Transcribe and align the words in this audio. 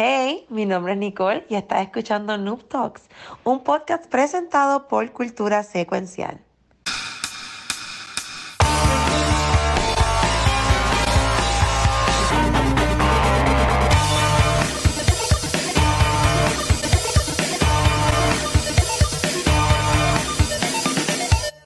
Hey, 0.00 0.46
mi 0.48 0.64
nombre 0.64 0.92
es 0.92 0.98
Nicole 1.00 1.44
y 1.48 1.56
estás 1.56 1.82
escuchando 1.82 2.38
Noob 2.38 2.68
Talks, 2.68 3.08
un 3.42 3.64
podcast 3.64 4.06
presentado 4.06 4.86
por 4.86 5.10
Cultura 5.10 5.64
Secuencial. 5.64 6.38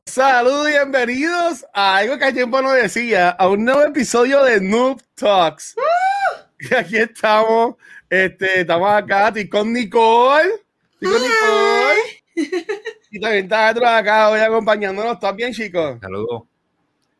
Saludos 0.06 0.70
y 0.70 0.72
bienvenidos 0.72 1.66
a 1.74 1.96
algo 1.96 2.16
que 2.16 2.24
a 2.24 2.32
tiempo 2.32 2.62
no 2.62 2.72
decía, 2.72 3.28
a 3.28 3.46
un 3.50 3.66
nuevo 3.66 3.82
episodio 3.82 4.42
de 4.42 4.58
Noob 4.62 5.02
Talks. 5.16 5.76
Y 6.58 6.74
aquí 6.74 6.96
estamos, 6.96 7.74
este, 8.12 8.60
estamos 8.60 8.90
acá 8.90 9.28
estoy 9.28 9.48
con 9.48 9.72
Nicole. 9.72 10.50
Estoy 11.00 11.12
con 11.12 11.23
Nicole. 11.23 12.82
Y 13.10 13.20
también 13.20 13.45
está 13.45 13.70
otro 13.70 13.87
acá 13.87 14.28
hoy 14.28 14.41
acompañándonos. 14.41 15.14
¿Estás 15.14 15.34
bien, 15.34 15.52
chicos? 15.52 15.98
Saludos. 15.98 16.42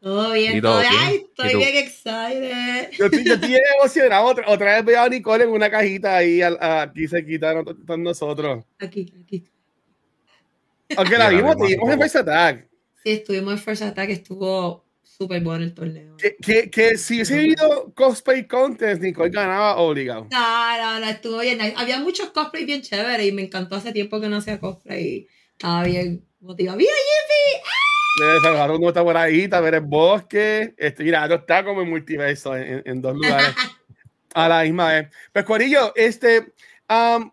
Todo 0.01 0.33
bien, 0.33 0.61
todo 0.61 0.81
bien. 0.81 0.93
Ay, 0.95 1.15
¿Y 1.15 1.43
estoy 1.43 1.57
bien 1.57 1.77
excited. 1.77 2.91
Yo 2.93 3.07
estoy, 3.07 3.25
yo 3.25 3.35
estoy 3.35 3.49
bien 3.49 3.63
emocionado. 3.79 4.27
Otra, 4.27 4.45
otra 4.49 4.75
vez 4.75 4.85
veo 4.85 5.01
a 5.01 5.09
Nicole 5.09 5.45
en 5.45 5.51
una 5.51 5.71
cajita 5.71 6.17
ahí, 6.17 6.43
aquí 6.43 7.09
cerquita 7.09 7.55
de 7.55 7.99
nosotros. 7.99 8.65
Aquí, 8.79 9.15
aquí. 9.23 9.45
Aunque 10.95 11.17
la 11.17 11.31
vimos, 11.31 11.57
te 11.57 11.69
vimos 11.69 11.89
vimos 11.89 11.91
en 11.91 12.01
First 12.01 12.17
Attack. 12.17 12.69
Sí, 13.03 13.11
estuvimos 13.13 13.53
en 13.55 13.59
First 13.59 13.83
Attack, 13.83 14.11
estuvo 14.11 14.82
súper 15.23 15.41
bueno 15.43 15.65
el 15.65 15.75
torneo. 15.75 16.17
Que, 16.17 16.37
que, 16.37 16.71
que 16.71 16.97
si 16.99 17.15
hubiese 17.15 17.35
habido 17.39 17.93
cosplay 17.95 18.47
contest, 18.47 19.01
Nicole 19.03 19.31
ganaba 19.31 19.77
obligado. 19.77 20.27
No, 20.31 20.77
no, 20.79 21.01
no, 21.01 21.07
estuvo 21.09 21.39
bien. 21.41 21.59
Había 21.77 21.99
muchos 22.01 22.31
cosplays 22.31 22.67
bien 22.67 22.83
chéveres 22.83 23.27
y 23.27 23.33
me 23.33 23.43
encantó 23.43 23.77
hace 23.77 23.93
tiempo 23.93 24.21
que 24.21 24.29
no 24.29 24.37
hacía 24.37 24.59
cosplay 24.61 25.27
estaba 25.53 25.85
bien 25.85 26.25
motivado. 26.41 26.77
¡Mira, 26.79 26.91
De 28.35 28.41
Salvador 28.43 28.77
uno 28.79 28.89
está 28.89 29.03
por 29.03 29.17
ahí, 29.17 29.43
está 29.43 29.61
ver 29.61 29.75
el 29.75 29.81
bosque. 29.81 30.75
Este, 30.77 31.05
mira, 31.05 31.27
no 31.29 31.37
está 31.37 31.65
como 31.65 31.83
en 31.83 31.89
multiverso 31.91 32.57
en, 32.57 32.83
en- 32.85 33.01
dos 33.01 33.15
lugares 33.15 33.55
a 34.35 34.49
la 34.49 34.63
misma 34.63 34.89
vez. 34.93 35.09
Pues, 35.33 35.45
Corillo, 35.45 35.93
este, 35.95 36.53
am, 36.89 37.33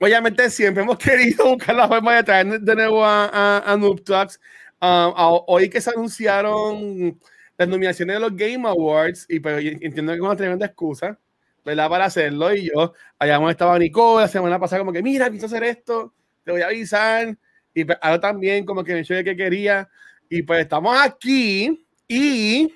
obviamente 0.00 0.50
siempre 0.50 0.82
hemos 0.82 0.98
querido 0.98 1.44
buscar 1.54 1.74
la 1.76 1.88
forma 1.88 2.16
de 2.16 2.22
traer 2.24 2.60
de 2.60 2.74
nuevo 2.74 3.04
a, 3.04 3.26
a, 3.26 3.72
a 3.72 3.76
Noob 3.76 4.02
Talks. 4.02 4.40
Am, 4.84 5.12
a- 5.16 5.30
hoy 5.46 5.70
que 5.70 5.80
se 5.80 5.90
anunciaron 5.90 7.16
las 7.56 7.68
nominaciones 7.68 8.16
de 8.16 8.20
los 8.20 8.34
Game 8.36 8.66
Awards, 8.68 9.26
y 9.28 9.38
pues 9.38 9.64
entiendo 9.80 10.10
que 10.12 10.16
es 10.16 10.22
una 10.22 10.34
tremenda 10.36 10.66
excusa, 10.66 11.16
¿verdad? 11.64 11.88
Para 11.88 12.06
hacerlo. 12.06 12.52
Y 12.54 12.66
yo, 12.74 12.92
habíamos 13.18 13.50
estado 13.52 13.78
Nicole 13.78 14.22
la 14.22 14.28
semana 14.28 14.58
pasada, 14.58 14.80
como 14.80 14.92
que, 14.92 15.02
mira, 15.02 15.28
pienso 15.28 15.46
hacer 15.46 15.62
esto, 15.64 16.12
te 16.44 16.50
voy 16.50 16.62
a 16.62 16.66
avisar. 16.66 17.36
Y 17.74 17.84
pues, 17.84 17.96
ahora 18.02 18.20
también, 18.20 18.64
como 18.64 18.82
que 18.82 18.94
me 18.94 19.02
de 19.04 19.22
que 19.24 19.36
quería. 19.36 19.88
Y 20.28 20.42
pues 20.42 20.62
estamos 20.62 20.96
aquí. 21.00 21.86
Y 22.08 22.74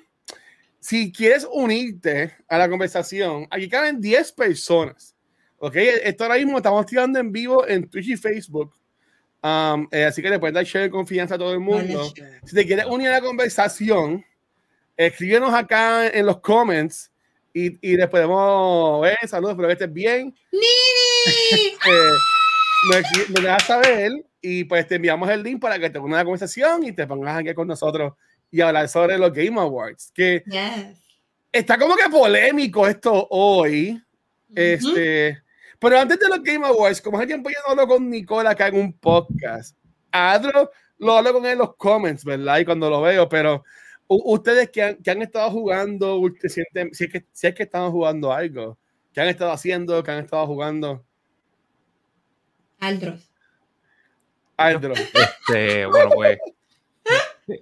si 0.79 1.11
quieres 1.11 1.45
unirte 1.51 2.33
a 2.47 2.57
la 2.57 2.69
conversación, 2.69 3.47
aquí 3.51 3.67
caben 3.67 3.99
10 3.99 4.31
personas. 4.31 5.13
Ok, 5.59 5.75
esto 5.75 6.23
ahora 6.23 6.37
mismo 6.37 6.57
estamos 6.57 6.85
tirando 6.85 7.19
en 7.19 7.31
vivo 7.33 7.67
en 7.67 7.89
Twitch 7.89 8.09
y 8.09 8.17
Facebook. 8.17 8.73
Um, 9.43 9.87
eh, 9.91 10.03
así 10.05 10.21
que 10.21 10.29
le 10.29 10.39
puedes 10.39 10.53
dar 10.53 10.65
share 10.65 10.83
de 10.85 10.89
confianza 10.89 11.35
a 11.35 11.37
todo 11.37 11.53
el 11.53 11.59
mundo. 11.59 12.11
Si 12.43 12.55
te 12.55 12.65
quieres 12.65 12.85
unir 12.85 13.09
a 13.09 13.11
la 13.13 13.21
conversación, 13.21 14.25
escríbenos 14.97 15.53
acá 15.53 16.07
en 16.07 16.25
los 16.25 16.39
comments 16.41 17.11
y, 17.53 17.77
y 17.87 17.95
les 17.95 18.07
podemos 18.07 19.01
ver. 19.01 19.17
Saludos, 19.27 19.51
espero 19.51 19.67
que 19.67 19.73
estés 19.73 19.93
bien. 19.93 20.35
¡Nini! 20.51 21.67
Eh, 21.87 22.13
nos, 22.91 23.29
nos 23.29 23.43
dejas 23.43 23.63
saber 23.63 24.11
y 24.41 24.63
pues 24.63 24.87
te 24.87 24.95
enviamos 24.95 25.29
el 25.29 25.43
link 25.43 25.61
para 25.61 25.79
que 25.79 25.89
te 25.89 25.99
unas 25.99 26.17
a 26.17 26.19
la 26.21 26.25
conversación 26.25 26.83
y 26.83 26.91
te 26.91 27.05
pongas 27.07 27.37
aquí 27.37 27.53
con 27.53 27.67
nosotros 27.67 28.13
y 28.51 28.61
hablar 28.61 28.87
sobre 28.89 29.17
los 29.17 29.31
Game 29.33 29.59
Awards. 29.59 30.11
Que 30.13 30.43
Yes. 30.45 30.97
está 31.51 31.77
como 31.77 31.95
que 31.95 32.09
polémico 32.09 32.87
esto 32.87 33.27
hoy. 33.29 34.01
Este, 34.55 35.41
pero 35.79 35.99
antes 35.99 36.19
de 36.19 36.27
los 36.29 36.41
Game 36.41 36.65
Awards, 36.65 37.01
como 37.01 37.17
hace 37.17 37.27
tiempo 37.27 37.49
yo 37.49 37.55
no 37.65 37.71
hablo 37.71 37.87
con 37.87 38.09
Nicole 38.09 38.49
acá 38.49 38.67
en 38.67 38.75
un 38.75 38.93
podcast, 38.93 39.77
a 40.11 40.33
Adro 40.33 40.71
lo 40.99 41.13
hablo 41.13 41.33
con 41.33 41.45
él 41.45 41.53
en 41.53 41.57
los 41.59 41.75
comments, 41.75 42.25
¿verdad? 42.25 42.59
Y 42.59 42.65
cuando 42.65 42.89
lo 42.89 43.01
veo, 43.01 43.29
pero 43.29 43.63
ustedes 44.07 44.69
que 44.69 44.81
han, 44.83 44.95
que 44.95 45.11
han 45.11 45.21
estado 45.21 45.51
jugando, 45.51 46.19
sienten, 46.45 46.93
si 46.93 47.05
es, 47.05 47.11
que, 47.11 47.25
si 47.31 47.47
es 47.47 47.55
que 47.55 47.63
están 47.63 47.91
jugando 47.91 48.33
algo, 48.33 48.77
que 49.13 49.21
han 49.21 49.27
estado 49.27 49.51
haciendo, 49.51 50.01
que 50.03 50.11
han 50.11 50.23
estado 50.23 50.47
jugando. 50.47 51.05
Aldros. 52.79 53.31
Adro. 54.55 54.93
Este, 54.93 55.85
bueno, 55.85 56.11
pues. 56.15 56.39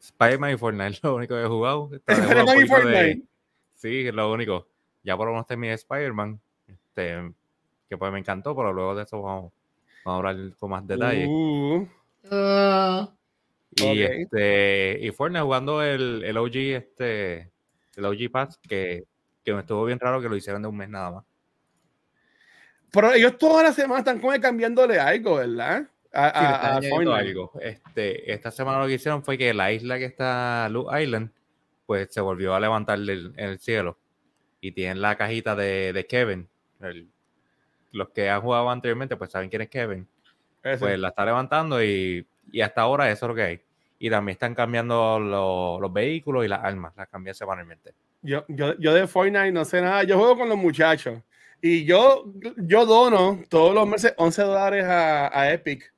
Spider-Man 0.00 0.52
y 0.52 0.56
Fortnite 0.56 0.88
es 0.88 1.02
lo 1.02 1.14
único 1.14 1.34
que 1.36 1.42
he 1.42 1.46
jugado. 1.46 1.90
Spider-Man 1.92 2.58
y 2.58 2.64
poquito 2.66 2.76
de- 2.76 2.82
Fortnite. 2.82 3.22
Sí, 3.74 4.06
es 4.08 4.14
lo 4.14 4.32
único. 4.32 4.68
Ya 5.04 5.16
por 5.16 5.26
lo 5.26 5.32
menos 5.32 5.46
terminé 5.46 5.74
Spider-Man. 5.74 6.40
Este, 6.98 7.32
que 7.88 7.96
pues 7.96 8.12
me 8.12 8.18
encantó, 8.18 8.54
pero 8.54 8.72
luego 8.72 8.94
de 8.94 9.04
eso 9.04 9.22
vamos, 9.22 9.52
vamos 10.04 10.24
a 10.24 10.28
hablar 10.28 10.56
con 10.58 10.70
más 10.70 10.86
detalle. 10.86 11.26
Uh, 11.26 11.86
Oh, 13.80 13.92
y 13.94 14.02
ok. 14.02 14.10
este, 14.10 14.98
y 15.02 15.10
Fortnite 15.12 15.42
jugando 15.44 15.82
el, 15.82 16.24
el 16.24 16.36
OG, 16.36 16.56
este, 16.56 17.52
el 17.96 18.04
OG 18.04 18.30
Pass, 18.32 18.58
que, 18.58 19.04
que 19.44 19.54
me 19.54 19.60
estuvo 19.60 19.84
bien 19.84 20.00
raro 20.00 20.20
que 20.20 20.28
lo 20.28 20.34
hicieran 20.36 20.62
de 20.62 20.68
un 20.68 20.76
mes 20.76 20.88
nada 20.88 21.10
más. 21.12 21.24
pero 22.90 23.12
ellos 23.12 23.38
todas 23.38 23.62
las 23.62 23.76
semanas 23.76 24.00
están 24.00 24.18
como 24.20 24.32
cambiándole 24.40 24.98
algo, 24.98 25.36
¿verdad? 25.36 25.86
A, 26.12 26.30
Sí, 26.80 26.86
a- 26.90 27.12
a 27.12 27.18
algo. 27.18 27.52
Este, 27.60 28.32
esta 28.32 28.50
semana 28.50 28.80
lo 28.80 28.86
que 28.88 28.94
hicieron 28.94 29.22
fue 29.22 29.38
que 29.38 29.54
la 29.54 29.70
isla 29.70 29.98
que 29.98 30.06
está 30.06 30.66
Blue 30.70 30.88
Island, 30.98 31.30
pues 31.86 32.08
se 32.12 32.20
volvió 32.20 32.54
a 32.54 32.60
levantar 32.60 32.98
en 32.98 33.32
el 33.38 33.58
cielo. 33.60 33.98
Y 34.60 34.72
tienen 34.72 35.00
la 35.00 35.16
cajita 35.16 35.54
de, 35.54 35.92
de 35.92 36.06
Kevin. 36.06 36.48
El- 36.80 37.08
los 37.92 38.10
que 38.10 38.28
han 38.28 38.40
jugado 38.42 38.68
anteriormente, 38.70 39.16
pues 39.16 39.30
saben 39.30 39.48
quién 39.48 39.62
es 39.62 39.68
Kevin. 39.68 40.06
Ese. 40.62 40.78
Pues 40.78 40.98
la 40.98 41.08
está 41.08 41.24
levantando 41.24 41.82
y, 41.82 42.26
y 42.52 42.60
hasta 42.60 42.82
ahora 42.82 43.10
eso 43.10 43.26
es 43.26 43.28
lo 43.28 43.34
que 43.34 43.42
hay. 43.42 43.60
Y 43.98 44.10
también 44.10 44.34
están 44.34 44.54
cambiando 44.54 45.18
lo- 45.18 45.80
los 45.80 45.92
vehículos 45.92 46.44
y 46.44 46.48
las 46.48 46.62
armas, 46.62 46.92
las 46.96 47.08
cambian 47.08 47.34
semanalmente. 47.34 47.94
Yo, 48.22 48.44
yo, 48.48 48.76
yo 48.78 48.92
de 48.94 49.06
Fortnite 49.06 49.52
no 49.52 49.64
sé 49.64 49.80
nada. 49.80 50.02
Yo 50.04 50.18
juego 50.18 50.36
con 50.38 50.48
los 50.48 50.58
muchachos. 50.58 51.20
Y 51.62 51.84
yo, 51.84 52.24
yo 52.56 52.86
dono 52.86 53.42
todos 53.48 53.74
los 53.74 53.86
meses 53.88 54.14
11 54.16 54.42
dólares 54.42 54.84
a, 54.84 55.36
a 55.36 55.52
Epic 55.52 55.92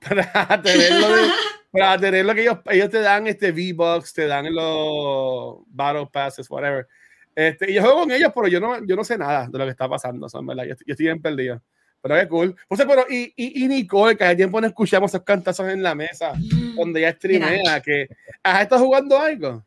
para 0.00 0.60
tener 0.62 0.92
lo, 1.00 1.08
de- 1.16 1.30
para 1.70 1.98
tener 1.98 2.24
lo 2.24 2.34
que 2.34 2.42
ellos, 2.42 2.58
ellos 2.66 2.90
te 2.90 3.00
dan, 3.00 3.26
este 3.26 3.50
V-Bucks, 3.52 4.12
te 4.14 4.26
dan 4.26 4.52
los 4.54 5.58
Battle 5.68 6.08
Passes, 6.10 6.50
whatever. 6.50 6.86
Este, 7.36 7.70
y 7.70 7.74
yo 7.74 7.82
juego 7.82 8.00
con 8.00 8.10
ellos, 8.10 8.32
pero 8.34 8.48
yo 8.48 8.58
no, 8.58 8.84
yo 8.84 8.96
no 8.96 9.04
sé 9.04 9.16
nada 9.16 9.46
de 9.46 9.58
lo 9.58 9.64
que 9.64 9.70
está 9.70 9.88
pasando. 9.88 10.28
Son, 10.28 10.44
¿verdad? 10.46 10.64
Yo, 10.64 10.72
estoy- 10.72 10.86
yo 10.88 10.92
estoy 10.94 11.06
bien 11.06 11.20
perdido. 11.22 11.62
Pero 12.00 12.14
qué 12.16 12.28
cool. 12.28 12.56
O 12.68 12.76
sea, 12.76 12.86
pero, 12.86 13.04
y, 13.10 13.32
y, 13.36 13.62
y 13.64 13.68
Nicole, 13.68 14.16
que 14.16 14.24
hace 14.24 14.36
tiempo 14.36 14.60
no 14.60 14.66
escuchamos 14.66 15.10
esos 15.10 15.22
cantazos 15.22 15.68
en 15.68 15.82
la 15.82 15.94
mesa, 15.94 16.32
donde 16.76 17.00
ella 17.00 17.12
streamea, 17.12 17.80
que 17.82 18.08
¿has 18.42 18.62
estado 18.62 18.84
jugando 18.84 19.18
algo? 19.18 19.64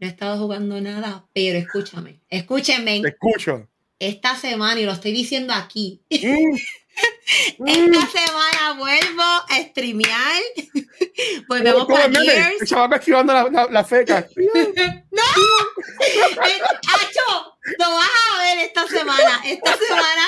No 0.00 0.06
he 0.06 0.10
estado 0.10 0.38
jugando 0.38 0.80
nada, 0.80 1.26
pero 1.34 1.58
escúchame, 1.58 2.20
escúchenme, 2.28 3.00
Te 3.02 3.08
escucho. 3.08 3.68
esta 3.98 4.36
semana, 4.36 4.80
y 4.80 4.84
lo 4.84 4.92
estoy 4.92 5.12
diciendo 5.12 5.52
aquí, 5.54 6.00
Mm, 6.10 6.26
mm. 6.52 6.56
esta 7.66 8.06
semana 8.06 8.72
vuelvo 8.78 9.22
a 9.22 9.56
streamear, 9.68 10.42
volvemos 11.48 11.86
para 11.86 12.10
Gears. 12.10 12.60
El 12.62 12.66
chaval 12.68 12.92
esquivando 12.98 13.32
la, 13.32 13.44
la, 13.50 13.66
la 13.70 13.84
feca. 13.84 14.26
Eh. 16.00 16.60
Lo 17.78 17.90
vas 17.90 18.08
a 18.08 18.42
ver 18.44 18.58
esta 18.66 18.86
semana. 18.86 19.40
Esta 19.44 19.76
semana 19.76 20.22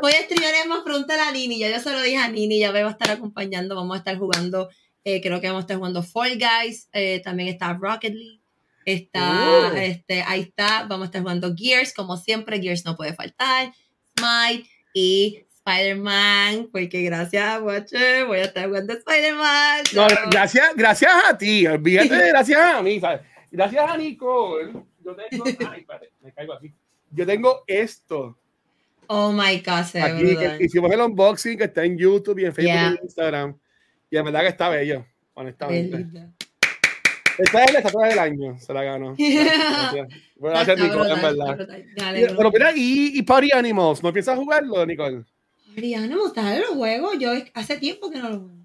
voy 0.00 0.12
a 0.12 0.22
streamear 0.22 0.68
más 0.68 0.82
pronto 0.84 1.12
a 1.12 1.16
la 1.16 1.32
Nini. 1.32 1.58
Ya 1.58 1.70
yo 1.70 1.80
se 1.80 1.90
lo 1.92 2.00
dije 2.02 2.18
a 2.18 2.28
Nini, 2.28 2.58
ya 2.60 2.72
me 2.72 2.82
va 2.82 2.90
a 2.90 2.92
estar 2.92 3.10
acompañando. 3.10 3.74
Vamos 3.74 3.94
a 3.96 3.98
estar 3.98 4.16
jugando, 4.18 4.68
eh, 5.04 5.20
creo 5.20 5.40
que 5.40 5.48
vamos 5.48 5.60
a 5.60 5.64
estar 5.64 5.76
jugando 5.78 6.02
Fall 6.02 6.38
Guys. 6.38 6.88
eh, 6.92 7.20
también 7.24 7.48
está 7.48 7.72
Rocket 7.72 8.14
League. 8.14 8.40
Está, 8.84 9.70
Oh. 9.72 9.76
este, 9.76 10.22
ahí 10.22 10.42
está. 10.42 10.84
Vamos 10.88 11.04
a 11.04 11.06
estar 11.06 11.22
jugando 11.22 11.52
Gears, 11.56 11.92
como 11.92 12.16
siempre. 12.16 12.60
Gears 12.60 12.84
no 12.84 12.96
puede 12.96 13.14
faltar. 13.14 13.72
Smite 14.16 14.68
y 14.94 15.45
Spider-Man, 15.66 16.68
porque 16.70 17.02
gracias 17.02 17.44
a 17.44 17.60
Watcher 17.60 18.24
voy 18.26 18.38
a 18.38 18.44
estar 18.44 18.66
jugando 18.66 18.92
Spider-Man. 18.92 19.82
No, 19.94 20.06
gracias, 20.30 20.68
gracias 20.76 21.12
a 21.28 21.36
ti. 21.36 21.66
Olvídate 21.66 22.14
de 22.14 22.28
gracias 22.28 22.60
a 22.60 22.82
mí. 22.82 23.00
¿sabes? 23.00 23.22
Gracias 23.50 23.90
a 23.90 23.96
Nicole. 23.96 24.72
Yo 25.04 25.16
tengo. 25.16 25.44
Ay, 25.70 25.80
espérate, 25.80 26.12
me 26.22 26.32
caigo 26.32 26.52
aquí. 26.52 26.72
Yo 27.10 27.26
tengo 27.26 27.64
esto. 27.66 28.38
Oh 29.08 29.32
my 29.32 29.60
god, 29.60 29.84
se 29.84 30.00
Aquí 30.00 30.36
que 30.36 30.58
hicimos 30.60 30.90
el 30.92 31.00
unboxing 31.00 31.58
que 31.58 31.64
está 31.64 31.84
en 31.84 31.98
YouTube 31.98 32.38
y 32.40 32.44
en 32.44 32.54
Facebook 32.54 32.72
Yeah. 32.72 32.90
y 32.90 32.94
en 32.96 33.02
Instagram. 33.02 33.58
Y 34.10 34.16
en 34.16 34.24
verdad 34.24 34.40
que 34.40 34.48
está 34.48 34.68
bello, 34.68 35.04
honestamente. 35.34 36.06
Esta 37.38 37.64
es 37.64 37.72
la 37.72 37.78
estatua 37.80 38.08
del 38.08 38.18
año, 38.18 38.58
se 38.58 38.72
la 38.72 38.82
ganó. 38.82 39.14
Gracias. 39.18 40.08
Está 40.36 40.74
Nicole, 40.74 41.12
en 41.12 41.22
verdad. 41.22 41.68
Dale. 41.96 42.34
Pero 42.36 42.50
mira, 42.50 42.72
y, 42.74 43.18
y 43.18 43.22
Party 43.22 43.50
Animals, 43.52 44.02
¿no 44.02 44.12
piensas 44.12 44.36
jugarlo, 44.36 44.84
Nicole? 44.86 45.24
Mariano, 45.76 46.32
dale 46.34 46.60
los 46.60 46.70
juegos. 46.70 47.18
Yo 47.18 47.32
hace 47.54 47.76
tiempo 47.76 48.10
que 48.10 48.18
no 48.18 48.30
los 48.30 48.38
juego. 48.38 48.56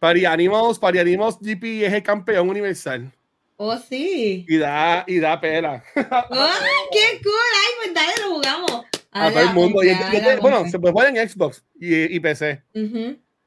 Party 0.00 0.26
Animals 0.26 1.38
GP 1.40 1.84
es 1.84 1.92
el 1.92 2.02
campeón 2.02 2.50
universal. 2.50 3.12
Oh, 3.56 3.78
sí. 3.78 4.44
Y 4.48 4.56
da, 4.56 5.04
y 5.06 5.20
da 5.20 5.40
pela 5.40 5.84
¡Ah, 5.94 6.26
qué 6.92 7.20
cool! 7.22 7.32
¡Ay, 7.32 7.72
pues 7.78 7.94
dale, 7.94 8.12
lo 8.20 8.34
jugamos! 8.34 8.86
a 9.12 9.30
todo 9.30 9.40
el 9.40 9.54
mundo. 9.54 9.84
Y 9.84 9.90
este- 9.90 10.20
dale, 10.20 10.40
bueno, 10.40 10.68
se 10.68 10.78
puede 10.78 10.92
jugar 10.92 11.16
en 11.16 11.28
Xbox 11.28 11.62
y, 11.78 12.16
y 12.16 12.18
PC. 12.18 12.62
Que 12.72 12.80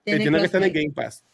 Tiene 0.06 0.20
tiene 0.20 0.40
que 0.40 0.46
estar 0.46 0.64
en 0.64 0.70
el. 0.70 0.74
Game 0.74 0.94
Pass. 0.94 1.26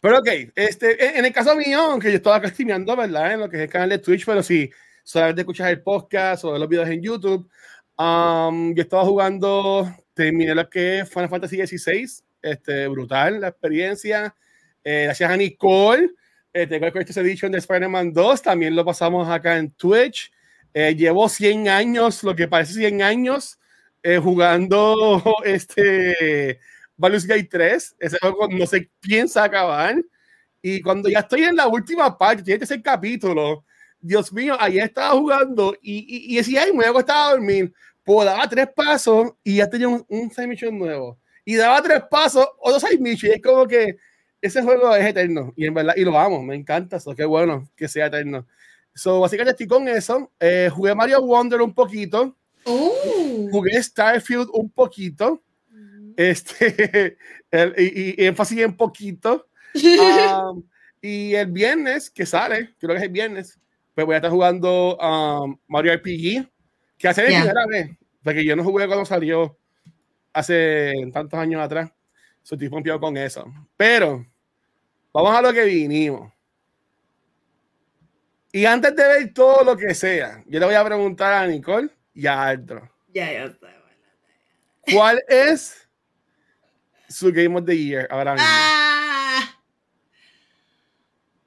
Pero 0.00 0.18
ok, 0.18 0.28
este, 0.54 1.18
en, 1.18 1.24
el 1.24 1.32
caso 1.32 1.56
mío, 1.56 1.80
aunque 1.80 2.10
yo 2.10 2.16
estaba 2.16 2.36
acá 2.36 2.48
streameando, 2.48 2.94
¿verdad? 2.94 3.32
En 3.32 3.40
lo 3.40 3.48
que 3.48 3.56
es 3.56 3.62
el 3.62 3.68
canal 3.68 3.88
de 3.88 3.98
Twitch, 3.98 4.24
pero 4.24 4.42
si 4.42 4.70
solamente 5.02 5.42
escuchas 5.42 5.68
el 5.70 5.82
podcast 5.82 6.44
o 6.44 6.56
los 6.56 6.68
videos 6.68 6.88
en 6.88 7.02
YouTube, 7.02 7.48
um, 7.98 8.74
yo 8.74 8.82
estaba 8.82 9.04
jugando, 9.04 9.92
terminé 10.14 10.54
lo 10.54 10.68
que 10.70 11.00
es 11.00 11.10
Final 11.10 11.28
Fantasy 11.28 11.66
XVI, 11.66 12.22
este, 12.42 12.88
brutal 12.88 13.40
la 13.40 13.48
experiencia. 13.48 14.34
Eh, 14.82 15.04
gracias 15.04 15.30
a 15.30 15.36
Nicole, 15.36 16.10
el 16.52 16.68
Collector's 16.68 17.16
Edition 17.16 17.50
de 17.52 17.58
Spider-Man 17.58 18.12
2, 18.12 18.42
también 18.42 18.76
lo 18.76 18.84
pasamos 18.84 19.28
acá 19.28 19.58
en 19.58 19.72
Twitch. 19.72 20.30
Eh, 20.72 20.94
llevo 20.94 21.28
100 21.28 21.68
años, 21.68 22.22
lo 22.22 22.34
que 22.34 22.48
parece 22.48 22.74
100 22.74 23.02
años, 23.02 23.58
eh, 24.02 24.18
jugando 24.18 25.22
este 25.44 26.60
Baldur's 26.96 27.26
Gate 27.26 27.48
3. 27.50 27.96
Ese 27.98 28.18
juego 28.20 28.48
no 28.48 28.66
se 28.66 28.88
piensa 29.00 29.44
acabar. 29.44 29.96
Y 30.62 30.80
cuando 30.80 31.08
ya 31.08 31.20
estoy 31.20 31.42
en 31.42 31.56
la 31.56 31.66
última 31.68 32.16
parte, 32.16 32.42
tiene 32.42 32.60
que 32.60 32.66
ser 32.66 32.82
capítulo. 32.82 33.64
Dios 34.00 34.32
mío, 34.32 34.56
ayer 34.60 34.84
estaba 34.84 35.10
jugando 35.18 35.74
y, 35.80 35.98
y, 35.98 36.34
y 36.34 36.36
decía, 36.36 36.62
ay, 36.62 36.72
me 36.72 36.90
voy 36.90 37.02
a 37.06 37.26
a 37.26 37.30
dormir. 37.30 37.72
Pues 38.04 38.26
daba 38.26 38.48
tres 38.48 38.68
pasos 38.74 39.32
y 39.42 39.56
ya 39.56 39.68
tenía 39.68 39.88
un, 39.88 40.04
un 40.08 40.30
side 40.30 40.46
mission 40.46 40.78
nuevo. 40.78 41.18
Y 41.44 41.56
daba 41.56 41.82
tres 41.82 42.02
pasos, 42.10 42.46
otro 42.60 42.78
side 42.80 42.98
mission. 42.98 43.32
Y 43.32 43.36
es 43.36 43.42
como 43.42 43.66
que 43.66 43.96
ese 44.40 44.62
juego 44.62 44.94
es 44.94 45.06
eterno. 45.06 45.52
Y 45.56 45.66
en 45.66 45.74
verdad, 45.74 45.94
y 45.96 46.04
lo 46.04 46.18
amo, 46.18 46.42
me 46.42 46.54
encanta 46.54 46.96
eso. 46.98 47.14
Qué 47.14 47.24
bueno 47.24 47.68
que 47.76 47.88
sea 47.88 48.06
eterno. 48.06 48.46
So, 48.94 49.20
básicamente 49.20 49.50
estoy 49.52 49.66
con 49.66 49.88
eso. 49.88 50.30
Eh, 50.38 50.70
jugué 50.72 50.94
Mario 50.94 51.22
Wonder 51.22 51.60
un 51.62 51.74
poquito. 51.74 52.36
Uh. 52.66 53.48
Jugué 53.50 53.82
Starfield 53.82 54.48
un 54.52 54.70
poquito. 54.70 55.42
Este, 56.16 57.16
el- 57.50 57.74
y, 57.78 58.22
y 58.22 58.26
énfasis 58.26 58.58
en 58.60 58.76
poquito. 58.76 59.46
Um, 59.76 60.62
y 61.02 61.34
el 61.34 61.50
viernes 61.50 62.08
que 62.08 62.24
sale, 62.24 62.74
creo 62.78 62.92
que 62.92 62.98
es 62.98 63.02
el 63.02 63.08
viernes, 63.08 63.58
pues 63.94 64.06
voy 64.06 64.14
a 64.14 64.18
estar 64.18 64.30
jugando 64.30 64.96
um, 64.98 65.58
Mario 65.66 65.92
RPG, 65.94 66.48
que 66.98 67.08
hace 67.08 67.30
Ya. 67.30 67.40
primera 67.40 67.66
vez, 67.66 67.96
porque 68.22 68.44
yo 68.44 68.56
no 68.56 68.64
jugué 68.64 68.86
cuando 68.86 69.04
salió 69.04 69.56
hace 70.32 70.92
tantos 71.12 71.38
años 71.38 71.60
atrás. 71.62 71.90
So, 72.42 72.54
estoy 72.56 72.68
pompeado 72.68 73.00
con 73.00 73.16
eso. 73.16 73.46
Pero 73.76 74.26
vamos 75.12 75.34
a 75.34 75.42
lo 75.42 75.52
que 75.52 75.64
vinimos. 75.64 76.32
Y 78.52 78.66
antes 78.66 78.94
de 78.94 79.06
ver 79.06 79.34
todo 79.34 79.64
lo 79.64 79.76
que 79.76 79.94
sea, 79.94 80.44
yo 80.46 80.60
le 80.60 80.66
voy 80.66 80.74
a 80.74 80.84
preguntar 80.84 81.32
a 81.32 81.46
Nicole 81.46 81.90
y 82.14 82.26
a 82.26 82.42
Aldro. 82.44 82.88
Ya. 83.12 83.52
¿Cuál 84.92 85.22
es 85.28 85.88
su 87.08 87.32
Game 87.32 87.58
of 87.58 87.64
the 87.64 87.76
Year 87.76 88.06
ahora 88.10 88.34
mismo? 88.34 88.46
Ah. 88.48 89.40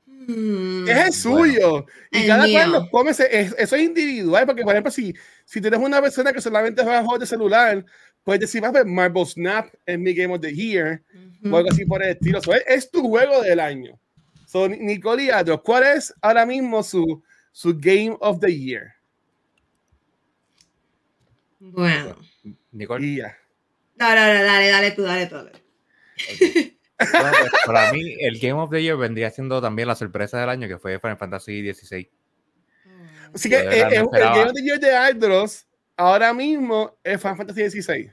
Hmm. 0.05 0.56
Es 0.91 1.05
el 1.07 1.13
suyo. 1.13 1.85
Y 2.11 2.21
El 2.21 2.27
cada 2.27 2.45
mío. 2.45 2.53
cual 2.59 2.71
los 2.71 2.89
come, 2.89 3.11
es- 3.11 3.19
eso 3.19 3.75
es 3.75 3.81
individual, 3.81 4.45
porque 4.45 4.63
por 4.63 4.73
ejemplo, 4.73 4.91
si, 4.91 5.13
si 5.45 5.61
tienes 5.61 5.79
una 5.79 6.01
persona 6.01 6.31
que 6.33 6.41
solamente 6.41 6.83
juega 6.83 6.99
juegos 7.01 7.19
de 7.19 7.25
celular, 7.25 7.85
puedes 8.23 8.41
decir, 8.41 8.63
va 8.63 8.67
a 8.67 8.71
ver 8.71 8.85
Marble 8.85 9.25
Snap 9.25 9.73
en 9.85 10.01
mi 10.03 10.13
Game 10.13 10.33
of 10.33 10.41
the 10.41 10.53
Year, 10.53 11.01
Ujú. 11.43 11.53
o 11.53 11.57
algo 11.57 11.69
así 11.69 11.85
por 11.85 12.03
el 12.03 12.09
estilo. 12.09 12.41
So, 12.41 12.53
es, 12.53 12.63
es 12.67 12.91
tu 12.91 13.01
juego 13.07 13.41
del 13.41 13.59
año. 13.59 13.99
So, 14.45 14.67
Ni- 14.69 14.77
Nicole 14.79 15.23
y 15.23 15.29
Adro, 15.29 15.61
¿cuál 15.61 15.83
es 15.83 16.13
ahora 16.21 16.45
mismo 16.45 16.81
su, 16.83 17.23
su 17.51 17.73
Game 17.77 18.15
of 18.19 18.39
the 18.39 18.53
Year? 18.55 18.93
Bueno. 21.59 22.15
Nicole. 22.71 23.05
Y 23.05 23.17
ya. 23.17 23.35
Dale, 23.95 24.19
dale, 24.21 24.43
dale, 24.43 24.67
dale 24.69 24.91
tú, 24.91 25.01
dale 25.03 25.25
tú. 25.27 25.35
dale. 25.35 25.51
Bueno, 26.99 27.31
pues, 27.39 27.51
para 27.65 27.93
mí, 27.93 28.15
el 28.19 28.39
Game 28.39 28.53
of 28.59 28.71
the 28.71 28.81
Year 28.81 28.97
vendría 28.97 29.29
siendo 29.29 29.61
también 29.61 29.87
la 29.87 29.95
sorpresa 29.95 30.39
del 30.39 30.49
año, 30.49 30.67
que 30.67 30.77
fue 30.79 30.99
Final 30.99 31.17
Fantasy 31.17 31.73
XVI. 31.73 32.09
Así 33.33 33.49
que 33.49 33.57
eh, 33.57 33.67
eh, 33.69 33.83
el. 33.91 34.07
Game 34.09 34.43
of 34.45 34.53
the 34.53 34.63
Year 34.63 34.79
de 34.79 34.95
Aldros 34.95 35.67
ahora 35.95 36.33
mismo 36.33 36.97
es 37.03 37.21
Final 37.21 37.37
Fantasy 37.37 37.69
XVI. 37.69 38.11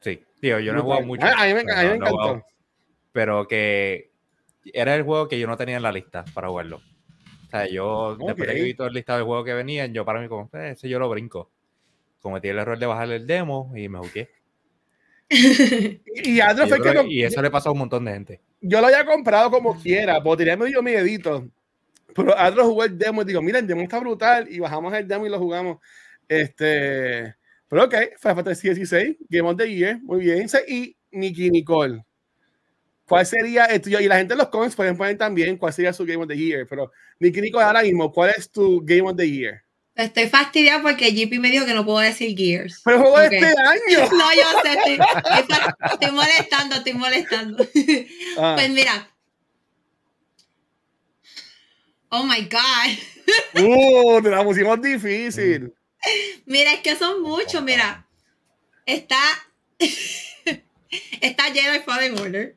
Sí, 0.00 0.24
digo, 0.40 0.58
yo 0.58 0.72
no 0.72 0.80
he 0.80 0.82
jugado 0.82 1.02
mucho. 1.02 1.26
Ah, 1.26 1.42
A, 1.42 1.46
mí 1.46 1.54
me, 1.54 1.64
pero 1.64 1.76
a 1.78 1.82
mí 1.82 1.88
me 1.90 1.98
no 1.98 2.06
he 2.06 2.10
jugado, 2.10 2.30
encantó. 2.30 2.46
pero 3.12 3.46
que 3.46 4.10
era 4.72 4.94
el 4.96 5.02
juego 5.04 5.28
que 5.28 5.38
yo 5.38 5.46
no 5.46 5.56
tenía 5.56 5.76
en 5.76 5.82
la 5.82 5.92
lista 5.92 6.24
para 6.34 6.48
jugarlo. 6.48 6.78
O 7.46 7.50
sea, 7.50 7.66
yo, 7.68 8.16
después 8.16 8.48
de 8.48 8.54
que 8.54 8.62
vi 8.62 8.74
todo 8.74 8.86
el 8.86 8.94
listado 8.94 9.18
de 9.18 9.24
juegos 9.24 9.44
que 9.44 9.54
venían, 9.54 9.92
yo 9.92 10.04
para 10.04 10.20
mí 10.20 10.28
como, 10.28 10.48
"Eh, 10.54 10.70
ese 10.72 10.88
yo 10.88 10.98
lo 10.98 11.08
brinco. 11.08 11.50
Cometí 12.20 12.48
el 12.48 12.58
error 12.58 12.78
de 12.78 12.86
bajar 12.86 13.10
el 13.10 13.26
demo 13.26 13.72
y 13.76 13.88
me 13.88 13.98
jugué. 13.98 14.30
Y, 16.22 16.38
y 16.38 16.40
fue 16.40 16.82
que 16.82 17.06
y 17.08 17.22
eso 17.22 17.40
le 17.40 17.50
pasó 17.50 17.68
a 17.68 17.72
un 17.72 17.78
montón 17.78 18.04
de 18.04 18.12
gente. 18.12 18.40
yo 18.60 18.80
lo 18.80 18.88
había 18.88 19.04
comprado 19.04 19.50
como 19.50 19.80
quiera, 19.80 20.20
porque 20.22 20.44
tenía 20.44 20.56
medio 20.56 20.82
miedito. 20.82 21.48
Pero 22.14 22.36
Adro 22.36 22.66
jugó 22.66 22.84
el 22.84 22.98
demo 22.98 23.22
y 23.22 23.24
digo, 23.24 23.40
mira, 23.40 23.60
el 23.60 23.66
demo 23.66 23.82
está 23.82 24.00
brutal. 24.00 24.48
Y 24.50 24.58
bajamos 24.58 24.92
el 24.94 25.06
demo 25.06 25.26
y 25.26 25.30
lo 25.30 25.38
jugamos. 25.38 25.78
Este, 26.28 27.34
pero 27.68 27.84
ok, 27.84 27.94
Final 28.18 28.36
Fantasy 28.36 28.68
16, 28.74 29.16
Game 29.28 29.48
of 29.48 29.56
the 29.56 29.72
Year, 29.72 30.00
muy 30.02 30.20
bien. 30.20 30.46
Y 30.66 30.96
Nicky 31.12 31.50
Nicole. 31.50 32.04
¿Cuál 33.06 33.24
sería 33.26 33.66
el 33.66 33.80
tuyo? 33.80 34.00
Y 34.00 34.08
la 34.08 34.18
gente 34.18 34.34
en 34.34 34.38
los 34.38 34.48
comments 34.48 34.76
pueden 34.76 34.96
poner 34.96 35.16
también 35.16 35.56
cuál 35.56 35.72
sería 35.72 35.92
su 35.92 36.04
Game 36.04 36.22
of 36.22 36.28
the 36.28 36.36
Year. 36.36 36.66
Pero 36.68 36.90
Nicky 37.20 37.40
Nicole, 37.40 37.64
ahora 37.64 37.82
mismo, 37.82 38.12
¿cuál 38.12 38.32
es 38.36 38.50
tu 38.50 38.80
Game 38.84 39.02
of 39.02 39.16
the 39.16 39.28
Year? 39.28 39.62
Estoy 39.96 40.28
fastidiada 40.28 40.80
porque 40.82 41.12
JP 41.12 41.38
me 41.40 41.50
dijo 41.50 41.66
que 41.66 41.74
no 41.74 41.84
puedo 41.84 41.98
decir 41.98 42.36
Gears. 42.36 42.80
Pero 42.84 43.00
juego 43.00 43.18
de 43.18 43.26
este 43.26 43.46
año. 43.46 44.08
No, 44.12 44.32
yo 44.34 44.60
sé, 44.62 44.98
estoy, 45.88 46.10
molestando, 46.12 46.76
estoy 46.76 46.92
molestando. 46.94 47.66
Ah, 48.38 48.52
Pues 48.56 48.70
mira. 48.70 49.08
Oh 52.08 52.24
my 52.24 52.48
God. 52.48 53.62
uh, 53.62 54.22
te 54.22 54.30
la 54.30 54.42
pusimos 54.42 54.80
difícil. 54.82 55.72
Mira, 56.46 56.72
es 56.72 56.80
que 56.80 56.96
son 56.96 57.22
muchos, 57.22 57.62
mira. 57.62 58.06
Está. 58.86 59.20
está 61.20 61.44
Jedi 61.52 61.80
Fallen 61.84 62.18
Order. 62.18 62.56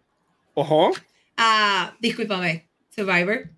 Ojo. 0.55 0.91
Ah, 1.37 1.95
discúlpame. 1.99 2.67
Survivor. 2.95 3.49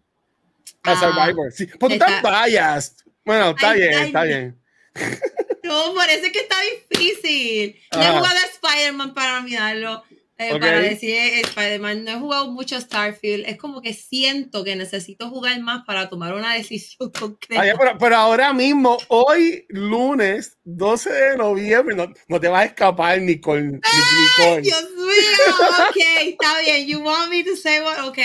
A 0.84 0.92
Ah, 0.92 1.00
Survivor. 1.00 1.52
Sí. 1.52 1.68
Pues 1.68 1.80
tú 1.80 1.94
estás 1.94 2.12
está- 2.18 2.46
biased. 2.46 3.05
Bueno, 3.26 3.50
está 3.52 3.72
Ay, 3.72 3.80
bien, 3.80 3.94
ay, 3.96 4.06
está 4.08 4.24
bien. 4.24 4.62
No, 5.64 6.00
es 6.04 6.32
que 6.32 6.40
está 6.42 6.56
difícil. 6.92 7.76
No 7.92 8.04
he 8.04 8.08
jugado 8.08 8.38
a 8.38 8.46
Spider-Man 8.46 9.14
para 9.16 9.42
mirarlo. 9.42 10.04
eh. 10.38 10.52
Para 10.52 10.80
decir 10.80 11.10
eh, 11.10 11.42
Spider-Man. 11.42 12.04
No 12.04 12.12
he 12.12 12.20
jugado 12.20 12.52
mucho 12.52 12.80
Starfield. 12.80 13.46
Es 13.48 13.58
como 13.58 13.82
que 13.82 13.94
siento 13.96 14.64
que 14.64 14.76
necesito 14.76 15.28
jugar 15.30 15.60
más 15.62 15.84
para 15.86 16.08
tomar 16.08 16.36
una 16.36 16.54
decisión 16.58 17.10
concreta. 17.12 17.64
Ay, 17.64 17.72
pero, 17.80 17.98
pero 17.98 18.16
ahora 18.16 18.54
mismo, 18.54 19.00
hoy, 19.08 19.66
lunes 19.70 20.60
12 20.66 21.12
de 21.12 21.38
noviembre, 21.38 21.96
no, 21.96 22.14
no 22.28 22.40
te 22.40 22.48
vas 22.48 22.62
a 22.62 22.66
escapar, 22.66 23.20
Nicole. 23.20 23.64
Nic- 23.64 23.82
Nicole. 23.82 24.62
Dios 24.62 24.84
mío. 24.92 25.56
Ok, 25.90 25.98
está 26.28 26.60
bien. 26.60 26.86
You 26.88 27.00
want 27.00 27.32
me 27.32 27.44
to 27.44 27.56
say 27.56 27.80
what? 27.80 28.08
Ok. 28.08 28.20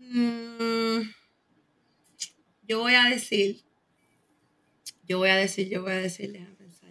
Mm, 0.00 1.02
yo 2.62 2.80
voy 2.80 2.94
a 2.94 3.04
decir. 3.04 3.62
Yo 5.08 5.18
voy 5.18 5.30
a 5.30 5.36
decir, 5.36 5.68
yo 5.68 5.82
voy 5.82 5.92
a 5.92 5.96
decir, 5.96 6.30
déjame 6.32 6.54
pensar. 6.54 6.90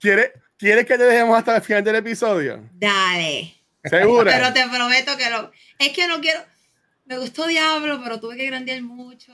¿Quieres, 0.00 0.30
¿Quieres 0.56 0.86
que 0.86 0.96
te 0.96 1.04
dejemos 1.04 1.36
hasta 1.36 1.56
el 1.56 1.62
final 1.62 1.82
del 1.84 1.96
episodio? 1.96 2.68
Dale. 2.74 3.54
¿Segura? 3.84 4.32
Pero 4.32 4.52
te 4.52 4.68
prometo 4.68 5.16
que 5.16 5.28
no. 5.30 5.50
Es 5.78 5.88
que 5.90 6.06
no 6.06 6.20
quiero. 6.20 6.40
Me 7.06 7.18
gustó 7.18 7.46
Diablo, 7.46 8.00
pero 8.02 8.20
tuve 8.20 8.36
que 8.36 8.46
grandear 8.46 8.80
mucho. 8.82 9.32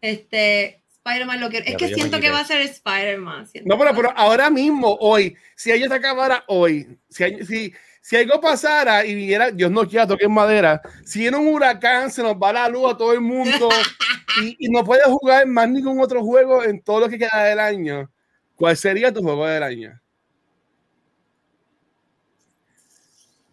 Este. 0.00 0.82
Spider-Man 1.04 1.40
lo 1.40 1.50
quiero. 1.50 1.66
Es 1.66 1.76
que 1.76 1.94
siento 1.94 2.20
que 2.20 2.30
va 2.30 2.40
a 2.40 2.44
ser 2.44 2.60
Spider-Man. 2.60 3.48
No, 3.64 3.76
pero, 3.78 3.94
pero 3.94 4.12
ahora 4.16 4.50
mismo, 4.50 4.96
hoy, 5.00 5.36
si 5.56 5.72
ella 5.72 5.88
se 5.88 5.94
acabara 5.94 6.44
hoy, 6.46 6.96
si, 7.08 7.24
hay- 7.24 7.44
si, 7.44 7.72
si 8.02 8.16
algo 8.16 8.40
pasara 8.40 9.06
y 9.06 9.14
viniera, 9.14 9.52
Dios 9.52 9.70
no 9.70 9.88
quiera 9.88 10.08
toque 10.08 10.24
en 10.24 10.32
madera, 10.32 10.82
si 11.04 11.20
viene 11.20 11.36
un 11.36 11.46
huracán, 11.46 12.10
se 12.10 12.20
nos 12.20 12.34
va 12.34 12.52
la 12.52 12.68
luz 12.68 12.92
a 12.92 12.96
todo 12.96 13.12
el 13.12 13.20
mundo 13.20 13.68
y, 14.42 14.66
y 14.66 14.68
no 14.68 14.84
puedes 14.84 15.06
jugar 15.06 15.46
más 15.46 15.68
ningún 15.68 16.00
otro 16.00 16.20
juego 16.20 16.64
en 16.64 16.82
todo 16.82 17.00
lo 17.00 17.08
que 17.08 17.16
queda 17.16 17.44
del 17.44 17.60
año, 17.60 18.10
¿cuál 18.56 18.76
sería 18.76 19.12
tu 19.12 19.22
juego 19.22 19.46
del 19.46 19.62
año? 19.62 20.00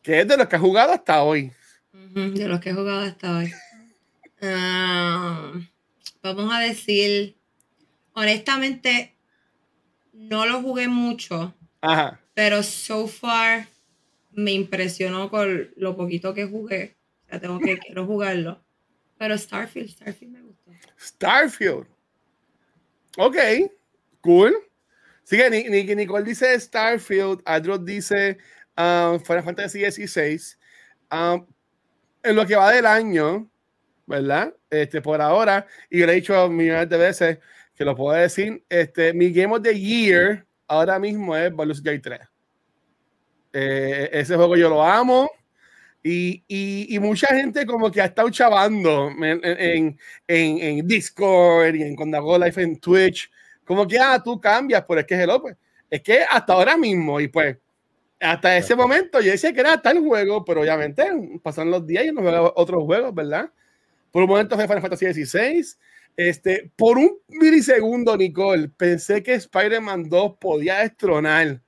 Que 0.02 0.22
es 0.22 0.28
de 0.28 0.36
los 0.36 0.48
que 0.48 0.56
has 0.56 0.62
jugado 0.62 0.94
hasta 0.94 1.22
hoy. 1.22 1.52
De 1.94 2.48
los 2.48 2.60
que 2.60 2.72
he 2.72 2.74
jugado 2.74 3.02
hasta 3.02 3.38
hoy. 3.38 3.54
Ah, 4.42 5.52
vamos 6.24 6.52
a 6.52 6.60
decir, 6.60 7.38
honestamente, 8.14 9.16
no 10.12 10.48
lo 10.48 10.64
jugué 10.64 10.88
mucho, 10.88 11.54
Ajá. 11.82 12.20
pero 12.34 12.64
so 12.64 13.08
far 13.08 13.68
me 14.32 14.52
impresionó 14.52 15.30
con 15.30 15.70
lo 15.76 15.96
poquito 15.96 16.34
que 16.34 16.46
jugué. 16.46 16.96
O 17.32 17.40
tengo 17.40 17.60
que 17.60 17.78
quiero 17.78 18.06
jugarlo. 18.06 18.64
Pero 19.18 19.38
Starfield, 19.38 19.90
Starfield 19.90 20.32
me 20.34 20.42
gustó. 20.42 20.72
Starfield. 20.98 21.86
Ok, 23.18 23.36
cool. 24.22 24.56
Sigue, 25.24 25.50
Ni- 25.50 25.64
Ni- 25.70 25.96
Nicole 25.96 26.24
dice 26.24 26.60
Starfield, 26.60 27.42
Adros 27.46 27.84
dice 27.86 28.38
um, 28.78 29.20
Final 29.20 29.44
Fantasy 29.44 29.80
XVI. 29.92 30.40
Um, 31.12 31.46
en 32.24 32.36
lo 32.36 32.46
que 32.46 32.56
va 32.56 32.72
del 32.72 32.86
año, 32.86 33.50
¿verdad? 34.06 34.56
Este, 34.70 35.02
por 35.02 35.22
ahora, 35.22 35.66
y 35.90 36.00
yo 36.00 36.06
le 36.06 36.14
he 36.14 36.16
dicho 36.16 36.50
millones 36.50 36.90
de 36.90 36.98
veces 36.98 37.40
que 37.76 37.86
lo 37.86 37.96
puedo 37.96 38.18
decir, 38.18 38.64
este, 38.70 39.14
mi 39.14 39.32
Game 39.32 39.54
of 39.56 39.62
the 39.64 39.78
Year 39.80 40.46
ahora 40.68 41.00
mismo 41.00 41.36
es 41.36 41.54
Baldur's 41.56 41.82
Gate 41.82 42.00
3. 42.00 42.20
Eh, 43.62 44.10
ese 44.14 44.36
juego 44.36 44.56
yo 44.56 44.70
lo 44.70 44.84
amo. 44.84 45.30
Y, 46.02 46.44
y, 46.48 46.96
y 46.96 47.00
mucha 47.00 47.28
gente 47.28 47.66
como 47.66 47.92
que 47.92 48.02
ha 48.02 48.06
estado 48.06 48.30
chavando 48.30 49.10
en, 49.10 49.42
en, 49.44 50.00
en, 50.28 50.58
en 50.60 50.88
Discord 50.88 51.76
y 51.76 51.84
en 51.84 51.96
Condago 51.96 52.38
Life 52.38 52.62
en 52.62 52.80
Twitch. 52.80 53.30
Como 53.66 53.86
que, 53.86 54.00
ah, 54.00 54.22
tú 54.24 54.40
cambias, 54.40 54.86
pero 54.88 55.02
es 55.02 55.06
que 55.06 55.16
es 55.16 55.20
el 55.20 55.30
Open. 55.30 55.58
Es 55.90 56.02
que 56.02 56.22
hasta 56.30 56.54
ahora 56.54 56.78
mismo, 56.78 57.20
y 57.20 57.28
pues, 57.28 57.58
hasta 58.20 58.58
ese 58.58 58.76
momento 58.76 59.20
yo 59.20 59.32
decía 59.32 59.52
que 59.54 59.60
era 59.60 59.82
tal 59.82 60.00
juego, 60.00 60.46
pero 60.46 60.62
obviamente 60.62 61.06
pasan 61.44 61.70
los 61.70 61.86
días 61.86 62.06
y 62.06 62.12
no 62.12 62.22
juega 62.22 62.54
otros 62.56 62.84
juegos, 62.84 63.14
¿verdad? 63.14 63.52
Por 64.12 64.24
un 64.24 64.30
momento 64.30 64.56
fue 64.56 64.68
Final 64.68 64.82
Fantasy 64.82 65.14
XVI. 65.14 65.66
Este, 66.16 66.72
por 66.76 66.98
un 66.98 67.18
milisegundo, 67.28 68.16
Nicole, 68.16 68.70
pensé 68.70 69.22
que 69.22 69.34
Spider-Man 69.34 70.10
2 70.10 70.38
podía 70.40 70.80
destronar 70.80 71.62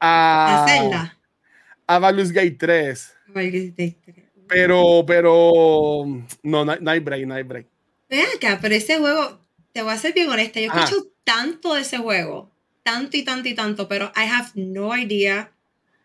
La 0.00 0.64
a, 0.64 0.68
Zelda. 0.68 1.18
a 1.86 1.98
Baldur's 1.98 2.32
Gate 2.32 2.56
3. 2.58 3.14
Baldur's 3.28 3.74
Gate 3.76 3.96
3. 4.04 4.16
Pero, 4.48 5.04
pero, 5.06 6.04
no, 6.42 6.64
no, 6.64 6.90
hay- 6.90 7.00
break, 7.00 7.26
no 7.26 7.34
hay 7.34 7.42
break. 7.42 7.66
Ven 8.08 8.26
acá, 8.36 8.58
pero 8.62 8.74
ese 8.74 8.98
juego, 8.98 9.40
te 9.72 9.82
voy 9.82 9.92
a 9.92 9.96
ser 9.96 10.12
bien 10.14 10.28
honesta, 10.30 10.60
yo 10.60 10.70
escucho 10.72 11.08
tanto 11.24 11.74
de 11.74 11.80
ese 11.80 11.98
juego, 11.98 12.50
tanto 12.84 13.16
y 13.16 13.24
tanto 13.24 13.48
y 13.48 13.54
tanto, 13.54 13.88
pero 13.88 14.12
I 14.14 14.28
have 14.28 14.50
no 14.54 14.96
idea 14.96 15.50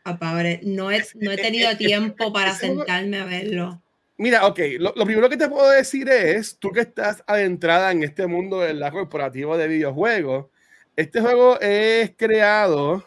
about 0.03 0.45
it. 0.45 0.61
No 0.63 0.91
he, 0.91 1.03
no 1.15 1.31
he 1.31 1.37
tenido 1.37 1.77
tiempo 1.77 2.33
para 2.33 2.55
sentarme 2.55 3.19
a 3.19 3.25
verlo. 3.25 3.81
Mira, 4.17 4.45
ok, 4.45 4.59
lo, 4.79 4.93
lo 4.95 5.05
primero 5.05 5.29
que 5.29 5.37
te 5.37 5.47
puedo 5.49 5.69
decir 5.69 6.09
es, 6.09 6.57
tú 6.57 6.71
que 6.71 6.81
estás 6.81 7.23
adentrada 7.25 7.91
en 7.91 8.03
este 8.03 8.27
mundo 8.27 8.59
del 8.61 8.79
corporativo 8.91 9.57
de 9.57 9.67
videojuegos, 9.67 10.47
este 10.95 11.21
juego 11.21 11.59
es 11.59 12.11
creado, 12.17 13.03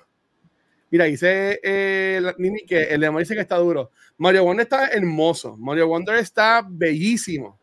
mira, 0.95 1.07
dice 1.07 1.59
eh, 1.61 2.23
Nini 2.39 2.61
que 2.65 2.85
el 2.85 3.01
demo 3.01 3.19
dice 3.19 3.35
que 3.35 3.41
está 3.41 3.57
duro. 3.57 3.91
Mario 4.17 4.45
Wonder 4.45 4.63
está 4.63 4.87
hermoso, 4.91 5.57
Mario 5.57 5.89
Wonder 5.89 6.15
está 6.21 6.65
bellísimo. 6.69 7.59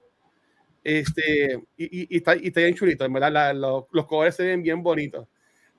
Este, 0.84 1.54
y, 1.78 1.86
y- 2.02 2.08
y 2.10 2.18
está, 2.18 2.36
y 2.36 2.48
está 2.48 2.60
bien 2.60 2.76
chulito, 2.76 3.06
en 3.06 3.14
verdad, 3.14 3.32
la- 3.32 3.54
los, 3.54 3.86
los 3.94 4.06
colores 4.06 4.36
se 4.36 4.44
ven 4.44 4.62
bien 4.62 4.84
bonitos. 4.84 5.26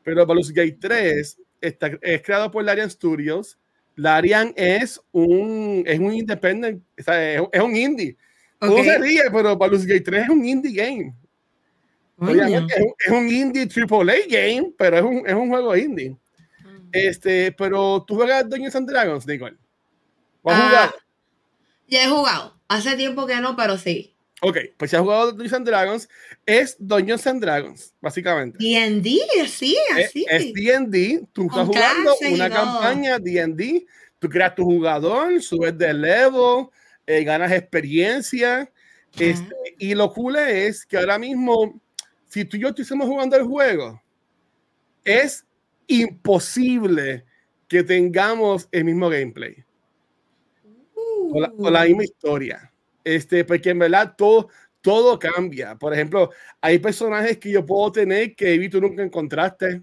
Pero 0.03 0.25
Baldur's 0.25 0.51
Gate 0.51 0.79
3 0.81 1.39
está, 1.61 1.91
es 2.01 2.23
creado 2.23 2.51
por 2.51 2.65
Larian 2.65 2.89
Studios. 2.91 3.59
Larian 3.97 4.55
es 4.57 4.99
un, 5.13 5.83
es 5.87 5.99
un 5.99 6.15
independent, 6.15 6.83
o 6.99 7.03
sea, 7.03 7.35
es, 7.35 7.43
es 7.53 7.61
un 7.61 7.77
indie. 7.77 8.17
Uno 8.63 8.77
Ok. 8.77 8.85
se 8.85 8.99
ríe, 8.99 9.23
pero 9.31 9.59
Baldur's 9.59 9.85
Gate 9.85 10.01
3 10.01 10.23
es 10.23 10.29
un 10.31 10.43
indie 10.45 10.73
game. 10.73 11.15
Obviamente 12.17 12.75
es 12.77 12.81
un, 12.81 12.95
es 13.07 13.13
un 13.13 13.29
indie 13.29 13.69
AAA 13.69 14.15
game, 14.29 14.73
pero 14.79 14.97
es 14.97 15.03
un, 15.03 15.23
es 15.27 15.35
un 15.35 15.49
juego 15.51 15.77
indie. 15.77 16.17
Este, 16.93 17.53
pero 17.53 18.05
tú 18.07 18.17
juegas 18.17 18.49
Dungeons 18.49 18.77
and 18.77 18.89
Dragons, 18.89 19.27
Nicole. 19.27 19.57
¿Vas 20.43 20.59
a 20.59 20.85
Ah? 20.85 20.95
Ya 21.89 22.05
he 22.05 22.09
jugado. 22.09 22.59
Hace 22.69 22.97
tiempo 22.97 23.27
que 23.27 23.37
no, 23.41 23.57
pero 23.57 23.77
sí. 23.77 24.15
Ok, 24.41 24.57
pues 24.77 24.91
si 24.91 24.97
has 24.97 25.03
jugado 25.03 25.31
Dungeons 25.31 25.53
and 25.53 25.67
Dragons, 25.67 26.09
es 26.45 26.77
Dungeons 26.79 27.27
and 27.27 27.41
Dragons, 27.41 27.95
básicamente. 28.01 28.59
D&D, 28.59 29.21
sí, 29.47 29.77
así. 29.93 30.27
Es 30.29 30.53
D&D, 30.53 31.27
tú 31.33 31.47
estás 31.47 31.67
jugando 31.67 32.17
una 32.29 32.51
campaña 32.51 33.19
D&D, 33.21 33.87
tú 34.19 34.29
creas 34.29 34.55
tu 34.55 34.65
jugador, 34.65 35.41
subes 35.41 35.79
de 35.79 35.95
level, 35.95 36.67
eh, 37.07 37.23
ganas 37.23 37.53
experiencia, 37.53 38.69
este, 39.19 39.55
y 39.79 39.95
lo 39.95 40.13
cool 40.13 40.37
es 40.37 40.87
que 40.87 40.97
ahora 40.97 41.19
mismo, 41.19 41.81
si 42.29 42.45
tú 42.45 42.57
y 42.57 42.61
yo 42.61 42.69
estuviésemos 42.69 43.07
jugando 43.07 43.37
el 43.37 43.45
juego, 43.45 44.03
es 45.05 45.45
imposible 46.01 47.25
que 47.69 47.83
tengamos 47.83 48.69
el 48.73 48.85
mismo 48.85 49.09
gameplay 49.09 49.65
o 51.31 51.41
la, 51.41 51.53
o 51.57 51.71
la 51.71 51.83
Uh. 51.83 51.87
misma 51.87 52.05
historia. 52.05 52.73
Este, 53.05 53.45
porque 53.45 53.71
en 53.71 53.79
verdad 53.81 54.15
todo, 54.17 54.49
todo 54.81 55.19
cambia. 55.19 55.77
Por 55.77 55.93
ejemplo, 55.95 56.31
hay 56.61 56.79
personajes 56.79 57.39
que 57.39 57.51
yo 57.51 57.65
puedo 57.67 57.91
tener 57.93 58.35
que 58.37 58.55
Evi 58.55 58.69
tú 58.69 58.81
nunca 58.81 59.03
encontraste. 59.03 59.83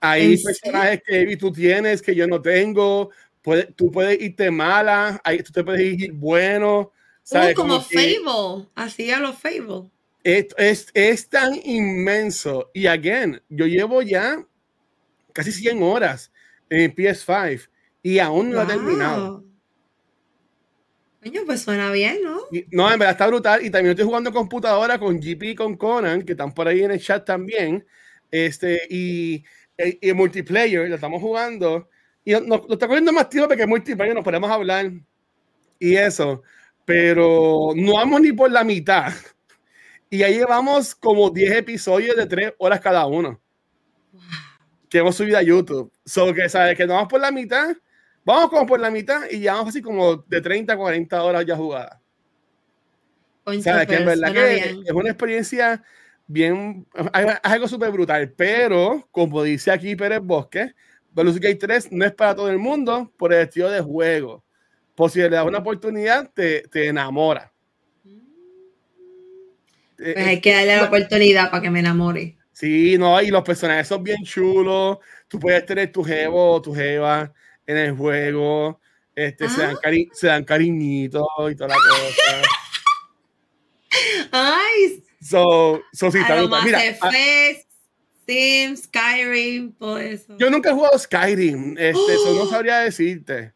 Hay 0.00 0.36
personajes 0.42 1.02
que 1.06 1.20
Evi 1.20 1.36
tú 1.36 1.52
tienes 1.52 2.02
que 2.02 2.14
yo 2.14 2.26
no 2.26 2.40
tengo. 2.42 3.10
Puede, 3.42 3.64
tú 3.72 3.90
puedes 3.90 4.20
irte 4.20 4.50
mala, 4.50 5.20
ahí 5.24 5.42
tú 5.42 5.52
te 5.52 5.64
puedes 5.64 5.80
ir 5.82 6.12
bueno. 6.12 6.92
¿sabes? 7.22 7.52
Uh, 7.52 7.60
como 7.60 7.86
que 7.88 7.96
Fable, 8.22 8.68
así 8.74 9.10
a 9.10 9.18
los 9.20 9.36
Fable. 9.38 9.90
es, 10.24 10.46
es, 10.58 10.88
es 10.94 11.28
tan 11.28 11.54
inmenso. 11.64 12.70
Y 12.74 12.86
again, 12.86 13.40
yo 13.48 13.66
llevo 13.66 14.02
ya 14.02 14.46
casi 15.32 15.52
100 15.52 15.82
horas 15.82 16.32
en 16.68 16.94
PS5 16.94 17.68
y 18.02 18.18
aún 18.18 18.50
no 18.50 18.56
lo 18.56 18.62
he 18.62 18.66
terminado. 18.66 19.40
Wow. 19.40 19.50
Coño, 21.22 21.42
pues 21.44 21.60
suena 21.62 21.90
bien, 21.92 22.18
¿no? 22.24 22.38
Y- 22.50 22.64
no, 22.70 22.90
en 22.90 22.98
verdad 22.98 23.12
está 23.12 23.26
brutal. 23.26 23.64
Y 23.64 23.70
también 23.70 23.90
estoy 23.90 24.06
jugando 24.06 24.30
en 24.30 24.34
computadora 24.34 24.98
con 24.98 25.20
GP 25.20 25.42
y 25.50 25.54
con 25.54 25.76
Conan, 25.76 26.22
que 26.22 26.32
están 26.32 26.52
por 26.54 26.66
ahí 26.66 26.82
en 26.82 26.92
el 26.92 27.00
chat 27.00 27.24
también. 27.26 27.86
Este, 28.30 28.80
y, 28.88 29.44
y, 29.76 29.98
y 30.00 30.08
el 30.08 30.14
multiplayer, 30.14 30.88
lo 30.88 30.94
estamos 30.94 31.20
jugando. 31.20 31.88
Y 32.24 32.32
nos, 32.32 32.46
nos 32.46 32.70
está 32.70 32.86
cogiendo 32.86 33.12
más 33.12 33.28
tiempo 33.28 33.48
porque 33.48 33.62
el 33.62 33.68
multiplayer 33.68 34.14
nos 34.14 34.24
podemos 34.24 34.50
hablar 34.50 34.90
y 35.78 35.94
eso. 35.96 36.42
Pero 36.86 37.72
no 37.76 37.94
vamos 37.94 38.20
ni 38.22 38.32
por 38.32 38.50
la 38.50 38.64
mitad. 38.64 39.12
Y 40.08 40.22
ahí 40.22 40.34
llevamos 40.38 40.94
como 40.94 41.30
10 41.30 41.52
episodios 41.52 42.16
de 42.16 42.26
3 42.26 42.54
horas 42.58 42.80
cada 42.80 43.06
uno 43.06 43.40
que 44.90 44.98
hemos 44.98 45.16
subido 45.16 45.38
a 45.38 45.42
YouTube. 45.42 45.90
So 46.04 46.34
que, 46.34 46.48
¿sabes? 46.48 46.76
Que 46.76 46.86
no 46.86 46.94
vamos 46.94 47.08
por 47.08 47.20
la 47.20 47.30
mitad. 47.30 47.74
Vamos 48.24 48.50
como 48.50 48.66
por 48.66 48.80
la 48.80 48.90
mitad 48.90 49.22
y 49.30 49.38
llevamos 49.38 49.68
así 49.68 49.80
como 49.80 50.16
de 50.16 50.40
30 50.42 50.74
a 50.74 50.76
40 50.76 51.22
horas 51.22 51.46
ya 51.46 51.56
jugadas. 51.56 51.98
Coño, 53.44 53.62
¿Sabes? 53.62 53.86
Que 53.86 53.94
en 53.94 54.04
pues, 54.04 54.20
verdad 54.20 54.34
que 54.34 54.54
bien. 54.54 54.82
es 54.84 54.92
una 54.92 55.08
experiencia 55.08 55.82
bien, 56.26 56.86
es 56.94 57.06
algo 57.42 57.66
súper 57.66 57.90
brutal, 57.90 58.32
pero 58.36 59.08
como 59.10 59.42
dice 59.42 59.70
aquí 59.70 59.96
Pérez 59.96 60.20
Bosque, 60.22 60.74
Baldur's 61.12 61.40
Gate 61.40 61.56
3 61.56 61.92
no 61.92 62.04
es 62.04 62.12
para 62.12 62.34
todo 62.34 62.50
el 62.50 62.58
mundo 62.58 63.10
por 63.16 63.32
el 63.32 63.40
estilo 63.40 63.70
de 63.70 63.80
juego. 63.80 64.44
Por 64.94 65.10
si 65.10 65.20
le 65.20 65.30
das 65.30 65.46
una 65.46 65.58
oportunidad, 65.58 66.30
te, 66.32 66.68
te 66.68 66.88
enamora. 66.88 67.52
Eh, 69.98 70.12
Pues 70.14 70.26
hay 70.26 70.40
que 70.40 70.52
darle 70.52 70.76
la 70.76 70.84
oportunidad 70.84 71.50
para 71.50 71.62
que 71.62 71.70
me 71.70 71.80
enamore. 71.80 72.36
Sí, 72.60 72.98
no, 72.98 73.22
y 73.22 73.28
los 73.28 73.42
personajes 73.42 73.88
son 73.88 74.04
bien 74.04 74.22
chulos. 74.22 74.98
Tú 75.28 75.40
puedes 75.40 75.64
tener 75.64 75.90
tu 75.90 76.04
jevo 76.04 76.52
o 76.52 76.60
tu 76.60 76.74
jeva 76.74 77.32
en 77.66 77.76
el 77.78 77.92
juego. 77.96 78.78
Este, 79.14 79.48
se, 79.48 79.62
dan 79.62 79.76
Ah. 79.76 79.78
cari 79.82 80.10
se 80.12 80.26
dan 80.26 80.44
cariñitos 80.44 81.24
y 81.50 81.54
toda 81.56 81.68
la 81.68 81.74
cosa. 81.76 82.42
Ay, 84.30 85.02
So, 85.22 85.80
so 85.92 86.10
sí, 86.10 86.18
Mira, 86.64 86.78
ah, 86.78 87.08
Effects, 87.10 87.66
Sims, 88.26 88.82
Skyrim, 88.84 89.72
todo 89.72 89.98
eso. 89.98 90.36
Yo 90.38 90.50
nunca 90.50 90.68
he 90.70 90.72
jugado 90.74 90.98
Skyrim, 90.98 91.76
este, 91.78 92.12
eso 92.14 92.34
no 92.34 92.46
sabría 92.50 92.80
decirte. 92.80 93.54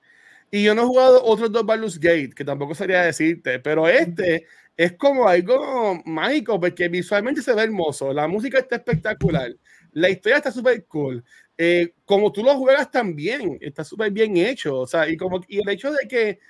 Y 0.50 0.62
yo 0.62 0.74
no 0.74 0.82
he 0.82 0.86
jugado 0.86 1.22
otros 1.24 1.52
dos 1.52 1.66
Baldur's 1.66 1.98
Gate, 2.00 2.30
que 2.34 2.44
tampoco 2.44 2.74
sabría 2.74 3.02
decirte, 3.02 3.58
pero 3.58 3.86
este 3.86 4.46
es 4.76 4.92
como 4.94 5.28
algo 5.28 6.02
mágico, 6.04 6.58
porque 6.60 6.88
visualmente 6.88 7.42
se 7.42 7.54
ve 7.54 7.62
hermoso, 7.64 8.12
la 8.12 8.26
música 8.28 8.58
está 8.58 8.76
espectacular, 8.76 9.54
la 9.92 10.10
historia 10.10 10.38
está 10.38 10.50
súper 10.52 10.84
cool, 10.86 11.24
eh, 11.58 11.94
como 12.04 12.32
tú 12.32 12.42
lo 12.42 12.56
juegas 12.56 12.90
también, 12.90 13.58
está 13.60 13.84
súper 13.84 14.10
bien 14.10 14.36
hecho, 14.36 14.78
o 14.80 14.86
sea, 14.86 15.08
y, 15.08 15.16
como, 15.16 15.40
y 15.48 15.58
el 15.60 15.68
hecho 15.68 15.92
de 15.92 16.08
que 16.08 16.40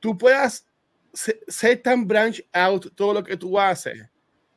tú 0.00 0.16
puedas 0.18 0.66
se- 1.12 1.40
ser 1.48 1.82
tan 1.82 2.06
branch 2.06 2.44
out 2.52 2.94
todo 2.94 3.14
lo 3.14 3.24
que 3.24 3.36
tú 3.36 3.58
haces, 3.60 4.08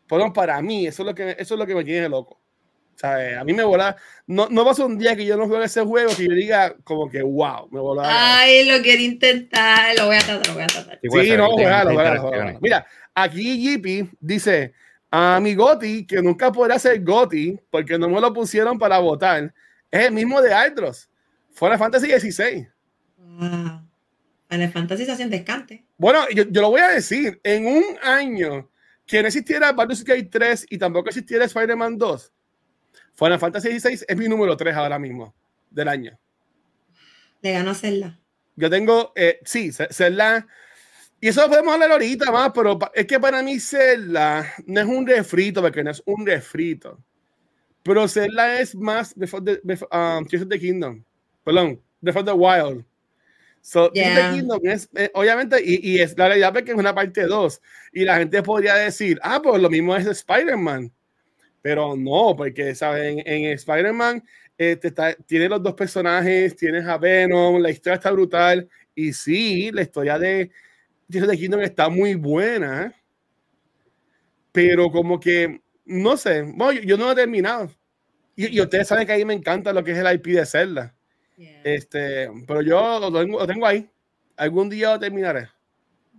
bueno, 0.09 0.33
para 0.33 0.61
mí, 0.61 0.87
eso 0.87 1.03
es 1.03 1.07
lo 1.07 1.15
que, 1.15 1.31
eso 1.39 1.55
es 1.55 1.59
lo 1.59 1.65
que 1.67 1.75
me 1.75 1.83
tiene 1.85 2.09
loco. 2.09 2.39
A 3.03 3.43
mí 3.43 3.53
me 3.53 3.63
volaba. 3.63 3.95
No, 4.27 4.47
no 4.49 4.63
pasa 4.63 4.85
un 4.85 4.97
día 4.97 5.15
que 5.15 5.25
yo 5.25 5.37
no 5.37 5.47
juegue 5.47 5.65
ese 5.65 5.81
juego 5.81 6.15
que 6.15 6.27
yo 6.27 6.33
diga 6.33 6.75
como 6.83 7.09
que 7.09 7.21
wow, 7.21 7.67
me 7.71 7.79
volaba. 7.79 8.39
Ay, 8.39 8.69
lo 8.69 8.81
quiero 8.81 9.01
intentar. 9.01 9.95
Lo 9.97 10.07
voy 10.07 10.15
a 10.15 10.19
tratar, 10.19 10.47
lo 10.47 10.53
voy 10.53 10.63
a 10.63 10.67
tratar. 10.67 10.99
Sí, 11.01 11.37
no, 11.37 11.51
juega, 11.51 11.83
juega, 11.83 12.57
Mira, 12.61 12.87
aquí 13.13 13.59
Jippy 13.59 14.09
dice 14.19 14.73
a 15.11 15.39
mi 15.39 15.55
Goti, 15.55 16.05
que 16.05 16.21
nunca 16.21 16.51
podrá 16.51 16.79
ser 16.79 17.03
Goti 17.03 17.59
porque 17.69 17.97
no 17.97 18.09
me 18.09 18.19
lo 18.19 18.33
pusieron 18.33 18.77
para 18.77 18.99
votar, 18.99 19.53
es 19.91 20.05
el 20.05 20.11
mismo 20.11 20.41
de 20.41 20.53
Aldros. 20.53 21.09
Final 21.53 21.77
Fantasy 21.77 22.11
XVI. 22.11 22.67
Wow. 23.17 23.81
Final 24.49 24.71
Fantasy 24.71 25.05
se 25.05 25.11
hace 25.11 25.23
en 25.23 25.29
descante. 25.29 25.85
Bueno, 25.97 26.19
yo, 26.33 26.43
yo, 26.49 26.61
lo 26.61 26.69
voy 26.69 26.81
a 26.81 26.89
decir. 26.89 27.39
En 27.43 27.65
un 27.65 27.83
año 28.03 28.69
que 29.05 29.21
no 29.21 29.27
existiera 29.27 29.71
Baldur's 29.71 30.03
Gate 30.03 30.29
3 30.31 30.67
y 30.69 30.77
tampoco 30.77 31.09
existiera 31.09 31.45
Spider-Man 31.45 31.97
2, 31.97 32.33
Final 33.15 33.39
Fantasy 33.39 33.79
XVI 33.79 34.05
es 34.07 34.17
mi 34.17 34.27
número 34.27 34.55
3 34.55 34.75
ahora 34.75 34.99
mismo 34.99 35.33
del 35.69 35.87
año. 35.87 36.19
Le 37.41 37.51
ganó 37.53 37.73
Zelda. 37.73 38.19
Yo 38.55 38.69
tengo, 38.69 39.11
eh, 39.15 39.39
sí, 39.43 39.71
Zelda. 39.71 40.47
Y 41.19 41.29
eso 41.29 41.41
lo 41.41 41.49
podemos 41.49 41.73
hablar 41.73 41.91
ahorita 41.91 42.31
más, 42.31 42.51
pero 42.53 42.77
es 42.93 43.05
que 43.05 43.19
para 43.19 43.41
mí 43.41 43.59
Zelda 43.59 44.53
no 44.65 44.79
es 44.79 44.85
un 44.85 45.07
refrito, 45.07 45.61
porque 45.61 45.83
no 45.83 45.91
es 45.91 46.01
un 46.05 46.25
refrito. 46.25 46.99
Pero 47.83 48.07
Zelda 48.07 48.59
es 48.59 48.75
más 48.75 49.13
Before 49.15 49.43
the, 49.43 49.61
before, 49.63 49.89
um, 49.91 50.23
of 50.23 50.49
the 50.49 50.59
Kingdom. 50.59 51.03
Perdón, 51.43 51.81
Before 52.01 52.25
the 52.25 52.33
Wild. 52.33 52.85
So, 53.61 53.85
of 53.85 53.93
the 53.93 54.29
Kingdom 54.33 54.59
es, 54.63 54.89
eh, 54.95 55.09
obviamente, 55.13 55.61
y, 55.63 55.79
y, 55.91 55.99
es 55.99 56.17
la 56.17 56.27
realidad 56.27 56.53
porque 56.53 56.71
es 56.71 56.77
una 56.77 56.93
parte 56.93 57.23
2. 57.23 57.61
Y 57.93 58.05
la 58.05 58.17
gente 58.17 58.43
podría 58.43 58.75
decir, 58.75 59.19
ah, 59.23 59.41
pues 59.41 59.61
lo 59.61 59.69
mismo 59.69 59.95
es 59.95 60.05
Spider-Man. 60.05 60.91
Pero 61.65 61.95
no, 61.95 62.35
porque, 62.37 62.75
¿sabes? 62.75 63.23
En, 63.25 63.45
Spider-Man 63.45 64.23
eh, 64.55 64.79
tiene 65.25 65.49
los 65.49 65.63
dos 65.63 65.73
personajes, 65.73 66.55
tienes 66.55 66.85
a 66.85 66.99
Venom, 66.99 67.59
la 67.59 67.71
historia 67.71 67.95
está 67.95 68.11
brutal. 68.11 68.69
Y 68.93 69.11
sí, 69.13 69.71
la 69.71 69.81
historia 69.81 70.19
de 70.19 70.51
Tears 71.09 71.27
of 71.27 71.35
Kingdom 71.35 71.61
está 71.61 71.89
muy 71.89 72.13
buena. 72.13 72.93
Pero 74.51 74.91
como 74.91 75.19
que, 75.19 75.59
no 75.85 76.15
sé, 76.17 76.43
bueno, 76.43 76.79
yo, 76.81 76.97
no 76.97 77.05
lo 77.05 77.13
he 77.13 77.15
terminado. 77.15 77.71
Y, 78.35 78.61
ustedes 78.61 78.87
saben 78.87 79.07
que 79.07 79.13
ahí 79.13 79.25
me 79.25 79.33
encanta 79.33 79.73
lo 79.73 79.83
que 79.83 79.93
es 79.93 79.97
el 79.97 80.13
IP 80.13 80.27
de 80.35 80.45
Zelda. 80.45 80.95
Este, 81.63 82.29
pero 82.45 82.61
yo 82.61 82.99
lo 82.99 83.11
tengo, 83.11 83.39
lo 83.39 83.47
tengo 83.47 83.65
ahí. 83.65 83.89
Algún 84.37 84.69
día 84.69 84.93
lo 84.93 84.99
terminaré. 84.99 85.49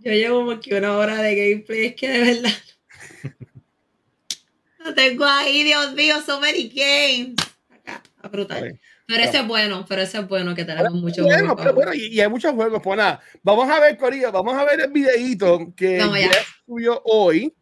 Yo 0.01 0.11
llevo 0.11 0.39
como 0.39 0.59
que 0.59 0.75
una 0.75 0.97
hora 0.97 1.21
de 1.21 1.35
gameplay, 1.37 1.85
es 1.85 1.95
que 1.95 2.09
de 2.09 2.19
verdad 2.19 2.51
tengo 4.93 5.25
ahí, 5.25 5.63
Dios 5.63 5.93
mío, 5.93 6.15
so 6.25 6.39
many 6.39 6.69
games. 6.69 7.35
Acá, 7.69 8.01
a 8.21 8.27
brutal. 8.27 8.79
Pero 9.07 9.23
ese 9.23 9.37
es 9.37 9.47
bueno, 9.47 9.85
pero 9.87 10.01
ese 10.01 10.19
es 10.19 10.27
bueno 10.27 10.53
que 10.53 10.65
tenemos 10.65 10.93
muchos 10.93 11.25
bueno, 11.25 11.55
juegos. 11.55 11.63
Pero 11.63 11.73
bueno, 11.73 11.93
y, 11.93 12.19
hay 12.19 12.27
muchos 12.27 12.53
juegos. 12.53 12.81
Pues 12.83 12.97
nada, 12.97 13.21
vamos 13.41 13.69
a 13.69 13.79
ver, 13.79 13.97
Corillo, 13.97 14.31
vamos 14.33 14.53
a 14.55 14.65
ver 14.65 14.81
el 14.81 14.91
videito 14.91 15.73
que 15.75 16.01
subió 16.65 17.01
hoy. 17.05 17.55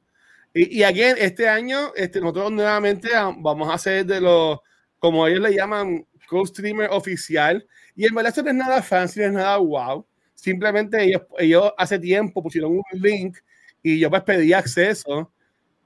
Y, 0.54 0.80
y 0.80 0.84
aquí, 0.84 1.02
este 1.02 1.48
año, 1.48 1.94
este, 1.96 2.20
nosotros 2.20 2.52
nuevamente 2.52 3.10
vamos 3.38 3.70
a 3.70 3.76
hacer 3.76 4.06
de 4.08 4.22
los, 4.22 4.60
como 4.98 5.28
ellos 5.28 5.42
le 5.42 5.54
llaman, 5.54 6.08
co-streamer 6.28 6.90
oficial. 6.92 7.64
Y 7.96 8.06
en 8.06 8.16
verdad 8.16 8.30
esto 8.30 8.42
no 8.42 8.50
es 8.50 8.56
nada 8.56 8.82
fancy, 8.82 9.20
no 9.20 9.26
es 9.28 9.34
nada 9.34 9.58
wow. 9.58 10.06
Simplemente 10.34 11.04
ellos, 11.04 11.22
ellos 11.38 11.72
hace 11.78 12.00
tiempo 12.00 12.42
pusieron 12.42 12.72
un 12.72 12.84
link 12.94 13.38
y 13.84 14.00
yo 14.00 14.10
pues 14.10 14.24
pedí 14.24 14.52
acceso 14.52 15.32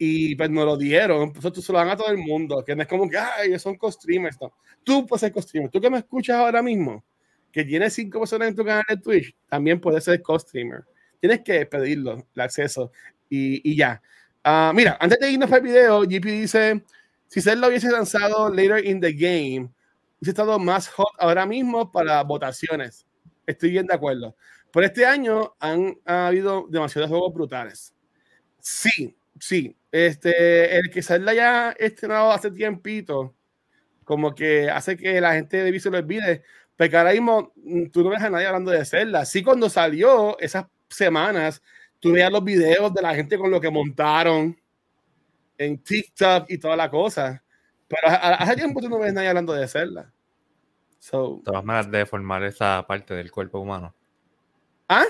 y 0.02 0.34
pues 0.36 0.50
nos 0.50 0.66
lo 0.66 0.78
dieron. 0.78 1.32
Pues 1.34 1.46
eso 1.46 1.62
se 1.62 1.74
lo 1.74 1.78
dan 1.78 1.90
a 1.90 1.98
todo 1.98 2.10
el 2.10 2.18
mundo, 2.18 2.64
que 2.66 2.74
no 2.74 2.82
es 2.82 2.88
como 2.88 3.08
que, 3.08 3.18
ay, 3.18 3.60
son 3.60 3.76
co-streamers. 3.76 4.40
No. 4.42 4.54
Tú 4.84 5.06
puedes 5.06 5.20
ser 5.20 5.34
co-streamer. 5.34 5.70
Tú 5.70 5.82
que 5.82 5.90
me 5.90 5.98
escuchas 6.00 6.38
ahora 6.38 6.64
mismo, 6.64 7.04
que 7.52 7.66
tienes 7.66 7.94
cinco 7.94 8.20
personas 8.20 8.48
en 8.48 8.56
tu 8.56 8.64
canal 8.64 8.86
de 8.88 8.98
Twitch, 8.98 9.36
también 9.48 9.80
puedes 9.80 10.06
ser 10.06 10.22
co-streamer. 10.22 10.86
Tienes 11.20 11.42
que 11.42 11.66
pedirlo, 11.66 12.26
el 12.34 12.42
acceso, 12.42 12.94
y, 13.30 13.70
y 13.70 13.76
ya. 13.76 14.02
Uh, 14.46 14.74
mira, 14.74 14.98
antes 15.02 15.20
de 15.20 15.32
irnos 15.32 15.50
para 15.50 15.62
el 15.62 15.68
video, 15.68 16.02
GP 16.04 16.26
dice, 16.26 16.84
si 17.28 17.42
Zelda 17.42 17.68
hubiese 17.68 17.92
lanzado 17.92 18.50
later 18.50 18.84
in 18.86 19.02
the 19.02 19.12
game, 19.12 19.70
hubiese 20.18 20.32
estado 20.32 20.58
más 20.60 20.88
hot 20.88 21.14
ahora 21.20 21.46
mismo 21.46 21.92
para 21.92 22.24
votaciones. 22.24 23.06
Estoy 23.46 23.72
bien 23.72 23.86
de 23.86 23.96
acuerdo. 23.96 24.34
Por 24.72 24.86
este 24.86 25.06
año 25.06 25.56
han 25.60 25.98
ha 26.06 26.28
habido 26.28 26.68
demasiados 26.70 27.10
juegos 27.10 27.34
brutales. 27.34 27.94
Sí, 28.62 29.18
sí, 29.40 29.76
este, 29.92 30.78
el 30.78 30.90
que 30.90 31.02
Zelda 31.02 31.34
ya 31.34 31.72
estrenado 31.72 32.32
hace 32.32 32.52
tiempito, 32.52 33.36
como 34.04 34.34
que 34.34 34.70
hace 34.70 34.98
que 34.98 35.20
la 35.22 35.34
gente 35.34 35.64
de 35.64 35.80
se 35.80 35.90
lo 35.90 35.98
olvide, 35.98 36.44
porque 36.76 36.98
ahora 36.98 37.12
mismo 37.12 37.52
mm, 37.56 37.88
tú 37.88 38.04
no 38.04 38.10
ves 38.10 38.22
a 38.22 38.30
nadie 38.30 38.48
hablando 38.48 38.72
de 38.72 38.86
Zelda. 38.86 39.26
Sí, 39.26 39.44
cuando 39.44 39.70
salió 39.70 40.40
esas 40.40 40.66
semanas, 40.90 41.62
tú 42.00 42.12
veías 42.12 42.32
los 42.32 42.44
videos 42.44 42.94
de 42.94 43.02
la 43.02 43.14
gente 43.16 43.38
con 43.38 43.52
lo 43.52 43.60
que 43.60 43.70
montaron 43.70 44.58
en 45.58 45.78
TikTok 45.78 46.46
y 46.50 46.58
toda 46.58 46.76
la 46.76 46.90
cosa. 46.90 47.44
Pero 47.88 48.02
hace 48.06 48.56
tiempo 48.56 48.80
tú 48.80 48.90
no 48.90 49.00
ves 49.00 49.10
a 49.10 49.14
nadie 49.14 49.30
hablando 49.30 49.54
de 49.54 49.68
Zelda. 49.68 50.14
So, 51.00 51.42
todas 51.44 51.64
maneras 51.64 51.92
de 51.92 52.06
formar 52.06 52.44
esa 52.44 52.86
parte 52.88 53.14
del 53.14 53.32
cuerpo 53.32 53.60
humano. 53.60 53.94
¿Ah? 54.88 55.06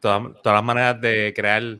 Todas, 0.00 0.42
todas 0.42 0.56
las 0.56 0.64
maneras 0.64 1.00
de 1.00 1.32
crear 1.34 1.78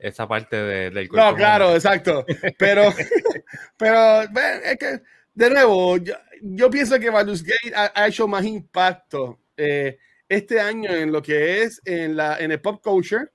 esa 0.00 0.26
parte 0.26 0.56
de, 0.56 0.90
del 0.90 1.08
cuerpo. 1.08 1.30
No, 1.30 1.36
claro, 1.36 1.74
exacto. 1.74 2.24
Pero, 2.58 2.92
pero 3.76 4.22
es 4.22 4.78
que, 4.78 5.02
de 5.34 5.50
nuevo, 5.50 5.98
yo, 5.98 6.14
yo 6.42 6.70
pienso 6.70 6.98
que 6.98 7.10
Baldur's 7.10 7.42
Gate 7.42 7.74
ha, 7.74 8.06
hecho 8.08 8.26
más 8.26 8.44
impacto 8.44 9.38
eh, 9.56 9.98
este 10.28 10.60
año 10.60 10.90
en 10.90 11.12
lo 11.12 11.22
que 11.22 11.62
es 11.62 11.80
en, 11.84 12.16
la, 12.16 12.38
en 12.38 12.50
el 12.50 12.60
pop 12.60 12.82
culture 12.82 13.26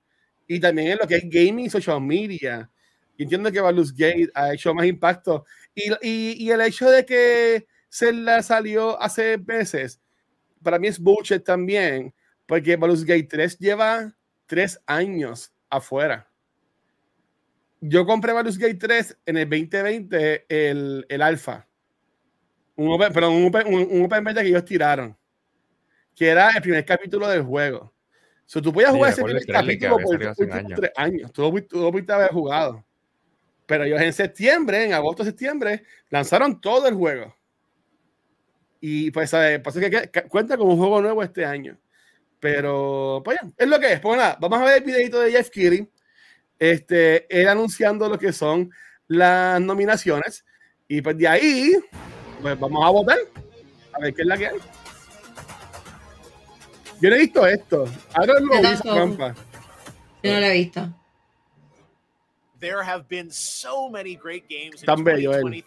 y 0.48 0.60
también 0.60 0.92
en 0.92 0.98
lo 0.98 1.06
que 1.06 1.16
es 1.16 1.24
gaming 1.28 1.70
social 1.70 2.00
media. 2.00 2.70
Entiendo 3.16 3.50
que 3.50 3.60
Baldur's 3.60 3.94
Gate 3.94 4.30
ha 4.34 4.52
hecho 4.52 4.74
más 4.74 4.86
impacto. 4.86 5.46
Y, 5.74 5.90
y, 6.02 6.44
y 6.44 6.50
el 6.50 6.60
hecho 6.60 6.90
de 6.90 7.06
que 7.06 7.66
Zelda 7.90 8.42
salió 8.42 9.00
hace 9.00 9.38
meses, 9.38 10.00
para 10.62 10.78
mí 10.78 10.88
es 10.88 10.98
bullshit 10.98 11.44
también, 11.44 12.12
porque 12.44 12.76
Baldur's 12.76 13.04
Gate 13.04 13.28
3 13.28 13.58
lleva 13.58 14.14
tres 14.46 14.80
años 14.86 15.52
afuera 15.70 16.28
yo 17.80 18.06
compré 18.06 18.32
Baldur's 18.32 18.58
Gate 18.58 18.74
3 18.74 19.18
en 19.26 19.36
el 19.36 19.48
2020, 19.48 20.46
el, 20.48 21.06
el 21.08 21.22
alfa. 21.22 21.66
Un 22.76 22.92
open, 22.92 23.12
perdón, 23.12 23.34
un 23.34 23.46
open, 23.46 23.72
un, 23.72 24.04
open 24.04 24.24
beta 24.24 24.42
que 24.42 24.48
ellos 24.48 24.64
tiraron. 24.64 25.16
Que 26.14 26.28
era 26.28 26.50
el 26.50 26.62
primer 26.62 26.84
capítulo 26.84 27.28
del 27.28 27.42
juego. 27.42 27.92
So, 28.46 28.62
tú 28.62 28.72
podías 28.72 28.92
jugar 28.92 29.12
ese 29.12 29.22
primer 29.22 29.44
capítulo 29.46 29.98
por, 29.98 30.18
tres 30.18 30.92
años. 30.96 31.32
Tú 31.32 31.42
lo 31.42 31.90
pudiste 31.90 32.12
haber 32.12 32.30
jugado. 32.30 32.84
Pero 33.66 33.84
ellos 33.84 34.00
en 34.00 34.12
septiembre, 34.12 34.84
en 34.84 34.92
agosto, 34.92 35.24
septiembre, 35.24 35.82
lanzaron 36.08 36.60
todo 36.60 36.86
el 36.86 36.94
juego. 36.94 37.34
Y 38.80 39.10
pues, 39.10 39.30
¿sabes? 39.30 39.58
Pasa 39.60 39.80
que, 39.80 40.10
cuenta 40.28 40.56
como 40.56 40.72
un 40.72 40.78
juego 40.78 41.02
nuevo 41.02 41.22
este 41.22 41.44
año. 41.44 41.76
Pero, 42.38 43.22
pues 43.24 43.38
ya, 43.42 43.50
es 43.56 43.68
lo 43.68 43.80
que 43.80 43.94
es. 43.94 44.00
Pues 44.00 44.16
nada, 44.16 44.38
vamos 44.40 44.60
a 44.60 44.64
ver 44.64 44.78
el 44.78 44.84
videito 44.84 45.20
de 45.20 45.32
Jeff 45.32 45.50
Keighley 45.50 45.90
este, 46.58 47.26
él 47.28 47.48
anunciando 47.48 48.08
lo 48.08 48.18
que 48.18 48.32
son 48.32 48.70
las 49.08 49.60
nominaciones. 49.60 50.44
Y 50.88 51.00
pues 51.00 51.16
de 51.18 51.28
ahí, 51.28 51.72
pues 52.40 52.58
vamos 52.58 52.84
a 52.84 52.90
votar. 52.90 53.18
A 53.92 53.98
ver 54.00 54.14
qué 54.14 54.22
es 54.22 54.28
la 54.28 54.36
que 54.36 54.46
hay. 54.48 54.58
Yo 57.00 57.10
no 57.10 57.16
he 57.16 57.18
visto 57.20 57.46
esto. 57.46 57.84
Ahora 58.14 58.34
lo 58.40 58.40
Yo 58.40 58.62
no 60.32 60.40
lo 60.40 60.46
he 60.46 60.52
visto. 60.52 60.94
There 62.58 62.82
have 62.82 63.06
been 63.08 63.30
so 63.30 63.90
many 63.90 64.16
great 64.16 64.48
games 64.48 64.80
in 64.80 64.86
Tan 64.86 65.04
bello 65.04 65.32
él. 65.34 65.62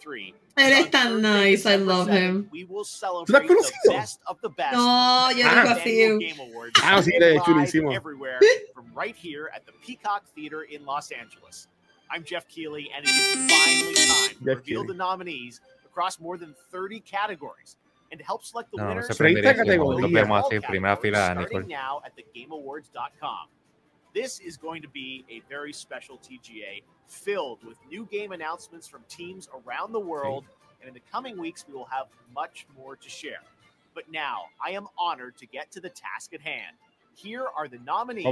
Él 0.59 0.73
es 0.73 0.89
tan 0.91 1.21
nice, 1.21 1.65
I 1.65 1.77
love 1.77 2.09
him. 2.09 2.49
We 2.51 2.65
will 2.65 2.83
celebrate 2.83 3.47
the 3.47 3.71
best 3.85 4.19
of 4.27 4.41
the 4.41 4.49
best. 4.49 4.73
No, 4.73 5.29
yo 5.31 5.45
no 5.45 5.63
confío. 5.63 6.19
Ah, 6.83 7.01
sí, 7.01 7.17
le 7.17 7.39
chulísimo. 7.39 7.93
Everywhere 7.95 8.39
from 8.73 8.91
right 8.93 9.15
here 9.15 9.49
at 9.55 9.65
the 9.65 9.71
Peacock 9.81 10.25
Theater 10.35 10.63
in 10.63 10.85
Los 10.85 11.11
Angeles. 11.11 11.67
I'm 12.11 12.23
Jeff 12.23 12.47
Keighley, 12.47 12.89
and 12.95 13.05
it 13.05 13.09
is 13.09 13.51
finally 13.51 13.93
time 14.35 14.35
to 14.43 14.55
reveal 14.55 14.83
the 14.83 14.93
nominees 14.93 15.61
across 15.85 16.19
more 16.19 16.37
than 16.37 16.53
30 16.71 16.99
categories 17.01 17.77
and 18.11 18.19
to 18.19 18.25
help 18.25 18.43
select 18.43 18.71
the 18.71 18.77
no, 18.77 18.87
winners. 18.87 19.07
No, 19.09 19.13
starting 19.13 19.35
now 21.67 22.01
at 22.05 22.13
thegameawards.com. 22.17 23.47
This 24.13 24.39
is 24.39 24.57
going 24.57 24.81
to 24.81 24.89
be 24.89 25.23
a 25.29 25.41
very 25.47 25.71
special 25.71 26.17
TGA 26.17 26.81
filled 27.09 27.63
with 27.65 27.77
new 27.89 28.05
game 28.05 28.31
announcements 28.31 28.87
from 28.87 29.01
teams 29.09 29.49
around 29.65 29.91
the 29.91 29.99
world. 29.99 30.45
And 30.81 30.87
in 30.87 30.93
the 30.93 31.01
coming 31.11 31.37
weeks, 31.37 31.65
we 31.67 31.73
will 31.73 31.85
have 31.85 32.07
much 32.33 32.65
more 32.77 32.95
to 32.95 33.09
share. 33.09 33.41
But 33.93 34.09
now 34.11 34.43
I 34.65 34.71
am 34.71 34.87
honored 34.97 35.37
to 35.37 35.45
get 35.45 35.71
to 35.71 35.81
the 35.81 35.89
task 35.89 36.33
at 36.33 36.41
hand. 36.41 36.77
Here 37.15 37.45
are 37.57 37.67
the 37.67 37.79
nominees 37.79 38.27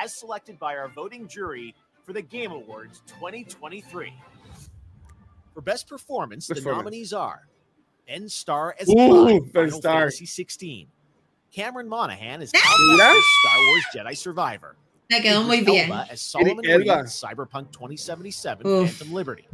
as 0.00 0.14
selected 0.14 0.58
by 0.58 0.76
our 0.76 0.88
voting 0.88 1.28
jury 1.28 1.74
for 2.04 2.14
the 2.14 2.22
Game 2.22 2.52
Awards 2.52 3.02
2023. 3.06 4.14
For 5.52 5.60
best 5.60 5.88
performance, 5.88 6.46
the 6.46 6.60
nominees 6.60 7.12
are 7.12 7.46
Ben 8.06 8.28
Starr 8.28 8.76
as 8.80 8.88
Ooh, 8.88 8.94
Clyde, 8.94 9.52
Ben 9.52 9.66
Final 9.66 9.80
Starr. 9.80 10.00
Fantasy 10.00 10.26
16. 10.26 10.86
Cameron 11.52 11.88
Monaghan 11.88 12.40
as 12.40 12.52
Mira. 12.52 12.96
Star 12.96 13.58
Wars 13.58 13.84
Jedi 13.94 14.16
Survivor. 14.16 14.76
Le 15.10 15.20
quedó 15.20 15.42
muy 15.42 15.60
bien. 15.62 15.90
As 15.92 16.20
Solomon 16.20 16.64
Elba. 16.64 17.02
Reed, 17.02 17.06
Cyberpunk 17.10 17.70
2077, 17.72 18.64
Uf. 18.64 18.90
Phantom 18.98 19.14
Liberty. 19.16 19.44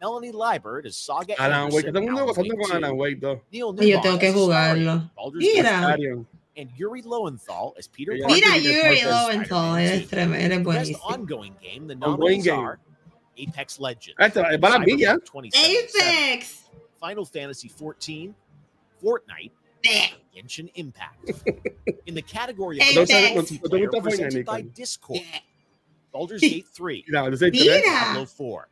Melanie 0.00 0.32
Liebert 0.32 0.86
as 0.86 0.96
Saga 0.96 1.34
Alan 1.38 1.70
Wake, 1.70 1.86
Anderson, 1.86 1.92
todo 1.92 1.98
el 1.98 2.04
mundo 2.06 2.20
Alan 2.22 2.26
gozando 2.34 2.54
Wake 2.54 2.58
con 2.58 2.70
2. 2.70 2.76
Alan 2.76 2.96
Wake 2.98 3.20
2. 3.20 3.38
Neil 3.52 3.52
Y 3.52 3.58
yo 3.58 3.72
Newbon 3.72 4.02
tengo 4.02 4.18
que 4.18 4.32
jugarlo. 4.32 5.10
Mira. 5.34 5.96
And 6.56 6.70
Yuri 6.76 7.02
Lowenthal 7.02 7.74
as 7.78 7.88
Peter 7.88 8.12
Mira, 8.14 8.26
Parker. 8.26 8.44
Mira, 8.44 8.56
Yuri 8.58 9.00
Parker, 9.00 9.10
Lowenthal, 9.10 9.76
eres 9.78 10.08
tremendo, 10.08 10.36
eres 10.44 10.58
Best 10.58 10.64
buenísimo. 10.92 11.00
ongoing 11.04 11.56
game, 11.62 11.86
the 11.86 11.94
Ongoing 11.94 12.18
nominees 12.18 12.44
game. 12.44 12.58
are 12.58 12.78
Apex 13.38 13.78
Legends, 13.80 14.16
esta- 14.18 14.42
va 14.42 14.48
eh, 14.52 14.56
a 14.56 14.58
la 14.70 14.78
milla. 14.80 15.12
Cyberpunk 15.14 15.24
2077, 15.24 16.32
Apex. 16.34 16.68
Final 17.00 17.24
Fantasy 17.24 17.68
14, 17.70 18.34
Fortnite, 19.02 19.50
Genshin 20.34 20.70
Impact. 20.74 21.30
In 22.06 22.14
the 22.14 22.22
category 22.22 22.78
of 22.80 22.86
Apex. 22.86 23.10
best 23.10 23.12
No, 23.12 23.20
no, 23.20 23.34
no, 23.34 23.42
multiplayer 23.42 23.84
no 23.84 23.90
te 23.90 24.00
gusta 24.00 24.02
presented 24.02 24.46
by 24.46 24.62
Fortnite, 24.62 24.74
Discord, 24.74 25.20
eh, 25.20 25.40
Baldur's 26.12 26.40
Gate 26.40 26.66
3, 26.74 27.04
Mira, 27.08 27.24
yo 27.30 27.36
soy 27.36 27.50
Mira. 27.50 27.64
tres. 27.64 27.82
Diablo 27.82 28.26
4, 28.26 28.68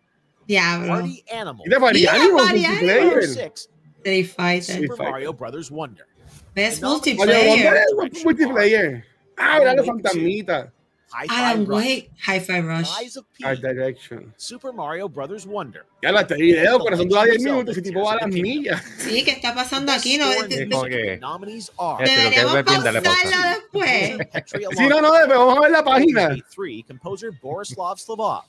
Diablo. 0.47 0.89
Party 0.89 1.25
Animals, 1.33 1.67
Mira, 1.67 1.81
Mariano, 1.81 2.19
Mira, 2.19 2.35
multiplayer. 2.35 2.63
Mariano. 2.83 3.05
Number 3.05 3.27
6, 3.27 3.69
Street 4.03 4.23
Fighter. 4.25 4.75
Sí. 4.75 4.81
Super 4.83 4.97
Fighter. 4.97 5.11
Mario 5.13 5.33
Brothers 5.33 5.71
Wonder, 5.71 6.07
Best 6.55 6.83
Mario 6.83 6.89
Oye, 6.93 7.15
multiplayer. 7.15 7.85
¿dónde 7.97 8.19
es 8.19 8.25
multiplayer? 8.25 9.05
Ah, 9.37 9.59
mira 9.59 9.75
los 9.75 9.87
fantasmitas. 9.87 10.71
Hi-Fi 11.13 11.35
Alan 11.35 11.67
Rush, 11.67 11.77
Wake, 11.85 12.11
Hi-Fi 12.25 12.61
Rush. 12.61 12.89
Lies 13.01 13.17
of 13.17 13.25
P, 13.37 13.45
Art 13.45 13.61
Direction. 13.61 14.33
Super 14.37 14.73
Mario 14.73 15.09
Brothers 15.09 15.45
Wonder, 15.45 15.85
Ya 16.03 16.13
la 16.13 16.25
te 16.27 16.37
video, 16.37 16.79
corazón 16.79 17.09
dura 17.09 17.25
10 17.25 17.43
minutos 17.43 17.77
y 17.79 17.83
tipo 17.83 18.05
va 18.05 18.13
a 18.13 18.17
las 18.17 18.29
millas. 18.29 18.81
Sí, 18.99 19.25
¿qué 19.25 19.33
está 19.33 19.53
pasando 19.53 19.91
aquí? 19.91 20.17
No, 20.19 20.29
Best 20.29 20.43
de- 20.47 20.47
score 20.47 20.57
de- 20.57 20.63
in 20.65 20.71
como 20.71 20.83
music, 20.85 20.93
que- 20.97 21.11
the 21.15 21.19
nominees 21.19 21.73
are 21.79 22.05
Este, 22.05 22.17
lo 22.17 22.31
que 22.31 22.37
es 22.37 22.43
deberíamos 22.47 22.55
ver 22.55 22.65
bien, 22.65 22.83
dale 22.85 23.03
pausa. 23.03 23.21
pausarlo 23.23 23.57
después. 23.61 24.19
Petri 24.33 24.65
Sí, 24.77 24.87
no, 24.87 25.01
no, 25.01 25.11
pero 25.27 25.39
vamos 25.47 25.57
a 25.57 25.61
ver 25.63 25.71
la 25.73 25.85
página. 25.85 26.29
3, 26.55 26.85
composer 26.87 27.31
Borislav 27.43 27.99
Slavov. 27.99 28.43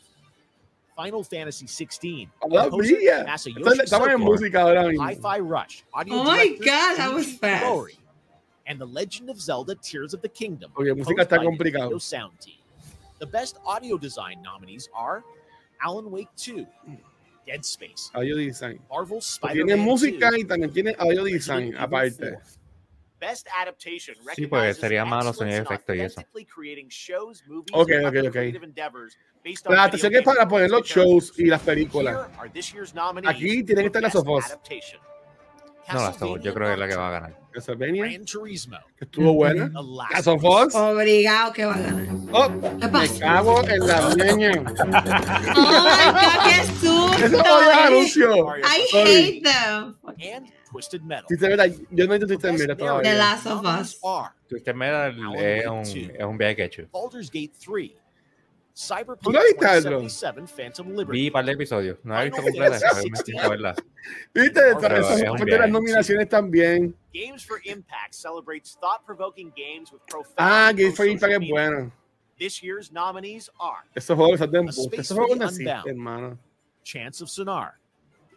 Final 0.95 1.25
Fantasy 1.25 1.65
16. 1.65 2.29
A 2.41 2.47
las 2.47 2.67
composer 2.67 2.97
millas. 2.99 3.25
Masayoshi 3.25 3.57
Entonces, 3.57 3.83
Estamos 3.85 4.07
en 4.09 4.13
Soko. 4.19 4.25
música 4.25 4.61
ahora 4.61 4.83
mismo. 4.83 5.07
Hi-Fi 5.09 5.39
Rush. 5.39 5.81
Audio 5.93 6.13
Oh 6.21 6.23
my 6.25 6.37
director 6.37 6.65
God, 6.65 6.97
that 6.97 7.13
was 7.13 7.25
Yuji 7.27 7.39
fast. 7.39 8.00
And 8.71 8.79
The 8.79 8.87
Legend 8.87 9.29
of 9.29 9.41
Zelda 9.41 9.75
Tears 9.75 10.13
of 10.13 10.21
the 10.21 10.29
Kingdom. 10.29 10.71
Composed 10.71 10.97
música 10.97 11.23
está 11.23 11.43
complicado. 11.43 11.99
Sound 11.99 12.39
Team. 12.39 12.55
The 13.19 13.25
best 13.27 13.57
audio 13.65 13.97
design 13.97 14.41
nominees 14.41 14.87
are 14.95 15.23
Alan 15.83 16.09
Wake 16.09 16.29
2, 16.37 16.65
Dead 17.45 17.65
Space, 17.65 18.09
Audio 18.15 18.37
design. 18.37 18.79
Marvel 18.89 19.19
Spider-Man 19.19 19.67
Tiene 19.67 19.75
música 19.75 20.31
2, 20.31 20.39
y 20.39 20.45
también 20.45 20.71
tiene 20.71 20.95
audio 20.97 21.25
design 21.25 21.75
aparte. 21.77 22.31
4. 22.31 22.39
Best 23.19 23.47
adaptation 23.61 24.15
Sí, 24.35 24.47
pues, 24.47 24.77
recognizes 24.77 24.77
sería 24.77 25.03
sonidos 25.03 25.41
in 25.41 25.47
de 25.47 25.57
efecto 25.57 25.93
y 25.93 25.99
eso. 25.99 26.23
shows, 26.87 27.43
movies, 27.45 27.71
Ok, 27.73 27.91
ok, 28.05 28.15
ok. 28.29 28.35
La 29.69 29.81
adaptación 29.81 30.15
es 30.15 30.21
para 30.23 30.47
poner 30.47 30.71
los 30.71 30.87
shows 30.87 31.33
y 31.37 31.45
las 31.45 31.61
películas. 31.61 32.29
Aquí 33.25 33.63
tiene 33.63 33.81
que 33.81 33.87
estar 33.87 34.05
Us. 34.05 34.45
Adaptation. 34.45 35.01
No, 35.93 36.01
la 36.01 36.13
Soul, 36.13 36.41
yo 36.41 36.53
creo 36.53 36.67
que 36.67 36.73
es 36.73 36.79
la 36.79 36.87
que 36.87 36.95
va 36.95 37.09
a 37.09 37.11
ganar. 37.11 37.40
Castlevania, 37.51 38.05
Gran 38.05 38.25
Turismo, 38.25 38.77
que 38.97 39.05
estuvo 39.05 39.33
buena. 39.33 39.69
The 39.69 39.79
Last 39.83 40.27
of 40.27 40.43
Us. 40.43 40.73
Obligado 40.75 41.53
que 41.53 41.65
va 41.65 41.75
a 41.75 41.79
ganar. 41.79 42.07
Oh, 42.31 42.49
¿Qué 42.61 42.85
me 42.85 42.89
pasa? 42.89 43.19
cago 43.19 43.67
en 43.67 43.87
la 43.87 44.15
ñeña. 44.15 44.51
Oh 45.53 45.83
my 45.83 46.11
God, 46.11 46.43
qué 46.45 46.63
susto. 46.65 47.25
Eso 47.25 47.37
no 47.43 47.61
es 47.61 47.77
anuncio. 47.77 48.55
I 48.57 48.85
Sorry. 48.89 49.11
hate 49.11 49.43
them. 49.43 49.95
and 50.21 50.51
Twisted 50.71 51.01
Metal. 51.03 51.25
Si 51.27 51.37
te 51.37 51.47
verdad, 51.47 51.69
yo 51.91 52.07
no 52.07 52.13
he 52.13 52.19
Twisted 52.19 52.53
Metal 52.53 52.67
The 52.67 52.75
todavía. 52.75 53.13
Last 53.17 53.45
of 53.47 53.65
Us. 53.65 53.99
are 54.03 54.31
Twisted 54.49 54.75
Metal 54.75 55.13
es 55.35 55.67
un, 55.67 55.81
es 55.81 56.23
un 56.23 56.37
viaje 56.37 56.55
que 56.55 56.61
he 56.63 56.65
hecho. 56.65 56.83
Baldur's 56.91 57.29
Gate 57.29 57.51
3, 57.63 57.91
Cyberpunk. 58.73 59.33
2077, 59.33 60.47
Phantom 60.47 60.87
Vi 60.87 60.95
Liberty, 60.97 61.27
un 61.27 61.33
par 61.33 61.45
de 61.45 61.51
episodios. 61.51 61.97
No 62.03 62.19
he 62.19 62.25
visto 62.29 62.41
completa, 62.41 62.79
verla. 63.49 63.75
¿Viste? 64.33 64.61
De 65.45 65.57
las 65.57 65.69
nominaciones 65.69 66.29
también. 66.29 66.95
Games 67.13 67.43
for 67.45 67.59
Impact 67.65 68.13
celebrates 68.13 68.77
thought-provoking 68.79 69.51
games 69.55 69.91
with 69.91 70.01
profound 70.07 70.35
Ah, 70.37 70.71
Games 70.73 70.95
for 70.95 71.05
Impact 71.05 71.33
es 71.43 71.49
bueno. 71.49 71.91
This 72.39 72.61
year's 72.63 72.91
nominees 72.91 73.49
are 73.59 73.83
Esos 73.93 74.15
juegos 74.17 74.39
son 74.39 74.49
de 74.51 74.59
Esos 74.97 75.17
juegos 75.17 75.37
no 75.37 75.83
hermano. 75.85 76.39
Chance 76.83 77.21
of 77.23 77.29
Sonar, 77.29 77.73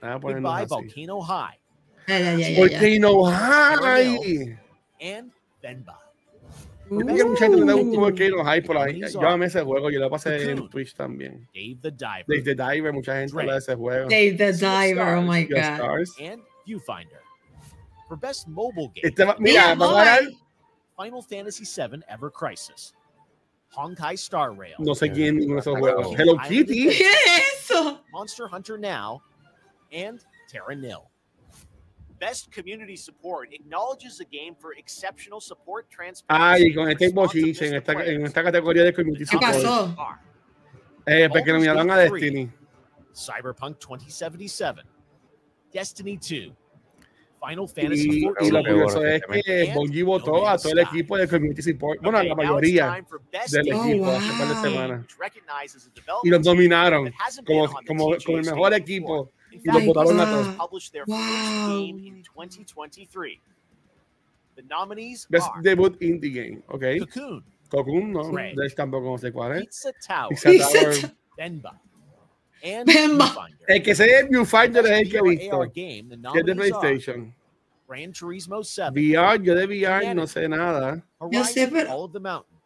Vamos 0.02 0.16
a 0.16 0.20
ponernos 0.20 0.50
Goodbye 0.50 0.64
así. 0.64 1.04
Volcano 1.06 1.20
High, 1.22 1.58
Ya, 2.06 2.18
ya, 2.18 2.34
ya, 2.36 2.48
ya, 2.50 2.58
¿Por 2.58 2.70
ya. 2.70 2.78
qué 2.80 2.98
no 3.00 3.26
hay? 3.28 4.58
and 5.00 5.32
Benba. 5.62 6.03
Porque 6.88 7.14
que 7.14 7.24
mucha 7.24 7.46
gente 7.46 7.64
le 7.64 7.72
gusta 7.72 7.96
Uh. 7.96 8.00
Volcano 8.00 8.44
High 8.44 8.62
por 8.62 8.76
ahí. 8.76 9.00
Yo 9.10 9.26
amé 9.26 9.46
ese 9.46 9.62
juego, 9.62 9.90
yo 9.90 10.00
lo 10.00 10.10
pasé 10.10 10.50
en. 10.50 10.68
Twitch 10.68 10.94
también. 10.94 11.48
Dave 11.54 11.78
the 11.82 11.90
Diver, 11.90 12.24
Desde 12.26 12.54
Diver, 12.54 12.92
mucha 12.92 13.16
gente 13.16 13.38
habla 13.38 13.52
de 13.54 13.58
ese 13.58 13.74
juego. 13.74 14.08
Dave 14.08 14.36
the 14.36 14.52
Diver, 14.52 15.16
oh 15.16 15.22
my 15.22 15.44
God. 15.44 15.58
Stars. 15.58 16.14
and 16.20 16.42
Viewfinder. 16.66 17.20
For 18.08 18.16
best 18.16 18.46
mobile 18.48 18.88
game, 18.94 19.02
Este 19.04 19.24
mira, 19.38 19.74
va 19.74 20.02
a 20.02 20.04
ganar, 20.04 20.32
Final 21.00 21.22
Fantasy 21.22 21.64
VII 21.64 22.02
Ever 22.08 22.30
Crisis, 22.30 22.92
Honkai 23.74 24.14
Star 24.14 24.52
Rail, 24.52 24.74
no 24.78 24.94
sé 24.94 25.10
quién 25.10 25.36
ninguno 25.36 25.54
de 25.54 25.60
esos 25.60 25.78
juegos. 25.78 26.14
Hello 26.18 26.36
Kitty. 26.46 26.88
¿Qué 26.90 27.08
es 27.08 27.70
eso? 27.70 28.02
Monster 28.12 28.46
Hunter 28.52 28.78
Now, 28.78 29.22
and 29.90 30.20
Terra 30.50 30.74
Nil. 30.76 31.08
Best 32.18 32.52
community 32.54 32.96
support 32.96 33.48
acknowledges 33.52 34.18
the 34.18 34.24
game 34.24 34.54
for 34.58 34.72
exceptional 34.78 35.40
support, 35.40 35.88
transparency, 35.90 36.64
Ay, 36.64 36.74
con 36.74 36.88
este 36.90 37.10
bochiche 37.10 37.66
en 37.68 37.74
esta, 37.74 37.92
en 38.04 38.24
esta 38.24 38.42
categoría 38.42 38.84
de 38.84 38.92
community 38.94 39.24
¿Qué 39.24 39.30
support. 39.32 39.52
pasó? 39.52 39.94
Are 39.98 40.20
Eh, 41.06 41.28
porque 41.28 41.52
nominaron 41.52 41.90
a 41.90 41.98
Destiny. 41.98 42.50
Cyberpunk 43.14 43.78
2077, 43.78 44.80
Destiny 45.72 46.16
2, 46.16 46.28
Final 47.40 47.68
Fantasy 47.68 48.08
Y, 48.10 48.18
y 48.22 48.24
14. 48.26 48.52
lo 48.52 48.62
Qué 48.62 48.70
curioso 48.70 49.04
es 49.04 49.22
que 49.44 49.72
Bungie 49.74 50.02
votó 50.02 50.48
a 50.48 50.56
todo 50.56 50.72
el 50.72 50.78
equipo 50.78 51.16
de 51.18 51.28
community 51.28 51.62
support. 51.62 52.00
Bueno, 52.00 52.18
Okay, 52.18 52.28
la 52.30 52.34
mayoría 52.36 53.04
del 53.50 53.64
game 53.66 53.80
Oh, 53.80 53.84
equipo 53.86 54.04
wow. 54.06 54.20
par 54.38 54.48
de 54.48 54.54
semanas. 54.70 55.00
which 55.02 55.16
recognizes 55.18 55.86
a 55.86 55.90
Y 55.90 56.30
development 56.30 56.32
los 56.32 56.42
been 57.44 57.44
como, 57.44 57.68
como, 57.86 58.16
como 58.24 58.38
el 58.38 58.44
mejor 58.44 58.70
before. 58.70 58.76
equipo. 58.76 59.30
In 59.54 59.60
fact, 59.62 59.86
votaron 59.86 60.20
a 60.20 60.24
wow. 60.48 60.56
published 60.56 60.92
their 60.92 61.04
Wow. 61.06 61.16
first 61.16 61.68
game 61.68 61.98
in 62.06 62.22
2023. 62.22 63.40
The 64.56 64.62
nominees 64.68 65.26
Best 65.30 65.50
are 65.52 65.62
debut 65.62 65.90
indie 66.00 66.32
game. 66.32 66.62
Ok. 66.68 66.82
Cocoon, 67.00 67.44
Cocoon, 67.70 68.12
no. 68.12 68.30
Right. 68.30 68.54
De 68.56 68.64
él 68.66 68.74
tampoco 68.74 69.10
no 69.10 69.18
sé 69.18 69.32
cuál 69.32 69.56
es. 69.56 69.62
Pizza 69.64 69.92
Tower, 70.06 70.28
Pizza 70.30 70.50
Pizza 70.50 70.80
Tower. 70.80 70.94
Tower. 71.00 71.14
Benba, 71.36 71.80
and 72.62 72.86
Benba. 72.88 73.24
Viewfinder. 73.24 73.64
El 73.68 73.82
que 73.82 73.94
sé 73.94 74.04
es 74.04 74.28
Viewfinder 74.28 74.84
es 74.86 74.90
el 75.00 75.10
que 75.10 75.18
he 75.18 75.22
visto. 75.22 75.58
Game, 75.58 76.04
the 76.08 76.16
Que 76.32 76.38
es 76.40 76.46
de 76.46 76.54
nominees 76.54 76.72
are 76.72 76.80
PlayStation. 76.80 77.34
Gran 77.88 78.12
Turismo 78.12 78.62
7, 78.64 78.92
VR, 78.94 79.42
yo 79.42 79.54
de 79.54 79.66
VR 79.66 80.14
no 80.14 80.26
sé 80.26 80.48
nada. 80.48 81.04
Yo 81.30 81.44
sé, 81.44 81.68
pero- 81.68 81.88
Call 81.88 82.00
of 82.04 82.12
the 82.12 82.20
Mountain, 82.20 82.56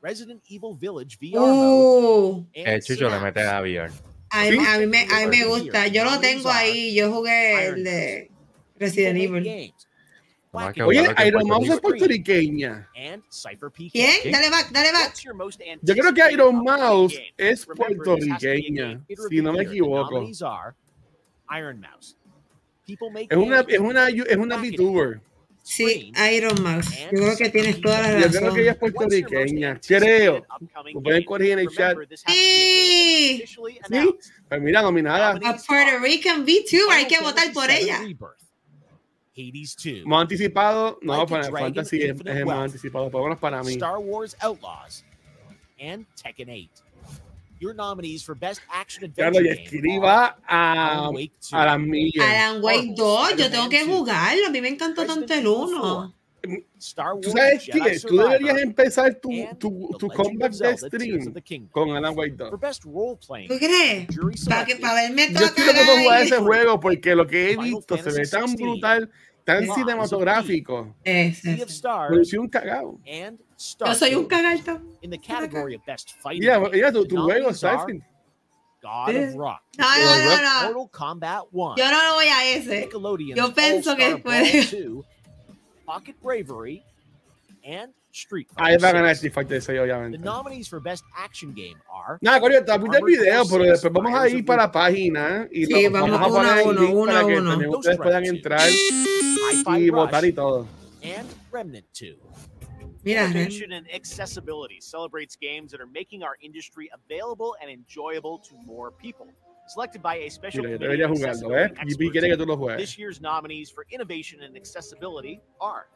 Resident 0.00 0.42
Evil 0.48 0.74
Village 0.74 1.16
VR 1.20 1.38
mode, 1.38 2.34
Uh, 2.34 2.36
and 2.56 2.66
El 2.68 2.80
chucho 2.80 3.08
le 3.08 3.20
mete 3.20 3.40
a 3.40 3.60
VR. 3.60 3.90
A, 4.32 4.44
mí, 4.50 4.58
a, 4.66 4.78
mí 4.78 4.86
me, 4.86 5.02
a 5.02 5.26
mí 5.26 5.38
me 5.38 5.44
gusta. 5.44 5.86
Yo 5.88 6.04
lo 6.04 6.18
tengo 6.20 6.48
ahí. 6.50 6.94
Yo 6.94 7.12
jugué 7.12 7.66
el 7.66 7.84
de 7.84 8.30
Resident 8.78 9.18
Evil. 9.18 9.72
Oye, 10.84 11.08
Iron 11.26 11.48
Mouse 11.48 11.68
es 11.70 11.80
puertorriqueña. 11.80 12.88
¿Quién? 13.90 14.32
Dale 14.32 14.50
back, 14.50 14.70
dale 14.70 14.92
back. 14.92 15.14
Yo 15.80 15.94
creo 15.94 16.12
que 16.12 16.32
Iron 16.32 16.62
Mouse 16.62 17.18
es 17.38 17.64
puertorriqueña, 17.64 19.02
si 19.30 19.40
no 19.40 19.52
me 19.52 19.62
equivoco. 19.62 20.28
Es 23.30 23.36
una, 23.36 23.60
es 23.60 23.78
una, 23.78 24.08
es 24.08 24.36
una 24.36 24.56
VTuber. 24.56 25.20
Sí, 25.62 26.12
Iron 26.34 26.60
Mouse. 26.62 26.90
Yo 27.12 27.18
creo 27.20 27.36
que 27.36 27.48
tienes 27.50 27.80
toda 27.80 28.00
la 28.02 28.20
Yo 28.20 28.28
creo 28.28 28.40
razón. 28.40 28.54
que 28.54 28.62
ella 28.62 28.72
es 28.72 28.78
puertorriqueña. 28.78 29.80
Creo. 29.86 30.44
Lo 30.92 31.00
pueden 31.02 31.24
corregir 31.24 31.52
en 31.54 31.58
el 31.60 31.68
chat. 31.68 31.96
Sí. 32.26 33.44
Sí. 33.46 34.16
Pues 34.48 34.60
mira, 34.60 34.82
nominada. 34.82 35.30
A 35.30 35.56
Puerto 35.56 35.98
Rican 36.02 36.42
VTuber, 36.44 36.90
hay 36.90 37.06
que 37.06 37.20
votar 37.20 37.52
por 37.52 37.70
ella. 37.70 38.00
VII 38.00 38.16
Rebirth, 38.18 38.42
Hades 39.34 39.76
2, 39.82 40.06
Más 40.06 40.22
anticipado. 40.22 40.98
No, 41.00 41.12
Like 41.16 41.22
a 41.22 41.26
Final 41.26 41.42
Dragon 41.50 41.60
Fantasy 41.74 42.02
es, 42.02 42.20
es 42.20 42.26
el 42.36 42.44
más 42.46 42.58
anticipado. 42.64 43.06
Pero 43.06 43.20
bueno, 43.20 43.34
es 43.34 43.40
para 43.40 43.62
mí. 43.62 43.72
Star 43.72 43.98
Wars 43.98 44.36
Outlaws, 44.40 45.04
and 45.80 46.06
Tekken 46.22 46.50
8. 46.50 46.68
Your 47.62 47.74
nominees 47.74 48.24
for 48.24 48.34
Best 48.34 48.60
Action 48.72 49.08
Claro, 49.12 49.38
Adventure 49.38 49.52
y 49.52 49.54
Game 49.54 49.62
escriba 49.62 50.36
a, 50.48 50.98
Alan 50.98 51.14
Wake 51.14 51.32
2, 51.40 51.52
a 51.52 51.64
las 51.66 51.78
millas. 51.78 52.26
Alan 52.28 52.60
Wake 52.62 52.76
Marvel 52.88 52.94
2, 52.96 53.36
yo 53.36 53.50
tengo 53.50 53.68
que 53.68 53.76
Spider-Man 53.76 53.88
2, 53.88 53.98
jugarlo. 53.98 54.46
A 54.46 54.50
mí 54.50 54.60
me 54.60 54.68
encantó 54.68 55.06
tanto 55.06 55.32
el 55.32 55.44
Resident 55.44 55.46
Evil 55.46 55.74
1. 55.76 56.14
Star 56.80 57.12
¿Tú 57.20 57.28
Wars 57.30 57.32
sabes 57.40 57.64
Jedi 57.66 57.80
qué? 57.80 58.00
Tú 58.00 58.16
deberías 58.16 58.40
Survivor, 58.40 58.58
empezar 58.58 59.14
tu, 59.14 59.30
and 59.30 59.58
tu, 59.60 59.70
The 59.92 59.98
tu 59.98 60.08
Legend 60.08 60.12
comeback 60.16 60.50
of 60.50 60.58
de 60.58 60.58
Zelda: 60.58 60.90
Tears 60.90 61.02
stream 61.04 61.28
of 61.28 61.34
the 61.34 61.42
Kingdom. 61.42 61.70
con 61.70 61.90
Alan 61.96 62.18
Wake 62.18 62.36
2. 62.36 62.50
For 62.50 62.58
best 62.58 62.84
role-playing, 62.84 63.48
¿Tú 63.48 63.58
crees? 63.58 64.44
Para 64.48 64.64
que 64.64 64.74
para 64.74 64.94
verme 64.94 65.32
Yo 65.32 65.46
estoy 65.46 65.66
loco 65.66 65.78
por 65.86 66.00
jugar 66.00 66.22
ese 66.22 66.36
juego 66.38 66.80
porque 66.80 67.14
lo 67.14 67.26
que 67.28 67.44
he 67.44 67.50
Final 67.50 67.64
visto 67.70 67.96
se 67.96 68.10
ve 68.10 68.26
tan 68.26 68.46
16. 68.46 68.56
brutal, 68.56 69.10
tan 69.44 69.66
cinematográfico. 69.72 70.96
Soy 71.04 72.38
un 72.38 72.48
cagado. 72.48 72.98
and 73.06 73.38
Yo 73.86 73.94
soy 73.94 74.14
un 74.14 74.26
cagalto. 74.26 74.80
In 75.02 75.10
the 75.10 75.18
category 75.18 75.74
of 75.74 75.84
best 75.86 76.12
fighting 76.20 76.40
Mira, 76.40 76.58
game, 76.58 76.70
mira 76.72 76.92
tu, 76.92 77.02
the 77.02 77.08
tu 77.08 77.16
juego, 77.16 77.52
Starfield. 77.52 78.02
God 78.82 79.14
of 79.14 79.34
Rock, 79.36 79.62
No, 79.78 79.86
no, 79.86 80.24
no, 80.24 80.36
no. 80.42 80.72
Mortal 80.74 80.90
Kombat 80.90 81.46
1, 81.52 81.76
Yo 81.76 81.90
no 81.90 82.14
voy 82.14 82.26
a 82.26 82.44
ese. 82.56 82.88
Yo 83.36 83.54
pienso 83.54 83.94
que 83.96 84.16
2, 84.16 85.04
Pocket 85.86 86.16
Bravery, 86.20 86.82
and 87.64 87.92
Street 88.12 88.48
Ahí 88.56 88.72
va 88.76 88.88
a 88.88 88.90
Fighter 88.90 88.92
ganar 88.94 89.08
6. 89.14 89.16
Street 89.18 89.32
Fighter 89.34 89.62
6, 89.62 89.66
The 89.66 89.80
obviamente. 89.80 90.18
nominees 90.18 90.68
for 90.68 90.80
best 90.80 91.04
action 91.16 91.54
game 91.54 91.76
are 91.88 92.18
Nada, 92.20 92.40
Corio, 92.40 92.58
está 92.58 92.76
viendo 92.76 92.96
el 92.98 93.04
Armored 93.04 93.18
video, 93.20 93.42
pero 93.48 93.62
6, 93.64 93.70
después 93.70 93.92
vamos 93.92 94.14
a 94.20 94.28
ir 94.28 94.44
para 94.44 94.62
la 94.64 94.72
página 94.72 95.48
y 95.50 95.64
Sí, 95.66 95.84
lo- 95.84 95.90
vamos 95.92 96.10
vamos 96.20 96.26
a 96.26 96.28
poner 96.50 96.58
el 96.58 96.68
uno, 96.68 96.80
link 96.82 96.94
uno 96.94 97.12
para 97.12 97.26
que 97.60 97.68
ustedes 97.68 97.96
puedan 97.98 98.24
entrar 98.24 98.68
y 99.78 99.90
votar 99.90 100.24
y 100.24 100.32
todo. 100.32 100.66
and 101.04 101.28
Remnant 101.52 101.86
2. 101.92 102.16
Mira, 103.04 103.24
Innovation 103.24 103.72
and 103.72 103.86
accessibility 103.92 104.80
celebrates 104.80 105.36
games 105.36 105.72
that 105.72 105.80
are 105.80 105.90
making 105.90 106.22
our 106.22 106.36
industry 106.40 106.88
available 106.94 107.56
and 107.60 107.68
enjoyable 107.70 108.38
to 108.38 108.54
more 108.64 108.92
people. 108.92 109.26
Selected 109.66 110.02
by 110.02 110.16
a 110.16 110.30
special 110.30 110.62
Mira, 110.62 110.72
yo 110.72 110.78
committee 110.78 111.02
debería 111.02 111.06
of 111.06 111.16
jugarlo, 111.18 111.48
¿ves? 111.48 111.70
accessibility 111.72 112.04
eh, 112.04 112.08
Y 112.08 112.10
quiere 112.12 112.26
que 112.28 112.32
experts. 112.34 112.42
tú 112.42 112.46
lo 112.46 112.56
juegues. 112.56 112.76
This 112.78 112.98
year's 112.98 113.20
nominees 113.20 113.70
for 113.70 113.84
innovation 113.90 114.42
and 114.42 114.56
accessibility 114.56 115.40
are 115.60 115.86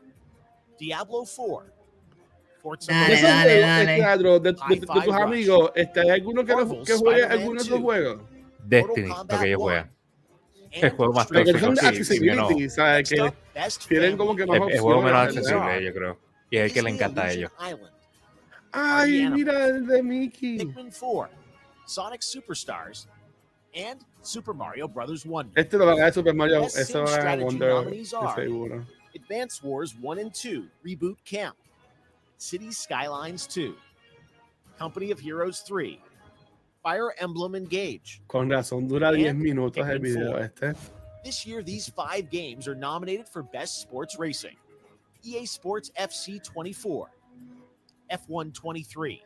Diablo 0.79 1.25
4, 1.25 1.73
Forza 2.62 2.92
Dale, 2.92 3.14
Esos 3.14 3.23
Horizon, 3.23 3.29
dale, 3.29 3.51
juegos, 3.51 3.66
dale. 3.66 3.92
este, 3.92 4.05
Adro, 4.05 4.38
de, 4.40 4.53
de- 4.53 4.53
de 4.53 4.75
Hi-Fi 4.75 4.87
tus 4.87 5.07
Rush. 5.07 5.14
amigos, 5.23 5.71
este, 5.75 6.01
¿hay 6.01 6.11
alguno 6.11 6.45
que, 6.45 6.55
Marvel, 6.55 6.85
que 6.85 6.92
juegue 6.95 7.21
Spider-Man 7.23 7.31
alguno 7.38 7.51
de 7.51 7.57
2, 7.59 7.66
esos 7.69 7.81
juegos? 7.81 8.23
Destiny, 8.66 9.07
Mortal 9.09 9.27
lo 9.37 9.38
que 9.42 9.47
ellos 9.47 9.59
Kombat 9.59 9.62
juegan. 9.62 9.90
1, 10.57 10.69
El 10.73 10.90
juego 10.90 11.12
más 11.12 11.25
Street 11.27 11.45
Pero 11.45 11.45
que 11.45 11.53
tóxico, 11.53 11.66
son 11.66 11.75
de 11.75 11.81
sí, 11.81 11.87
accessibility, 11.87 12.69
¿sabes? 12.71 12.97
Next 12.99 13.12
Que 13.14 13.23
up, 13.23 13.35
Best 13.55 13.88
tienen 13.88 14.16
como 14.16 14.37
que 14.37 14.42
Family 14.47 14.61
más 14.61 14.69
El, 14.71 14.75
el 14.77 14.81
juego 14.81 15.03
menos 15.03 15.19
opciones, 15.27 15.37
accesible, 15.38 15.66
¿verdad? 15.66 15.81
yo 15.81 15.95
creo. 15.95 16.26
Y 16.57 16.59
es 16.59 16.64
el 16.64 16.73
que 16.73 16.83
le 16.83 16.90
encanta 16.90 17.25
a 17.25 17.33
ellos. 17.33 17.51
Ay, 18.73 19.29
mira 19.29 19.66
el 19.66 19.87
de 19.87 20.03
Mickey. 20.03 20.57
Pikmin 20.57 20.90
4, 20.90 21.29
Sonic 21.87 22.23
Superstars, 22.23 23.09
and 23.75 24.01
Super 24.23 24.55
Mario 24.55 24.88
Bros. 24.88 25.27
Wonder. 25.27 25.53
Este 25.55 25.77
lo 25.77 25.85
va 25.85 25.92
a 25.92 25.97
ganar 25.97 26.14
Super 26.14 26.33
Mario, 26.33 26.66
Sim 26.71 27.05
va 27.05 27.14
a 27.14 27.19
ganar 27.19 27.45
Wonder, 27.45 28.05
seguro. 28.35 28.87
Advance 29.14 29.62
Wars 29.62 29.95
1 30.01 30.19
and 30.19 30.33
2 30.33 30.66
Reboot 30.83 31.16
Camp, 31.27 31.57
Cities 32.38 32.79
Skylines 32.79 33.47
2, 33.47 33.75
Company 34.79 35.11
of 35.11 35.21
Heroes 35.21 35.61
3, 35.61 36.01
Fire 36.83 37.12
Emblem 37.19 37.55
Engage. 37.55 38.23
Con 38.29 38.49
razón, 38.49 38.88
dura 38.88 39.12
10 39.12 39.29
And 39.29 39.42
minutos 39.42 39.87
el 39.87 39.99
video 39.99 40.31
4. 40.33 40.45
este. 40.45 40.75
This 41.23 41.45
year, 41.47 41.62
these 41.62 41.87
five 41.90 42.31
games 42.31 42.66
are 42.66 42.75
nominated 42.75 43.29
for 43.29 43.42
Best 43.42 43.81
Sports 43.83 44.19
Racing 44.19 44.57
EA 45.27 45.43
Sports 45.43 45.91
FC 45.95 46.41
24, 46.41 47.11
F1 48.11 48.53
23, 48.53 49.21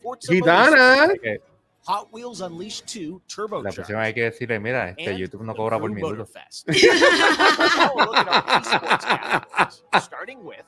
Forza 0.00 0.32
¡Gitana! 0.32 1.14
Que 1.20 1.40
Hot 1.84 2.08
Wheels 2.12 2.40
Unleashed 2.40 2.86
2 2.86 3.22
Turbo 3.26 3.60
La 3.60 3.72
próxima 3.72 4.02
hay 4.02 4.14
que 4.14 4.22
decirle, 4.22 4.60
mira, 4.60 4.90
este 4.90 5.18
YouTube 5.18 5.42
no 5.42 5.54
cobra 5.54 5.78
por 5.78 5.90
minuto. 5.90 6.14
Motorfest. 6.14 6.68
Now 6.68 7.90
we'll 7.94 8.06
look 8.06 8.16
at 8.16 8.28
our 8.28 8.42
esports 8.60 9.04
categories, 9.04 9.82
starting 10.04 10.44
with 10.44 10.64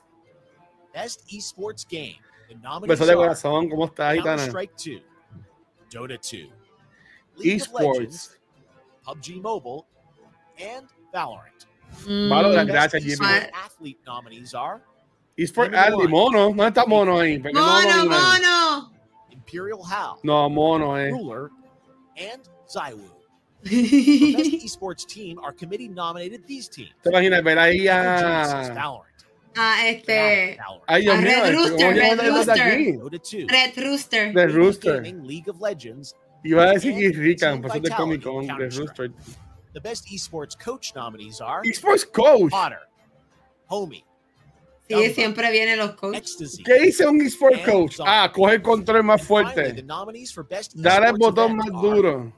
Best 0.93 1.27
Esports 1.29 1.85
Game. 1.87 2.19
The 2.47 2.87
Beso 2.87 3.05
de 3.05 3.15
corazón, 3.15 3.69
¿cómo 3.69 3.85
estás, 3.85 4.13
Gitana? 4.15 4.37
Counter-Strike 4.37 4.75
2, 4.75 5.03
Dota 5.89 6.17
2, 6.19 6.49
League 7.37 7.61
of 7.61 7.73
Legends, 7.73 8.37
Esports. 8.37 8.37
PUBG 9.05 9.41
Mobile, 9.41 9.85
and 10.59 10.87
Valorant. 11.13 11.65
Mm, 12.07 12.29
Valorant, 12.29 12.67
Best 12.67 12.71
gracias, 12.71 13.03
Jimmy. 13.03 13.13
esports 13.15 13.49
athlete 13.65 13.99
nominees 14.05 14.53
are 14.53 14.81
Esports 15.37 15.71
Number 15.71 15.79
Andy, 15.93 15.95
one. 16.03 16.09
mono. 16.11 16.39
¿Dónde 16.49 16.67
está 16.67 16.85
mono 16.85 17.19
ahí? 17.19 17.39
¿Por 17.39 17.51
qué 17.51 17.53
no 17.57 17.65
Mono, 17.65 18.05
mono. 18.05 18.91
Imperial 19.31 19.79
HAL, 19.83 20.15
No, 20.23 20.49
mono, 20.49 20.97
eh. 20.97 21.09
Ruler, 21.11 21.49
and 22.17 22.41
Zywoo. 22.69 23.11
For 23.63 23.69
Best 23.69 24.63
Esports 24.65 25.05
Team, 25.07 25.39
our 25.39 25.51
committee 25.51 25.87
nominated 25.89 26.45
these 26.47 26.69
teams. 26.69 26.91
¿Te 27.03 27.09
imaginas 27.09 27.43
ver 27.43 27.57
ahí 27.59 27.87
a. 27.87 28.71
Valorant, 28.73 29.05
Ah, 29.57 29.87
este. 29.87 30.57
Valorant, 30.57 30.83
Ay, 30.87 31.01
Dios 31.01 31.17
mío, 31.17 31.23
Red 31.43 31.53
Rooster, 31.55 31.95
Red 31.95 32.29
Rooster. 32.29 32.61
aquí? 32.61 32.91
Dota 32.93 33.17
2, 33.19 33.47
Red 33.51 33.73
Rooster. 33.85 34.33
The 34.33 34.39
League 34.47 34.55
Rooster. 34.55 35.01
League 35.27 35.49
of 35.49 35.59
Legends, 35.61 36.15
Iba 36.43 36.63
a 36.65 36.73
decir 36.73 36.93
And 36.93 37.01
que 37.01 37.09
Rican, 37.19 37.51
Team 37.53 37.61
pues 37.63 37.75
es 37.75 37.81
de 37.81 37.89
Vitality, 37.89 38.21
Comic 38.21 38.23
Con, 38.23 38.41
The 38.41 38.47
Counter-Strike. 38.47 39.11
Rooster. 39.15 39.44
The 39.75 39.81
best 39.81 40.07
esports 40.07 40.57
coach 40.57 40.93
nominees 40.95 41.41
are 41.41 41.61
Esports 41.63 42.09
Coach. 42.09 42.49
Potter, 42.49 42.79
Homie, 43.69 44.05
Sí, 44.89 45.13
siempre 45.13 45.51
vienen 45.51 45.77
los 45.79 45.95
coaches. 45.95 46.21
Ecstasy. 46.21 46.63
¿Qué 46.63 46.79
dice 46.79 47.05
un 47.05 47.19
Esports 47.19 47.59
Coach? 47.65 47.97
Ah, 47.99 48.31
coge 48.33 48.53
el 48.55 48.61
control 48.61 49.03
más 49.03 49.19
And 49.19 49.27
finally, 49.27 49.53
fuerte. 49.53 49.73
the 49.73 49.81
nominees 49.83 50.31
for 50.31 50.43
best 50.47 50.75
Dale 50.75 51.07
el 51.07 51.15
esports 51.15 51.19
botón 51.19 51.57
más 51.57 51.67
duro. 51.81 52.31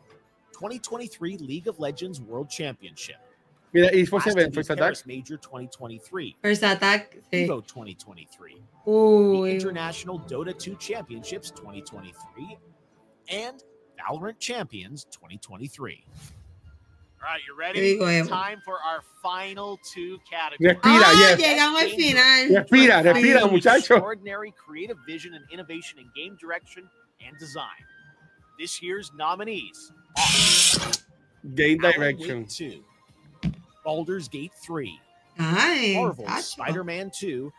2023 0.54 1.40
League 1.42 1.68
of 1.70 1.78
Legends 1.80 2.20
World 2.22 2.50
Championship, 2.50 3.18
Mira, 3.72 3.92
Esports 3.92 4.26
Last 4.26 4.38
Event, 4.38 4.56
First 4.56 4.70
Attack. 4.72 4.80
Paris 4.84 5.06
Major 5.06 5.38
2023, 5.38 6.36
First 6.42 6.64
Attack. 6.64 7.20
Sí. 7.32 7.44
Evo 7.46 7.62
2023, 7.62 8.56
the 8.84 9.52
International 9.52 10.20
Dota 10.22 10.58
2 10.58 10.76
Championships 10.80 11.52
2023, 11.52 12.58
and 13.30 13.64
Valorant 14.00 14.40
Champions 14.40 15.06
2023. 15.12 16.04
All 17.20 17.30
right, 17.34 17.42
you 17.48 17.54
Yo 17.54 17.58
ready? 17.58 17.98
digo 17.98 18.06
Evo. 18.06 18.28
Time 18.30 18.62
for 18.64 18.76
our 18.76 19.02
final 19.24 19.80
two 19.84 20.20
categories. 20.30 20.76
Respira, 20.78 21.04
Ah, 21.04 21.14
yes. 21.18 21.40
llegamos 21.40 21.82
al 21.82 21.90
final. 21.90 22.64
Respira, 22.64 23.04
respira, 23.04 23.42
Sí. 23.42 23.52
muchacho. 23.52 23.78
Extraordinary 23.96 24.52
creative 24.56 24.98
vision 25.06 25.34
and 25.34 25.44
innovation 25.52 25.98
in 26.00 26.10
game 26.16 26.36
direction 26.40 26.88
and 27.26 27.38
design. 27.40 27.84
This 28.60 28.82
year's 28.82 29.12
nominees 29.16 29.92
Game 31.56 31.84
Alan 31.84 32.00
Direction. 32.18 32.46
2, 32.48 32.84
Baldur's 33.84 34.28
Gate 34.28 34.52
3, 34.64 35.00
Ay, 35.40 35.94
Marvel's. 35.96 36.46
Spider-Man 36.46 37.12
2, 37.18 37.52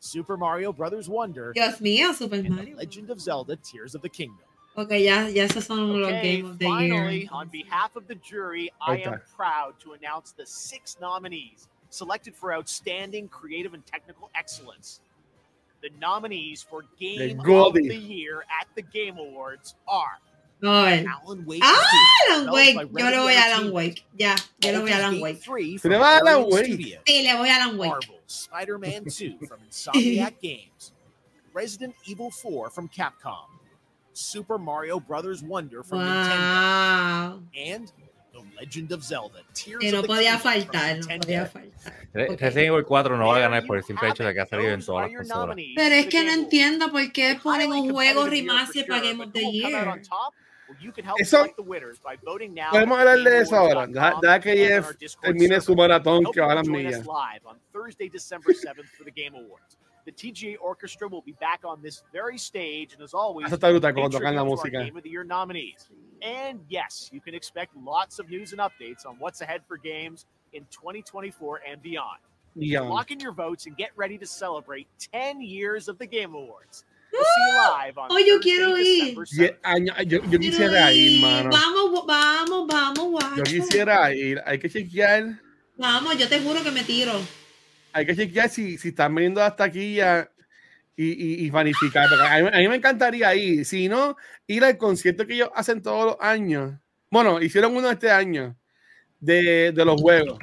Super 0.00 0.36
Mario 0.36 0.72
Brothers 0.72 1.08
Wonder, 1.08 1.52
Dios 1.54 1.78
mío, 1.80 2.14
Super 2.14 2.36
and 2.36 2.50
Mario. 2.50 2.76
Legend 2.76 3.10
of 3.10 3.20
Zelda: 3.20 3.56
Tears 3.56 3.94
of 3.94 4.02
the 4.02 4.08
Kingdom. 4.08 4.44
Ok, 4.76 4.90
ya, 4.98 5.28
ya 5.28 5.44
esos 5.44 5.64
son 5.66 6.00
los 6.00 6.10
Game 6.10 6.44
of 6.46 6.58
the 6.58 6.64
finally, 6.66 7.18
Year. 7.20 7.28
on 7.30 7.48
behalf 7.48 7.94
of 7.94 8.08
the 8.08 8.16
jury, 8.16 8.70
I 8.80 8.96
am 8.98 9.20
proud 9.36 9.78
to 9.80 9.92
announce 9.92 10.32
the 10.32 10.44
six 10.44 10.96
nominees 11.00 11.68
selected 11.90 12.34
for 12.34 12.52
outstanding 12.52 13.28
creative 13.28 13.72
and 13.74 13.86
technical 13.86 14.30
excellence. 14.34 15.00
The 15.80 15.90
nominees 16.00 16.62
for 16.68 16.82
Game 16.98 17.38
of 17.38 17.74
the 17.74 17.94
Year 17.96 18.44
at 18.60 18.66
the 18.74 18.82
Game 18.82 19.16
Awards 19.18 19.76
are 19.86 20.18
No, 20.60 20.72
el- 20.86 21.06
Alan 21.06 21.44
Wake 21.46 21.60
Ah, 21.62 22.24
2, 22.26 22.34
Alan 22.34 22.52
Wake. 22.54 22.74
Yo 22.76 23.10
le 23.10 23.18
voy 23.20 23.34
a 23.34 23.44
Alan 23.44 23.72
Wake. 23.72 24.04
Ya, 24.18 24.34
yo 24.60 24.72
le 24.72 24.78
voy 24.80 24.90
a 24.90 24.96
Alan 24.96 25.20
Wake. 25.20 25.40
3 25.40 25.72
Se 25.78 25.78
from 25.82 25.92
le 25.92 25.98
va 25.98 26.16
a 26.16 26.18
Alan 26.18 26.50
Wake. 26.50 26.64
Studios. 26.64 27.02
Sí, 27.06 27.22
le 27.22 27.36
voy 27.36 27.48
a 27.48 27.56
Alan 27.62 27.76
Wake. 27.78 27.90
Marvel, 27.92 28.20
Spider-Man 28.26 29.04
2 29.04 29.38
from 29.46 29.60
Insomniac 29.68 30.40
Games, 30.42 30.92
Resident 31.52 31.94
Evil 32.06 32.30
4 32.32 32.70
from 32.70 32.88
Capcom, 32.88 33.46
Super 34.14 34.58
Mario 34.58 35.00
Brothers 35.00 35.42
Wonder 35.42 35.82
from 35.84 36.00
Nintendo, 36.00 37.34
Wow. 37.34 37.42
and 37.54 37.88
The 38.32 38.40
Legend 38.60 38.92
of 38.92 39.02
Zelda: 39.04 39.42
Tears 39.52 39.78
Que 39.80 39.92
no 39.92 39.98
of 40.00 40.02
the 40.06 40.08
podía 40.08 40.40
Kingdom 40.40 40.40
from 40.40 40.52
faltar, 40.52 40.96
no 40.98 41.06
Nintendo. 41.06 41.26
podía 41.26 41.46
faltar. 41.46 41.92
Re- 42.12 42.24
Ok. 42.30 42.40
Resident 42.40 42.66
Evil 42.72 42.84
4 42.84 43.16
no 43.16 43.26
va 43.28 43.36
a 43.36 43.40
ganar 43.40 43.66
por 43.66 43.76
el 43.76 43.84
simple 43.84 44.08
hecho 44.08 44.24
de 44.24 44.34
que 44.34 44.40
ha 44.40 44.46
salido 44.46 44.70
en 44.72 44.84
todas 44.84 45.10
las 45.10 45.18
consolas. 45.28 45.56
Pero 45.56 45.88
for 45.88 45.92
es 45.98 46.04
the 46.04 46.08
que 46.10 46.18
no 46.18 46.24
Game 46.24 46.32
Awards. 46.32 46.44
entiendo 46.44 46.90
por 46.90 47.12
qué 47.12 47.38
ponen 47.42 47.72
un 47.72 47.90
juego 47.92 48.22
for 48.22 48.30
para 48.88 49.00
Game 49.02 49.24
of 49.24 49.32
the 49.32 49.50
Year. 49.52 50.00
Eso- 51.18 51.44
Podemos 52.70 52.98
hablar 52.98 53.18
de 53.18 53.38
eso 53.40 53.54
ahora. 53.56 53.86
Deja, 53.86 54.14
deja 54.20 54.40
que 54.40 54.56
Jeff 54.56 54.90
termine 55.20 55.60
su 55.60 55.76
maratón 55.76 56.24
que 56.32 56.40
va 56.40 56.52
a 56.52 56.54
las 56.56 56.66
millas. 56.68 57.02
Live 60.06 60.12
on 60.12 60.12
Thursday, 60.12 60.12
December 60.12 60.12
7th 60.12 60.12
for 60.12 60.12
the 60.12 60.12
Game 60.12 60.12
Awards. 60.12 60.12
The 60.12 60.12
TGA 60.12 60.56
Orchestra 60.60 61.08
will 61.08 61.22
be 61.22 61.32
back 61.40 61.60
on 61.64 61.82
this 61.82 62.02
very 62.12 62.38
stage, 62.38 62.92
and 62.94 63.02
as 63.02 63.14
always, 63.14 63.46
Eso 63.46 63.56
está 63.56 63.70
brutal 63.70 63.92
cuando 63.92 64.18
tocan 64.18 64.34
la 64.34 64.42
our 64.42 64.48
música. 64.48 64.84
Game 64.84 64.96
of 64.96 65.02
the 65.02 65.10
Year 65.10 65.24
nominees. 65.24 65.88
And 66.22 66.60
yes, 66.68 67.10
you 67.12 67.20
can 67.20 67.34
expect 67.34 67.74
lots 67.76 68.18
of 68.18 68.28
news 68.30 68.52
and 68.52 68.60
updates 68.60 69.06
on 69.06 69.16
what's 69.18 69.40
ahead 69.40 69.62
for 69.66 69.76
games 69.76 70.26
in 70.52 70.64
2024 70.70 71.60
and 71.70 71.82
beyond. 71.82 72.18
Ya. 72.56 72.82
Lock 72.82 73.10
in 73.10 73.18
your 73.18 73.32
votes 73.32 73.66
and 73.66 73.76
get 73.76 73.90
ready 73.96 74.16
to 74.18 74.26
celebrate 74.26 74.86
10 75.12 75.40
years 75.42 75.88
of 75.88 75.98
the 75.98 76.06
Game 76.06 76.34
Awards. 76.34 76.84
We'll 77.12 77.22
see 77.22 77.52
you 77.52 77.58
live 77.70 77.98
on 77.98 78.08
Oh, 78.10 78.18
yo 78.18 78.38
quiero 78.40 78.76
ir. 78.76 79.14
December 79.14 79.26
Ye- 79.30 79.48
7th. 79.48 79.60
año- 79.62 80.10
Yo, 80.10 80.18
yo 80.30 80.38
quisiera 80.38 80.92
ir, 80.92 81.12
ir. 81.12 81.20
mano. 81.20 81.50
Vamos, 81.50 82.06
vamos, 82.06 82.66
vamos, 82.68 83.06
guacho. 83.10 83.36
Yo 83.36 83.42
quisiera 83.44 84.12
ir. 84.14 84.40
Hay 84.46 84.58
que 84.58 84.68
chequear. 84.68 85.40
Vamos, 85.76 86.16
yo 86.18 86.28
te 86.28 86.40
juro 86.40 86.62
que 86.62 86.70
me 86.70 86.82
tiro. 86.84 87.12
Hay 87.94 88.04
que 88.06 88.16
chequear 88.16 88.50
si, 88.50 88.76
si 88.76 88.88
están 88.88 89.14
viendo 89.14 89.42
hasta 89.42 89.64
aquí 89.64 89.94
ya 89.94 90.28
y, 90.96 91.06
y, 91.06 91.46
y 91.46 91.50
planificar. 91.50 92.08
porque 92.08 92.24
A 92.26 92.42
mí, 92.42 92.48
a 92.52 92.58
mí 92.58 92.68
me 92.68 92.76
encantaría 92.76 93.34
ir. 93.34 93.64
Si 93.64 93.88
no, 93.88 94.16
ir 94.46 94.64
al 94.64 94.76
concierto 94.76 95.26
que 95.26 95.34
ellos 95.34 95.50
hacen 95.54 95.80
todos 95.80 96.04
los 96.06 96.16
años. 96.20 96.74
Bueno, 97.10 97.40
hicieron 97.40 97.74
uno 97.76 97.90
este 97.90 98.10
año 98.10 98.56
de, 99.20 99.72
de 99.72 99.84
los 99.84 100.00
juegos. 100.00 100.38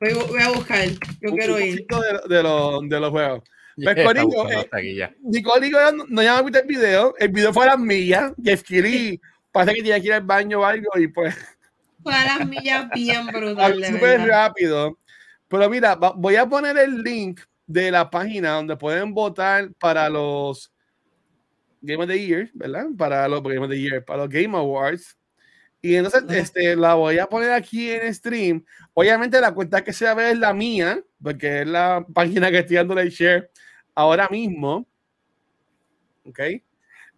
Voy, 0.00 0.12
voy 0.12 0.42
a 0.42 0.50
buscar. 0.50 0.86
Yo 1.20 1.30
Un- 1.30 1.36
quiero 1.38 1.54
un 1.54 1.62
ir. 1.62 1.86
De, 1.86 2.34
de 2.36 2.42
los, 2.42 2.88
de 2.88 3.00
los 3.00 3.10
juegos. 3.10 3.42
Pues, 3.76 3.94
Corillo, 4.06 4.24
buscando 4.26 6.04
eh, 6.04 6.06
no, 6.08 6.22
ya 6.22 6.40
visto 6.40 6.58
el 6.60 6.66
video. 6.66 7.14
El 7.18 7.28
video 7.28 7.52
fue 7.52 7.64
a 7.64 7.72
las 7.72 7.78
millas. 7.78 8.32
Jeff 8.42 8.62
Kelly 8.62 9.20
parece 9.52 9.74
que 9.76 9.82
tiene 9.82 10.00
que 10.00 10.06
ir 10.06 10.12
al 10.14 10.22
baño 10.22 10.60
o 10.60 10.64
algo 10.64 10.88
y 10.98 11.08
pues 11.08 11.36
Fue 12.02 12.14
a 12.14 12.24
las 12.38 12.48
millas 12.48 12.88
bien 12.94 13.26
brutal, 13.32 13.84
súper 13.84 14.20
rápido. 14.22 14.98
Pero 15.48 15.70
mira, 15.70 15.94
voy 15.94 16.36
a 16.36 16.46
poner 16.46 16.76
el 16.78 17.02
link 17.02 17.40
de 17.66 17.90
la 17.90 18.08
página 18.10 18.52
donde 18.52 18.76
pueden 18.76 19.12
votar 19.14 19.72
para 19.74 20.08
los 20.08 20.72
Game 21.80 22.02
of 22.02 22.08
the 22.08 22.26
Year, 22.26 22.50
¿verdad? 22.54 22.86
Para 22.96 23.28
los 23.28 23.42
Game 23.42 23.60
of 23.60 23.70
the 23.70 23.80
Year, 23.80 24.04
para 24.04 24.20
los 24.24 24.28
Game 24.28 24.56
Awards. 24.56 25.16
Y 25.82 25.94
entonces 25.94 26.24
este, 26.30 26.74
la 26.74 26.94
voy 26.94 27.18
a 27.18 27.26
poner 27.28 27.52
aquí 27.52 27.90
en 27.90 28.12
stream. 28.12 28.64
Obviamente 28.92 29.40
la 29.40 29.54
cuenta 29.54 29.84
que 29.84 29.92
se 29.92 30.04
va 30.04 30.12
a 30.12 30.14
ver 30.14 30.32
es 30.32 30.38
la 30.38 30.52
mía, 30.52 31.00
porque 31.22 31.60
es 31.60 31.66
la 31.66 32.04
página 32.12 32.50
que 32.50 32.58
estoy 32.58 32.76
dándole 32.76 33.08
share 33.10 33.50
ahora 33.94 34.28
mismo. 34.28 34.86
¿Ok? 36.24 36.40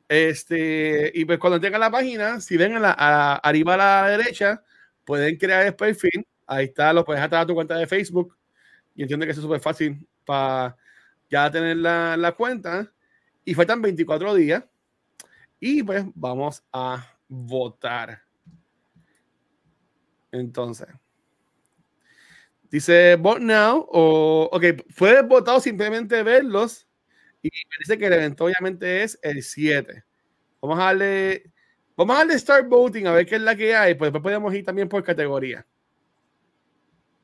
Este, 0.08 1.10
y 1.14 1.24
pues 1.24 1.38
cuando 1.38 1.60
tengan 1.60 1.80
la 1.80 1.90
página, 1.90 2.40
si 2.40 2.56
ven 2.56 2.76
a 2.76 2.80
la, 2.80 2.94
a- 2.98 3.36
arriba 3.36 3.74
a 3.74 3.76
la 3.76 4.08
derecha, 4.18 4.62
pueden 5.04 5.36
crear 5.36 5.66
el 5.66 5.74
perfil. 5.74 6.26
Ahí 6.48 6.64
está, 6.64 6.94
lo 6.94 7.04
puedes 7.04 7.22
atar 7.22 7.42
a 7.42 7.46
tu 7.46 7.54
cuenta 7.54 7.76
de 7.76 7.86
Facebook. 7.86 8.34
Y 8.94 9.02
entiendo 9.02 9.26
que 9.26 9.32
es 9.32 9.38
súper 9.38 9.60
fácil 9.60 10.08
para 10.24 10.74
ya 11.30 11.50
tener 11.50 11.76
la, 11.76 12.16
la 12.16 12.32
cuenta. 12.32 12.90
Y 13.44 13.54
faltan 13.54 13.82
24 13.82 14.34
días. 14.34 14.64
Y 15.60 15.82
pues 15.82 16.04
vamos 16.14 16.64
a 16.72 17.06
votar. 17.28 18.22
Entonces, 20.32 20.88
dice 22.70 23.16
vote 23.16 23.40
now 23.40 23.86
o, 23.90 24.48
ok, 24.52 24.64
puedes 24.96 25.26
votar 25.26 25.56
o 25.56 25.60
simplemente 25.60 26.22
verlos. 26.22 26.86
Y 27.42 27.48
me 27.48 27.76
dice 27.80 27.98
que 27.98 28.06
el 28.06 28.12
evento 28.14 28.46
obviamente 28.46 29.02
es 29.02 29.18
el 29.22 29.42
7. 29.42 30.02
Vamos 30.62 30.78
a 30.78 30.84
darle, 30.84 31.52
vamos 31.94 32.16
a 32.16 32.18
darle 32.20 32.38
start 32.38 32.68
voting 32.68 33.06
a 33.06 33.12
ver 33.12 33.26
qué 33.26 33.36
es 33.36 33.42
la 33.42 33.54
que 33.54 33.76
hay. 33.76 33.94
Pues 33.94 34.08
después 34.12 34.22
podemos 34.22 34.54
ir 34.54 34.64
también 34.64 34.88
por 34.88 35.04
categoría. 35.04 35.66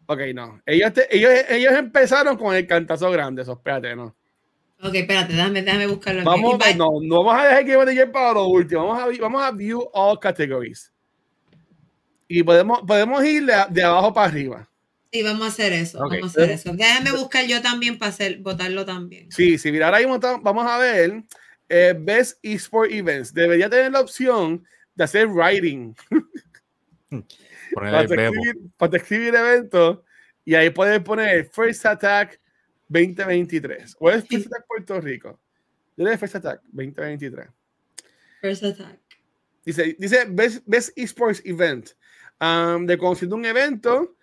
Ok, 0.07 0.21
no. 0.35 0.61
Ellos, 0.67 0.93
te- 0.93 1.17
ellos, 1.17 1.31
ellos 1.49 1.73
empezaron 1.73 2.37
con 2.37 2.55
el 2.55 2.67
cantazo 2.67 3.11
grande, 3.11 3.43
eso, 3.43 3.53
espérate, 3.53 3.97
no. 3.97 4.15
Ok, 4.83 4.95
espérate, 4.97 5.33
déjame, 5.33 5.63
déjame 5.63 5.87
buscarlo. 5.87 6.21
aquí. 6.21 6.29
Vamos, 6.43 6.59
no, 6.77 6.91
no 7.03 7.25
vamos 7.25 7.43
a 7.43 7.47
dejar 7.49 7.65
que 7.65 7.77
vaya 7.77 8.13
para 8.13 8.33
lo 8.35 8.47
último. 8.49 8.87
Vamos 8.87 9.03
a, 9.19 9.23
vamos 9.23 9.43
a 9.43 9.51
view 9.51 9.89
all 9.95 10.19
categories. 10.19 10.93
Y 12.29 12.43
podemos, 12.43 12.81
podemos 12.87 13.25
ir 13.25 13.47
de, 13.47 13.55
de 13.71 13.83
abajo 13.83 14.13
para 14.13 14.29
arriba. 14.29 14.69
Sí, 15.13 15.23
vamos 15.23 15.43
a 15.43 15.47
hacer 15.47 15.73
eso. 15.73 15.99
Vamos 16.01 16.23
a 16.23 16.27
hacer 16.27 16.51
eso. 16.51 16.73
Déjame 16.75 17.13
buscar 17.13 17.47
yo 17.47 17.63
también 17.63 17.99
para 17.99 18.11
hacer, 18.11 18.39
votarlo 18.41 18.85
también. 18.85 19.31
Sí, 19.31 19.57
sí, 19.59 19.71
mira, 19.73 19.87
ahora 19.87 19.99
mismo 20.01 20.19
vamos 20.43 20.67
a 20.67 20.77
ver 20.79 21.23
eh, 21.69 21.95
Best 21.99 22.39
Esport 22.43 22.91
Events. 22.91 23.33
Debería 23.33 23.71
tener 23.71 23.93
la 23.93 24.01
opción 24.01 24.65
de 24.95 25.05
hacer 25.05 25.29
writing 25.29 25.95
para 27.75 28.03
escribir, 28.03 28.57
para 28.77 28.97
escribir 28.97 29.35
eventos. 29.35 29.99
Y 30.45 30.55
ahí 30.55 30.71
puedes 30.71 31.01
poner 31.01 31.47
First 31.47 31.87
Attack 31.87 32.41
2023. 32.89 33.97
¿O 33.99 34.11
es 34.11 34.27
First 34.27 34.47
Attack 34.47 34.67
Puerto 34.67 35.01
Rico? 35.01 35.41
Yo 35.97 36.05
le 36.05 36.11
doy 36.11 36.19
First 36.19 36.37
Attack 36.37 36.63
2023. 36.73 37.49
First 38.41 38.65
attack. 38.65 38.99
Dice, 39.65 39.97
dice 39.99 40.27
Best, 40.29 40.63
Best 40.67 40.91
Esports 40.99 41.41
Event. 41.45 41.91
um, 42.41 42.87
de 42.87 42.99
conociendo 42.99 43.37
un 43.37 43.45
evento 43.45 44.17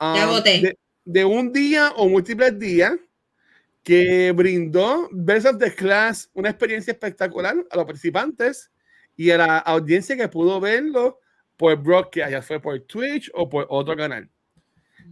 um. 0.00 0.42
De, 0.42 0.78
de 1.04 1.24
un 1.24 1.52
día 1.52 1.92
o 1.96 2.08
múltiples 2.08 2.58
días 2.58 2.94
que 3.82 4.32
brindó 4.32 5.08
Best 5.12 5.46
of 5.46 5.58
the 5.58 5.72
Class 5.72 6.28
una 6.34 6.50
experiencia 6.50 6.92
espectacular 6.92 7.54
a 7.70 7.76
los 7.76 7.86
participantes 7.86 8.70
y 9.16 9.30
a 9.30 9.38
la 9.38 9.58
audiencia 9.58 10.16
que 10.16 10.28
pudo 10.28 10.60
verlo 10.60 11.20
por 11.56 11.76
broadcast, 11.76 12.30
ya 12.30 12.42
fue 12.42 12.60
por 12.60 12.78
Twitch 12.80 13.30
o 13.34 13.48
por 13.48 13.66
otro 13.68 13.96
canal. 13.96 14.28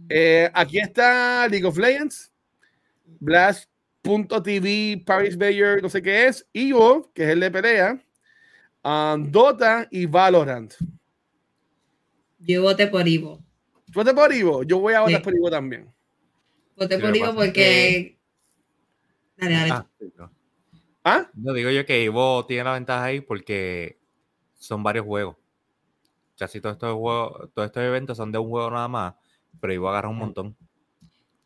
Eh, 0.09 0.49
aquí 0.53 0.77
está 0.79 1.47
League 1.47 1.65
of 1.65 1.77
Legends, 1.77 2.31
Blast.tv, 3.19 5.03
Paris 5.05 5.37
Bayer, 5.37 5.81
no 5.81 5.89
sé 5.89 6.01
qué 6.01 6.27
es, 6.27 6.47
Evo, 6.53 7.11
que 7.13 7.23
es 7.23 7.29
el 7.29 7.39
de 7.39 7.51
pelea, 7.51 8.03
um, 8.83 9.31
Dota 9.31 9.87
y 9.89 10.05
Valorant. 10.05 10.73
Yo 12.39 12.61
voté 12.61 12.87
por 12.87 13.07
Ivo. 13.07 13.43
¿Tú 13.87 13.93
votas 13.93 14.13
por 14.13 14.31
Evo? 14.31 14.63
Yo 14.63 14.79
voy 14.79 14.93
a 14.93 15.01
votar 15.01 15.17
Sí. 15.17 15.23
por 15.23 15.35
Evo 15.35 15.49
también. 15.49 15.91
Voté 16.75 16.99
por 16.99 17.15
Ivo 17.15 17.33
porque. 17.33 18.19
Dale, 19.37 19.53
dale. 19.55 19.71
Ah, 19.71 19.87
no. 20.17 20.31
¿Ah? 21.03 21.29
No 21.33 21.53
digo 21.53 21.69
yo 21.71 21.85
que 21.85 22.03
Ivo 22.03 22.45
tiene 22.45 22.65
la 22.65 22.73
ventaja 22.73 23.05
ahí 23.05 23.21
porque 23.21 23.97
son 24.55 24.83
varios 24.83 25.05
juegos. 25.05 25.37
Casi 26.37 26.59
todos 26.59 26.75
estos 26.75 26.93
juegos, 26.93 27.49
todos 27.53 27.67
estos 27.67 27.83
eventos 27.83 28.17
son 28.17 28.31
de 28.31 28.37
un 28.37 28.49
juego 28.49 28.69
nada 28.71 28.87
más, 28.87 29.13
pero 29.59 29.73
Ivo 29.73 29.89
agarra 29.89 30.09
un 30.09 30.17
montón. 30.17 30.55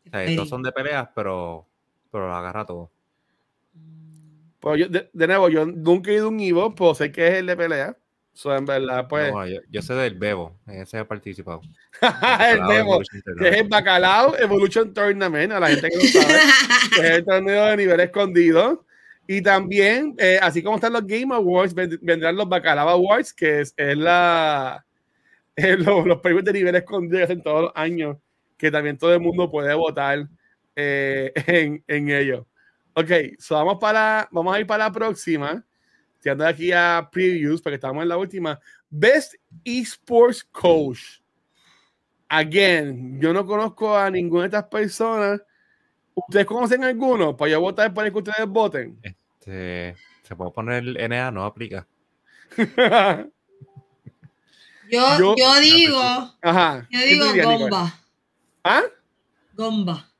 O 0.06 0.10
sea, 0.10 0.24
estos 0.24 0.48
son 0.48 0.62
de 0.62 0.72
peleas, 0.72 1.08
pero, 1.14 1.66
pero 2.10 2.28
lo 2.28 2.34
agarra 2.34 2.66
todo. 2.66 2.90
Pues 4.58 4.80
yo, 4.80 4.88
de, 4.88 5.08
de 5.12 5.26
nuevo, 5.26 5.48
yo 5.48 5.64
nunca 5.64 6.10
he 6.10 6.14
ido 6.14 6.26
a 6.26 6.28
un 6.28 6.40
Evo, 6.40 6.74
pues 6.74 6.98
sé 6.98 7.12
que 7.12 7.28
es 7.28 7.34
el 7.34 7.46
de 7.46 7.56
pelea. 7.56 7.96
So, 8.32 8.54
en 8.56 8.64
verdad, 8.64 9.06
pues, 9.08 9.32
No, 9.32 9.46
yo, 9.46 9.60
yo 9.68 9.82
sé 9.82 9.94
del 9.94 10.14
Bebo, 10.14 10.56
en 10.66 10.82
ese 10.82 10.98
he 10.98 11.04
participado. 11.04 11.60
el 12.50 12.62
Bebo, 12.64 13.00
que 13.38 13.48
es 13.48 13.56
el 13.56 13.68
Bacalao 13.68 14.36
Evolution 14.38 14.94
Tournament, 14.94 15.52
a 15.52 15.60
la 15.60 15.68
gente 15.68 15.88
que 15.90 15.96
no 15.96 16.02
sabe, 16.04 16.34
que 16.94 17.00
es 17.00 17.10
el 17.10 17.24
torneo 17.24 17.66
de 17.66 17.76
nivel 17.76 18.00
escondido. 18.00 18.86
Y 19.32 19.42
también, 19.42 20.16
eh, 20.18 20.40
así 20.42 20.60
como 20.60 20.74
están 20.74 20.92
los 20.92 21.06
Game 21.06 21.32
Awards, 21.32 21.72
ven- 21.72 22.00
vendrán 22.02 22.34
los 22.34 22.48
Bacalao 22.48 22.88
Awards, 22.88 23.32
que 23.32 23.60
es, 23.60 23.72
es 23.76 23.96
la, 23.96 24.84
lo- 25.78 26.04
los 26.04 26.18
premios 26.20 26.44
de 26.44 26.52
nivel 26.52 26.74
escondido 26.74 27.22
hacen 27.22 27.40
todos 27.40 27.62
los 27.62 27.72
años, 27.76 28.16
que 28.56 28.72
también 28.72 28.98
todo 28.98 29.14
el 29.14 29.20
mundo 29.20 29.48
puede 29.48 29.72
votar 29.74 30.26
eh, 30.74 31.32
en, 31.46 31.84
en 31.86 32.10
ellos. 32.10 32.44
Ok, 32.94 33.10
so 33.38 33.54
vamos, 33.54 33.78
para, 33.80 34.28
vamos 34.32 34.52
a 34.52 34.58
ir 34.58 34.66
para 34.66 34.86
la 34.86 34.92
próxima. 34.92 35.64
Estoy 36.16 36.30
dando 36.30 36.48
aquí 36.48 36.72
a 36.72 37.08
previews 37.12 37.62
porque 37.62 37.76
estamos 37.76 38.02
en 38.02 38.08
la 38.08 38.16
última. 38.16 38.58
Best 38.90 39.34
Esports 39.64 40.42
Coach. 40.42 41.20
Again, 42.28 43.20
yo 43.20 43.32
no 43.32 43.46
conozco 43.46 43.96
a 43.96 44.10
ninguna 44.10 44.42
de 44.42 44.46
estas 44.48 44.64
personas. 44.64 45.40
¿Ustedes 46.14 46.46
conocen 46.46 46.82
alguno? 46.82 47.36
Para 47.36 47.52
yo 47.52 47.60
votar 47.60 47.92
el 47.96 48.12
que 48.12 48.18
ustedes 48.18 48.48
voten. 48.48 48.98
Este, 49.40 49.96
se 50.22 50.36
puede 50.36 50.50
poner 50.50 50.84
el 50.84 51.08
NA, 51.08 51.30
no 51.30 51.44
aplica. 51.46 51.86
Yo, 52.56 52.66
Yo- 55.18 55.34
yo 55.36 55.60
digo. 55.60 56.00
Ajá. 56.42 56.86
Yo 56.90 56.98
¿Qué 56.98 57.06
digo 57.06 57.24
dirías, 57.26 57.46
Nicole? 57.46 57.70
Gomba. 57.70 57.94
¿Ah? 58.64 58.82
Gomba. 59.54 60.10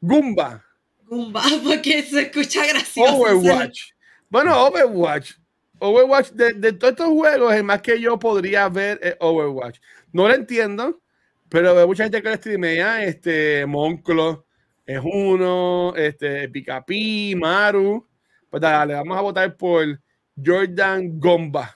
Gumba. 0.00 0.64
Gumba, 1.04 1.42
porque 1.64 2.02
se 2.02 2.22
escucha 2.22 2.66
gracioso. 2.66 3.14
Overwatch. 3.16 3.92
Bueno, 4.28 4.66
Overwatch. 4.66 5.34
Overwatch, 5.78 6.30
de, 6.30 6.54
de 6.54 6.72
todos 6.72 6.92
estos 6.92 7.08
juegos, 7.08 7.54
el 7.54 7.64
más 7.64 7.82
que 7.82 8.00
yo 8.00 8.18
podría 8.18 8.68
ver 8.68 8.98
es 9.02 9.16
Overwatch. 9.20 9.78
No 10.12 10.26
lo 10.26 10.34
entiendo, 10.34 11.00
pero 11.48 11.74
veo 11.74 11.86
mucha 11.86 12.04
gente 12.04 12.22
que 12.22 12.28
lo 12.28 12.34
streamea. 12.36 13.04
Este, 13.04 13.66
Monclo 13.66 14.46
es 14.86 15.00
uno, 15.04 15.92
este, 15.96 16.48
Picapi, 16.48 17.34
Maru. 17.36 18.08
Pues 18.52 18.60
dale, 18.60 18.92
vamos 18.92 19.16
a 19.16 19.22
votar 19.22 19.56
por 19.56 19.98
Jordan 20.36 21.18
Gomba. 21.18 21.74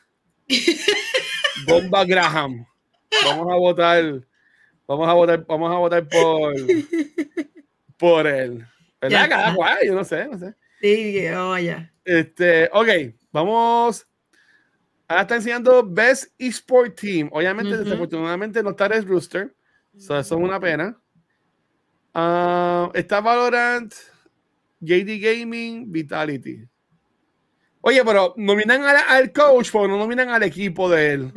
Gomba 1.67 2.05
Graham. 2.05 2.67
Vamos 3.25 3.51
a 3.51 3.57
votar. 3.57 4.05
Vamos 4.87 5.09
a 5.09 5.13
votar, 5.15 5.47
vamos 5.47 5.73
a 5.75 5.79
votar 5.79 6.07
por, 6.07 6.55
por 7.97 8.27
él. 8.27 8.67
¿Verdad? 9.01 9.27
Cada 9.27 9.55
cual, 9.55 9.79
yo 9.87 9.95
no 9.95 10.05
sé, 10.05 10.29
no 10.29 10.39
sé. 10.39 10.55
Sí, 10.83 11.27
vaya. 11.31 11.91
Este, 12.05 12.69
ok, 12.71 12.89
vamos. 13.33 14.07
Ahora 15.09 15.23
está 15.23 15.37
enseñando 15.37 15.83
Best 15.83 16.35
Esport 16.39 16.95
Team. 17.01 17.31
Obviamente, 17.33 17.79
desafortunadamente 17.79 18.63
no 18.63 18.73
está 18.73 18.87
Red 18.87 19.07
Rooster. 19.07 19.57
So, 19.97 20.19
eso 20.19 20.37
es 20.37 20.43
una 20.43 20.61
pena. 20.61 21.01
Ah, 22.13 22.91
está 22.93 23.23
Valorant, 23.23 23.95
JD 24.81 25.19
Gaming, 25.21 25.91
Vitality. 25.93 26.67
Oye, 27.81 28.05
pero 28.05 28.35
nominan 28.37 28.83
al, 28.83 28.97
al 29.09 29.33
coach, 29.33 29.69
pero 29.73 29.87
no 29.89 29.97
nominan 29.97 30.29
al 30.31 30.43
equipo 30.43 30.89
de 30.91 31.13
él. 31.13 31.33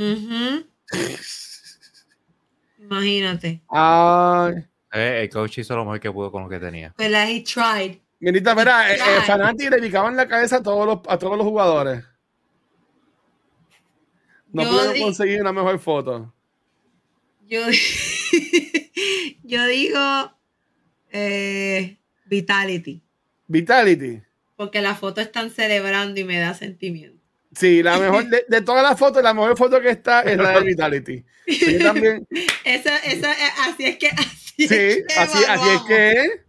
Imagínate. 2.80 3.62
Ay, 3.70 4.54
Eh, 4.92 5.22
el 5.24 5.30
coach 5.30 5.60
hizo 5.60 5.76
lo 5.76 5.86
mejor 5.86 6.00
que 6.00 6.12
pudo 6.12 6.32
con 6.32 6.44
lo 6.44 6.50
que 6.50 6.60
tenía. 6.60 6.94
Pero 6.98 7.18
he 7.18 7.42
tried. 7.44 7.98
Mirita, 8.20 8.56
mira, 8.56 8.92
eh, 8.92 8.98
eh. 8.98 9.22
Fanati 9.28 9.70
le 9.70 9.78
picaban 9.78 10.16
la 10.16 10.28
cabeza 10.28 10.58
a 10.58 10.64
todos 10.64 10.86
los, 10.86 11.00
a 11.08 11.18
todos 11.18 11.38
los 11.38 11.46
jugadores. 11.46 12.04
No 14.52 14.64
Yo 14.64 14.70
pudieron 14.70 14.94
di- 14.96 15.02
conseguir 15.02 15.42
una 15.42 15.54
mejor 15.54 15.78
foto. 15.80 16.34
Yo, 17.48 17.62
yo 19.44 19.66
digo 19.68 20.34
eh, 21.12 21.98
Vitality. 22.26 23.02
Vitality. 23.50 24.22
Porque 24.56 24.82
la 24.82 24.96
foto 24.96 25.20
están 25.22 25.50
celebrando 25.50 26.20
y 26.20 26.24
me 26.24 26.40
da 26.40 26.54
sentimiento. 26.54 27.20
Sí, 27.54 27.82
la 27.82 27.98
mejor 27.98 28.26
de, 28.26 28.46
de 28.48 28.62
todas 28.62 28.84
las 28.84 28.98
fotos, 28.98 29.24
la 29.24 29.34
mejor 29.34 29.58
foto 29.58 29.82
que 29.82 29.90
está 29.90 30.22
es 30.22 30.38
la 30.38 30.52
de 30.60 30.66
Vitality. 30.66 31.26
Sí, 31.48 31.80
también. 31.80 32.28
Esa, 32.64 32.98
esa, 33.00 33.32
eh, 33.34 33.52
así 33.68 33.86
es 33.86 33.98
que. 33.98 34.08
Así 34.10 34.68
Sí, 34.68 34.76
es 34.76 35.06
que 35.08 35.14
así, 35.18 35.44
así 35.48 35.70
es 35.70 35.82
que. 35.88 36.42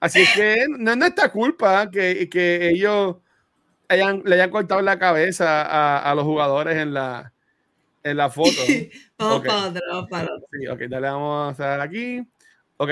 Así 0.00 0.20
es 0.22 0.30
que 0.34 0.66
no 0.68 0.90
es 0.90 0.96
nuestra 0.96 1.28
culpa 1.30 1.88
que, 1.88 2.28
que 2.28 2.70
ellos 2.70 3.16
hayan, 3.88 4.22
le 4.24 4.34
hayan 4.34 4.50
cortado 4.50 4.82
la 4.82 4.98
cabeza 4.98 5.62
a, 5.62 6.10
a 6.10 6.14
los 6.16 6.24
jugadores 6.24 6.76
en 6.76 6.92
la, 6.92 7.32
en 8.02 8.16
la 8.16 8.28
foto. 8.30 8.50
Vamos 9.18 9.38
Ok. 9.38 9.46
para 9.46 9.66
otro, 9.68 9.82
vamos 9.92 10.10
para 10.10 10.24
otro. 10.24 10.46
Sí, 10.58 10.66
ok, 10.66 10.80
dale, 10.88 11.06
vamos 11.08 11.60
a 11.60 11.64
dar 11.66 11.80
aquí. 11.82 12.26
Ok. 12.78 12.90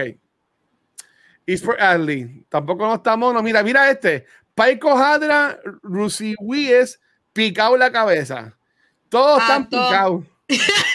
Esport 1.55 1.81
Athlete. 1.81 2.45
Tampoco 2.49 2.87
no 2.87 2.95
estamos. 2.95 3.33
No, 3.35 3.43
mira, 3.43 3.63
mira 3.63 3.91
este. 3.91 4.27
Paiko 4.55 4.91
Hadra, 4.97 5.59
Rusiwies, 5.83 7.01
picado 7.33 7.77
la 7.77 7.91
cabeza. 7.91 8.57
Todos 9.09 9.39
Ah, 9.41 9.43
están 9.43 9.69
picados. 9.69 10.25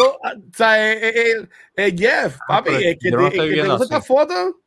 O 0.00 0.20
sea, 0.54 0.92
eh, 0.92 0.98
eh, 1.02 1.12
eh, 1.32 1.48
eh, 1.76 1.94
Jeff, 1.96 2.36
papi, 2.46 2.70
pero 2.70 2.78
es 2.78 2.96
que 3.00 3.10
no 3.10 3.16
lo 3.22 3.30
te, 3.30 3.36
estoy 3.36 3.38
es 3.38 3.42
que 3.42 3.48
te 3.48 3.54
viendo 3.54 3.78
gusta 3.78 3.96
esta 3.96 4.06
foto. 4.06 4.60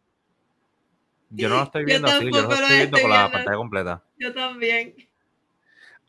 Yo 1.29 1.47
no 1.47 1.57
lo 1.57 1.63
estoy 1.63 1.81
Yo 1.83 1.85
viendo 1.85 2.07
así, 2.07 2.25
yo 2.25 2.29
lo 2.31 2.31
tampoco 2.37 2.55
lo 2.55 2.61
estoy 2.63 2.77
viendo 2.77 2.99
con 3.01 3.09
la 3.11 3.31
pantalla 3.31 3.57
completa. 3.57 4.03
Yo 4.17 4.33
también. 4.33 4.95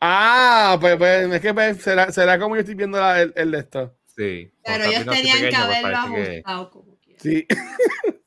Ah, 0.01 0.77
pues, 0.81 0.97
pues 0.97 1.31
es 1.31 1.41
que 1.41 1.53
pues, 1.53 1.77
será, 1.81 2.11
será 2.11 2.39
como 2.39 2.55
yo 2.55 2.61
estoy 2.61 2.75
viendo 2.75 2.99
la- 2.99 3.21
el, 3.21 3.33
el 3.35 3.51
de 3.51 3.59
esto. 3.59 3.95
Sí. 4.17 4.51
Pero 4.65 4.83
ellos 4.83 5.05
tenían 5.05 5.37
que 5.39 5.49
pues 5.49 5.55
haberlo 5.55 6.15
que- 6.15 6.21
ajustado 6.43 6.69
como 6.71 6.97
quiera. 6.97 7.19
Sí. 7.21 7.47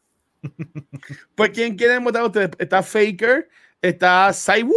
pues, 1.35 1.51
¿quién 1.51 1.77
quieren 1.77 2.05
votar 2.05 2.23
ustedes? 2.25 2.51
Está 2.59 2.83
Faker, 2.83 3.49
está 3.81 4.33
Saiwu, 4.33 4.75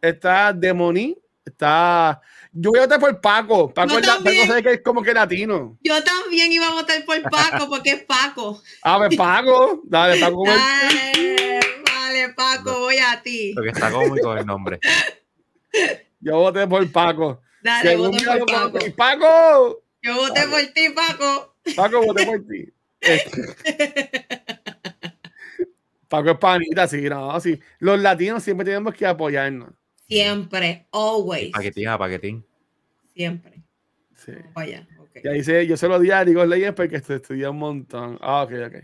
está 0.00 0.52
Demoni, 0.52 1.16
está. 1.44 2.20
Yo 2.52 2.70
voy 2.70 2.80
a 2.80 2.82
votar 2.82 2.98
por 3.00 3.20
Paco. 3.20 3.72
Paco, 3.72 3.98
es 3.98 4.06
la- 4.06 4.14
también. 4.14 4.36
Paco 4.38 4.48
sabe 4.48 4.62
que 4.62 4.72
es 4.72 4.82
como 4.82 5.02
que 5.02 5.14
latino. 5.14 5.78
Yo 5.82 6.02
también 6.02 6.50
iba 6.50 6.66
a 6.66 6.72
votar 6.72 7.04
por 7.04 7.22
Paco 7.22 7.68
porque 7.68 7.90
es 7.90 8.04
Paco. 8.04 8.60
A 8.82 8.98
ver, 8.98 9.16
Paco. 9.16 9.82
Dale, 9.84 10.18
Paco. 10.20 10.34
como 10.36 10.52
Dale, 10.52 11.60
vale, 11.84 12.34
Paco, 12.34 12.78
voy 12.80 12.98
a 12.98 13.22
ti. 13.22 13.52
Porque 13.54 13.70
está 13.70 13.90
cómico 13.92 14.36
el 14.36 14.44
nombre. 14.46 14.80
Yo 16.20 16.38
voté 16.38 16.66
por 16.66 16.90
Paco. 16.90 17.40
Dale, 17.62 17.96
mira 17.96 18.38
por 18.38 18.46
Paco. 18.46 18.78
¡Paco! 18.96 19.82
Yo 20.02 20.16
voté 20.16 20.46
por 20.48 20.60
ti, 20.74 20.88
Paco. 20.90 21.54
Paco, 21.76 22.02
voté 22.02 22.26
por 22.26 22.38
ti. 22.40 22.72
Este. 23.00 23.56
Paco 26.08 26.30
es 26.30 26.38
panita, 26.38 26.88
sí, 26.88 27.02
no, 27.08 27.38
sí. 27.40 27.58
Los 27.78 28.00
latinos 28.00 28.42
siempre 28.42 28.64
tenemos 28.64 28.94
que 28.94 29.06
apoyarnos. 29.06 29.70
Siempre, 30.08 30.88
always. 30.90 31.52
Paquetín 31.52 31.86
a 31.88 31.96
paquetín. 31.98 32.44
Siempre. 33.14 33.62
Sí. 34.16 34.32
Vamos 34.32 34.52
para 34.54 34.66
allá. 34.66 34.88
ok. 34.98 35.10
Ya 35.22 35.30
dice, 35.32 35.66
yo 35.66 35.76
se 35.76 35.86
lo 35.86 36.00
di 36.00 36.10
a 36.10 36.24
Legends 36.24 36.74
porque 36.74 36.96
estu- 37.00 37.14
estudié 37.14 37.48
un 37.48 37.58
montón. 37.58 38.18
Ah, 38.20 38.42
ok, 38.42 38.52
ok. 38.66 38.74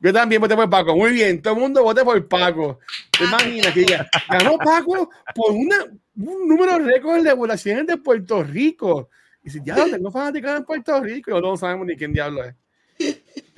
Yo 0.00 0.12
también 0.12 0.40
voté 0.40 0.54
por 0.54 0.68
Paco. 0.68 0.94
Muy 0.96 1.12
bien, 1.12 1.40
todo 1.40 1.54
el 1.54 1.60
mundo 1.60 1.82
vote 1.82 2.04
por 2.04 2.28
Paco. 2.28 2.78
¿Te 3.18 3.24
imaginas 3.24 3.72
que 3.72 3.84
ya 3.86 4.06
ganó 4.28 4.58
Paco 4.58 5.10
por 5.34 5.52
una, 5.52 5.76
un 6.16 6.48
número 6.48 6.78
récord 6.78 7.22
de 7.22 7.34
poblaciones 7.36 7.86
de 7.86 7.96
Puerto 7.96 8.42
Rico? 8.42 9.08
Y 9.42 9.48
si 9.50 9.60
ya 9.64 9.76
lo 9.76 9.90
tengo 9.90 10.10
fanáticos 10.10 10.50
en 10.56 10.64
Puerto 10.64 11.00
Rico, 11.02 11.38
y 11.38 11.40
no 11.40 11.56
sabemos 11.56 11.86
ni 11.86 11.96
quién 11.96 12.12
diablo 12.12 12.44
es. 12.44 12.54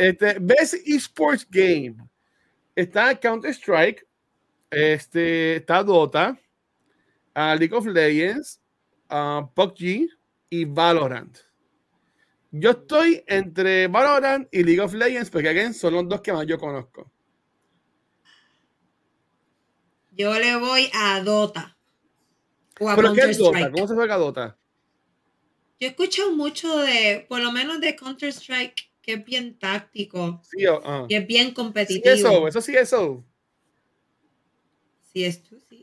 Este, 0.02 0.36
Best 0.40 0.74
Esports 0.84 1.46
Game. 1.48 1.94
Está 2.74 3.14
Counter-Strike, 3.14 4.04
este, 4.68 5.56
está 5.56 5.84
Dota, 5.84 6.36
ah, 7.34 7.54
League 7.54 7.72
of 7.72 7.86
Legends, 7.86 8.60
ah, 9.08 9.48
PUBG 9.54 10.08
y 10.50 10.64
Valorant. 10.64 11.38
Yo 12.50 12.70
estoy 12.70 13.22
entre 13.28 13.86
Valorant 13.86 14.48
y 14.50 14.64
League 14.64 14.80
of 14.80 14.92
Legends 14.92 15.30
porque 15.30 15.50
again, 15.50 15.72
son 15.72 15.94
los 15.94 16.08
dos 16.08 16.20
que 16.20 16.32
más 16.32 16.46
yo 16.46 16.58
conozco. 16.58 17.08
Yo 20.10 20.36
le 20.36 20.56
voy 20.56 20.90
a 20.94 21.20
Dota. 21.22 21.76
O 22.80 22.90
a 22.90 22.96
¿Pero 22.96 23.12
qué 23.12 23.20
es 23.20 23.38
Dota? 23.38 23.70
¿Cómo 23.70 23.86
se 23.86 23.94
juega 23.94 24.16
Dota? 24.16 24.58
Yo 25.78 25.86
he 25.86 25.90
escuchado 25.90 26.32
mucho 26.32 26.76
de, 26.78 27.24
por 27.28 27.40
lo 27.40 27.52
menos 27.52 27.80
de 27.80 27.94
Counter-Strike, 27.94 28.91
que 29.02 29.14
es 29.14 29.24
bien 29.24 29.58
táctico, 29.58 30.40
Sí, 30.44 30.64
ah. 30.66 31.06
que 31.08 31.16
es 31.16 31.26
bien 31.26 31.48
Sí, 31.48 31.54
competitivo. 31.54 32.14
eso, 32.14 32.48
eso 32.48 32.60
sí, 32.60 32.76
eso. 32.76 33.24
Sí, 35.12 35.24
es 35.24 35.42
tú, 35.42 35.60
sí. 35.68 35.82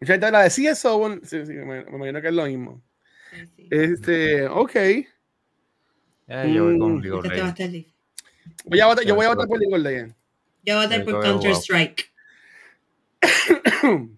Mucha 0.00 0.14
gente 0.14 0.26
habla 0.26 0.42
de 0.42 0.50
sí, 0.50 0.66
eso. 0.66 0.98
bueno, 0.98 1.20
sí, 1.22 1.44
sí, 1.46 1.52
me, 1.52 1.84
me 1.84 1.96
imagino 1.96 2.20
que 2.20 2.28
es 2.28 2.34
lo 2.34 2.46
mismo. 2.46 2.82
Sí, 3.30 3.46
sí. 3.56 3.68
Este, 3.70 4.46
ok. 4.48 4.74
Eh, 4.76 5.06
yo 6.52 6.64
voy 6.64 6.78
con 6.78 7.04
Este 7.04 7.40
a. 7.40 7.86
Voy 8.64 8.80
votar, 8.86 9.04
yo 9.04 9.14
voy 9.14 9.26
a 9.26 9.28
votar 9.28 9.46
por 9.46 9.58
League 9.60 9.74
of 9.74 9.80
Legends. 9.82 10.14
Yo 10.64 10.74
voy 10.74 10.84
a 10.84 10.88
votar 10.88 11.04
por 11.04 11.22
Counter-Strike. 11.22 12.12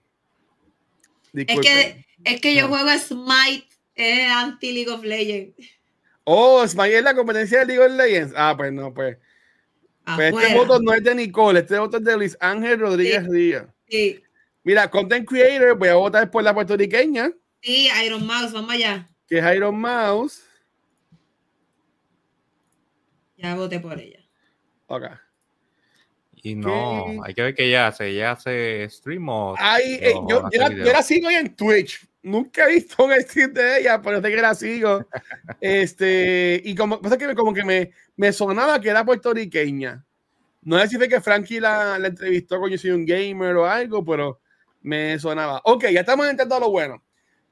Es 1.34 1.60
que, 1.60 2.06
es 2.24 2.40
que 2.40 2.54
yo 2.54 2.68
juego 2.68 2.88
Smite, 2.98 3.68
es 3.94 4.30
anti 4.32 4.72
League 4.72 4.90
of 4.90 5.04
Legends. 5.04 5.54
Oh, 6.30 6.66
Smile 6.68 6.98
es 6.98 7.02
la 7.02 7.14
competencia 7.14 7.60
de 7.60 7.64
League 7.64 7.82
of 7.82 7.92
Legends. 7.92 8.34
Ah, 8.36 8.54
pues 8.54 8.70
no, 8.70 8.92
pues. 8.92 9.16
Pues 10.14 10.34
este 10.34 10.54
voto 10.54 10.78
no 10.78 10.92
es 10.92 11.02
de 11.02 11.14
Nicole, 11.14 11.60
este 11.60 11.78
voto 11.78 11.96
es 11.96 12.04
de 12.04 12.16
Luis 12.18 12.36
Ángel 12.38 12.78
Rodríguez 12.78 13.30
Díaz. 13.30 13.66
Sí, 13.88 14.22
Mira, 14.62 14.90
Content 14.90 15.26
Creator, 15.26 15.78
voy 15.78 15.88
a 15.88 15.94
votar 15.94 16.30
por 16.30 16.42
la 16.42 16.52
puertorriqueña, 16.52 17.30
sí, 17.62 17.88
Iron 18.04 18.26
Mouse, 18.26 18.52
vamos 18.52 18.70
allá. 18.72 19.08
que 19.26 19.38
es 19.38 19.56
Iron 19.56 19.80
Mouse. 19.80 20.44
Ya 23.38 23.54
voté 23.54 23.80
por 23.80 23.98
ella. 23.98 24.20
Ok. 24.86 25.04
Y 26.42 26.54
no, 26.54 27.04
¿Qué? 27.06 27.20
hay 27.24 27.34
que 27.34 27.42
ver 27.42 27.54
qué 27.54 27.64
ella 27.66 27.88
hace. 27.88 28.08
¿Ella 28.08 28.32
hace 28.32 28.88
stream 28.90 29.28
o.? 29.28 29.54
Ay, 29.58 29.98
eh, 30.00 30.14
yo, 30.28 30.48
yo, 30.50 30.60
la, 30.60 30.68
yo 30.68 30.92
la 30.92 31.02
sigo 31.02 31.30
en 31.30 31.54
Twitch. 31.54 32.06
Nunca 32.22 32.68
he 32.68 32.74
visto 32.74 33.04
un 33.04 33.12
stream 33.20 33.52
de 33.54 33.80
ella, 33.80 34.02
pero 34.02 34.20
sé 34.20 34.30
que 34.30 34.42
la 34.42 34.54
sigo. 34.54 35.06
Este, 35.60 36.60
y 36.64 36.74
como, 36.74 37.00
pasa 37.00 37.16
que 37.16 37.34
como 37.34 37.52
que 37.54 37.64
me, 37.64 37.90
me 38.16 38.32
sonaba 38.32 38.80
que 38.80 38.90
era 38.90 39.04
puertorriqueña. 39.04 40.04
No 40.62 40.78
sé 40.80 40.88
si 40.88 40.96
fue 40.96 41.08
que 41.08 41.20
Frankie 41.20 41.60
la, 41.60 41.98
la 41.98 42.08
entrevistó 42.08 42.60
con 42.60 42.70
Yo 42.70 42.78
Soy 42.78 42.90
un 42.90 43.06
Gamer 43.06 43.56
o 43.56 43.66
algo, 43.66 44.04
pero 44.04 44.40
me 44.82 45.18
sonaba. 45.18 45.60
Ok, 45.64 45.86
ya 45.90 46.00
estamos 46.00 46.28
entrando 46.28 46.54
a 46.56 46.60
lo 46.60 46.70
bueno. 46.70 47.02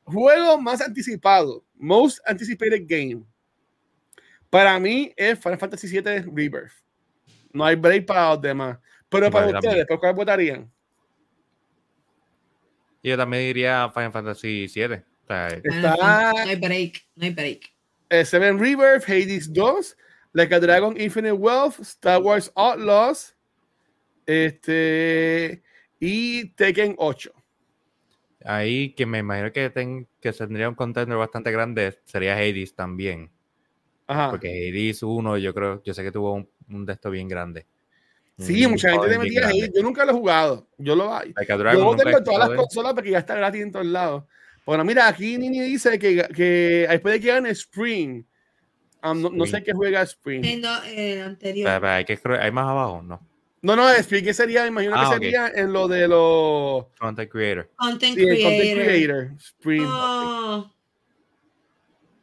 Juego 0.05 0.61
más 0.61 0.81
anticipado, 0.81 1.65
most 1.75 2.21
anticipated 2.27 2.83
game. 2.87 3.25
Para 4.51 4.79
mí 4.79 5.13
es 5.17 5.39
Final 5.39 5.59
Fantasy 5.59 5.89
VII 5.89 6.23
Rebirth. 6.33 6.86
No 7.57 7.65
hay 7.65 7.75
break 7.77 8.05
para 8.07 8.31
los 8.31 8.41
demás. 8.43 8.79
Pero 9.09 9.31
para 9.31 9.47
Vale, 9.47 9.59
ustedes, 9.59 9.87
¿por 9.87 9.99
cuál 9.99 10.15
votarían? 10.15 10.71
Y 13.03 13.09
yo 13.11 13.17
también 13.17 13.45
diría 13.45 13.91
Final 13.95 14.13
Fantasy 14.13 14.67
VII. 14.67 14.85
O 14.95 15.27
sea, 15.27 15.49
Está- 15.49 15.97
No 15.97 16.39
hay 16.51 16.57
break, 16.57 17.07
no 17.15 17.25
hay 17.25 17.31
break. 17.31 17.61
eh, 18.11 18.25
Seven 18.25 18.59
Rebirth, 18.59 19.05
Hades 19.09 19.53
2, 19.53 19.97
Like 20.33 20.55
a 20.55 20.61
Dragon 20.61 21.01
Infinite 21.01 21.33
Wealth, 21.33 21.81
Star 21.81 22.21
Wars 22.21 22.53
Outlaws, 22.55 23.35
este, 24.27 25.63
y 25.99 26.51
Tekken 26.51 26.95
8. 26.99 27.33
ahí 28.45 28.93
que 28.95 29.07
me 29.07 29.19
imagino 29.19 29.51
que, 29.51 29.71
ten- 29.71 30.07
que 30.21 30.31
tendría 30.33 30.69
un 30.69 30.75
contender 30.77 31.17
bastante 31.19 31.51
grande 31.51 31.99
sería 32.05 32.35
Hades 32.37 32.75
también. 32.77 33.31
Ajá. 34.07 34.31
Porque 34.31 34.49
Hades 34.69 35.03
1, 35.03 35.37
yo 35.39 35.53
creo, 35.53 35.83
yo 35.83 35.93
sé 35.95 36.05
que 36.05 36.13
tuvo 36.13 36.33
un, 36.35 36.49
un 36.71 36.85
de 36.87 36.93
esto 36.93 37.11
bien 37.11 37.29
grande. 37.29 37.67
Sí, 38.39 38.65
Un 38.67 38.73
mucha 38.73 38.91
gente 38.91 39.09
bien 39.09 39.21
metía 39.21 39.49
ahí. 39.49 39.71
Yo 39.75 39.83
nunca 39.83 40.05
lo 40.05 40.13
he 40.13 40.15
jugado. 40.15 40.67
Yo 40.77 40.95
lo 40.95 41.15
hay. 41.15 41.33
Yo 41.49 41.97
tengo 41.97 42.19
en 42.19 42.25
todas 42.25 42.49
las 42.49 42.57
consolas 42.57 42.93
porque 42.93 43.11
ya 43.11 43.19
está 43.19 43.35
gratis 43.35 43.63
en 43.63 43.73
todos 43.73 43.87
lados. 43.87 44.25
Bueno, 44.67 44.85
mira, 44.85 45.07
aquí 45.09 45.39
Nini 45.39 45.61
dice 45.61 45.99
que, 45.99 46.27
que 46.35 46.87
después 46.91 47.15
de 47.15 47.21
que 47.21 47.29
gane 47.29 47.51
Spring, 47.51 48.25
um, 49.05 49.23
no, 49.23 49.31
no 49.31 49.47
sé 49.47 49.63
qué 49.63 49.73
juega 49.73 50.03
Spring. 50.03 50.45
Eh, 50.45 50.57
no, 50.57 50.83
el 50.83 51.23
anterior. 51.23 51.85
Hay 51.85 52.05
que 52.05 52.19
hay 52.41 52.51
más 52.51 52.69
abajo, 52.69 53.01
no. 53.03 53.21
No, 53.63 53.75
no, 53.75 53.91
Spring 53.91 54.25
que 54.25 54.35
sería, 54.35 54.67
imagino 54.67 54.95
Ah, 54.97 55.03
que 55.03 55.07
ok. 55.17 55.23
sería 55.23 55.49
en 55.55 55.73
lo 55.73 55.89
de 55.89 56.07
los. 56.09 56.87
Content 56.99 57.31
Creator. 57.31 57.71
Content 57.77 58.17
Sí, 58.17 58.25
creator. 58.25 58.43
Content 58.45 58.85
Creator. 58.85 59.31
Spring. 59.39 59.87
Oh, 59.87 60.71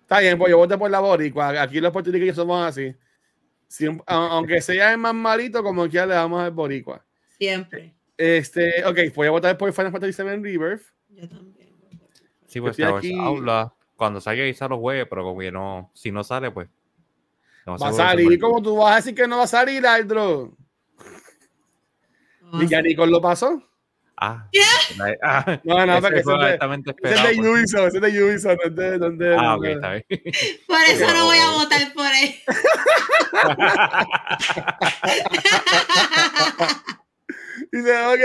Está 0.03 0.19
bien, 0.19 0.37
pues 0.37 0.51
yo 0.51 0.57
voté 0.57 0.77
por 0.77 0.91
la 0.91 0.99
boricua. 0.99 1.61
Aquí 1.61 1.79
los 1.79 1.91
puertorriqueños 1.91 2.35
somos 2.35 2.67
así. 2.67 2.93
Siempre- 3.74 4.05
aunque 4.05 4.61
sea 4.61 4.91
el 4.91 4.99
más 4.99 5.15
malito, 5.15 5.63
como 5.63 5.89
quiera 5.89 6.05
le 6.05 6.13
damos 6.13 6.39
al 6.39 6.51
Boricua. 6.51 7.03
Siempre. 7.39 7.95
Este, 8.15 8.86
ok, 8.86 8.99
voy 9.15 9.26
a 9.26 9.32
votar 9.32 9.57
por 9.57 9.74
Final 9.74 9.91
Fantasy 9.91 10.21
VII 10.21 10.36
Rebirth. 10.43 10.84
Yo 11.09 11.28
también. 11.28 11.69
Sí, 12.45 12.61
pues 12.61 12.78
Star 12.78 12.93
Wars 12.93 13.07
Outlaw, 13.19 13.74
cuando 13.95 14.21
salga 14.21 14.45
quizá 14.45 14.67
lo 14.67 14.78
juegue, 14.78 15.07
pero 15.07 15.24
como 15.24 15.39
que 15.39 15.51
no, 15.51 15.89
si 15.95 16.11
no 16.11 16.24
sale, 16.24 16.51
pues. 16.51 16.69
no 17.65 17.76
Va 17.80 17.88
a 17.88 17.93
salir, 17.93 18.39
como 18.39 18.61
tú 18.61 18.76
vas 18.76 18.93
a 18.93 18.95
decir 18.97 19.15
que 19.15 19.28
no 19.28 19.38
va 19.38 19.45
a 19.45 19.47
salir, 19.47 19.88
Aldro. 19.88 20.55
Y 22.61 22.67
ya 22.67 22.80
Nicole 22.80 23.11
lo 23.11 23.21
pasó. 23.21 23.59
Ah, 24.26 24.47
la- 24.97 25.17
ah, 25.24 25.59
No, 25.63 25.86
no, 25.86 26.01
porque 26.01 26.21
fue 26.24 26.34
es 26.36 26.41
es 26.41 26.53
esperado, 26.88 27.28
de 27.28 27.36
pues. 27.36 27.47
Ubisoft, 27.49 27.88
ese 27.88 27.97
es 27.97 28.01
de 28.13 28.24
Ubisoft, 28.24 28.57
no 28.63 28.69
es 28.69 28.76
de, 28.76 28.97
no 28.99 29.07
es 29.07 29.17
de- 29.17 29.36
Ah, 29.36 29.41
no 29.41 29.55
ok, 29.55 29.65
está 29.65 29.89
bien. 29.91 30.05
Por 30.67 30.82
eso 30.88 31.13
no 31.13 31.26
voy 31.26 31.38
a 31.38 31.49
Oh. 31.51 31.59
votar 31.59 31.93
por 31.93 32.05
él. 32.05 32.36
Dice, 37.71 38.05
ok, 38.05 38.19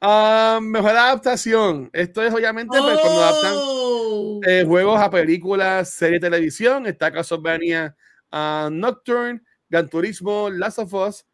ah, 0.00 0.58
mejor 0.62 0.90
adaptación. 0.90 1.90
Esto 1.92 2.22
es 2.22 2.32
obviamente 2.34 2.76
pues, 2.78 2.98
cuando 2.98 3.22
adaptan 3.22 3.52
Oh. 3.54 4.40
eh, 4.46 4.64
juegos 4.66 5.00
a 5.00 5.10
películas, 5.10 5.90
series 5.90 6.20
de 6.20 6.30
televisión. 6.30 6.86
Está 6.86 7.10
Castlevania 7.12 7.96
ah, 8.32 8.68
Nocturne, 8.70 9.40
Gran 9.68 9.88
Turismo, 9.88 10.50
Last 10.50 10.78
of 10.80 10.92
Us, 10.94 11.24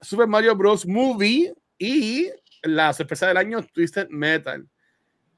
Super 0.00 0.26
Mario 0.26 0.54
Bros. 0.56 0.86
Movie 0.86 1.52
y 1.78 2.28
la 2.62 2.92
sorpresa 2.92 3.28
del 3.28 3.36
año, 3.36 3.62
Twisted 3.62 4.08
Metal. 4.10 4.66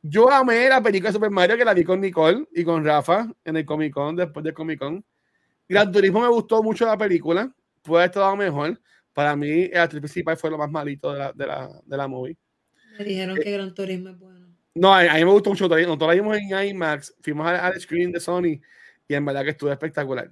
Yo 0.02 0.30
amé 0.30 0.68
la 0.68 0.82
película 0.82 1.10
de 1.10 1.14
Super 1.14 1.30
Mario 1.30 1.56
que 1.56 1.64
la 1.64 1.74
vi 1.74 1.84
con 1.84 2.00
Nicole 2.00 2.46
y 2.52 2.64
con 2.64 2.84
Rafa 2.84 3.28
en 3.44 3.56
el 3.56 3.64
Comic 3.64 3.92
Con, 3.92 4.16
después 4.16 4.42
del 4.42 4.52
Comic 4.52 4.80
Con. 4.80 5.04
Gran 5.68 5.92
Turismo 5.92 6.20
me 6.20 6.28
gustó 6.28 6.62
mucho 6.62 6.84
la 6.84 6.98
película, 6.98 7.54
puede 7.82 8.02
haber 8.02 8.10
estado 8.10 8.34
mejor. 8.36 8.80
Para 9.12 9.36
mí, 9.36 9.64
el 9.64 9.78
actriz 9.78 10.00
principal 10.00 10.36
fue 10.36 10.50
lo 10.50 10.58
más 10.58 10.70
malito 10.70 11.12
de 11.12 11.18
la, 11.18 11.32
de 11.32 11.46
la, 11.46 11.80
de 11.84 11.96
la 11.96 12.08
movie. 12.08 12.36
Me 12.98 13.04
dijeron 13.04 13.36
que 13.36 13.50
Gran 13.50 13.74
Turismo 13.74 14.08
es 14.08 14.18
bueno. 14.18 14.46
No, 14.74 14.94
a, 14.94 15.02
mí 15.02 15.24
me 15.24 15.30
gustó 15.30 15.50
mucho. 15.50 15.68
Nosotros 15.68 16.08
la 16.08 16.14
vimos 16.14 16.36
en 16.36 16.68
IMAX, 16.68 17.14
fuimos 17.20 17.46
al, 17.46 17.56
al 17.56 17.80
screen 17.80 18.10
de 18.10 18.20
Sony 18.20 18.60
y 19.06 19.14
en 19.14 19.24
verdad 19.24 19.44
que 19.44 19.50
estuvo 19.50 19.70
espectacular. 19.70 20.30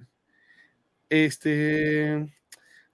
Este. 1.09 2.27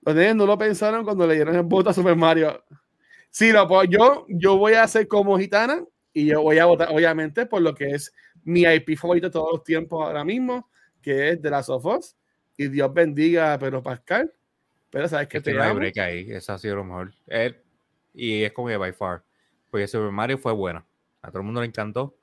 Los 0.02 0.36
no 0.36 0.46
lo 0.46 0.58
pensaron 0.58 1.04
cuando 1.04 1.28
le 1.28 1.36
dieron 1.36 1.56
el 1.56 1.64
voto 1.64 1.90
a 1.90 1.94
Super 1.94 2.16
Mario. 2.16 2.64
Sí, 3.38 3.52
no, 3.54 3.68
pues 3.68 3.88
yo, 3.92 4.26
yo 4.30 4.58
voy 4.58 4.74
a 4.74 4.82
hacer 4.82 5.08
como 5.08 5.38
gitana 5.38 5.84
y 6.12 6.26
yo 6.26 6.42
voy 6.42 6.58
a 6.58 6.66
votar, 6.66 6.88
obviamente, 6.92 7.46
por 7.46 7.62
lo 7.62 7.76
que 7.76 7.92
es 7.92 8.12
mi 8.44 8.64
IP 8.64 8.98
favorito 8.98 9.28
de 9.28 9.32
todos 9.32 9.52
los 9.52 9.64
tiempos 9.64 10.04
ahora 10.04 10.24
mismo, 10.24 10.72
que 11.04 11.30
es 11.30 11.42
de 11.44 11.52
las 11.52 11.70
of 11.70 11.86
Us. 11.86 12.16
Y 12.58 12.68
Dios 12.70 12.92
bendiga 12.92 13.54
a 13.54 13.60
Pedro 13.60 13.84
Pascal. 13.84 14.34
Pero 14.90 15.08
sabes 15.08 15.28
que 15.28 15.38
Es 15.38 15.44
que 15.44 15.52
te 15.52 15.62
amo. 15.62 15.76
break 15.76 16.00
ahí, 16.00 16.32
eso 16.32 16.52
ha 16.54 16.58
sido 16.58 16.78
lo 16.78 16.84
mejor. 16.84 17.14
Él- 17.28 17.62
y 18.16 18.42
es 18.44 18.54
como 18.54 18.70
que 18.70 18.78
by 18.78 18.92
far. 18.94 19.22
Porque 19.70 19.86
Super 19.88 20.10
Mario 20.10 20.40
fue 20.40 20.54
buena. 20.54 20.84
A 21.22 21.28
todo 21.28 21.38
el 21.42 21.46
mundo 21.46 21.62
le 21.62 21.68
encantó. 21.68 22.18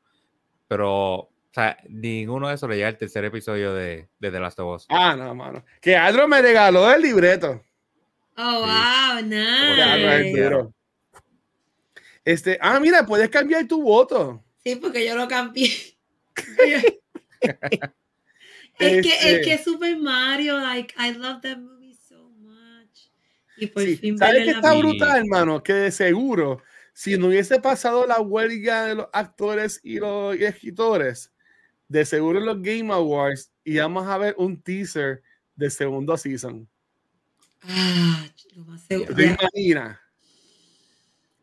Pero, 0.66 1.14
o 1.14 1.30
sea, 1.52 1.76
ninguno 1.88 2.48
de 2.48 2.54
esos 2.56 2.68
le 2.68 2.74
llega 2.74 2.88
al 2.88 2.98
tercer 2.98 3.24
episodio 3.24 3.72
de, 3.72 4.08
de 4.18 4.30
The 4.32 4.40
Last 4.40 4.58
of 4.58 4.74
Us. 4.76 4.86
Ah, 4.88 5.14
no, 5.16 5.32
mano. 5.36 5.64
Que 5.80 5.94
Adro 5.96 6.26
me 6.26 6.42
regaló 6.42 6.90
el 6.92 7.02
libreto. 7.02 7.62
Oh, 8.36 8.64
Sí. 8.64 9.20
wow, 9.20 9.76
Ya, 9.76 9.96
no 9.96 10.10
es 10.12 10.24
nice. 10.26 10.42
duro. 10.42 10.74
Este, 12.24 12.58
ah, 12.60 12.80
mira, 12.80 13.04
puedes 13.04 13.28
cambiar 13.28 13.66
tu 13.66 13.82
voto. 13.82 14.42
Sí, 14.64 14.76
porque 14.76 15.06
yo 15.06 15.14
lo 15.14 15.28
cambié. 15.28 15.70
es, 17.40 17.56
que, 18.78 18.98
Este- 18.98 19.32
es 19.32 19.46
que 19.46 19.58
Super 19.62 19.96
Mario, 19.98 20.58
like, 20.58 20.94
I 20.98 21.12
love 21.12 21.42
that 21.42 21.58
movie 21.58 21.94
so 21.94 22.30
much. 22.38 23.10
Y 23.56 23.66
por 23.66 23.82
Sí, 23.82 23.96
fin 23.96 24.16
¿Sabes 24.18 24.44
qué 24.44 24.50
está 24.50 24.74
brutal, 24.74 25.18
hermano? 25.18 25.62
Que 25.62 25.74
de 25.74 25.90
seguro, 25.92 26.62
si 26.92 27.18
no 27.18 27.26
hubiese 27.28 27.60
pasado 27.60 28.06
la 28.06 28.20
huelga 28.20 28.86
de 28.86 28.94
los 28.94 29.08
actores 29.12 29.80
y 29.82 29.98
los 29.98 30.36
y 30.36 30.44
escritores, 30.44 31.30
de 31.88 32.04
seguro 32.06 32.38
en 32.38 32.46
los 32.46 32.62
Game 32.62 32.92
Awards 32.92 33.52
íbamos 33.64 34.06
a 34.06 34.16
ver 34.16 34.34
un 34.38 34.60
teaser 34.60 35.22
del 35.54 35.70
segundo 35.70 36.16
season. 36.16 36.66
Ah, 37.62 38.26
lo 38.54 38.64
más 38.64 38.82
seguro. 38.82 39.14
¿Te 39.14 39.26
imaginas? 39.26 39.98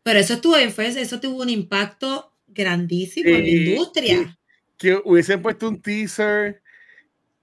Pero 0.02 0.18
eso 0.18 0.34
estuvo 0.34 0.56
bien, 0.56 0.72
fue, 0.72 0.86
eso 0.88 1.20
tuvo 1.20 1.42
un 1.42 1.50
impacto 1.50 2.32
grandísimo 2.46 3.30
en 3.30 3.42
la 3.42 3.48
industria. 3.48 4.38
Que 4.76 5.00
hubiesen 5.04 5.42
puesto 5.42 5.68
un 5.68 5.80
teaser 5.80 6.62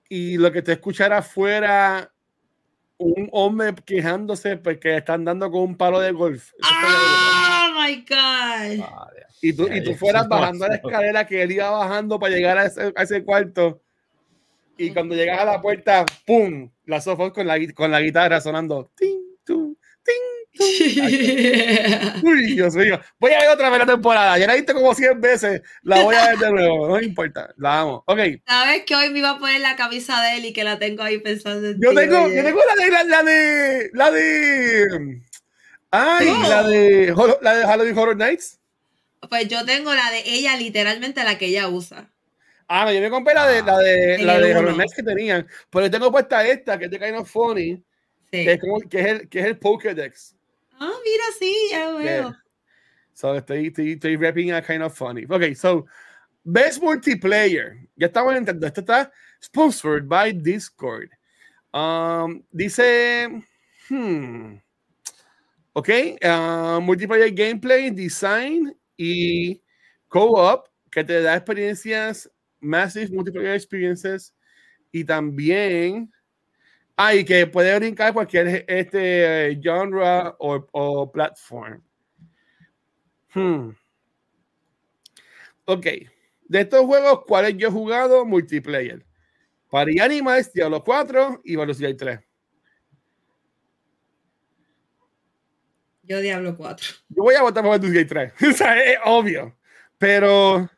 y 0.09 0.37
lo 0.37 0.51
que 0.51 0.61
te 0.61 0.73
escuchara 0.73 1.21
fuera 1.21 2.11
un 2.97 3.29
hombre 3.31 3.73
quejándose 3.85 4.57
porque 4.57 4.97
están 4.97 5.23
dando 5.23 5.49
con 5.49 5.61
un 5.61 5.77
palo 5.77 6.01
de 6.01 6.11
golf. 6.11 6.51
Oh 6.63 7.81
my 7.81 8.05
God. 8.07 8.85
Y 9.41 9.53
tú, 9.53 9.69
y 9.71 9.81
tú 9.81 9.95
fueras 9.95 10.27
bajando 10.27 10.67
la 10.67 10.75
escalera 10.75 11.25
que 11.25 11.41
él 11.41 11.53
iba 11.53 11.69
bajando 11.69 12.19
para 12.19 12.35
llegar 12.35 12.57
a 12.57 12.65
ese, 12.65 12.91
a 12.93 13.03
ese 13.03 13.23
cuarto. 13.23 13.81
Y 14.77 14.91
cuando 14.91 15.15
llegas 15.15 15.39
a 15.39 15.45
la 15.45 15.61
puerta, 15.61 16.05
¡pum! 16.25 16.69
La 16.85 16.99
sofá 16.99 17.31
con 17.31 17.47
la, 17.47 17.57
con 17.73 17.91
la 17.91 18.01
guitarra 18.01 18.41
sonando. 18.41 18.91
¡Ting, 18.95 19.37
tum, 19.45 19.75
ting! 20.03 20.38
Uy, 22.23 22.53
Dios 22.55 22.75
mío. 22.75 22.99
Voy 23.19 23.31
a 23.31 23.39
ver 23.39 23.49
otra 23.49 23.69
vez 23.69 23.79
la 23.79 23.85
temporada. 23.85 24.37
Ya 24.37 24.47
la 24.47 24.55
viste 24.55 24.73
como 24.73 24.93
100 24.93 25.21
veces. 25.21 25.61
La 25.83 26.01
voy 26.03 26.15
a 26.15 26.29
ver 26.29 26.37
de 26.39 26.51
nuevo. 26.51 26.87
No 26.87 26.95
me 26.97 27.05
importa. 27.05 27.53
La 27.57 27.81
amo. 27.81 28.03
Ok. 28.07 28.19
Sabes 28.45 28.83
que 28.85 28.95
hoy 28.95 29.09
me 29.11 29.19
iba 29.19 29.31
a 29.31 29.39
poner 29.39 29.61
la 29.61 29.75
camisa 29.75 30.21
de 30.21 30.37
él 30.37 30.45
y 30.45 30.53
que 30.53 30.63
la 30.63 30.79
tengo 30.79 31.03
ahí 31.03 31.19
pensando 31.19 31.67
en 31.69 31.79
Yo 31.81 31.93
tengo, 31.93 32.27
yo 32.27 32.43
tengo 32.43 32.59
la 32.67 32.83
de. 32.83 32.91
La, 32.91 33.03
la 33.03 33.23
de. 33.23 33.89
La 33.93 34.11
de. 34.11 35.21
Ay, 35.91 36.27
la 36.47 36.63
de. 36.63 37.15
La 37.41 37.55
de 37.55 37.65
Halloween 37.65 37.97
Horror 37.97 38.17
Nights. 38.17 38.59
Pues 39.29 39.47
yo 39.47 39.65
tengo 39.65 39.93
la 39.93 40.11
de 40.11 40.23
ella, 40.25 40.55
literalmente 40.57 41.23
la 41.23 41.37
que 41.37 41.47
ella 41.47 41.67
usa. 41.67 42.09
Ah, 42.67 42.85
no, 42.85 42.93
yo 42.93 43.01
me 43.01 43.09
compré 43.09 43.33
la 43.33 43.47
de, 43.47 43.59
Ah. 43.59 43.63
la 43.65 43.77
de, 43.79 44.17
la 44.19 44.39
de. 44.39 44.55
Horror 44.55 44.77
Nights 44.77 44.93
que 44.95 45.03
tenían. 45.03 45.47
Pero 45.69 45.85
yo 45.85 45.91
tengo 45.91 46.11
puesta 46.11 46.45
esta, 46.47 46.77
que 46.77 46.85
es 46.85 46.91
de 46.91 46.99
Kind 46.99 47.15
of 47.15 47.29
Funny. 47.29 47.83
Sí. 48.31 48.43
que 48.45 48.51
es, 48.53 48.59
como, 48.59 48.79
que 48.81 48.99
es 48.99 49.05
el, 49.07 49.29
que 49.29 49.39
es 49.39 49.45
el 49.45 49.57
Pokédex. 49.57 50.35
Ah, 50.79 50.97
mira, 51.03 51.23
sí, 51.37 51.55
ya 51.71 51.91
lo 51.91 51.97
veo. 51.97 52.05
Yeah. 52.05 52.43
So 53.13 53.35
estoy, 53.35 53.67
estoy, 53.67 53.93
estoy 53.93 54.15
rapping 54.15 54.51
a 54.53 54.61
kind 54.61 54.81
of 54.81 54.95
funny. 54.95 55.25
Ok, 55.29 55.53
so 55.55 55.85
Best 56.43 56.81
Multiplayer. 56.81 57.87
Ya 57.97 58.07
estamos 58.07 58.35
entrando. 58.35 58.65
Esto 58.65 58.81
está 58.81 59.11
sponsored 59.41 60.07
by 60.07 60.31
Discord. 60.31 61.09
Um, 61.73 62.43
dice. 62.51 63.43
Hmm. 63.89 64.61
Ok. 65.73 65.89
uh, 66.23 66.79
multiplayer 66.81 67.31
gameplay, 67.31 67.89
design 67.89 68.75
y 68.97 69.61
co-op 70.07 70.67
que 70.91 71.03
te 71.03 71.21
da 71.21 71.35
experiencias, 71.35 72.29
massive 72.59 73.09
multiplayer 73.11 73.53
experiences 73.53 74.33
y 74.91 75.03
también. 75.03 76.11
Ah, 77.01 77.15
y 77.15 77.23
que 77.23 77.47
puede 77.47 77.79
brincar 77.79 78.11
cualquier 78.13 78.65
este, 78.67 79.57
genre 79.63 80.33
o, 80.37 80.67
o 80.73 81.09
platform. 81.09 81.81
Hmm. 83.33 83.69
Ok. 85.63 85.85
De 86.43 86.59
estos 86.59 86.81
juegos, 86.85 87.21
¿cuáles 87.25 87.55
yo 87.55 87.69
he 87.69 87.71
jugado 87.71 88.25
multiplayer? 88.25 89.05
Party 89.69 89.97
Animals, 90.01 90.51
Diablo 90.51 90.83
4 90.83 91.39
y 91.45 91.55
Velocity 91.55 91.93
3. 91.95 92.19
Yo 96.03 96.19
Diablo 96.19 96.57
4. 96.57 96.85
Yo 97.09 97.23
voy 97.23 97.35
a 97.35 97.41
votar 97.43 97.63
por 97.63 97.69
Baldur's 97.71 97.93
Gate 97.93 98.05
3. 98.07 98.33
o 98.49 98.57
sea, 98.57 98.77
es 98.83 98.97
obvio. 99.05 99.55
Pero, 99.97 100.69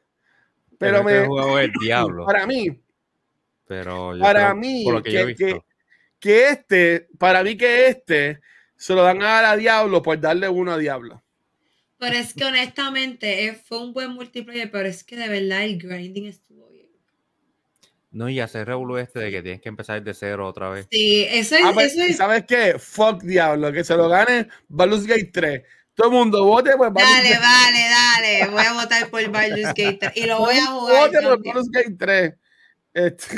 pero 0.78 0.98
este 1.00 1.22
me, 1.22 1.26
juego 1.26 1.58
es 1.58 1.66
el 1.66 1.72
diablo. 1.82 2.26
para 2.26 2.46
mí, 2.46 2.80
Pero 3.66 4.16
yo 4.16 4.22
para 4.22 4.50
creo, 4.50 4.56
mí, 4.56 4.84
por 4.84 4.94
lo 4.96 5.02
que, 5.04 5.12
yo 5.12 5.20
he 5.20 5.36
que- 5.36 5.46
visto, 5.46 5.62
que 5.62 5.71
este, 6.30 7.08
para 7.18 7.44
mí 7.44 7.58
que 7.58 7.88
este, 7.88 8.40
se 8.76 8.94
lo 8.94 9.04
dan 9.04 9.22
a 9.22 9.26
dar 9.26 9.46
a 9.46 9.58
Diablo 9.58 10.02
por 10.02 10.20
darle 10.20 10.48
uno 10.50 10.72
a 10.74 10.78
Diablo. 10.78 11.22
Pero 11.98 12.16
es 12.16 12.34
que 12.34 12.46
honestamente 12.46 13.46
eh, 13.46 13.54
fue 13.54 13.80
un 13.80 13.94
buen 13.94 14.12
multiplayer, 14.12 14.72
pero 14.72 14.88
es 14.88 15.04
que 15.04 15.16
de 15.16 15.28
verdad 15.30 15.64
el 15.64 15.78
grinding 15.78 16.26
estuvo 16.28 16.68
bien. 16.70 16.88
no, 18.12 18.28
y 18.30 18.40
hacer 18.40 18.68
revolú 18.68 18.98
este 18.98 19.20
de 19.20 19.32
que 19.32 19.42
tienes 19.42 19.62
que 19.62 19.70
empezar 19.70 20.02
de 20.04 20.14
cero 20.14 20.48
otra 20.48 20.70
vez. 20.70 20.88
Sí, 20.92 21.26
eso 21.30 21.56
es, 21.56 21.62
Ah, 21.64 21.72
pues, 21.74 21.94
eso 21.94 22.08
¿y 22.08 22.12
es 22.12 22.18
¿Sabes 22.18 22.46
qué? 22.48 22.78
Fuck 22.80 23.22
Diablo, 23.24 23.72
que 23.72 23.84
se 23.84 23.96
lo 23.96 24.10
gane 24.10 24.48
Baldur's 24.68 25.06
Gate 25.06 25.30
3. 25.32 25.62
Todo 25.94 26.08
el 26.08 26.14
mundo 26.14 26.44
vote 26.46 26.72
por 26.78 26.92
Baldur's 26.92 27.06
Dale, 27.10 27.30
Gate 27.30 27.40
vale, 27.40 27.80
dale. 27.90 28.52
Voy 28.52 28.64
a 28.66 28.74
votar 28.74 29.10
por 29.10 29.30
Baldur's 29.30 29.68
Gate 29.76 29.98
3 30.00 30.12
y 30.16 30.26
lo 30.26 30.40
voy 30.40 30.56
a 30.56 30.66
jugar. 30.68 31.10
Vote 31.12 31.22
por. 31.22 31.44
Baldur's 31.44 31.70
Gate 31.70 31.96
3. 32.00 32.34
Este, 32.94 33.38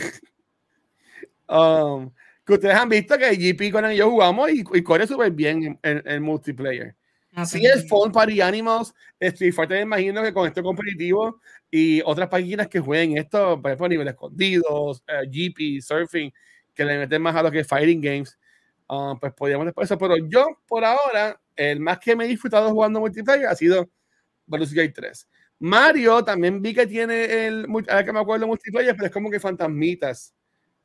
um, 1.50 2.12
que 2.46 2.54
ustedes 2.54 2.76
han 2.76 2.90
visto 2.90 3.18
que 3.18 3.36
GP 3.36 3.72
con 3.72 3.86
él 3.86 3.94
y 3.94 3.98
yo 3.98 4.10
jugamos 4.10 4.50
y, 4.52 4.64
y 4.74 4.84
corre 4.84 5.08
súper 5.08 5.32
bien 5.32 5.64
en, 5.64 5.80
en- 5.84 6.04
en 6.08 6.24
multiplayer. 6.24 6.96
Ah, 7.36 7.46
Si 7.46 7.60
pues, 7.60 7.76
es 7.78 7.88
Phone 7.90 8.12
Party 8.12 8.42
Animals, 8.42 8.94
Street 9.20 9.54
Fighter, 9.54 9.78
me 9.78 9.84
imagino 9.84 10.22
que 10.22 10.34
con 10.34 10.48
esto 10.48 10.62
competitivo 10.62 11.40
y 11.72 12.02
otras 12.06 12.30
páginas 12.30 12.68
que 12.68 12.80
jueguen 12.80 13.18
esto, 13.18 13.60
por 13.62 13.72
ejemplo, 13.72 13.86
a 13.88 13.90
nivel 13.90 14.08
escondidos, 14.08 15.04
eh, 15.08 15.28
GP, 15.30 15.82
surfing, 15.82 16.32
que 16.74 16.86
le 16.86 16.98
meten 17.00 17.22
más 17.22 17.36
a 17.36 17.44
lo 17.44 17.52
que 17.52 17.60
es 17.62 17.68
fighting 17.68 18.02
games. 18.02 18.38
ah, 18.90 19.16
pues 19.20 19.34
podríamos 19.34 19.66
después 19.66 19.86
eso. 19.90 19.98
Pero 19.98 20.18
yo, 20.18 20.46
por 20.68 20.86
ahora, 20.86 21.40
el 21.56 21.80
más 21.80 22.00
que 22.00 22.16
me 22.16 22.26
he 22.26 22.28
disfrutado 22.28 22.70
jugando 22.72 23.00
multiplayer 23.00 23.48
ha 23.48 23.56
sido 23.56 23.90
Gate 24.48 24.90
3. 24.90 25.28
Mario 25.60 26.24
también 26.24 26.62
vi 26.62 26.74
que 26.74 26.86
tiene 26.88 27.48
el, 27.48 27.66
ahora 27.90 28.04
que 28.04 28.12
me 28.14 28.20
acuerdo, 28.20 28.48
multiplayer, 28.48 28.94
pero 28.96 29.08
es 29.08 29.12
como 29.14 29.32
que 29.32 29.40
fantasmitas 29.40 30.34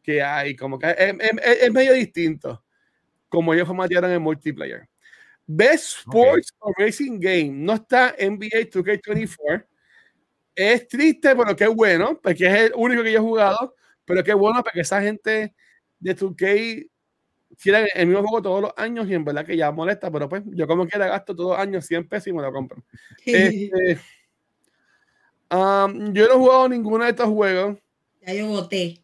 que 0.09 0.22
hay, 0.22 0.56
como 0.56 0.78
que 0.78 0.88
es, 0.90 1.14
es- 1.20 1.62
es 1.64 1.70
medio 1.72 1.92
distinto 1.92 2.64
como 3.28 3.52
ellos 3.52 3.66
formatearon 3.66 4.11
el 4.11 4.20
multiplayer. 4.20 4.88
Best 5.46 5.98
Sports 5.98 6.54
or 6.61 6.74
Racing 6.78 7.20
Game 7.20 7.50
no 7.50 7.74
está 7.74 8.14
NBA 8.18 8.70
2K24. 8.70 9.66
Es 10.54 10.88
triste, 10.88 11.36
pero 11.36 11.54
qué 11.54 11.66
bueno, 11.66 12.18
porque 12.22 12.46
es 12.46 12.54
el 12.54 12.72
único 12.74 13.02
que 13.02 13.12
yo 13.12 13.18
he 13.18 13.22
jugado, 13.22 13.74
pero 14.06 14.24
qué 14.24 14.32
bueno 14.32 14.62
porque 14.62 14.80
esa 14.80 15.02
gente 15.02 15.54
de 16.00 16.16
2K 16.16 16.86
quiere 17.62 17.88
el 17.94 18.06
mismo 18.06 18.22
juego 18.22 18.40
todos 18.42 18.62
los 18.62 18.72
años 18.78 19.06
y 19.11 19.14
en 19.14 19.24
verdad 19.26 19.44
que 19.44 19.56
ya 19.59 19.70
molesta, 19.70 20.11
pero 20.11 20.26
pues 20.26 20.42
yo 20.46 20.66
como 20.66 20.86
quiera 20.86 21.06
gasto 21.06 21.36
todos 21.36 21.50
los 21.50 21.59
años 21.59 21.84
100 21.84 22.09
pesos 22.09 22.28
y 22.28 22.32
me 22.32 22.40
lo 22.42 22.50
compro. 22.50 22.82
Este, 23.26 24.00
um, 25.50 26.12
yo 26.14 26.26
no 26.28 26.34
he 26.34 26.38
jugado 26.38 26.68
ninguno 26.70 27.04
de 27.04 27.11
estos 27.11 27.28
juegos. 27.28 27.76
Ya 28.26 28.32
yo 28.34 28.46
voté. 28.48 29.02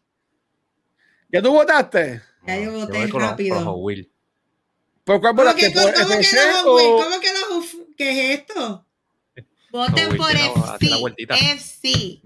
¿Ya 1.35 1.41
tú 1.41 1.51
votaste? 1.51 2.21
Ya 2.47 2.57
yo 2.61 2.71
No, 2.71 2.79
voté 2.85 3.07
los- 3.07 3.21
rápido. 3.21 3.55
con 3.57 3.65
los 3.65 3.75
Wheels. 3.77 4.07
¿Por 5.03 5.19
cuál 5.19 5.35
¿Cómo 5.35 5.53
que, 5.53 5.69
¿Por 5.69 5.93
cómo 5.93 6.07
que 6.07 6.13
FC 6.21 6.37
los 6.37 6.65
o-? 6.65 7.03
¿Cómo 7.03 7.19
que 7.19 7.27
los 7.33 7.65
¿Qué 7.97 8.09
es 8.33 8.39
esto? 8.39 8.85
Voten 9.69 10.15
por 10.15 10.27
que 10.31 10.33
no, 10.47 10.65
la 10.65 10.77
FC. 10.77 11.35
FC. 11.51 12.21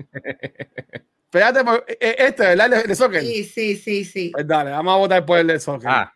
Espérate, 1.26 1.64
por- 1.64 1.86
eh, 1.88 1.97
eh, 1.99 2.16
este, 2.20 2.43
¿verdad? 2.43 2.74
El 2.74 2.88
de- 2.88 2.95
soccer. 2.95 3.22
Sí, 3.24 3.43
sí, 3.45 3.76
sí, 3.78 4.05
sí. 4.05 4.30
Pues 4.32 4.47
dale, 4.47 4.70
vamos 4.70 4.93
a 4.93 4.97
votar 4.97 5.26
por 5.26 5.39
el 5.39 5.47
de 5.47 5.60
soccer. 5.60 5.89
Ah. 5.89 6.14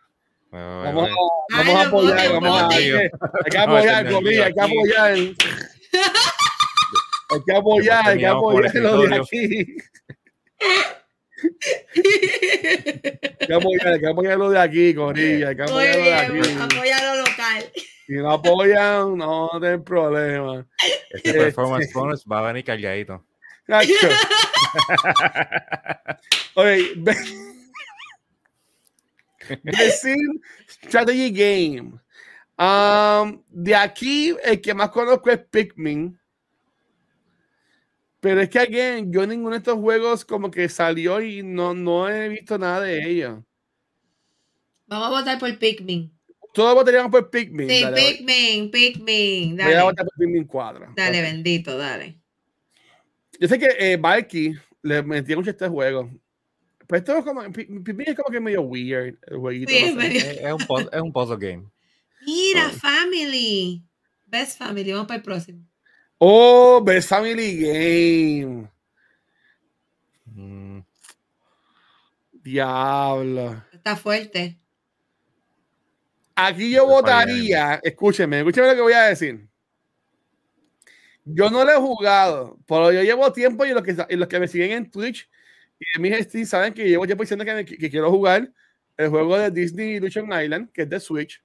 vamos, 0.52 0.86
a, 0.86 0.92
Bueno, 0.92 1.16
vamos 1.50 1.74
a 1.74 1.88
apoyar, 1.88 2.32
vamos 2.32 2.60
a, 2.60 2.62
voten. 2.64 2.78
hay 2.78 2.84
que, 2.84 2.96
hay 2.96 3.10
que 3.50 3.58
Vamos 3.58 3.74
a 3.74 3.78
apoyar, 3.80 3.96
tener 4.04 4.12
Corillo, 4.22 4.44
hay 4.44 4.52
que 4.54 4.60
apoyar. 4.60 5.12
Hay 7.30 7.40
que 7.44 7.56
apoyar, 7.56 8.08
hay 8.08 8.18
que 8.18 8.26
por 8.28 8.66
apoyar 8.66 8.74
lo 8.76 9.02
de 9.02 9.16
aquí. 9.16 9.76
Que 11.92 13.52
apoyar, 13.54 14.00
que 14.00 14.06
apoyar 14.08 14.38
lo 14.38 14.50
de 14.50 14.58
aquí, 14.58 14.94
Corillo. 14.94 15.48
Hay 15.48 15.56
que 15.56 15.62
Muy 15.64 15.86
apoyar 15.86 15.98
lo 15.98 16.04
de 16.04 16.14
aquí. 16.14 16.38
apoya 16.60 17.14
lo 17.14 17.20
local. 17.20 17.72
Si 18.06 18.12
no 18.14 18.30
apoyan, 18.32 19.16
no 19.16 19.50
hay 19.62 19.78
problema. 19.78 20.66
Este 21.10 21.34
performance 21.34 21.92
bonus 21.92 22.24
va 22.30 22.40
a 22.40 22.52
venir 22.52 22.64
cargadito. 22.64 23.24
Nacho. 23.66 23.92
Oye, 26.54 26.92
ve- 26.96 27.14
Sim 30.00 30.40
Strategy 30.68 31.30
Game. 31.30 31.92
Um, 32.56 33.42
de 33.48 33.74
aquí, 33.74 34.34
el 34.44 34.60
que 34.60 34.74
más 34.74 34.90
conozco 34.90 35.28
es 35.30 35.38
Pikmin. 35.38 36.16
Pero 38.24 38.40
es 38.40 38.48
que, 38.48 38.58
again, 38.58 39.12
yo 39.12 39.26
ninguno 39.26 39.50
de 39.50 39.58
estos 39.58 39.78
juegos 39.78 40.24
como 40.24 40.50
que 40.50 40.66
salió 40.70 41.20
y 41.20 41.42
no, 41.42 41.74
no 41.74 42.08
he 42.08 42.30
visto 42.30 42.56
nada 42.56 42.80
de 42.80 43.06
ellos. 43.06 43.38
Vamos 44.86 45.08
a 45.08 45.10
votar 45.10 45.38
por 45.38 45.58
Pikmin. 45.58 46.10
Todos 46.54 46.74
votaríamos 46.74 47.10
por 47.10 47.28
Pikmin. 47.28 47.68
Sí, 47.68 47.82
Dale, 47.82 48.00
Pikmin, 48.00 48.70
Pikmin. 48.70 49.56
Voy 49.56 49.64
a 49.66 49.68
Dale, 49.68 49.82
votar 49.82 50.06
por 50.06 50.14
Pikmin 50.16 50.44
4. 50.44 50.94
dale, 50.96 51.20
bendito, 51.20 51.76
dale. 51.76 52.18
Yo 53.38 53.46
sé 53.46 53.58
que 53.58 53.68
eh, 53.78 53.98
Valky 53.98 54.54
le 54.80 55.02
metía 55.02 55.36
mucho 55.36 55.50
a 55.50 55.52
este 55.52 55.68
juego. 55.68 56.10
Pero 56.86 56.98
esto 56.98 57.18
es 57.18 57.24
como, 57.26 57.42
Pikmin 57.52 58.08
es 58.08 58.14
como 58.16 58.32
que 58.32 58.40
medio 58.40 58.62
weird 58.62 59.18
el 59.26 59.36
jueguito. 59.36 59.70
Sí, 59.70 59.80
no 59.82 59.86
es 59.86 59.92
sé. 59.92 59.96
medio- 59.98 60.20
Es, 60.20 60.40
es 60.40 60.52
un, 60.70 60.88
es 60.92 61.00
un 61.02 61.12
puzzle 61.12 61.36
game. 61.38 61.68
Mira, 62.24 62.70
Oh. 62.72 62.78
Family. 62.78 63.84
Best 64.24 64.56
Family. 64.56 64.92
Vamos 64.92 65.08
para 65.08 65.18
el 65.18 65.22
próximo. 65.22 65.62
Oh, 66.26 66.80
Best 66.82 67.10
Family 67.10 67.58
Game. 67.58 68.70
Mm, 70.24 70.80
Diablo. 72.32 73.62
Está 73.70 73.94
fuerte. 73.94 74.58
Aquí 76.34 76.70
yo 76.70 76.86
votaría, 76.86 77.78
escúcheme, 77.82 78.38
escúcheme 78.38 78.68
lo 78.68 78.74
que 78.74 78.80
voy 78.80 78.92
a 78.94 79.02
decir. 79.02 79.46
Yo 81.26 81.50
no 81.50 81.62
lo 81.62 81.70
he 81.72 81.76
jugado, 81.76 82.58
pero 82.66 82.90
yo 82.90 83.02
llevo 83.02 83.30
tiempo 83.30 83.66
y 83.66 83.74
los 83.74 83.82
que, 83.82 83.94
y 84.08 84.16
los 84.16 84.26
que 84.26 84.40
me 84.40 84.48
siguen 84.48 84.72
en 84.72 84.90
Twitch 84.90 85.28
y 85.78 85.84
en 85.94 86.02
mis 86.02 86.18
streams 86.24 86.48
saben 86.48 86.72
que 86.72 86.88
llevo 86.88 87.04
tiempo 87.04 87.22
diciendo 87.22 87.44
que, 87.44 87.52
me- 87.54 87.64
que 87.66 87.90
quiero 87.90 88.10
jugar 88.10 88.50
el 88.96 89.08
juego 89.10 89.36
de 89.36 89.50
Disney 89.50 89.96
Illusion 89.96 90.26
Island, 90.32 90.72
que 90.72 90.82
es 90.82 90.88
de 90.88 90.98
Switch. 91.00 91.43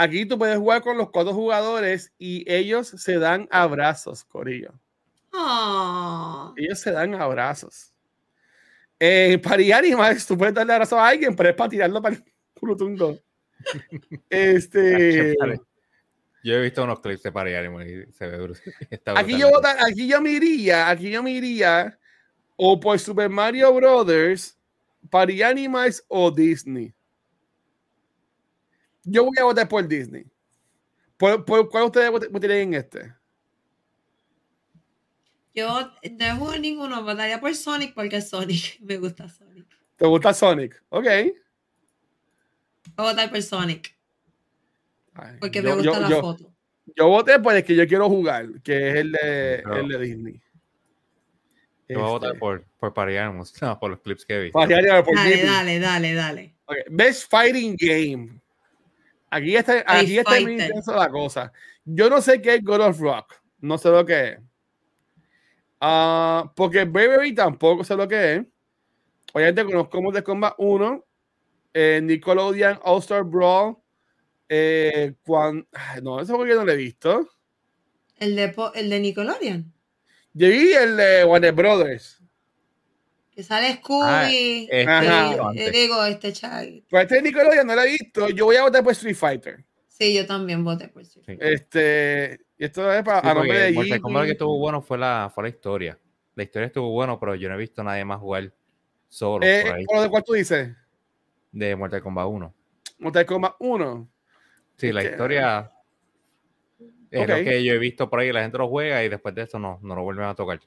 Aquí 0.00 0.24
tú 0.24 0.38
puedes 0.38 0.56
jugar 0.56 0.80
con 0.80 0.96
los 0.96 1.10
cuatro 1.10 1.34
jugadores 1.34 2.12
y 2.18 2.44
ellos 2.46 2.86
se 2.86 3.18
dan 3.18 3.48
abrazos, 3.50 4.22
Corillo. 4.22 4.72
Oh. 5.32 6.54
Ellos 6.56 6.78
se 6.78 6.92
dan 6.92 7.16
abrazos. 7.16 7.92
Eh, 9.00 9.40
para 9.42 9.76
Animals, 9.76 10.24
tú 10.24 10.38
puedes 10.38 10.54
darle 10.54 10.74
abrazo 10.74 11.00
a 11.00 11.08
alguien, 11.08 11.34
pero 11.34 11.48
es 11.48 11.56
para 11.56 11.70
tirarlo 11.70 12.00
para 12.00 12.14
el 12.14 12.24
curutungo. 12.54 13.18
Este. 14.30 15.34
Yo 16.44 16.54
he 16.54 16.62
visto 16.62 16.84
unos 16.84 17.00
clips 17.00 17.24
de 17.24 17.32
Party 17.32 17.54
Animal 17.54 17.88
y 17.90 18.12
se 18.12 18.28
ve 18.28 18.52
Aquí 19.16 19.36
yo, 19.36 19.50
aquí 19.84 20.06
yo 20.06 20.20
me 20.20 20.30
iría, 20.30 20.88
aquí 20.88 21.10
yo 21.10 21.20
me 21.24 21.32
iría 21.32 21.98
o 22.54 22.78
por 22.78 23.00
Super 23.00 23.28
Mario 23.28 23.74
Brothers, 23.74 24.56
Party 25.10 25.42
Animals 25.42 26.04
o 26.06 26.30
Disney. 26.30 26.94
Yo 29.10 29.24
voy 29.24 29.36
a 29.38 29.44
votar 29.44 29.68
por 29.68 29.86
Disney. 29.86 30.24
¿Por, 31.16 31.44
por 31.44 31.68
cuál 31.68 31.84
ustedes 31.84 32.10
vot- 32.10 32.28
votarían 32.30 32.60
en 32.60 32.74
este? 32.74 33.12
Yo 35.54 35.80
no 35.80 36.24
he 36.24 36.32
jugado 36.32 36.58
ninguno, 36.58 37.02
votaría 37.02 37.40
por 37.40 37.54
Sonic 37.54 37.94
porque 37.94 38.20
Sonic. 38.20 38.78
Me 38.80 38.96
gusta 38.98 39.28
Sonic. 39.28 39.66
¿Te 39.96 40.06
gusta 40.06 40.32
Sonic? 40.32 40.82
Ok. 40.90 41.04
Voy 41.04 41.34
a 42.96 43.02
votar 43.02 43.30
por 43.30 43.42
Sonic 43.42 43.96
Ay, 45.14 45.36
porque 45.40 45.62
yo- 45.62 45.70
me 45.70 45.74
gusta 45.76 45.92
yo- 45.94 46.00
la 46.00 46.08
yo- 46.08 46.20
foto. 46.20 46.52
Yo 46.96 47.06
voté 47.08 47.38
por 47.38 47.54
el 47.54 47.62
que 47.62 47.76
yo 47.76 47.86
quiero 47.86 48.08
jugar, 48.08 48.62
que 48.62 48.88
es 48.88 48.94
el 48.96 49.12
de, 49.12 49.56
el 49.56 49.88
de 49.88 49.98
Disney. 49.98 50.40
Yo 51.86 51.98
voy 52.00 52.08
a 52.08 52.10
votar 52.12 52.28
Este, 52.30 52.38
por, 52.40 52.64
por 52.78 52.94
Party 52.94 53.16
Animals, 53.16 53.52
no, 53.62 53.78
por 53.78 53.90
los 53.90 54.00
clips 54.00 54.24
que 54.24 54.34
he 54.34 54.42
visto. 54.44 54.58
Party 54.58 54.72
Animals 54.74 55.04
por 55.04 55.14
Dale, 55.14 55.30
Disney. 55.30 55.46
dale, 55.50 55.78
dale, 55.80 56.14
dale. 56.14 56.54
Best 56.90 57.30
Fighting 57.30 57.76
Game. 57.78 58.40
Aquí 59.30 59.56
está, 59.56 59.84
aquí 59.86 60.18
está 60.18 60.30
muy 60.40 60.52
intensa 60.52 60.96
la 60.96 61.08
cosa. 61.10 61.52
Yo 61.84 62.08
no 62.08 62.20
sé 62.22 62.40
qué 62.40 62.54
es 62.56 62.64
God 62.64 62.80
of 62.80 63.00
Rock. 63.00 63.34
No 63.60 63.76
sé 63.78 63.90
lo 63.90 64.04
que 64.06 64.28
es. 64.30 64.38
Ah, 65.80 66.50
porque 66.56 66.84
Bravery 66.84 67.34
tampoco 67.34 67.84
sé 67.84 67.94
lo 67.96 68.08
que 68.08 68.34
es. 68.36 68.42
Obviamente 69.32 69.64
conozco 69.64 70.00
Mortal 70.02 70.24
Kombat 70.24 70.54
1, 70.58 71.04
eh, 71.74 72.00
Nickelodeon 72.02 72.80
All-Star 72.82 73.24
Brawl. 73.24 73.76
Eh, 74.48 75.14
cuan- 75.24 75.66
ay, 75.72 76.00
no, 76.02 76.20
eso 76.20 76.36
porque 76.36 76.54
no 76.54 76.64
lo 76.64 76.72
he 76.72 76.76
visto. 76.76 77.28
El 78.16 78.34
de, 78.34 78.54
el 78.74 78.90
de 78.90 79.00
Nickelodeon. 79.00 79.72
Yo 80.32 80.48
vi 80.48 80.72
el 80.72 80.96
de 80.96 81.24
Warner 81.24 81.52
Brothers. 81.52 82.17
Que 83.38 83.44
sale 83.44 83.74
Scooby. 83.76 84.64
este 84.68 84.82
Ajá. 84.90 85.04
y- 85.36 85.38
antes. 85.38 85.68
eh, 85.68 85.70
digo, 85.70 86.04
este 86.04 86.32
Chag. 86.32 86.82
Pues 86.90 87.02
este 87.04 87.14
de 87.14 87.22
Nickelodeon 87.22 87.68
no 87.68 87.76
lo 87.76 87.82
he 87.82 87.90
visto. 87.92 88.28
Yo 88.30 88.46
voy 88.46 88.56
a 88.56 88.62
votar 88.64 88.82
por 88.82 88.90
Street 88.94 89.14
Fighter. 89.14 89.64
Sí, 89.86 90.12
yo 90.12 90.26
también 90.26 90.64
voté 90.64 90.88
por 90.88 91.04
sí. 91.04 91.22
Sí. 91.24 91.38
Este, 91.40 92.40
y 92.58 92.64
esto 92.64 92.92
es 92.92 93.04
para 93.04 93.20
Sí, 93.20 93.28
a 93.28 93.34
nombre 93.34 93.48
porque 93.52 93.62
de 93.62 93.72
Mortal 93.74 94.00
Kombat 94.00 94.24
que 94.24 94.30
estuvo 94.32 94.58
bueno 94.58 94.82
fue 94.82 94.98
la, 94.98 95.30
fue 95.32 95.44
la 95.44 95.50
historia. 95.50 95.96
La 96.34 96.42
historia 96.42 96.66
estuvo 96.66 96.90
bueno, 96.90 97.20
pero 97.20 97.36
yo 97.36 97.48
no 97.48 97.54
he 97.54 97.58
visto 97.58 97.80
a 97.82 97.84
nadie 97.84 98.04
más 98.04 98.18
jugar 98.18 98.52
solo 99.08 99.46
Eh, 99.46 99.62
por 99.64 99.72
ahí 99.76 99.84
¿por 99.84 100.00
¿De 100.02 100.08
cuál 100.10 100.24
tú 100.24 100.32
dices? 100.32 100.70
de 101.52 101.76
Mortal 101.76 102.02
Kombat 102.02 102.26
1. 102.26 102.54
Mortal 102.98 103.24
Kombat 103.24 103.54
1. 103.60 104.08
Sí, 104.78 104.90
la 104.90 105.00
Este, 105.02 105.12
historia 105.12 105.70
es 107.12 107.20
ok. 107.22 107.28
lo 107.28 107.34
que 107.36 107.62
yo 107.62 107.72
he 107.72 107.78
visto 107.78 108.10
por 108.10 108.18
ahí, 108.18 108.32
la 108.32 108.42
gente 108.42 108.58
lo 108.58 108.66
juega 108.68 109.04
y 109.04 109.08
después 109.08 109.32
de 109.32 109.42
eso 109.42 109.60
no, 109.60 109.78
no 109.80 109.94
lo 109.94 110.02
vuelven 110.02 110.24
a 110.26 110.34
tocar. 110.34 110.58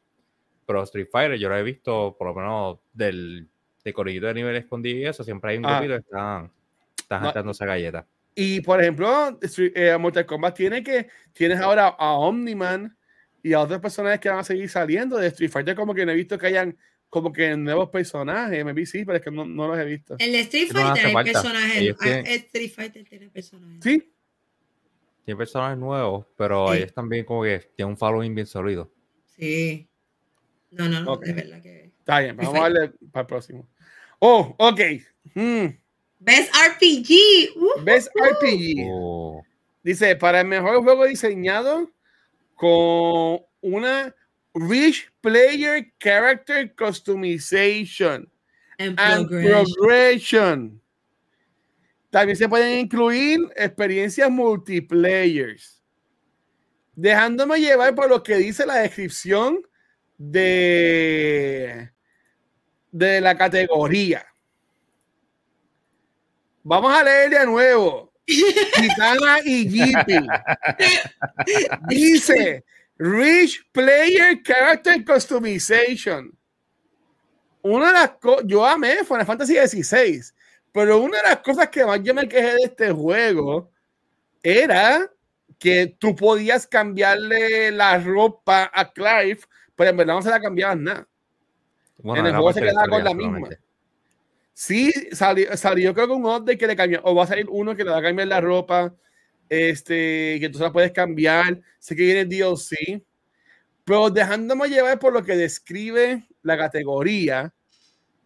Pero 0.71 0.83
Street 0.83 1.07
Fighter 1.11 1.37
yo 1.37 1.49
lo 1.49 1.57
he 1.57 1.63
visto 1.63 2.15
por 2.17 2.27
lo 2.27 2.33
menos 2.35 2.79
del 2.93 3.47
de 3.83 3.93
corillito 3.93 4.27
de 4.27 4.33
nivel 4.35 4.55
escondido 4.55 4.99
y 4.99 5.05
eso, 5.05 5.23
siempre 5.23 5.51
hay 5.51 5.57
un 5.57 5.65
Ah. 5.65 5.79
grupito 5.79 5.95
que 5.95 5.99
están, 6.01 6.51
están 6.99 7.45
No. 7.45 7.51
esa 7.51 7.65
galleta. 7.65 8.07
Y 8.35 8.61
por 8.61 8.79
ejemplo, 8.79 9.37
eh, 9.57 9.97
Mortal 9.99 10.25
Kombat 10.25 10.55
tiene 10.55 10.83
que 10.83 11.07
tienes 11.33 11.59
ahora 11.59 11.87
a 11.87 12.13
Omniman 12.13 12.95
y 13.43 13.53
a 13.53 13.59
otros 13.59 13.79
personajes 13.81 14.19
que 14.19 14.29
van 14.29 14.39
a 14.39 14.43
seguir 14.43 14.69
saliendo 14.69 15.17
de 15.17 15.27
Street 15.27 15.49
Fighter, 15.51 15.75
como 15.75 15.93
que 15.93 16.05
no 16.05 16.11
he 16.11 16.15
visto 16.15 16.37
que 16.37 16.47
hayan 16.47 16.77
como 17.09 17.33
que 17.33 17.57
nuevos 17.57 17.89
personajes. 17.89 18.63
Me 18.63 18.71
vi 18.71 18.85
sí, 18.85 19.03
pero 19.03 19.17
es 19.17 19.23
que 19.23 19.31
no, 19.31 19.43
no 19.45 19.67
los 19.67 19.77
he 19.77 19.83
visto. 19.83 20.15
El 20.19 20.31
de 20.31 20.39
Street 20.41 20.69
Fighter 20.71 21.05
hay 21.07 21.23
personajes. 21.25 21.95
Ah, 21.99 22.03
tienen- 22.03 22.25
Street 22.27 22.71
Fighter 22.73 23.03
tiene 23.09 23.29
personajes. 23.29 23.83
Sí, 23.83 24.07
Tiene 25.25 25.37
personajes 25.37 25.77
nuevos, 25.77 26.25
pero 26.35 26.69
Sí. 26.71 26.77
ellos 26.77 26.93
también 26.93 27.25
como 27.25 27.43
que 27.43 27.59
tienen 27.75 27.91
un 27.91 27.97
following 27.97 28.33
bien 28.33 28.47
sólido. 28.47 28.91
Sí. 29.25 29.87
No, 30.71 30.87
no, 30.87 31.01
no, 31.01 31.13
Ok. 31.13 31.25
de 31.25 31.33
verdad 31.33 31.61
que. 31.61 31.91
está 31.99 32.19
bien, 32.19 32.35
vamos 32.37 32.55
a 32.55 32.61
darle 32.61 32.91
para 33.11 33.21
el 33.21 33.27
próximo. 33.27 33.67
Oh, 34.19 34.55
ok. 34.57 34.79
Mm. 35.35 35.65
Best 36.19 36.53
RPG. 36.53 37.55
Uh, 37.55 37.83
Best 37.83 38.09
RPG. 38.15 38.85
Oh, 38.87 39.43
Dice, 39.83 40.15
para 40.15 40.41
el 40.41 40.47
mejor 40.47 40.81
juego 40.83 41.05
diseñado 41.05 41.91
con 42.55 43.41
una 43.61 44.15
Rich 44.53 45.11
Player 45.21 45.91
Character 45.99 46.73
Customization 46.75 48.29
and 48.77 48.99
and 48.99 49.27
progression. 49.27 49.65
Progression. 49.73 50.81
También 52.11 52.35
se 52.35 52.47
pueden 52.47 52.79
incluir 52.79 53.39
experiencias 53.55 54.29
multiplayers. 54.29 55.81
Dejándome 56.93 57.59
llevar 57.59 57.95
por 57.95 58.09
lo 58.09 58.21
que 58.21 58.35
dice 58.35 58.65
la 58.65 58.75
descripción 58.75 59.65
de, 60.29 61.89
de 62.91 63.21
la 63.21 63.35
categoría. 63.35 64.25
Vamos 66.63 66.93
a 66.93 67.03
leer 67.03 67.31
de 67.31 67.45
nuevo. 67.45 68.13
Gitana 68.27 69.39
y. 69.43 69.67
Dice 71.87 72.63
Rich 72.97 73.65
Player 73.71 74.43
Character 74.43 75.03
Customization. 75.03 76.37
Una 77.63 77.87
de 77.87 77.93
las 77.93 78.11
cosas, 78.11 78.43
yo 78.45 78.65
amé 78.65 79.03
Final 79.03 79.25
Fantasy 79.25 79.55
XVI, 79.55 80.21
pero 80.71 80.99
una 80.99 81.17
de 81.17 81.29
las 81.29 81.37
cosas 81.37 81.69
que 81.69 81.85
más 81.85 82.01
yo 82.03 82.13
me 82.13 82.27
quejé 82.27 82.53
de 82.55 82.63
este 82.63 82.91
juego 82.91 83.71
era 84.41 85.11
que 85.59 85.95
tú 85.99 86.15
podías 86.15 86.65
cambiarle 86.65 87.71
la 87.71 87.99
ropa 87.99 88.71
a 88.73 88.91
Clive, 88.91 89.41
pero 89.81 89.89
en 89.91 89.97
verdad 89.97 90.13
no 90.15 90.21
se 90.21 90.29
la 90.29 90.39
cambiabas 90.39 90.77
nada. 90.77 91.07
bueno, 91.97 92.21
En 92.21 92.27
el 92.27 92.33
juego 92.33 92.53
se 92.53 92.61
quedaba 92.61 92.87
con 92.87 93.03
la 93.03 93.13
misma. 93.13 93.49
Sí, 94.53 94.91
salió, 95.11 95.57
salió 95.57 95.93
creo 95.93 96.07
que 96.07 96.13
un 96.13 96.25
update 96.25 96.57
que 96.57 96.67
le 96.67 96.75
cambió, 96.75 97.01
o 97.03 97.15
va 97.15 97.23
a 97.23 97.27
salir 97.27 97.47
uno 97.49 97.75
que 97.75 97.83
le 97.83 97.89
va 97.89 97.97
a 97.97 98.01
cambiar 98.01 98.27
la 98.27 98.41
ropa, 98.41 98.93
este, 99.49 100.37
que 100.39 100.49
tú 100.51 100.59
se 100.59 100.63
la 100.65 100.71
puedes 100.71 100.91
cambiar, 100.91 101.59
sé 101.79 101.95
que 101.95 102.03
viene 102.03 102.19
el 102.21 102.29
DLC, 102.29 103.03
pero 103.83 104.09
dejándome 104.09 104.67
llevar 104.69 104.99
por 104.99 105.13
lo 105.13 105.23
que 105.23 105.35
describe 105.35 106.27
la 106.43 106.57
categoría, 106.57 107.53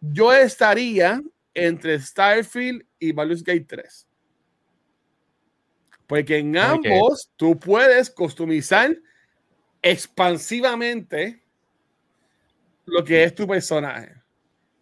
yo 0.00 0.32
estaría 0.32 1.22
entre 1.54 1.98
Starfield 1.98 2.84
y 2.98 3.12
Baldur's 3.12 3.42
Gate 3.42 3.64
3. 3.66 4.06
Porque 6.06 6.38
en 6.38 6.56
Ay, 6.56 6.80
que- 6.80 6.92
ambos 6.92 7.30
tú 7.36 7.58
puedes 7.58 8.10
customizar 8.10 8.94
expansivamente 9.80 11.42
lo 12.86 13.04
que 13.04 13.24
es 13.24 13.34
tu 13.34 13.46
personaje. 13.46 14.14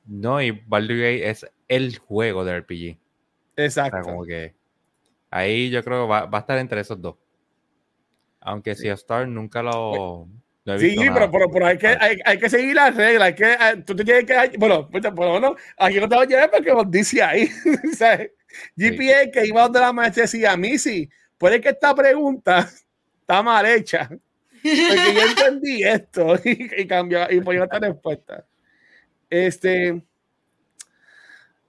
No, 0.07 0.41
y 0.43 0.51
Baldur's 0.51 1.01
Gate 1.01 1.31
es 1.31 1.47
el 1.69 1.99
juego 1.99 2.45
de 2.45 2.61
RPG. 2.61 2.99
O 3.57 3.63
Exacto. 3.63 4.03
sea, 4.03 4.03
como 4.03 4.25
que 4.25 4.55
ahí 5.31 5.71
yo 5.71 5.83
creo 5.85 6.05
que 6.05 6.11
va, 6.11 6.27
va 6.27 6.39
a 6.39 6.41
estar 6.43 6.59
entre 6.59 6.81
esos 6.81 7.01
dos. 7.01 7.17
Aunque 8.41 8.75
si 8.75 8.89
Star 8.89 9.27
nunca 9.27 9.63
lo. 9.63 10.29
no 10.65 10.75
he 10.75 10.79
Sí, 10.79 10.87
visto 10.89 11.03
pero, 11.15 11.15
nada. 11.15 11.31
pero, 11.31 11.51
pero 11.51 11.67
hay, 11.67 11.79
que, 11.79 11.87
hay, 11.89 12.19
hay 12.25 12.39
que 12.39 12.51
seguir 12.51 12.75
las 12.75 12.95
reglas. 12.95 13.29
Hay 13.29 13.35
que, 13.35 13.53
eh, 13.53 13.83
tú 13.87 13.97
te 13.97 14.05
tienes 14.05 14.25
que. 14.27 14.59
Bueno, 14.59 14.89
pues, 14.91 15.03
por 15.05 15.27
lo 15.27 15.35
menos 15.35 15.57
aquí 15.79 15.99
no 15.99 16.09
te 16.09 16.15
voy 16.17 16.25
a 16.27 16.29
llevar 16.29 16.51
porque 16.51 16.73
nos 16.73 16.91
dice 16.91 17.23
ahí. 17.23 17.47
¿sabes? 17.97 18.33
GPA 18.77 19.31
que 19.33 19.47
iba 19.47 19.63
donde 19.63 19.81
la 19.81 19.93
maestra 19.93 20.23
decía, 20.23 20.57
Missy, 20.57 21.09
puede 21.39 21.61
que 21.61 21.71
esta 21.71 21.95
pregunta 21.95 22.69
está 23.21 23.43
mal 23.43 23.65
hecha. 23.67 24.11
Porque 24.65 25.15
yo 25.15 25.23
entendí 25.29 25.85
esto 25.85 26.35
y, 26.45 26.83
y 26.83 26.87
cambió 26.87 27.31
y 27.31 27.41
ponía 27.41 27.65
esta 27.65 27.79
respuesta. 27.79 28.47
Este. 29.29 30.03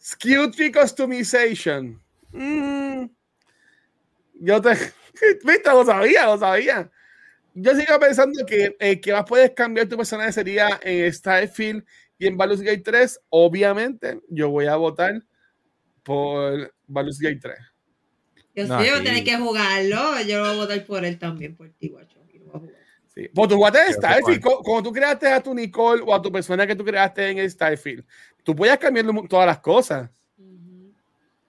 Skill 0.02 0.52
tree 0.52 0.72
customization. 0.72 2.02
Mm, 2.32 3.06
yo 4.36 4.62
te. 4.62 4.70
Viste, 5.46 5.70
lo 5.70 5.86
sabía, 5.86 6.26
lo 6.28 6.38
sabía. 6.38 6.92
Yo 7.54 7.74
sigo 7.74 8.00
pensando 8.00 8.46
que 8.46 8.76
el 8.80 9.00
que 9.00 9.14
más 9.14 9.24
puedes 9.26 9.52
cambiar 9.52 9.88
tu 9.88 9.96
personaje 9.96 10.34
sería 10.34 10.80
en 10.84 11.12
Starfield 11.12 11.86
y 12.18 12.28
en 12.28 12.38
Baldur's 12.38 12.62
Gate 12.62 12.82
3. 12.84 13.22
Obviamente, 13.30 14.20
yo 14.30 14.50
voy 14.50 14.66
a 14.68 14.76
votar 14.76 15.24
por 16.04 16.74
Baldur's 16.86 17.20
Gate 17.20 17.40
3. 17.42 17.58
Yo 18.56 18.68
No, 18.68 18.80
sé, 18.80 18.86
yo 18.88 18.92
voy 18.94 19.02
a 19.02 19.04
tener 19.04 19.24
que 19.24 19.38
jugarlo. 19.38 20.22
Yo 20.22 20.38
lo 20.38 20.44
voy 20.44 20.54
a 20.54 20.56
votar 20.56 20.86
por 20.86 21.06
él 21.06 21.18
también, 21.18 21.56
por 21.56 21.70
ti, 21.72 21.90
guacho. 21.90 22.20
y 22.34 22.40
lo 22.40 22.46
voy 22.46 22.56
a 22.56 22.60
jugar. 22.60 22.76
Sí. 23.16 23.30
Pues 23.34 23.48
tú 23.50 23.56
jugaste 23.56 23.80
en 23.88 23.94
Starfield. 23.94 24.42
Como 24.42 24.84
tú 24.84 24.92
creaste 24.92 25.28
a 25.28 25.42
tu 25.42 25.54
Nicole 25.54 26.04
o 26.06 26.14
a 26.14 26.22
tu 26.22 26.32
persona 26.32 26.68
que 26.68 26.76
tú 26.76 26.84
creaste 26.84 27.30
en 27.30 27.38
el 27.38 27.50
Starfield, 27.50 28.04
tú 28.44 28.56
puedes 28.56 28.78
cambiar 28.78 29.06
todas 29.30 29.46
las 29.46 29.60
cosas. 29.60 30.10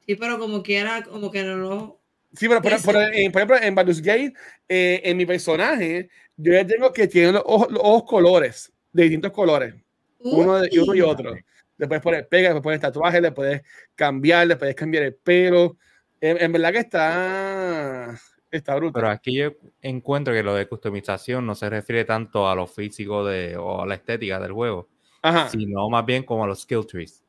Sí, 0.06 0.14
pero 0.14 0.38
como 0.38 0.62
quiera, 0.62 1.02
como 1.02 1.30
que 1.30 1.42
no 1.42 1.56
lo. 1.56 2.00
Sí, 2.34 2.46
pero 2.48 2.62
por, 2.62 2.80
por- 2.82 2.96
en- 2.96 3.32
por 3.32 3.40
ejemplo, 3.42 3.56
en 3.60 3.74
Baldur's 3.74 4.00
Gate, 4.00 4.34
eh, 4.68 5.00
en 5.04 5.16
mi 5.16 5.26
personaje, 5.26 6.08
yo 6.36 6.52
ya 6.52 6.64
tengo 6.66 6.92
que 6.92 7.08
tiene 7.08 7.32
los 7.32 7.42
ojos, 7.44 7.70
los 7.72 7.80
ojos 7.82 8.04
colores, 8.04 8.72
de 8.92 9.02
distintos 9.04 9.32
colores. 9.32 9.74
uno, 10.20 10.58
de- 10.60 10.68
y 10.70 10.78
uno 10.78 10.94
y 10.94 11.02
Uy. 11.02 11.08
otro. 11.08 11.34
Después 11.78 12.00
poner 12.00 12.26
pega, 12.28 12.48
después 12.48 12.62
poner 12.62 12.80
tatuaje, 12.80 13.20
le 13.20 13.32
puedes 13.32 13.62
cambiar, 13.94 14.46
le 14.46 14.56
puedes 14.56 14.74
cambiar 14.74 15.02
el 15.04 15.14
pelo. 15.14 15.76
En, 16.20 16.40
en 16.42 16.52
verdad 16.52 16.72
que 16.72 16.78
está, 16.78 18.18
está 18.56 18.74
brutal. 18.74 19.00
Pero 19.00 19.10
aquí 19.10 19.36
yo 19.36 19.52
encuentro 19.82 20.32
que 20.34 20.42
lo 20.42 20.54
de 20.54 20.66
customización 20.66 21.46
no 21.46 21.54
se 21.54 21.68
refiere 21.70 22.04
tanto 22.04 22.48
a 22.48 22.54
lo 22.54 22.66
físico 22.66 23.24
de, 23.24 23.56
o 23.56 23.82
a 23.82 23.86
la 23.86 23.94
estética 23.94 24.38
del 24.40 24.52
juego, 24.52 24.88
Ajá. 25.22 25.48
sino 25.48 25.88
más 25.88 26.04
bien 26.04 26.22
como 26.24 26.44
a 26.44 26.46
los 26.46 26.62
skill 26.62 26.86
trees. 26.86 27.22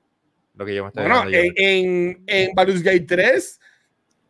Lo 0.56 0.66
que 0.66 0.74
yo 0.76 0.84
me 0.84 0.90
estoy 0.90 1.04
Bueno, 1.04 1.24
en, 1.30 1.54
en, 1.56 2.24
en 2.26 2.56
Baldur's 2.56 2.82
Gate 2.82 3.02
3, 3.02 3.60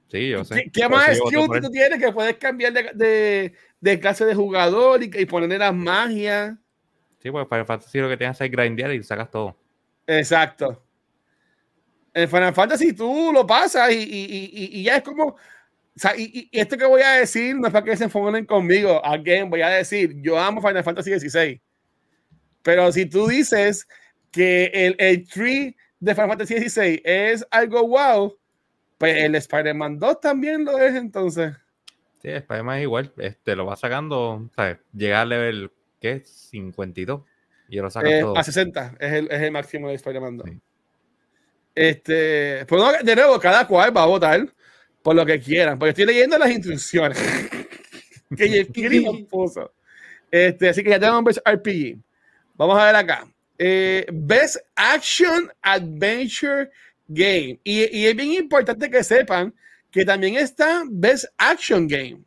Sí, 0.09 0.29
yo 0.29 0.45
sé. 0.45 0.71
¿qué, 0.71 0.87
más 0.87 1.17
tú 1.61 1.69
tienes 1.69 1.99
que 1.99 2.11
puedes 2.13 2.37
cambiar 2.37 2.71
de, 2.71 2.91
de, 2.93 3.53
de 3.81 3.99
clase 3.99 4.23
de 4.25 4.33
jugador 4.33 5.03
y, 5.03 5.11
y 5.13 5.25
ponerle 5.25 5.57
las 5.57 5.73
magias? 5.73 6.55
Sí, 7.19 7.29
pues 7.29 7.47
Final 7.49 7.65
Fantasy 7.65 7.99
lo 7.99 8.07
que 8.07 8.15
tienes 8.15 8.39
es 8.39 8.51
grindear 8.51 8.93
y 8.93 9.03
sacas 9.03 9.29
todo. 9.29 9.57
Exacto. 10.05 10.83
En 12.13 12.29
Final 12.29 12.53
Fantasy 12.53 12.93
tú 12.93 13.31
lo 13.33 13.45
pasas 13.45 13.91
y, 13.91 13.95
y, 13.97 14.49
y, 14.53 14.79
y 14.79 14.83
ya 14.83 14.97
es 14.97 15.03
como. 15.03 15.35
O 15.97 15.99
sea, 15.99 16.15
y, 16.15 16.47
y 16.51 16.59
esto 16.59 16.77
que 16.77 16.85
voy 16.85 17.01
a 17.01 17.13
decir 17.13 17.55
no 17.55 17.65
es 17.67 17.73
para 17.73 17.83
que 17.83 17.97
se 17.97 18.03
enfoquen 18.03 18.45
conmigo. 18.45 19.03
Again, 19.03 19.49
voy 19.49 19.63
a 19.63 19.69
decir, 19.69 20.13
yo 20.21 20.37
amo 20.39 20.61
Final 20.61 20.83
Fantasy 20.83 21.19
XVI. 21.19 21.59
Pero 22.61 22.91
si 22.91 23.07
tú 23.07 23.27
dices 23.27 23.87
que 24.31 24.65
el, 24.73 24.95
el 24.99 25.27
tree 25.27 25.75
de 25.99 26.13
Final 26.13 26.29
Fantasy 26.29 26.69
XVI 26.69 27.01
es 27.03 27.43
algo 27.49 27.87
wow, 27.87 28.37
pues 28.99 29.23
el 29.23 29.33
Spider-Man 29.33 29.97
2 29.97 30.21
también 30.21 30.65
lo 30.65 30.77
es 30.77 30.93
entonces. 30.93 31.53
Sí, 32.21 32.29
Spider-Man 32.29 32.77
es 32.77 32.83
igual. 32.83 33.11
Este, 33.17 33.55
lo 33.55 33.65
va 33.65 33.75
sacando, 33.75 34.47
¿sabes? 34.55 34.77
Llega 34.93 35.21
al 35.21 35.29
level, 35.29 35.71
¿qué? 35.99 36.21
52. 36.23 37.21
Y 37.69 37.77
lo 37.77 37.89
saco 37.89 38.05
Eh, 38.07 38.21
todo. 38.21 38.37
a 38.37 38.43
60 38.43 38.97
es 38.99 39.13
el, 39.13 39.31
es 39.31 39.41
el 39.41 39.51
máximo 39.51 39.89
de 39.89 39.95
Spider-Man 39.95 40.37
2. 40.37 40.47
Sí. 40.47 40.61
Este, 41.73 42.65
pues 42.67 42.81
no, 42.81 42.91
de 43.03 43.15
nuevo, 43.15 43.39
cada 43.39 43.67
cual 43.67 43.95
va 43.95 44.03
a 44.03 44.07
votar 44.07 44.47
por 45.07 45.15
lo 45.15 45.25
que 45.25 45.39
quieran, 45.39 45.79
porque 45.79 45.91
estoy 45.91 46.05
leyendo 46.05 46.37
las 46.37 46.51
instrucciones 46.51 47.17
que 48.37 48.49
Jeff 48.49 48.67
puso. 49.29 49.71
Este, 50.29 50.67
así 50.67 50.83
que 50.83 50.89
ya 50.89 50.99
tenemos 50.99 51.23
Best 51.23 51.39
RPG. 51.47 51.97
Vamos 52.55 52.77
a 52.77 52.87
ver 52.87 52.95
acá. 52.97 53.25
Eh, 53.57 54.05
Best 54.11 54.57
Action 54.75 55.49
Adventure 55.61 56.69
Game. 57.07 57.57
Y, 57.63 57.99
y 57.99 58.05
es 58.05 58.15
bien 58.17 58.33
importante 58.33 58.89
que 58.89 59.01
sepan 59.01 59.55
que 59.89 60.03
también 60.03 60.35
está 60.35 60.83
Best 60.89 61.27
Action 61.37 61.87
Game. 61.87 62.19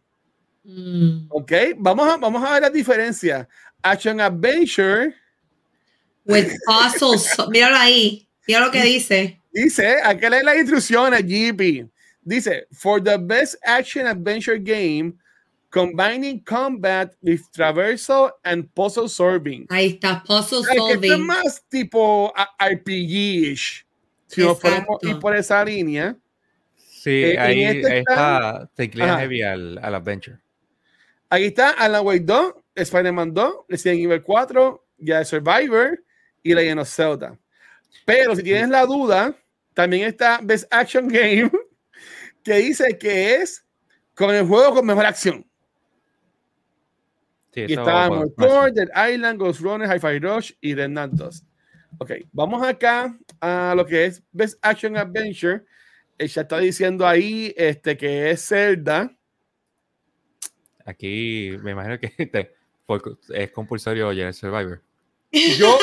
Mm. 0.65 1.27
¿Ok? 1.29 1.53
Vamos 1.77 2.09
a, 2.09 2.17
vamos 2.17 2.43
a 2.43 2.55
ver 2.55 2.63
la 2.63 2.71
diferencia. 2.71 3.47
Action 3.83 4.23
Adventure 4.23 5.15
With 6.25 6.49
puzzles. 6.65 7.29
Míralo 7.51 7.77
ahí. 7.77 8.27
Mira 8.47 8.61
lo 8.61 8.71
que 8.71 8.83
dice. 8.83 9.39
Dice, 9.53 10.01
hay 10.03 10.17
que 10.17 10.31
leer 10.31 10.45
las 10.45 10.57
instrucciones, 10.57 11.23
GP. 11.27 11.91
Dice, 12.25 12.67
for 12.73 13.01
the 13.03 13.17
best 13.19 13.57
action 13.65 14.07
adventure 14.07 14.59
game, 14.59 15.15
combining 15.71 16.41
combat 16.45 17.15
with 17.23 17.41
traversal 17.53 18.31
and 18.45 18.69
puzzle 18.75 19.09
solving. 19.09 19.67
Ahí 19.71 19.99
está, 19.99 20.23
puzzle 20.25 20.63
que 20.65 20.73
esto 20.73 20.87
es 20.89 20.93
solving. 21.01 21.27
más 21.27 21.63
tipo 21.71 22.33
a- 22.37 22.51
RPG-ish. 22.59 23.87
Si 24.27 24.43
nos 24.43 24.59
podemos 24.61 24.99
Exacto. 25.01 25.09
ir 25.09 25.19
por 25.19 25.35
esa 25.37 25.65
línea. 25.65 26.17
Sí, 26.77 27.11
eh, 27.25 27.39
ahí, 27.39 27.65
este 27.65 27.93
ahí 27.93 27.99
está- 28.01 28.69
está, 28.77 29.05
Ajá. 29.05 29.19
heavy 29.21 29.43
al, 29.43 29.79
al 29.83 29.95
adventure. 29.95 30.39
Aquí 31.31 31.45
está 31.47 31.71
Alan 31.71 32.05
Wake 32.05 32.25
2, 32.27 32.55
Spider-Man 32.75 33.33
2, 33.33 33.55
Resident 33.69 34.01
Evil 34.01 34.23
4, 34.23 34.85
ya 34.99 35.25
Survivor 35.25 36.03
y 36.43 36.53
Legend 36.55 36.81
of 36.81 36.89
Zelda. 36.89 37.39
Pero 38.05 38.35
si 38.37 38.43
tienes 38.43 38.69
la 38.69 38.85
duda, 38.85 39.35
también 39.75 40.07
está 40.09 40.41
Best 40.43 40.67
Action 40.73 41.09
Game, 41.09 41.51
que 42.43 42.55
dice 42.57 42.99
que 42.99 43.37
es 43.37 43.65
con 44.15 44.35
el 44.35 44.47
juego 44.47 44.75
con 44.75 44.87
mejor 44.87 45.07
acción. 45.07 45.47
Sí, 47.53 47.61
Y 47.63 47.73
eso 47.73 47.81
está 47.81 47.93
va 47.93 48.05
Armored 48.05 48.33
por- 48.35 48.49
Core, 48.49 48.73
Dead 48.73 49.11
Island, 49.13 49.39
Ghost 49.41 49.61
Runner, 49.61 49.89
Hi-Fi 49.97 50.19
Rush 50.21 50.53
y 50.61 50.75
Remnant 50.75 51.15
2. 51.15 51.45
Ok, 51.99 52.13
vamos 52.33 52.67
acá 52.67 53.19
a 53.41 53.75
lo 53.77 53.85
que 53.85 54.07
es 54.07 54.23
Best 54.31 54.59
Action 54.63 54.97
Adventure. 54.97 55.65
ella 56.17 56.43
está 56.43 56.59
diciendo 56.59 57.07
ahí 57.07 57.53
este, 57.57 57.97
que 57.97 58.31
es 58.31 58.47
Zelda. 58.47 59.11
Aquí 60.85 61.57
me 61.63 61.73
imagino 61.73 61.99
que 61.99 62.09
te- 62.27 62.55
es 63.35 63.51
compulsorio 63.53 64.13
Jedi 64.13 64.33
Survivor. 64.33 64.83
Yo, 65.33 65.79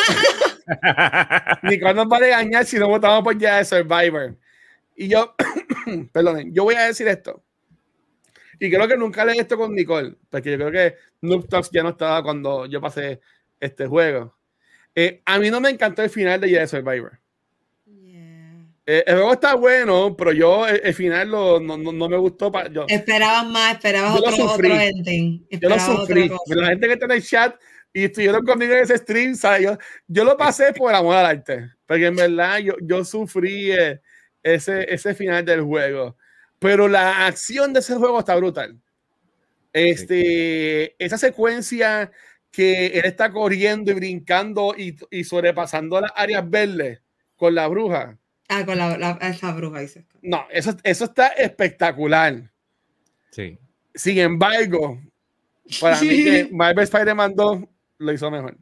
Nicole 1.64 1.93
nos 1.93 2.08
va 2.08 2.18
a 2.18 2.20
regañar 2.20 2.66
si 2.66 2.78
no 2.78 2.88
votamos 2.89 3.24
por 3.24 3.38
ya 3.38 3.58
de 3.58 3.66
Survivor. 3.66 4.38
Y 4.98 5.08
yo, 5.08 5.36
perdonen, 6.12 6.52
yo 6.54 6.64
voy 6.64 6.76
a 6.76 6.88
decir 6.88 7.08
esto. 7.08 7.43
Y 8.60 8.70
creo 8.72 8.88
que 8.88 8.98
nunca 8.98 9.24
leí 9.24 9.38
esto 9.38 9.56
con 9.58 9.74
Nicole, 9.76 10.16
porque 10.30 10.52
yo 10.52 10.58
creo 10.58 10.72
que 10.72 10.95
Noob 11.22 11.48
Talks 11.48 11.70
ya 11.72 11.84
no 11.84 11.89
estaba 11.89 12.24
cuando 12.24 12.66
yo 12.66 12.82
pasé 12.82 13.22
este 13.60 13.86
juego. 13.86 14.36
Eh, 14.95 15.22
a 15.26 15.38
mí 15.38 15.52
no 15.52 15.62
me 15.62 15.70
encantó 15.70 16.02
el 16.02 16.10
final 16.10 16.41
de 16.41 16.50
Jedi 16.50 16.68
Survivor. 16.68 17.20
Yeah. 17.86 18.66
Eh, 18.88 19.04
el 19.06 19.16
juego 19.18 19.34
está 19.34 19.54
bueno, 19.54 20.16
pero 20.18 20.32
yo 20.32 20.66
el, 20.68 20.82
el 20.84 20.93
final 20.95 21.30
lo- 21.30 21.60
no, 21.60 21.78
no- 21.78 21.91
no 21.91 22.10
me 22.10 22.18
gustó. 22.18 22.52
pa- 22.52 22.68
yo, 22.68 22.86
Esperabas 22.88 23.45
más, 23.45 23.74
esperabas 23.76 24.16
Yo 24.20 24.26
otro, 24.28 24.45
otro 24.52 24.68
ending. 24.80 25.45
yo 25.52 25.70
lo 25.70 25.80
sufrí. 25.80 26.32
la 26.48 26.68
gente 26.70 26.88
que 26.88 26.93
está 26.93 27.06
en 27.06 27.12
el 27.12 27.24
chat 27.24 27.56
y 27.93 28.06
estuvieron 28.06 28.43
conmigo 28.43 28.74
en 28.74 28.80
ese 28.84 28.98
stream, 28.98 29.36
¿sabes? 29.36 29.62
Yo, 29.62 29.78
yo 30.08 30.24
lo 30.24 30.36
pasé 30.36 30.74
por 30.74 30.93
amor 30.95 31.16
al 31.16 31.26
arte. 31.28 31.70
Porque 31.86 32.08
en 32.08 32.16
verdad 32.16 32.58
yo, 32.58 32.74
yo 32.82 33.06
sufrí 33.06 33.72
eh, 33.72 34.02
ese, 34.56 34.93
ese 34.93 35.14
final 35.16 35.45
del 35.45 35.62
juego. 35.62 36.18
Pero 36.60 36.88
la 36.88 37.28
acción 37.28 37.74
de 37.74 37.80
ese 37.80 37.95
juego 37.95 38.20
está 38.20 38.36
brutal. 38.36 38.80
Este, 39.74 40.95
Esa 41.04 41.18
secuencia 41.18 42.12
que 42.52 42.88
él 42.88 43.06
está 43.06 43.32
corriendo 43.32 43.91
y 43.91 43.95
brincando 43.95 44.74
y, 44.76 44.98
y 45.12 45.24
sobrepasando 45.24 46.02
las 46.02 46.12
áreas 46.16 46.50
verdes 46.50 47.02
con 47.36 47.54
la 47.54 47.68
bruja. 47.68 48.18
Ah, 48.50 48.66
con 48.66 48.78
la, 48.78 48.98
la- 48.98 49.20
esa 49.22 49.52
bruja 49.54 49.82
dice. 49.82 50.06
No, 50.22 50.48
eso, 50.50 50.76
eso 50.84 51.06
está 51.06 51.28
espectacular. 51.28 52.50
Sí. 53.30 53.60
Sin 53.93 54.18
embargo, 54.18 55.00
para 55.80 56.00
mí 56.02 56.08
que 56.24 56.50
Marvel 56.52 56.84
Spider-Man 56.86 57.36
2 57.36 57.62
lo 58.00 58.14
hizo 58.14 58.32
mejor. 58.32 58.58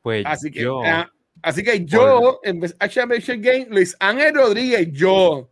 Pues 0.00 0.24
Así 0.26 0.50
que 0.50 0.60
yo, 0.62 0.82
ah, 0.84 1.10
así 1.44 1.62
que 1.62 1.84
yo, 1.84 2.40
en 2.42 2.60
vez 2.60 2.74
Action 2.78 3.04
Adventure 3.10 3.38
Game, 3.38 3.66
Luis 3.70 3.96
Ángel 4.00 4.34
Rodríguez, 4.34 4.88
yo 4.92 5.50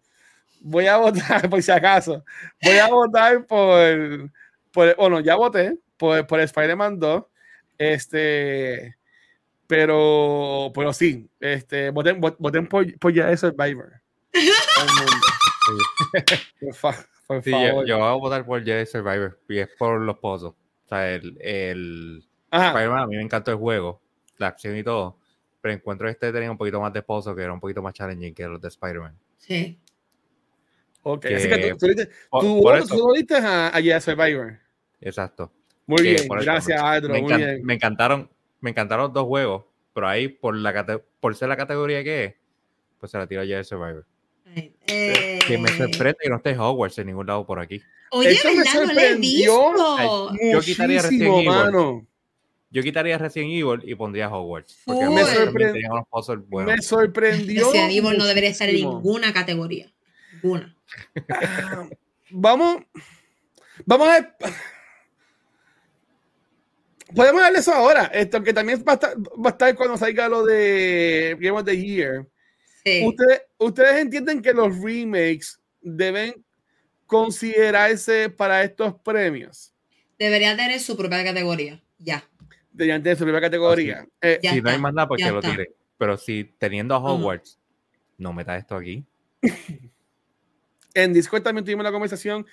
voy 0.60 0.86
a 0.86 0.96
votar, 0.96 1.48
por 1.50 1.62
si 1.62 1.70
acaso, 1.70 2.24
voy 2.62 2.78
a 2.78 2.88
votar 2.88 3.46
por, 3.46 4.30
por 4.72 4.96
bueno, 4.96 5.20
ya 5.20 5.36
voté 5.36 5.78
por, 5.96 6.26
por 6.26 6.40
Spider-Man 6.40 6.98
2. 6.98 7.24
Este, 7.78 8.96
pero, 9.66 10.70
pero 10.74 10.92
sí, 10.92 11.28
este, 11.40 11.90
voten, 11.90 12.20
vot- 12.20 12.36
voten 12.38 12.66
por, 12.68 12.98
por 12.98 13.12
ya 13.12 13.26
de 13.26 13.36
Survivor. 13.36 13.92
Por, 16.60 16.74
fa- 16.74 17.06
por 17.26 17.42
sí, 17.42 17.50
yo, 17.50 17.56
favor. 17.68 17.86
yo 17.86 17.98
voy 17.98 18.06
a 18.08 18.12
votar 18.12 18.44
por 18.44 18.64
Jedi 18.64 18.84
Survivor 18.86 19.38
y 19.48 19.58
es 19.58 19.68
por 19.78 20.00
los 20.00 20.18
pozos. 20.18 20.54
O 20.86 20.88
sea, 20.88 21.10
el, 21.12 21.36
el. 21.40 22.24
Spider-Man 22.50 22.98
a 23.02 23.06
mí 23.06 23.16
me 23.16 23.22
encantó 23.22 23.50
el 23.52 23.56
juego, 23.58 24.00
la 24.38 24.48
acción 24.48 24.76
y 24.76 24.82
todo, 24.82 25.18
pero 25.62 25.72
encuentro 25.72 26.08
este 26.10 26.30
tenía 26.32 26.50
un 26.50 26.58
poquito 26.58 26.78
más 26.80 26.92
de 26.92 27.00
pozo 27.02 27.34
que 27.34 27.42
era 27.42 27.52
un 27.54 27.60
poquito 27.60 27.80
más 27.80 27.94
challenging 27.94 28.34
que 28.34 28.46
los 28.46 28.60
de 28.60 28.68
Spider-Man. 28.68 29.16
Sí. 29.38 29.78
Ok, 31.04 31.22
que- 31.22 31.34
así 31.36 31.48
que 31.48 31.58
tú, 31.70 31.76
tú, 31.78 31.86
diste- 31.86 32.10
Por, 32.28 32.42
tú 32.42 32.60
por 32.62 32.72
voto- 32.74 32.84
eso, 32.84 32.96
tú 32.96 33.08
lo 33.08 33.14
diste 33.14 33.36
a, 33.36 33.68
a 33.68 34.00
Survivor. 34.00 34.58
exacto. 35.00 35.50
Muy 35.86 35.96
que 35.98 36.02
bien, 36.02 36.14
eso, 36.16 36.28
gracias, 36.34 36.82
me- 36.82 36.88
Adro. 36.88 37.12
me, 37.14 37.22
Muy 37.22 37.32
encan- 37.32 37.36
bien. 37.38 37.64
me 37.64 37.74
encantaron, 37.74 38.30
me 38.60 38.70
encantaron 38.70 39.04
los 39.06 39.12
dos 39.14 39.24
juegos, 39.26 39.64
pero 39.94 40.08
ahí 40.08 40.28
por 40.28 40.56
la 40.56 41.00
por 41.20 41.34
ser 41.34 41.48
la 41.48 41.56
categoría 41.56 42.04
que 42.04 42.24
es, 42.24 42.34
pues 42.98 43.10
se 43.10 43.18
la 43.18 43.26
tiro 43.26 43.40
a 43.42 43.44
Jedi 43.46 43.64
Survivor. 43.64 44.06
Ay, 44.54 44.74
Que 44.86 45.58
me 45.58 45.70
eh, 45.70 45.76
sorprende 45.78 46.18
que 46.20 46.28
no 46.28 46.36
esté 46.36 46.56
Hogwarts 46.58 46.98
en 46.98 47.06
ningún 47.06 47.26
lado 47.26 47.46
por 47.46 47.58
aquí. 47.58 47.80
Oye, 48.10 48.30
Eso 48.32 48.48
me 48.48 48.58
¿verdad? 48.58 48.74
No 48.74 48.80
lo 48.80 48.84
he 48.84 48.86
sorprendió. 48.86 49.70
visto. 49.70 50.34
Yo 50.52 50.60
quitaría 50.60 51.02
Resident 51.02 51.30
Muchísimo, 51.30 51.62
Evil. 51.62 52.06
Yo 52.72 52.82
quitaría 52.82 53.18
Resident 53.18 53.50
Evil 53.52 53.80
y 53.88 53.94
pondría 53.94 54.28
Hogwarts. 54.34 54.80
Porque 54.86 55.04
Me 55.04 55.22
también 55.22 55.26
sorpre- 55.26 55.72
tenía 55.72 55.92
unos 55.92 56.08
puzzles 56.08 56.48
buenos. 56.48 56.74
Me 56.74 56.82
sorprendió. 56.82 57.66
Resident 57.70 57.90
Evil 57.92 58.18
no 58.18 58.24
debería 58.24 58.50
estar 58.50 58.68
en 58.68 58.76
ninguna 58.76 59.32
categoría. 59.32 59.92
Ninguna. 60.42 60.74
Ah, 61.30 61.88
Vamos. 62.30 62.82
Vamos 63.84 64.08
a 64.08 64.12
ver. 64.12 64.34
Podemos 67.14 67.42
darle 67.42 67.58
eso 67.58 67.74
ahora. 67.74 68.04
Esto 68.06 68.42
que 68.42 68.54
también 68.54 68.82
va 68.88 68.92
a 68.92 68.94
estar, 68.94 69.16
va 69.18 69.48
a 69.48 69.52
estar 69.52 69.74
cuando 69.76 69.96
salga 69.98 70.28
lo 70.28 70.44
de 70.44 71.36
Game 71.38 71.58
of 71.58 71.64
the 71.64 71.76
Year. 71.76 72.26
Sí. 72.84 73.02
¿Ustedes, 73.06 73.42
ustedes 73.58 74.00
entienden 74.00 74.40
que 74.40 74.54
los 74.54 74.74
remakes 74.80 75.60
deben 75.82 76.42
considerarse 77.06 78.30
para 78.30 78.62
estos 78.64 78.94
premios. 79.04 79.74
Debería 80.18 80.56
tener 80.56 80.80
su 80.80 80.96
propia 80.96 81.22
categoría. 81.22 81.82
Ya. 81.98 82.24
Deberían 82.72 83.02
tener 83.02 83.16
su 83.18 83.24
propia 83.24 83.40
categoría. 83.42 84.06
Eh, 84.20 84.38
Ya 84.42 84.52
si 84.52 84.60
no 84.62 84.68
hay 84.70 84.74
está, 84.76 84.82
más 84.82 84.94
nada, 84.94 85.08
pues 85.08 85.20
ya 85.20 85.26
que 85.26 85.32
lo 85.32 85.38
está. 85.40 85.50
tire. 85.50 85.72
Pero 85.98 86.16
si 86.16 86.44
teniendo 86.58 86.94
a. 86.94 86.98
Hogwarts, 86.98 87.58
no 88.18 88.32
metas 88.32 88.58
esto 88.58 88.76
aquí. 88.76 89.04
en 90.94 91.12
Discord 91.12 91.42
también 91.42 91.64
tuvimos 91.64 91.82
una 91.82 91.92
conversación. 91.92 92.46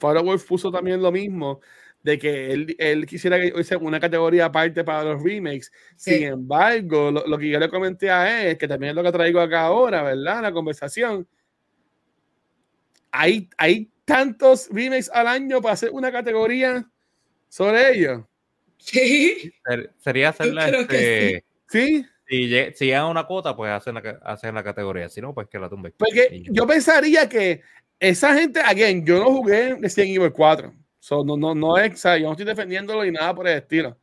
Wolf 0.00 0.44
puso 0.46 0.70
también 0.70 1.02
lo 1.02 1.10
mismo, 1.12 1.60
de 2.02 2.18
que 2.18 2.52
él, 2.52 2.76
él 2.78 3.06
quisiera 3.06 3.40
que 3.40 3.52
hubiese 3.52 3.76
una 3.76 3.98
categoría 4.00 4.46
aparte 4.46 4.84
para 4.84 5.04
los 5.04 5.22
remakes. 5.22 5.72
Sí. 5.96 6.16
Sin 6.18 6.24
embargo, 6.24 7.10
lo, 7.10 7.26
lo 7.26 7.38
que 7.38 7.48
yo 7.48 7.58
le 7.58 7.68
comenté 7.68 8.10
a 8.10 8.42
él, 8.50 8.58
que 8.58 8.68
también 8.68 8.90
es 8.90 8.96
lo 8.96 9.02
que 9.02 9.12
traigo 9.12 9.40
acá 9.40 9.62
ahora, 9.62 10.02
¿verdad? 10.02 10.42
La 10.42 10.52
conversación. 10.52 11.26
Hay, 13.10 13.48
hay 13.56 13.90
tantos 14.04 14.68
remakes 14.70 15.10
al 15.12 15.26
año 15.28 15.62
para 15.62 15.74
hacer 15.74 15.90
una 15.92 16.10
categoría 16.10 16.88
sobre 17.48 17.92
ellos. 17.96 18.22
Sí. 18.84 19.50
Ser- 19.66 19.90
Sería 19.98 20.28
hacerla. 20.28 20.66
creo 20.68 20.86
que 20.86 21.26
Este, 21.36 21.44
¿Sí? 21.68 22.06
si, 22.28 22.36
lle- 22.50 22.72
si 22.74 22.84
llegan 22.86 23.02
a 23.02 23.08
una 23.08 23.24
cuota, 23.26 23.56
pues 23.56 23.70
hacen 23.72 23.94
la, 23.94 24.00
hacen 24.22 24.54
la 24.54 24.62
categoría. 24.62 25.08
Si 25.08 25.20
no, 25.22 25.32
pues 25.32 25.48
que 25.48 25.58
la 25.58 25.68
tumbe. 25.70 25.92
Porque 25.96 26.42
yo 26.50 26.66
pensaría 26.66 27.28
que 27.28 27.62
esa 27.98 28.34
gente, 28.34 28.60
again, 28.60 29.04
yo 29.06 29.18
no 29.20 29.26
jugué 29.32 29.74
Resident 29.80 30.16
Evil 30.16 30.32
4. 30.32 30.72
So, 31.00 31.24
no, 31.24 31.36
no, 31.36 31.54
no 31.54 31.78
es, 31.78 31.94
o 31.94 31.96
sea, 31.96 32.16
yo 32.18 32.26
no 32.26 32.32
estoy 32.32 32.46
defendiéndolo 32.46 33.04
ni 33.04 33.10
nada 33.10 33.34
por 33.34 33.48
el 33.48 33.56
estilo. 33.58 33.98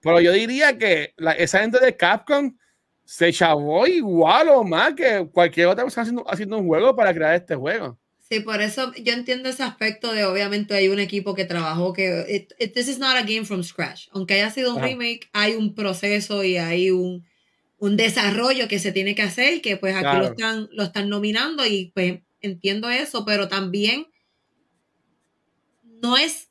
Pero 0.00 0.20
yo 0.20 0.32
diría 0.32 0.76
que 0.76 1.12
la- 1.16 1.32
esa 1.32 1.60
gente 1.60 1.78
de 1.78 1.96
Capcom 1.96 2.56
se 3.04 3.32
chavó 3.32 3.86
igual 3.86 4.48
o 4.50 4.64
más 4.64 4.94
que 4.94 5.28
cualquier 5.32 5.68
otra 5.68 5.84
persona 5.84 6.02
haciendo, 6.02 6.24
haciendo 6.30 6.58
un 6.58 6.66
juego 6.66 6.94
para 6.94 7.14
crear 7.14 7.34
este 7.34 7.54
juego. 7.54 7.98
Sí, 8.28 8.40
por 8.40 8.60
eso 8.60 8.92
yo 8.94 9.14
entiendo 9.14 9.48
ese 9.48 9.62
aspecto 9.62 10.12
de 10.12 10.24
obviamente 10.26 10.74
hay 10.74 10.88
un 10.88 10.98
equipo 10.98 11.34
que 11.34 11.46
trabajó 11.46 11.94
que 11.94 12.26
it- 12.28 12.52
it- 12.58 12.74
this 12.74 12.88
is 12.88 12.98
not 12.98 13.16
a 13.16 13.22
game 13.22 13.44
from 13.46 13.62
scratch. 13.64 14.08
Aunque 14.12 14.34
haya 14.34 14.50
sido 14.50 14.72
un 14.72 14.78
Ajá. 14.78 14.86
remake, 14.88 15.30
hay 15.32 15.54
un 15.54 15.74
proceso 15.74 16.44
y 16.44 16.58
hay 16.58 16.90
un, 16.90 17.24
un 17.78 17.96
desarrollo 17.96 18.68
que 18.68 18.78
se 18.80 18.92
tiene 18.92 19.14
que 19.14 19.22
hacer, 19.22 19.62
que 19.62 19.78
pues 19.78 19.94
aquí 19.94 20.02
Claro. 20.02 20.18
lo 20.20 20.26
están 20.32 20.68
lo 20.72 20.82
están 20.84 21.08
nominando 21.08 21.64
y 21.64 21.90
pues 21.94 22.20
entiendo 22.42 22.90
eso, 22.90 23.24
pero 23.24 23.48
también 23.48 24.06
no 26.02 26.16
es 26.16 26.48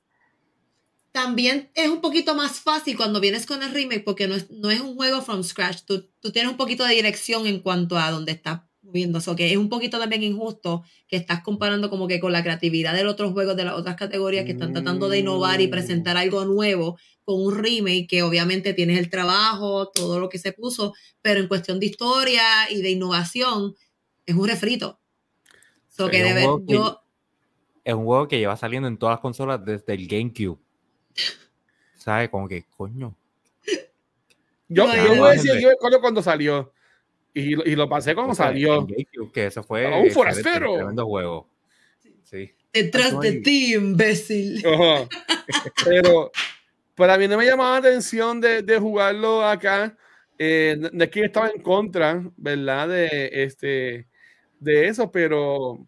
también 1.12 1.70
es 1.74 1.90
un 1.90 2.02
poquito 2.02 2.36
más 2.36 2.60
fácil 2.60 2.96
cuando 2.96 3.20
vienes 3.20 3.46
con 3.46 3.64
el 3.64 3.72
remake 3.74 4.04
porque 4.04 4.28
no 4.28 4.36
es, 4.36 4.50
no 4.52 4.70
es 4.70 4.82
un 4.82 4.96
juego 4.96 5.22
from 5.22 5.44
scratch. 5.44 5.82
Tú, 5.86 6.08
tú 6.20 6.32
tienes 6.32 6.52
un 6.52 6.58
poquito 6.58 6.84
de 6.86 6.94
dirección 6.94 7.48
en 7.48 7.60
cuanto 7.60 7.98
a 7.98 8.12
dónde 8.12 8.34
estás 8.34 8.62
moviéndose. 8.88 9.36
que 9.36 9.52
es 9.52 9.58
un 9.58 9.68
poquito 9.70 10.00
también 10.00 10.24
injusto 10.24 10.84
que 11.08 11.18
estás 11.18 11.42
comparando 11.44 11.90
como 11.90 12.08
que 12.08 12.20
con 12.20 12.32
la 12.32 12.42
creatividad 12.42 12.94
de 12.94 13.04
los 13.04 13.14
otros 13.14 13.34
juegos 13.34 13.56
de 13.58 13.66
las 13.66 13.74
otras 13.76 13.96
categorías 13.98 14.46
que 14.46 14.52
están 14.54 14.72
tratando 14.74 15.10
de 15.10 15.20
innovar 15.20 15.60
y 15.62 15.68
Mm. 15.68 15.72
presentar 15.72 16.16
algo 16.18 16.46
nuevo 16.46 16.98
con 17.26 17.42
un 17.44 17.58
remake 17.62 18.08
que 18.08 18.24
obviamente 18.24 18.74
tienes 18.74 18.98
el 18.98 19.10
trabajo, 19.10 19.90
todo 19.90 20.20
lo 20.20 20.30
que 20.30 20.40
se 20.40 20.54
puso, 20.54 20.94
pero 21.22 21.42
en 21.42 21.48
cuestión 21.50 21.80
de 21.80 21.88
historia 21.88 22.42
y 22.72 22.82
de 22.82 22.92
innovación 22.92 23.76
es 24.26 24.36
un 24.36 24.48
refrito. 24.48 25.00
So 25.90 26.10
que 26.10 26.18
Es 26.22 26.24
un 26.24 26.30
debe- 26.30 26.42
juego 26.44 26.66
que- 26.66 26.74
yo, 26.74 27.02
Es 27.84 27.94
un 27.94 28.06
juego 28.06 28.28
que 28.28 28.38
lleva 28.40 28.56
saliendo 28.58 28.88
en 28.88 28.98
todas 28.98 29.14
las 29.14 29.20
consolas 29.22 29.64
desde 29.66 29.94
el 29.94 30.08
GameCube. 30.08 30.60
¿Sabes? 31.98 32.30
Como 32.30 32.48
que, 32.48 32.64
coño. 32.76 33.16
Yo, 34.70 34.86
No, 34.88 34.96
yo 34.96 35.04
yo- 35.14 35.16
voy 35.22 35.30
a 35.30 35.34
decir, 35.34 35.52
yo 35.62 35.70
cuando 36.02 36.22
salió. 36.22 36.74
Y, 37.40 37.56
lo- 37.56 37.66
y 37.66 37.76
lo 37.76 37.88
pasé 37.88 38.16
cuando 38.16 38.32
O 38.34 38.36
sea, 38.36 38.48
salió. 38.48 38.88
que 39.34 39.46
eso 39.46 39.64
fue. 39.64 39.86
Ah, 39.86 39.90
un 39.98 40.06
excelente, 40.08 40.14
forastero. 40.14 40.76
Tremendo 40.76 41.06
juego. 41.06 41.50
Sí. 42.24 42.52
detrás 42.74 43.20
de 43.20 43.34
ti, 43.42 43.74
imbécil. 43.76 44.64
Ajá. 44.66 45.08
Pero 45.86 46.32
para 46.96 47.18
mí 47.18 47.28
no 47.28 47.38
me 47.38 47.46
llamaba 47.46 47.80
la 47.80 47.88
atención 47.90 48.42
de, 48.42 48.62
de 48.64 48.78
jugarlo 48.80 49.44
acá. 49.46 49.96
Eh, 50.40 50.78
que 51.12 51.20
yo 51.22 51.26
estaba 51.26 51.50
en 51.50 51.62
contra, 51.62 52.24
¿verdad? 52.38 52.90
De, 52.90 53.30
este, 53.34 54.08
de 54.60 54.88
eso, 54.88 55.12
pero 55.12 55.88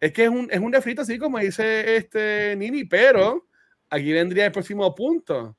es 0.00 0.12
que 0.12 0.24
es 0.24 0.30
un, 0.30 0.48
es 0.50 0.58
un 0.60 0.72
refrito 0.72 1.02
así 1.02 1.18
como 1.18 1.38
dice 1.38 1.96
este 1.96 2.56
Nini, 2.56 2.84
pero 2.84 3.46
aquí 3.90 4.10
vendría 4.12 4.46
el 4.46 4.52
próximo 4.52 4.94
punto. 4.94 5.54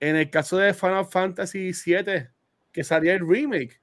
En 0.00 0.16
el 0.16 0.30
caso 0.30 0.56
de 0.56 0.72
Final 0.72 1.04
Fantasy 1.06 1.72
VII, 1.72 2.28
que 2.72 2.84
salía 2.84 3.12
el 3.12 3.28
remake, 3.28 3.81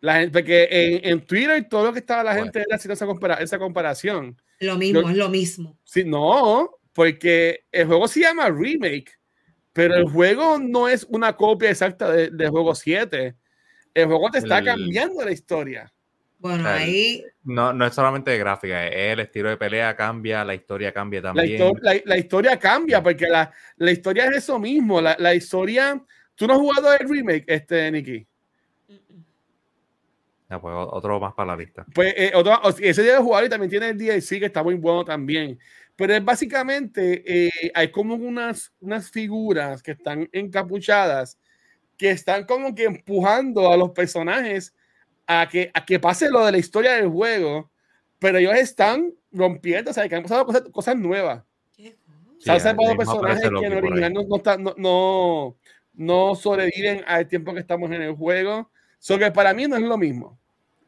La 0.00 0.14
gente, 0.20 0.30
porque 0.30 0.68
en, 0.70 1.10
en 1.12 1.20
Twitter 1.26 1.66
todo 1.68 1.86
lo 1.86 1.92
que 1.92 1.98
estaba 1.98 2.22
la 2.22 2.30
Bueno. 2.30 2.44
gente 2.44 2.60
era 2.60 2.76
haciendo 2.76 2.94
esa, 2.94 3.06
compara- 3.06 3.40
esa 3.42 3.58
comparación. 3.58 4.40
Lo 4.60 4.76
mismo, 4.76 5.02
Yo- 5.02 5.10
es 5.10 5.16
lo 5.16 5.28
mismo. 5.28 5.78
Sí, 5.84 6.04
no, 6.04 6.70
porque 6.92 7.64
el 7.72 7.86
juego 7.86 8.06
se 8.08 8.20
llama 8.20 8.48
Remake, 8.48 9.12
pero 9.72 9.96
el 9.96 10.08
juego 10.08 10.58
no 10.58 10.88
es 10.88 11.04
una 11.10 11.34
copia 11.36 11.70
exacta 11.70 12.10
de- 12.12 12.30
del 12.30 12.50
juego 12.50 12.74
7. 12.74 13.34
El 13.94 14.06
juego 14.06 14.30
te 14.30 14.38
está 14.38 14.58
El- 14.58 14.64
cambiando 14.66 15.24
la 15.24 15.32
historia. 15.32 15.92
Bueno, 16.40 16.62
Claro. 16.62 16.78
ahí 16.78 17.24
No, 17.42 17.72
no 17.72 17.84
es 17.84 17.94
solamente 17.94 18.30
de 18.30 18.38
gráfica, 18.38 18.86
el 18.86 19.18
estilo 19.18 19.48
de 19.48 19.56
pelea 19.56 19.96
cambia, 19.96 20.44
la 20.44 20.54
historia 20.54 20.92
cambia 20.92 21.20
La, 21.20 21.32
también. 21.34 21.60
histo- 21.60 21.78
la- 21.82 22.00
la 22.04 22.16
historia 22.18 22.56
cambia, 22.58 23.02
porque 23.02 23.26
la, 23.26 23.52
la 23.76 23.90
historia 23.90 24.26
es 24.26 24.36
eso 24.36 24.58
mismo. 24.60 25.00
La, 25.00 25.16
la 25.18 25.34
historia. 25.34 26.00
¿Tú 26.36 26.46
no 26.46 26.52
has 26.52 26.60
jugado 26.60 26.92
el 26.94 27.08
remake, 27.08 27.44
este, 27.48 27.90
Nicky? 27.90 28.24
Ah, 30.48 30.60
pues, 30.60 30.74
otro 30.76 31.20
más 31.20 31.34
para 31.34 31.48
la 31.54 31.56
lista. 31.56 31.84
Pues 31.94 32.14
eh, 32.16 32.32
otro- 32.34 32.58
ese 32.80 33.02
debe 33.02 33.18
jugar 33.18 33.44
y 33.44 33.48
también 33.48 33.70
tiene 33.70 33.90
el 33.90 33.98
DLC 33.98 34.38
que 34.40 34.46
está 34.46 34.62
muy 34.62 34.74
bueno 34.74 35.04
también. 35.04 35.58
Pero 35.94 36.14
es 36.14 36.24
básicamente, 36.24 37.22
eh, 37.26 37.50
hay 37.74 37.90
como 37.90 38.14
unas, 38.14 38.72
unas 38.80 39.10
figuras 39.10 39.82
que 39.82 39.92
están 39.92 40.28
encapuchadas 40.32 41.38
que 41.96 42.10
están 42.10 42.44
como 42.46 42.74
que 42.74 42.84
empujando 42.84 43.70
a 43.72 43.76
los 43.76 43.90
personajes 43.90 44.74
a 45.26 45.48
que, 45.48 45.70
a 45.74 45.84
que 45.84 45.98
pase 45.98 46.30
lo 46.30 46.46
de 46.46 46.52
la 46.52 46.58
historia 46.58 46.92
del 46.94 47.08
juego, 47.08 47.70
pero 48.20 48.38
ellos 48.38 48.54
están 48.54 49.12
rompiendo, 49.32 49.90
o 49.90 49.94
sea, 49.94 50.08
que 50.08 50.14
han 50.14 50.22
pasado 50.22 50.46
cosas, 50.46 50.62
cosas 50.70 50.96
nuevas. 50.96 51.44
Sí, 52.38 52.60
se 52.60 52.68
han 52.68 52.76
mismo 52.76 52.96
personajes 52.96 53.42
que 53.60 53.66
en 53.66 53.72
original 53.84 54.12
no, 54.14 54.22
no, 54.58 54.74
no, 54.76 55.58
no 55.94 56.34
sobreviven 56.36 57.04
al 57.06 57.26
tiempo 57.26 57.52
que 57.52 57.60
estamos 57.60 57.90
en 57.90 58.00
el 58.02 58.14
juego. 58.14 58.70
So 58.98 59.18
que 59.18 59.30
para 59.30 59.54
mí 59.54 59.66
no 59.66 59.76
es 59.76 59.82
lo 59.82 59.96
mismo 59.96 60.38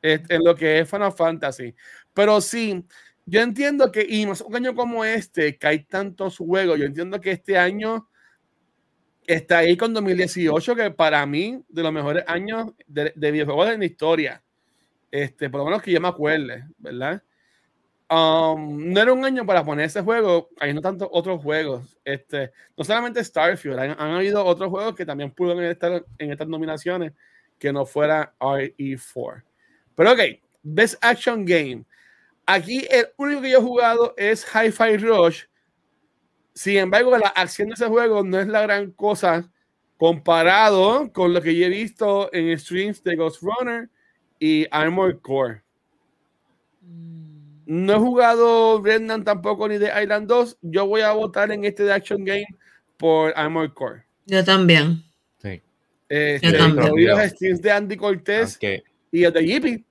en 0.03 0.45
lo 0.45 0.55
que 0.55 0.81
es 0.81 0.91
Final 0.91 1.13
Fantasy. 1.13 1.75
Pero 2.15 2.41
sí, 2.41 2.85
yo 3.27 3.41
entiendo 3.41 3.93
que, 3.93 4.07
y 4.09 4.27
más 4.27 4.41
un 4.41 4.57
año 4.57 4.75
como 4.75 5.05
este, 5.05 5.57
que 5.57 5.67
hay 5.67 5.85
tantos 5.85 6.39
juegos, 6.39 6.79
yo 6.79 6.87
entiendo 6.87 7.21
que 7.21 7.33
este 7.33 7.59
año 7.59 8.09
está 9.27 9.59
ahí 9.59 9.77
con 9.77 9.93
2018, 9.95 10.75
que 10.75 10.91
para 10.91 11.25
mí, 11.27 11.63
de 11.69 11.83
los 11.83 11.93
mejores 11.93 12.25
años 12.27 12.73
de, 12.87 13.13
de 13.15 13.31
videojuegos 13.31 13.69
en 13.71 13.81
la 13.81 13.87
historia. 13.87 14.43
Este, 15.11 15.51
por 15.51 15.61
lo 15.61 15.65
menos 15.67 15.83
que 15.83 15.91
yo 15.91 16.01
me 16.01 16.09
acuerde, 16.09 16.65
¿verdad? 16.79 17.23
Um, 18.09 18.93
no 18.93 19.01
era 19.01 19.13
un 19.13 19.25
año 19.25 19.47
para 19.47 19.65
poner 19.65 19.87
ese 19.87 20.03
juego, 20.03 20.49
hay 20.59 20.75
no 20.75 20.81
tantos 20.81 21.09
otros 21.13 21.41
juegos. 21.41 21.97
Este, 22.05 22.51
no 22.77 22.85
solamente 22.85 23.23
Starfield, 23.23 23.79
han, 23.79 23.91
han 23.91 24.11
habido 24.13 24.45
otros 24.45 24.69
juegos 24.69 24.97
que 24.97 25.07
también 25.07 25.31
pudieron 25.31 25.63
estar 25.65 26.05
en 26.19 26.33
estas 26.33 26.49
nominaciones 26.49 27.13
que 27.61 27.73
no 27.73 27.87
fuera 27.87 28.35
RE4. 28.41 29.45
Pero 29.95 30.13
ok, 30.13 30.21
Best 30.63 30.97
Action 31.01 31.45
Game. 31.45 31.85
Aquí 32.47 32.85
el 32.91 33.07
único 33.17 33.43
que 33.43 33.51
yo 33.51 33.59
he 33.59 33.63
jugado 33.63 34.15
es 34.17 34.45
Hi-Fi 34.45 34.97
Rush. 34.97 35.45
Sin 36.55 36.79
embargo, 36.79 37.17
la 37.17 37.29
acción 37.29 37.69
de 37.69 37.75
ese 37.75 37.87
juego 37.87 38.25
no 38.25 38.41
es 38.41 38.49
la 38.49 38.63
gran 38.63 38.91
cosa 38.93 39.49
comparado 39.99 41.13
con 41.13 41.35
lo 41.35 41.43
que 41.43 41.55
yo 41.55 41.67
he 41.67 41.69
visto 41.69 42.33
en 42.33 42.59
streams 42.59 43.05
de 43.05 43.17
Ghost 43.17 43.43
Runner 43.43 43.89
y 44.39 44.67
Armored 44.71 45.19
Core. 45.21 45.63
No 47.67 47.95
he 47.95 47.99
jugado 47.99 48.83
Remnant 48.83 49.25
tampoco 49.25 49.69
ni 49.69 49.79
de 49.79 49.93
Island 50.03 50.27
2. 50.27 50.59
Yo 50.63 50.87
voy 50.87 51.03
a 51.03 51.13
votar 51.13 51.53
en 51.53 51.65
este 51.65 51.85
de 51.85 51.93
Action 51.93 52.25
Game 52.25 52.47
por 52.97 53.33
Armored 53.37 53.73
Core. 53.75 54.05
yo 54.27 54.43
también. 54.45 55.10
Este, 56.11 56.51
vi 56.97 57.05
los 57.05 57.21
streams 57.21 57.63
de 57.63 57.71
Andy 57.71 57.97
Cortés 57.97 58.59
y 59.13 59.23
el 59.23 59.33
de 59.33 59.47
Yippee. 59.47 59.85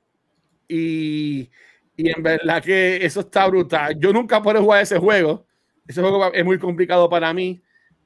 Y, 0.68 1.50
y 1.96 2.10
en 2.12 2.22
verdad 2.22 2.62
que 2.62 2.98
eso 3.04 3.22
está 3.22 3.48
brutal. 3.48 3.98
Yo 3.98 4.12
nunca 4.12 4.42
puedo 4.42 4.62
jugar 4.62 4.84
ese 4.84 5.00
juego. 5.00 5.48
Ese 5.88 6.02
juego 6.02 6.32
es 6.34 6.44
muy 6.44 6.60
complicado 6.60 7.10
para 7.10 7.34
mí, 7.34 7.62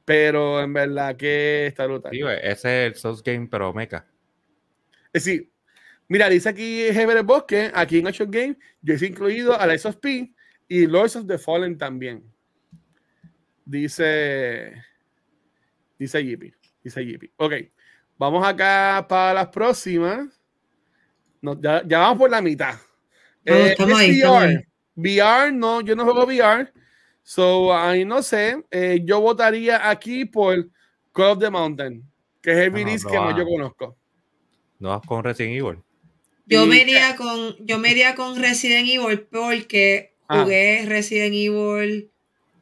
pero 0.05 0.61
en 0.61 0.71
verdad 0.71 1.17
que 1.17 1.65
está 1.67 1.87
brutal. 1.87 2.13
ese 2.13 2.51
es 2.51 2.65
el 2.65 2.95
Souls 2.95 3.23
Game, 3.23 3.47
pero 3.49 3.73
mecha. 3.73 4.05
Es 5.11 5.25
decir, 5.25 5.51
mira, 6.07 6.29
dice 6.29 6.49
aquí 6.49 6.83
Heber 6.83 7.23
Bosque, 7.23 7.71
aquí 7.73 7.97
en 7.97 8.07
Action 8.07 8.29
Game, 8.29 8.57
yo 8.81 8.93
he 8.93 9.05
incluido 9.05 9.59
a 9.59 9.65
la 9.65 9.73
of 9.73 9.97
P 9.97 10.33
y 10.67 10.85
Lords 10.85 11.15
of 11.15 11.27
the 11.27 11.37
Fallen 11.37 11.77
también. 11.77 12.23
Dice, 13.65 14.73
dice 15.97 16.23
Yippee, 16.23 16.53
dice 16.83 17.05
Yippee. 17.05 17.31
Ok, 17.37 17.53
vamos 18.17 18.45
acá 18.45 19.05
para 19.07 19.33
las 19.33 19.47
próximas. 19.49 20.27
No, 21.41 21.59
ya, 21.61 21.83
ya 21.85 21.99
vamos 21.99 22.17
por 22.19 22.29
la 22.31 22.41
mitad. 22.41 22.75
Eh, 23.45 23.69
estamos 23.71 23.93
es 23.93 23.99
ahí, 23.99 24.15
estamos 24.17 24.37
VR. 24.43 24.49
ahí. 24.49 24.63
VR, 24.95 25.51
no, 25.51 25.81
yo 25.81 25.95
no 25.95 26.03
juego 26.05 26.23
VR. 26.25 26.71
So, 27.23 27.73
ahí 27.75 28.05
no 28.05 28.21
sé. 28.21 28.63
eh, 28.71 29.01
yo 29.03 29.19
votaría 29.21 29.89
aquí 29.89 30.25
por 30.25 30.69
Call 31.13 31.31
of 31.31 31.39
the 31.39 31.49
Mountain, 31.49 32.03
que 32.41 32.51
es 32.51 32.57
el 32.57 32.71
No, 32.71 32.77
release 32.77 33.03
no 33.05 33.11
que 33.11 33.19
más 33.19 33.37
yo 33.37 33.45
conozco. 33.45 33.97
No 34.79 34.89
vas 34.89 35.01
con 35.05 35.23
Resident 35.23 35.57
Evil. 35.61 35.79
Yo 36.45 36.65
me 36.65 36.81
iría 36.81 37.15
con, 37.15 37.55
yo 37.65 37.77
me 37.79 37.91
iría 37.91 38.15
con 38.15 38.35
Resident 38.37 38.87
Evil 38.89 39.21
porque 39.21 40.11
Ah. 40.27 40.43
jugué 40.43 40.85
Resident 40.87 41.33
Evil 41.33 42.09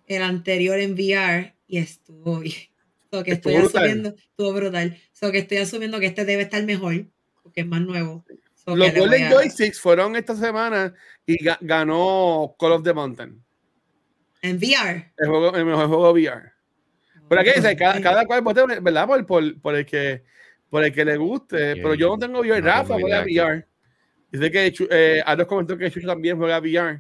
el 0.07 0.23
anterior 0.23 0.79
en 0.79 0.93
VR 0.93 1.55
y 1.67 1.77
estuvo 1.77 2.39
bien. 2.39 2.55
So 3.13 3.23
que 3.23 3.31
estoy 3.33 3.57
brutal. 3.57 3.83
asumiendo, 3.83 4.15
estuvo 4.17 4.53
brutal. 4.53 4.97
So 5.21 5.31
que 5.31 5.37
estoy 5.37 5.57
asumiendo 5.57 5.99
que 5.99 6.07
este 6.07 6.25
debe 6.25 6.41
estar 6.41 6.63
mejor, 6.63 7.05
porque 7.43 7.61
es 7.61 7.67
más 7.67 7.81
nuevo. 7.81 8.25
So 8.55 8.75
Los 8.75 8.93
Golden 8.93 9.25
a- 9.25 9.29
Joysticks 9.29 9.79
fueron 9.79 10.15
esta 10.15 10.35
semana 10.35 10.93
y 11.27 11.37
ga- 11.43 11.59
ganó 11.61 12.55
Call 12.59 12.71
of 12.71 12.83
the 12.83 12.91
Mountain, 12.93 13.39
En 14.41 14.57
VR. 14.57 15.11
el, 15.17 15.27
juego, 15.27 15.55
el 15.55 15.65
mejor 15.65 15.87
juego 15.87 16.11
VR. 16.11 16.51
Pero 17.29 17.41
aquí 17.41 17.51
dice, 17.55 17.75
cada, 17.77 18.01
cada 18.01 18.25
cual 18.25 18.41
vote, 18.41 18.63
¿verdad? 18.81 19.07
Por, 19.07 19.25
por, 19.27 19.61
por 19.61 19.75
el 19.75 19.85
que, 19.85 20.23
por 20.71 20.83
el 20.83 20.91
que 20.91 21.05
le 21.05 21.17
guste. 21.17 21.73
Bien. 21.75 21.83
Pero 21.83 21.93
yo 21.93 22.07
no 22.09 22.17
tengo 22.17 22.39
VR. 22.41 22.59
No 22.59 22.67
Rafa 22.67 22.95
juega 22.99 23.21
VR. 23.21 23.65
Dice 24.31 24.51
que 24.51 24.73
eh, 24.89 25.21
Arnold 25.25 25.47
comentó 25.47 25.77
que 25.77 25.91
Chucho 25.91 26.07
también 26.07 26.35
juega 26.37 26.59
VR. 26.59 26.99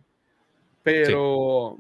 Pero, 0.83 1.79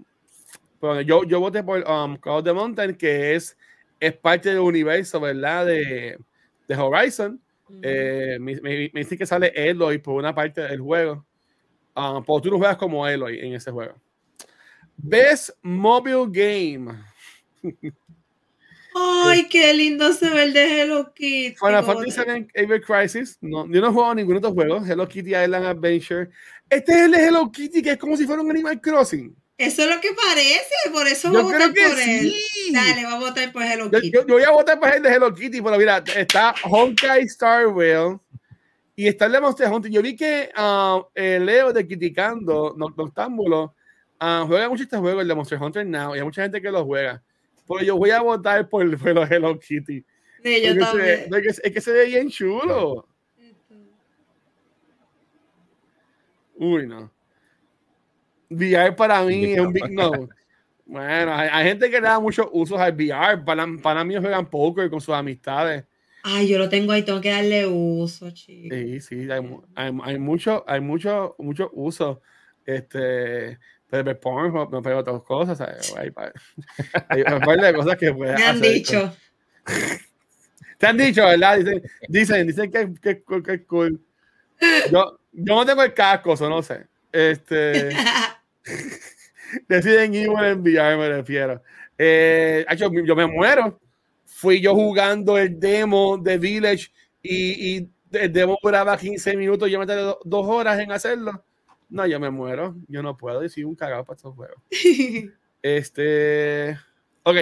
pero 0.79 1.01
yo, 1.01 1.23
yo 1.23 1.39
voté 1.39 1.63
por 1.63 1.79
um, 1.89 2.17
Call 2.17 2.39
of 2.39 2.43
the 2.43 2.53
Mountain, 2.53 2.95
que 2.95 3.35
es, 3.35 3.55
es 3.99 4.13
parte 4.13 4.49
del 4.49 4.59
universo, 4.59 5.19
¿verdad? 5.19 5.65
De, 5.67 6.17
de 6.75 6.81
Horizon. 6.81 7.41
Eh, 7.81 8.37
me, 8.39 8.55
me, 8.61 8.91
me 8.93 8.99
dice 8.99 9.17
que 9.17 9.25
sale 9.25 9.51
Eloy 9.55 9.97
por 9.99 10.15
una 10.15 10.35
parte 10.35 10.61
del 10.61 10.81
juego. 10.81 11.25
Ah, 11.95 12.21
porque 12.25 12.47
tú 12.47 12.51
no 12.51 12.57
juegas 12.57 12.77
como 12.77 13.07
Eloy 13.07 13.39
en 13.39 13.53
ese 13.53 13.71
juego. 13.71 13.95
Best 14.97 15.51
Mobile 15.61 16.27
Game. 16.29 16.93
Ay, 18.93 19.47
qué 19.47 19.73
lindo 19.73 20.11
se 20.11 20.29
ve 20.29 20.43
el 20.43 20.53
de 20.53 20.81
Hello 20.81 21.13
Kitty. 21.13 21.55
Final 21.55 21.85
Fantasy 21.85 22.47
Ever 22.53 22.81
Crisis. 22.81 23.37
No, 23.41 23.65
yo 23.71 23.81
no 23.81 23.93
jugado 23.93 24.15
ninguno 24.15 24.39
de 24.39 24.47
estos 24.47 24.53
juegos. 24.53 24.89
Hello 24.89 25.07
Kitty 25.07 25.29
Island 25.29 25.65
Adventure. 25.65 26.29
Este 26.69 26.91
es 26.91 26.97
el 26.99 27.11
de 27.11 27.25
Hello 27.25 27.51
Kitty, 27.51 27.81
que 27.81 27.91
es 27.91 27.97
como 27.97 28.17
si 28.17 28.25
fuera 28.25 28.41
un 28.41 28.49
Animal 28.49 28.81
Crossing. 28.81 29.35
Eso 29.65 29.83
es 29.83 29.89
lo 29.95 30.01
que 30.01 30.09
parece, 30.13 30.73
por 30.91 31.07
eso 31.07 31.31
Yo 31.31 31.43
voy 31.43 31.53
a 31.53 31.57
creo 31.57 31.69
votar 31.69 31.73
que 31.73 31.89
por 31.89 31.99
él. 31.99 32.33
sí. 32.33 32.73
Dale, 32.73 33.03
vamos 33.03 33.23
a 33.25 33.29
votar 33.29 33.51
por 33.51 33.61
Hello 33.63 33.91
Yo, 33.91 33.99
Kitty. 33.99 34.11
yo- 34.11 34.27
yo 34.27 34.33
voy 34.35 34.43
a 34.43 34.49
votar 34.51 34.79
por 34.79 34.89
el 34.93 35.03
de 35.03 35.09
Hello 35.09 35.33
Kitty, 35.33 35.61
pero 35.61 35.77
mira, 35.77 36.03
está 36.15 36.53
Honkai 36.63 37.23
Star 37.23 37.67
Rail 37.67 38.17
y 38.95 39.07
está 39.07 39.25
el 39.27 39.31
de 39.33 39.41
Monster 39.41 39.71
Hunter. 39.71 39.91
Yo 39.91 40.01
vi 40.01 40.15
que 40.15 40.49
el 41.15 41.45
Leo 41.45 41.71
de 41.73 41.85
Criticando, 41.85 42.73
no- 42.77 42.93
Noctámbulo, 42.95 43.75
ah, 44.19 44.43
juega 44.47 44.67
mucho 44.69 44.83
este 44.83 44.97
juego, 44.97 45.21
el 45.21 45.27
de 45.27 45.35
Monster 45.35 45.61
Hunter 45.61 45.85
Now, 45.85 46.15
y 46.15 46.19
hay 46.19 46.25
mucha 46.25 46.41
gente 46.43 46.61
que 46.61 46.71
lo 46.71 46.83
juega. 46.85 47.21
Pero 47.67 47.81
yo 47.83 47.95
voy 47.97 48.09
a 48.11 48.21
votar 48.21 48.67
por, 48.67 48.97
por 48.97 49.13
los 49.13 49.29
Hello 49.31 49.57
Kitty. 49.59 50.03
Sí, 50.43 50.61
yo 50.63 50.73
se 50.73 50.79
también. 50.79 51.25
porque 51.29 51.47
es, 51.49 51.61
es 51.63 51.71
que 51.71 51.81
se 51.81 51.91
ve 51.91 52.05
bien 52.05 52.29
chulo. 52.29 53.07
Uy, 56.55 56.87
no. 56.87 57.11
VR 58.51 58.95
para 58.95 59.21
mí 59.23 59.45
es 59.45 59.59
un 59.59 59.73
big 59.73 59.89
no. 59.91 60.11
Bueno, 60.85 61.33
hay, 61.33 61.49
hay 61.51 61.65
gente 61.69 61.89
que 61.89 62.01
le 62.01 62.07
da 62.07 62.19
muchos 62.19 62.47
usos 62.51 62.79
al 62.79 62.93
VR. 62.93 63.43
Para, 63.45 63.65
para 63.81 64.03
mí 64.03 64.15
juegan 64.17 64.49
poker 64.49 64.89
con 64.89 64.99
sus 64.99 65.15
amistades. 65.15 65.85
Ay, 66.23 66.47
yo 66.47 66.59
lo 66.59 66.69
tengo 66.69 66.91
ahí, 66.91 67.03
tengo 67.03 67.21
que 67.21 67.31
darle 67.31 67.65
uso, 67.65 68.29
chicos. 68.31 68.77
Sí, 68.77 69.01
sí, 69.01 69.31
hay, 69.31 69.41
hay, 69.75 69.97
hay 70.03 70.19
mucho, 70.19 70.63
hay 70.67 70.81
mucho, 70.81 71.35
mucho 71.39 71.71
uso. 71.73 72.21
Este, 72.65 73.57
pero 73.89 74.19
Pornhub, 74.19 74.71
no, 74.71 74.81
pero 74.81 74.99
otras 74.99 75.21
cosas. 75.23 75.57
¿sabes? 75.57 75.93
Hay, 75.97 76.09
un 77.21 77.39
par 77.39 77.59
de 77.59 77.73
cosas 77.73 77.97
que 77.97 78.13
puedes 78.13 78.37
Me 78.37 78.45
han 78.45 78.57
hacer. 78.57 78.71
dicho. 78.71 79.15
Te 80.77 80.87
han 80.87 80.97
dicho, 80.97 81.25
¿verdad? 81.25 81.57
Dicen, 81.57 81.83
dicen, 82.07 82.47
dicen 82.47 82.71
que, 82.71 82.93
que, 83.01 83.23
que, 83.23 83.43
que 83.43 83.53
es 83.53 83.61
cool. 83.65 83.99
Yo, 84.91 85.19
yo 85.31 85.55
no 85.55 85.65
tengo 85.65 85.83
el 85.83 85.93
casco, 85.93 86.33
eso 86.33 86.49
no 86.49 86.61
sé. 86.61 86.85
Este, 87.11 87.89
deciden 89.67 90.13
Evil 90.15 90.43
en 90.43 90.61
VR, 90.61 90.97
me 90.97 91.09
refiero. 91.09 91.61
Eh, 91.97 92.65
hecho, 92.69 92.91
yo 93.05 93.15
me 93.15 93.27
muero. 93.27 93.79
Fui 94.25 94.61
yo 94.61 94.73
jugando 94.73 95.37
el 95.37 95.59
demo 95.59 96.17
de 96.17 96.37
Village 96.37 96.87
y, 97.21 97.77
y 97.77 97.89
el 98.11 98.31
demo 98.33 98.57
duraba 98.61 98.97
15 98.97 99.35
minutos, 99.37 99.69
yo 99.69 99.77
me 99.79 99.85
tardé 99.85 100.01
do- 100.03 100.19
dos 100.23 100.47
horas 100.47 100.79
en 100.79 100.91
hacerlo. 100.91 101.43
No, 101.89 102.05
yo 102.07 102.19
me 102.19 102.29
muero. 102.29 102.75
Yo 102.87 103.03
no 103.03 103.17
puedo 103.17 103.39
decir 103.41 103.65
un 103.65 103.75
cagado 103.75 104.05
para 104.05 104.15
estos 104.17 104.33
juegos. 104.35 104.57
Este. 105.63 106.75
Ok. 107.23 107.35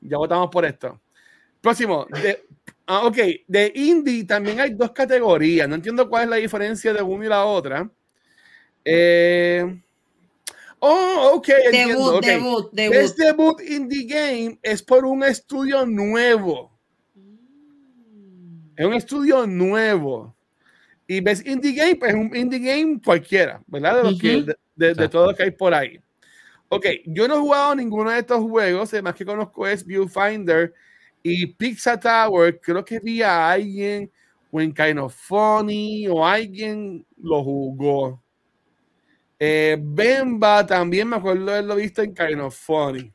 Ya 0.00 0.18
votamos 0.18 0.48
por 0.50 0.64
esto. 0.64 1.00
Próximo. 1.60 2.06
De, 2.22 2.44
ah, 2.86 3.06
ok. 3.06 3.16
De 3.46 3.72
indie 3.74 4.24
también 4.24 4.60
hay 4.60 4.74
dos 4.74 4.92
categorías. 4.92 5.68
No 5.68 5.76
entiendo 5.76 6.08
cuál 6.08 6.24
es 6.24 6.30
la 6.30 6.36
diferencia 6.36 6.92
de 6.92 7.02
una 7.02 7.26
y 7.26 7.28
la 7.28 7.44
otra. 7.44 7.90
Eh, 8.84 9.82
oh, 10.80 11.32
ok. 11.34 11.48
Entiendo. 11.66 11.94
debut, 11.94 12.14
ok. 12.16 12.24
debut, 12.24 12.70
debut. 12.72 12.94
Best 12.96 13.18
debut 13.18 13.60
indie 13.62 14.04
game 14.06 14.58
es 14.62 14.82
por 14.82 15.04
un 15.04 15.22
estudio 15.24 15.84
nuevo. 15.86 16.70
Es 18.76 18.86
un 18.86 18.94
estudio 18.94 19.46
nuevo. 19.46 20.34
Y 21.06 21.20
ves 21.20 21.44
indie 21.46 21.72
game, 21.72 21.96
pues 21.96 22.10
es 22.14 22.16
un 22.16 22.34
indie 22.36 22.58
game 22.58 23.00
cualquiera, 23.04 23.62
¿verdad? 23.66 23.96
De, 23.98 24.02
los 24.10 24.20
que- 24.20 24.42
de, 24.42 24.56
de- 24.88 24.94
de 24.94 25.08
todo 25.08 25.30
lo 25.30 25.36
que 25.36 25.44
hay 25.44 25.50
por 25.52 25.72
ahí. 25.72 25.98
Ok, 26.68 26.84
yo 27.06 27.28
no 27.28 27.36
he 27.36 27.40
jugado 27.40 27.76
ninguno 27.76 28.10
de 28.10 28.18
estos 28.18 28.40
juegos, 28.40 28.92
el 28.92 29.02
más 29.04 29.14
que 29.14 29.24
conozco 29.24 29.66
es 29.68 29.86
Viewfinder 29.86 30.74
y 31.22 31.46
Pizza 31.46 31.98
Tower. 31.98 32.60
Creo 32.60 32.84
que 32.84 32.98
vi 32.98 33.22
a 33.22 33.50
alguien 33.52 34.10
o 34.50 34.60
en 34.60 34.72
Kind 34.74 34.98
of 34.98 35.14
Funny 35.14 36.08
o 36.08 36.26
alguien 36.26 37.06
lo 37.18 37.42
jugó. 37.44 38.20
Eh, 39.38 39.76
Bemba 39.80 40.66
también 40.66 41.08
me 41.08 41.16
acuerdo 41.16 41.44
de 41.46 41.52
haberlo 41.52 41.76
visto 41.76 42.02
en 42.02 42.14
Kind 42.14 42.40
of 42.40 42.56
Funny. 42.56 43.12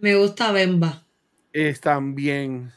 Me 0.00 0.14
gusta 0.16 0.52
Bemba. 0.52 1.04
Es 1.52 1.80
también. 1.80 2.72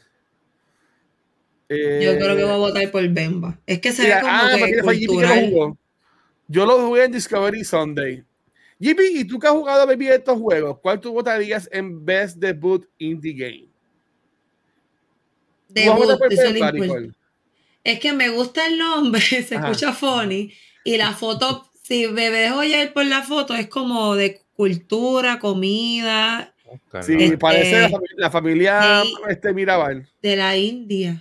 Yo 1.68 1.76
Eh, 1.76 2.18
creo 2.18 2.36
que 2.36 2.44
voy 2.44 2.52
a 2.52 2.56
votar 2.56 2.90
por 2.90 3.08
Bemba. 3.08 3.58
Es 3.66 3.80
que 3.80 3.92
se 3.92 4.02
Mira, 4.02 4.16
ve 4.16 4.22
como 4.22 4.32
ah, 4.44 4.50
que 4.58 4.76
lo 4.76 4.82
cultural. 4.84 5.76
Yo 6.48 6.66
lo 6.66 6.86
jugué 6.86 7.04
en 7.04 7.12
Discovery 7.12 7.64
Sunday. 7.64 8.24
JP, 8.80 9.00
¿y 9.14 9.24
tú 9.24 9.38
que 9.38 9.46
has 9.46 9.52
jugado 9.52 9.86
baby 9.86 10.06
de 10.06 10.16
estos 10.16 10.38
juegos? 10.38 10.78
¿Cuál 10.80 11.00
tú 11.00 11.12
votarías 11.12 11.68
en 11.70 12.04
Best 12.04 12.38
Debut 12.38 12.86
Indie 12.98 13.34
Game? 13.34 13.68
¿Tú 15.74 15.84
vas 15.84 15.94
a 15.94 15.96
votar 15.98 16.18
Debut, 16.72 16.96
es? 17.06 17.14
Es 17.84 18.00
que 18.00 18.12
me 18.12 18.28
gusta 18.30 18.66
el 18.66 18.78
nombre, 18.78 19.20
se 19.42 19.56
Ajá. 19.56 19.70
escucha 19.70 19.92
funny. 19.92 20.52
Y 20.84 20.96
la 20.96 21.12
foto, 21.12 21.69
si 21.90 22.06
me 22.06 22.30
dejo 22.30 22.62
llevar 22.62 22.92
por 22.92 23.04
la 23.04 23.22
foto, 23.22 23.54
es 23.56 23.66
como 23.66 24.14
de 24.14 24.40
cultura, 24.54 25.38
comida, 25.40 26.54
Sí, 27.02 27.14
Este- 27.18 27.36
parece 27.36 27.80
la, 27.88 27.90
la 28.16 28.30
familia 28.30 29.02
este, 29.28 29.52
Mirabal. 29.52 30.08
de 30.22 30.36
la 30.36 30.56
India. 30.56 31.20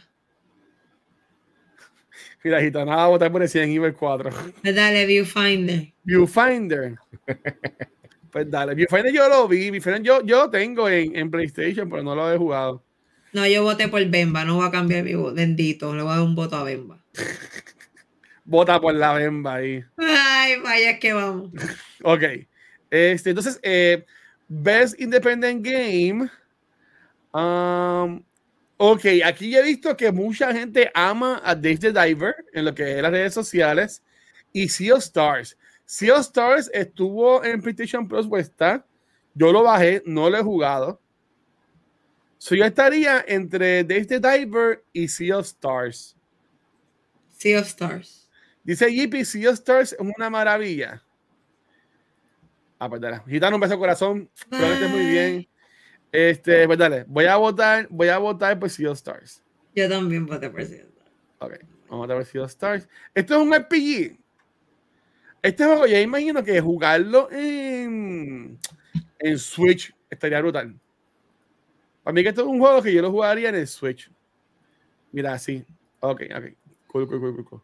Mira, 2.43 2.61
Gitana 2.61 2.95
va 2.97 3.05
a 3.05 3.07
votar 3.07 3.32
por 3.32 3.41
el 3.41 3.49
100 3.49 3.67
nivel 3.67 3.93
4. 3.95 4.30
Dale, 4.63 5.05
Viewfinder. 5.07 5.91
Viewfinder. 6.03 6.95
Pues 8.32 8.47
dale, 8.47 8.76
Viewfinder 8.76 9.11
yo 9.11 9.28
lo 9.28 9.47
vi. 9.47 9.72
Viewfinder 9.72 10.03
yo, 10.03 10.24
yo 10.24 10.43
lo 10.43 10.49
tengo 10.51 10.88
en, 10.88 11.15
en 11.15 11.32
PlayStation, 11.32 11.89
pero 11.89 12.03
no 12.03 12.13
lo 12.13 12.32
he 12.32 12.38
jugado. 12.38 12.84
No, 13.34 13.47
yo 13.47 13.63
voté 13.63 13.88
por 13.88 14.05
Bemba, 14.05 14.45
no 14.45 14.57
voy 14.57 14.67
a 14.67 14.72
cambiar 14.72 15.03
mi 15.03 15.15
voto. 15.15 15.34
Bendito, 15.34 15.95
le 15.95 16.03
voy 16.03 16.11
a 16.11 16.15
dar 16.17 16.24
un 16.24 16.36
voto 16.36 16.55
a 16.57 16.63
Bemba. 16.63 17.03
Vota 18.50 18.82
por 18.82 18.95
la 18.95 19.14
Bemba 19.14 19.56
ahí. 19.56 19.86
Ay, 19.95 20.60
vaya 20.62 20.97
que 20.97 21.14
vamos. 21.14 21.52
Ok. 22.04 22.24
Este, 22.89 23.30
entonces, 23.30 23.60
eh, 23.62 24.04
Best 24.47 25.00
Independent 25.00 25.64
Game. 25.64 26.32
Um, 27.32 28.24
ok, 28.78 29.06
aquí 29.24 29.52
ya 29.52 29.60
he 29.60 29.64
visto 29.64 29.95
que 29.95 30.12
mucha 30.12 30.52
gente 30.52 30.89
ama 30.95 31.39
a 31.45 31.54
Dave 31.54 31.78
the 31.78 31.91
Diver 31.91 32.34
en 32.52 32.66
lo 32.66 32.74
que 32.74 32.95
es 32.95 33.02
las 33.04 33.12
redes 33.12 33.36
sociales 33.36 34.02
y 34.52 34.68
Sea 34.68 34.95
of 34.95 35.04
Stars. 35.04 35.56
Sea 35.86 36.16
of 36.16 36.22
Stars 36.22 36.72
estuvo 36.74 37.43
en 37.43 37.62
PlayStation 37.62 38.08
Plus, 38.08 38.28
pues 38.28 38.47
está. 38.47 38.84
Yo 39.36 39.52
lo 39.52 39.62
bajé, 39.62 40.02
no 40.08 40.28
lo 40.28 40.39
he 40.39 40.41
jugado. 40.41 41.00
So 42.39 42.56
yo 42.56 42.66
estaría 42.66 43.24
entre 43.28 43.84
Dave 43.84 44.06
the 44.06 44.20
Diver 44.20 44.84
y 44.91 45.08
Sea 45.08 45.38
of 45.38 45.45
Stars. 45.45 46.16
Sea 47.38 47.60
of 47.60 47.68
Stars. 47.68 48.18
Dice 48.70 48.93
JP, 48.93 49.26
Sea 49.26 49.49
of 49.49 49.55
Stars 49.55 49.93
es 49.93 49.99
una 49.99 50.30
maravilla. 50.30 51.01
Ah, 52.78 52.88
pues 52.88 53.01
dale. 53.01 53.20
Gitano, 53.28 53.55
un 53.55 53.61
beso 53.61 53.80
corazón. 53.80 54.30
Espero 54.36 54.80
que 54.80 54.88
muy 54.89 55.05
bien. 55.07 55.47
Este, 56.11 56.67
pues 56.67 56.78
dale. 56.78 57.03
Voy 57.07 57.26
a 57.26 57.36
votar, 57.38 57.88
voy 57.89 58.09
a 58.09 58.20
votar 58.20 58.59
por 58.59 58.70
of 58.70 58.95
Stars. 58.95 59.43
Yo 59.74 59.89
también 59.89 60.28
voté 60.28 60.51
por 60.51 60.61
of 60.61 60.70
Stars. 60.70 60.91
Ok. 61.39 61.53
Vamos 61.89 62.11
a 62.11 62.13
votar 62.13 62.32
por 62.32 62.41
of 62.41 62.49
Stars. 62.51 62.88
Esto 63.15 63.38
es 63.38 63.41
un 63.41 63.55
RPG. 63.55 64.20
Este 65.41 65.65
juego, 65.65 65.88
ya 65.88 65.99
imagino 65.99 66.43
que 66.43 66.61
jugarlo 66.61 67.28
en, 67.32 68.59
en 69.17 69.39
Switch 69.39 69.95
estaría 70.11 70.41
brutal. 70.41 70.80
Para 72.03 72.13
mí 72.13 72.22
que 72.22 72.30
esto 72.30 72.41
es 72.41 72.47
un 72.47 72.59
juego 72.59 72.84
que 72.84 72.93
yo 72.93 73.01
lo 73.01 73.09
jugaría 73.09 73.49
en 73.49 73.55
el 73.55 73.67
Switch. 73.67 74.11
Mira, 75.11 75.34
así. 75.34 75.65
Ok, 76.01 76.22
ok. 76.38 76.43
Cool, 76.86 77.07
cool, 77.07 77.20
cool, 77.20 77.45
cool, 77.45 77.61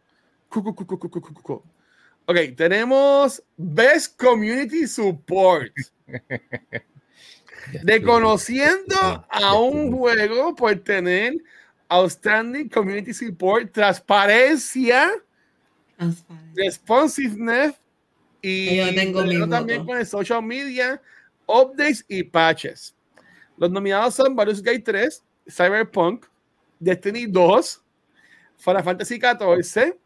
Ok, 2.27 2.37
tenemos 2.55 3.43
Best 3.55 4.19
Community 4.19 4.87
Support. 4.87 5.71
Reconociendo 7.83 9.25
a 9.29 9.53
un 9.59 9.91
juego 9.91 10.55
por 10.55 10.75
tener 10.75 11.35
Outstanding 11.89 12.69
Community 12.69 13.13
Support, 13.13 13.71
transparencia, 13.71 15.11
responsiveness 16.55 17.75
y 18.41 18.77
Yo 18.77 18.95
tengo 18.95 19.23
mi 19.23 19.33
pero 19.33 19.49
también 19.49 19.79
voto. 19.79 19.91
con 19.91 19.99
el 19.99 20.05
social 20.05 20.43
media, 20.43 21.01
updates 21.47 22.05
y 22.07 22.23
patches. 22.23 22.95
Los 23.57 23.71
nominados 23.71 24.15
son 24.15 24.35
Baldur's 24.35 24.61
Gate 24.61 24.81
3, 24.81 25.23
Cyberpunk, 25.47 26.25
Destiny 26.79 27.25
2, 27.27 27.81
Final 28.57 28.83
Fantasy 28.83 29.19
14 29.19 29.97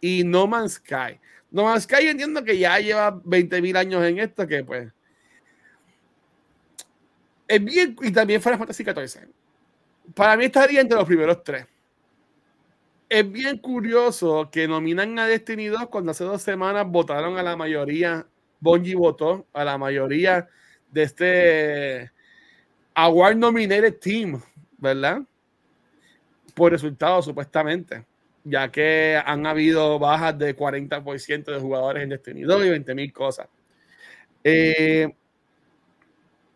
y 0.00 0.24
No 0.24 0.46
Man's 0.46 0.74
Sky. 0.74 1.18
No 1.50 1.64
Man's 1.64 1.84
Sky 1.84 2.08
entiendo 2.08 2.44
que 2.44 2.58
ya 2.58 2.78
lleva 2.78 3.12
20.000 3.12 3.76
años 3.76 4.04
en 4.04 4.18
esto, 4.18 4.46
que 4.46 4.64
pues 4.64 4.92
es 7.48 7.64
bien, 7.64 7.96
y 8.02 8.10
también 8.10 8.42
Final 8.42 8.58
Fantasy 8.58 8.84
14. 8.84 9.28
Para 10.14 10.36
mí 10.36 10.46
estaría 10.46 10.80
entre 10.80 10.98
los 10.98 11.06
primeros 11.06 11.42
tres. 11.42 11.66
Es 13.08 13.30
bien 13.30 13.58
curioso 13.58 14.48
que 14.50 14.66
nominan 14.66 15.16
a 15.18 15.26
Destiny 15.26 15.66
2 15.66 15.88
cuando 15.88 16.10
hace 16.10 16.24
dos 16.24 16.42
semanas 16.42 16.86
votaron 16.88 17.38
a 17.38 17.42
la 17.42 17.56
mayoría, 17.56 18.26
Bungie 18.58 18.96
votó 18.96 19.46
a 19.52 19.64
la 19.64 19.78
mayoría 19.78 20.48
de 20.90 21.02
este 21.02 22.12
Award 22.94 23.36
Nominated 23.36 23.98
Team, 24.00 24.42
¿verdad? 24.78 25.22
Por 26.54 26.72
resultados, 26.72 27.26
supuestamente, 27.26 28.04
ya 28.46 28.70
que 28.72 29.20
han 29.24 29.46
habido 29.46 29.98
bajas 30.00 30.38
de 30.38 30.54
40% 30.56 31.52
de 31.52 31.60
jugadores 31.60 32.04
en 32.04 32.10
Destiny 32.10 32.42
2 32.42 32.64
y 32.66 32.70
20.000 32.70 33.12
cosas. 33.12 33.48
Eh, 34.44 35.08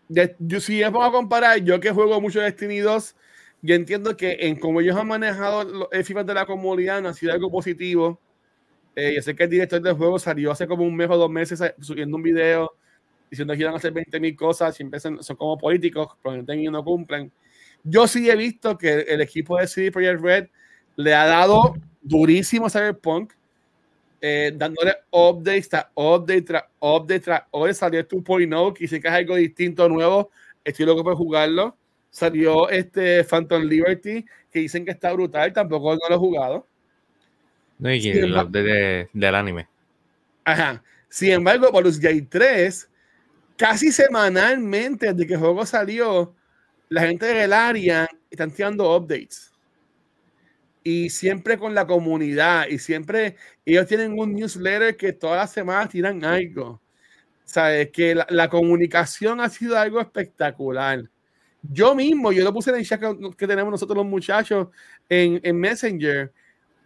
de- 0.08 0.36
yo, 0.38 0.60
si 0.60 0.82
pongo 0.84 1.04
a 1.04 1.12
comparar, 1.12 1.58
yo 1.62 1.80
que 1.80 1.90
juego 1.90 2.20
mucho 2.20 2.40
Destiny 2.40 2.78
2, 2.80 3.16
yo 3.62 3.74
entiendo 3.74 4.16
que 4.16 4.36
en 4.40 4.56
cómo 4.58 4.80
ellos 4.80 4.96
han 4.96 5.06
manejado 5.08 5.64
los 5.64 5.88
el 5.92 6.04
FIFA 6.04 6.24
de 6.24 6.34
la 6.34 6.46
comunidad 6.46 7.02
no 7.02 7.10
ha 7.10 7.14
sido 7.14 7.32
algo 7.32 7.50
positivo. 7.50 8.20
Eh, 8.96 9.14
yo 9.16 9.22
sé 9.22 9.36
que 9.36 9.44
el 9.44 9.50
director 9.50 9.82
del 9.82 9.94
juego 9.96 10.18
salió 10.18 10.52
hace 10.52 10.66
como 10.68 10.84
un 10.84 10.96
mes 10.96 11.10
o 11.10 11.16
dos 11.18 11.30
meses 11.30 11.60
eh, 11.62 11.74
subiendo 11.80 12.16
un 12.16 12.22
video 12.24 12.72
diciendo 13.30 13.54
que 13.54 13.60
iban 13.62 13.74
a 13.74 13.78
hacer 13.78 13.92
20 13.92 14.20
mil 14.20 14.36
cosas, 14.36 14.76
siempre 14.76 15.00
son, 15.00 15.22
son 15.22 15.36
como 15.36 15.58
políticos, 15.58 16.08
prometen 16.22 16.60
y 16.60 16.68
no 16.68 16.84
cumplen. 16.84 17.32
Yo 17.84 18.06
sí 18.08 18.30
he 18.30 18.36
visto 18.36 18.78
que 18.78 19.02
el 19.02 19.20
equipo 19.22 19.58
de 19.58 19.68
CD 19.68 19.92
Projekt 19.92 20.20
Red 20.22 20.48
le 21.02 21.14
ha 21.14 21.26
dado 21.26 21.74
durísimo 22.02 22.66
a 22.66 22.70
Cyberpunk, 22.70 23.32
eh, 24.20 24.52
dándole 24.54 24.94
updates 25.10 25.68
tras 25.68 25.86
update 25.94 26.42
tras 26.42 26.64
update 26.78 27.20
tras 27.20 27.42
Hoy 27.50 27.72
salió 27.74 28.00
el 28.00 28.08
2.0, 28.08 28.74
que 28.74 28.84
dice 28.84 29.00
que 29.00 29.08
es 29.08 29.14
algo 29.14 29.36
distinto, 29.36 29.88
nuevo. 29.88 30.30
Estoy 30.64 30.86
loco 30.86 31.02
por 31.02 31.14
jugarlo. 31.14 31.76
Salió 32.10 32.68
este 32.68 33.24
Phantom 33.24 33.62
Liberty, 33.62 34.24
que 34.50 34.58
dicen 34.60 34.84
que 34.84 34.90
está 34.90 35.12
brutal, 35.12 35.52
tampoco 35.52 35.94
no 35.94 36.00
lo 36.08 36.14
he 36.14 36.18
jugado. 36.18 36.66
No, 37.78 37.92
y 37.94 38.08
el 38.10 38.32
update 38.32 38.62
de- 38.62 39.08
del 39.12 39.34
anime. 39.34 39.68
Ajá. 40.44 40.82
Sin 41.08 41.32
embargo, 41.32 41.72
Baldur's 41.72 41.98
Gate 41.98 42.26
3, 42.28 42.88
casi 43.56 43.90
semanalmente 43.90 45.12
desde 45.12 45.26
que 45.26 45.34
el 45.34 45.40
juego 45.40 45.64
salió, 45.64 46.34
la 46.88 47.02
gente 47.06 47.26
del 47.26 47.52
área 47.52 48.08
están 48.30 48.50
tirando 48.50 48.94
updates. 48.96 49.49
Y 50.82 51.10
siempre 51.10 51.58
con 51.58 51.74
la 51.74 51.86
comunidad. 51.86 52.68
Y 52.68 52.78
siempre 52.78 53.36
ellos 53.64 53.86
tienen 53.86 54.18
un 54.18 54.34
newsletter 54.34 54.96
que 54.96 55.12
todas 55.12 55.36
las 55.38 55.52
semanas 55.52 55.90
tiran 55.90 56.24
algo. 56.24 56.80
Sabes 57.44 57.90
que 57.90 58.14
la, 58.14 58.26
la 58.30 58.48
comunicación 58.48 59.40
ha 59.40 59.48
sido 59.50 59.78
algo 59.78 60.00
espectacular. 60.00 61.04
Yo 61.62 61.94
mismo, 61.94 62.32
yo 62.32 62.44
lo 62.44 62.52
puse 62.54 62.70
en 62.70 62.76
el 62.76 62.86
chat 62.86 63.00
que, 63.00 63.36
que 63.36 63.46
tenemos 63.46 63.70
nosotros 63.70 63.96
los 63.98 64.06
muchachos 64.06 64.68
en, 65.08 65.40
en 65.42 65.56
Messenger. 65.58 66.32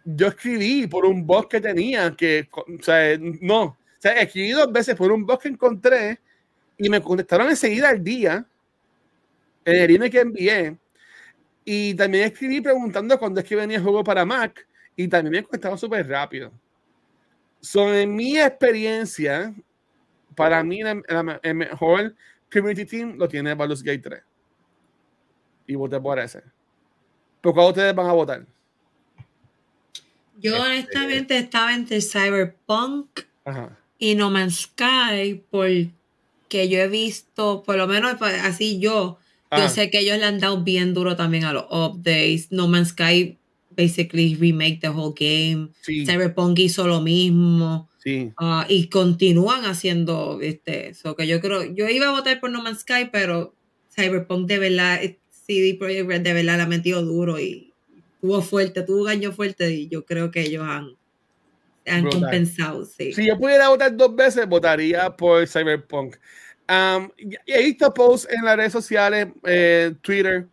yo 0.05 0.27
escribí 0.27 0.87
por 0.87 1.05
un 1.05 1.25
bug 1.25 1.49
que 1.49 1.61
tenía, 1.61 2.15
que, 2.15 2.49
o 2.51 2.65
sea, 2.83 3.17
no, 3.19 3.63
o 3.63 3.77
sea, 3.99 4.13
escribí 4.21 4.51
dos 4.51 4.71
veces 4.71 4.95
por 4.95 5.11
un 5.11 5.25
bug 5.25 5.39
que 5.41 5.49
encontré 5.49 6.19
y 6.77 6.89
me 6.89 7.01
contestaron 7.01 7.49
enseguida 7.49 7.89
al 7.89 8.03
día 8.03 8.45
en 9.65 9.75
el 9.75 9.95
email 9.95 10.11
que 10.11 10.19
envié. 10.19 10.77
Y 11.65 11.95
también 11.95 12.25
escribí 12.25 12.61
preguntando 12.61 13.17
cuándo 13.17 13.39
es 13.41 13.45
que 13.47 13.55
venía 13.55 13.77
el 13.77 13.83
juego 13.83 14.03
para 14.03 14.23
Mac 14.23 14.67
y 14.95 15.07
también 15.07 15.31
me 15.33 15.43
contestaron 15.43 15.77
súper 15.79 16.07
rápido. 16.07 16.51
Sobre 17.59 18.05
mi 18.05 18.37
experiencia, 18.37 19.53
para 20.35 20.63
mí 20.63 20.81
el 20.81 21.55
mejor 21.55 22.15
Community 22.51 22.85
Team 22.85 23.15
lo 23.17 23.27
tiene 23.27 23.55
Baldur's 23.55 23.81
Gate 23.81 23.99
3. 23.99 24.21
Y 25.67 25.73
voté 25.75 25.99
por 25.99 26.19
ese. 26.19 26.43
¿Por 27.41 27.53
cuál 27.55 27.69
ustedes 27.69 27.95
van 27.95 28.07
a 28.07 28.13
votar? 28.13 28.45
Yo 30.37 30.55
Este- 30.55 30.61
honestamente 30.67 31.37
estaba 31.37 31.73
entre 31.73 32.01
Cyberpunk 32.01 33.21
Ajá. 33.45 33.75
y 33.97 34.13
No 34.15 34.29
Man's 34.29 34.61
Sky 34.61 35.43
porque 35.49 36.69
yo 36.69 36.79
he 36.79 36.87
visto, 36.87 37.63
por 37.63 37.77
lo 37.77 37.87
menos 37.87 38.15
pues, 38.19 38.39
así 38.43 38.79
yo, 38.79 39.17
yo 39.51 39.57
Ajá. 39.57 39.69
sé 39.69 39.89
que 39.89 39.99
ellos 39.99 40.17
le 40.17 40.25
han 40.25 40.39
dado 40.39 40.63
bien 40.63 40.93
duro 40.93 41.15
también 41.15 41.45
a 41.45 41.53
los 41.53 41.65
updates. 41.69 42.51
No 42.51 42.67
Man's 42.67 42.89
Sky 42.89 43.37
basically 43.75 44.35
remake 44.35 44.79
the 44.81 44.89
whole 44.89 45.13
game. 45.17 45.69
Sí, 45.81 46.05
Cyberpunk 46.05 46.59
hizo 46.59 46.87
lo 46.87 47.01
mismo. 47.01 47.89
sí. 47.97 48.31
ah, 48.37 48.65
y 48.69 48.89
continúan 48.89 49.65
haciendo 49.65 50.39
este, 50.41 50.89
eso 50.89 51.15
que 51.15 51.27
yo 51.27 51.41
creo, 51.41 51.63
yo 51.63 51.89
iba 51.89 52.07
a 52.07 52.11
votar 52.11 52.39
por 52.39 52.49
No 52.51 52.61
Man's 52.61 52.79
Sky, 52.81 53.09
pero 53.11 53.53
Cyberpunk 53.95 54.47
de 54.47 54.59
verdad, 54.59 55.03
eh, 55.03 55.19
CD 55.29 55.75
Projekt 55.77 56.07
Red 56.07 56.21
de 56.21 56.33
verdad 56.33 56.57
la 56.57 56.63
ha 56.63 56.67
metido 56.67 57.03
duro 57.03 57.39
y 57.39 57.73
tuvo 58.21 58.41
fuerte, 58.41 58.81
tuvo 58.81 59.03
un 59.03 59.09
año 59.09 59.31
fuerte 59.31 59.71
y 59.71 59.87
yo 59.87 60.05
creo 60.05 60.31
que 60.31 60.41
ellos 60.41 60.65
han, 60.67 60.95
han 61.85 62.05
compensado, 62.07 62.85
sí. 62.85 63.13
Si 63.13 63.25
yo 63.25 63.37
pudiera 63.37 63.69
votar 63.69 63.95
dos 63.95 64.15
veces, 64.15 64.47
votaría 64.47 65.15
por 65.15 65.47
Cyberpunk. 65.47 66.15
Um, 66.67 67.09
y- 67.17 67.35
he 67.45 67.63
visto 67.63 67.93
posts 67.93 68.27
en 68.31 68.43
las 68.43 68.57
redes 68.57 68.71
sociales, 68.73 69.27
eh, 69.45 69.93
Twitter, 70.01 70.47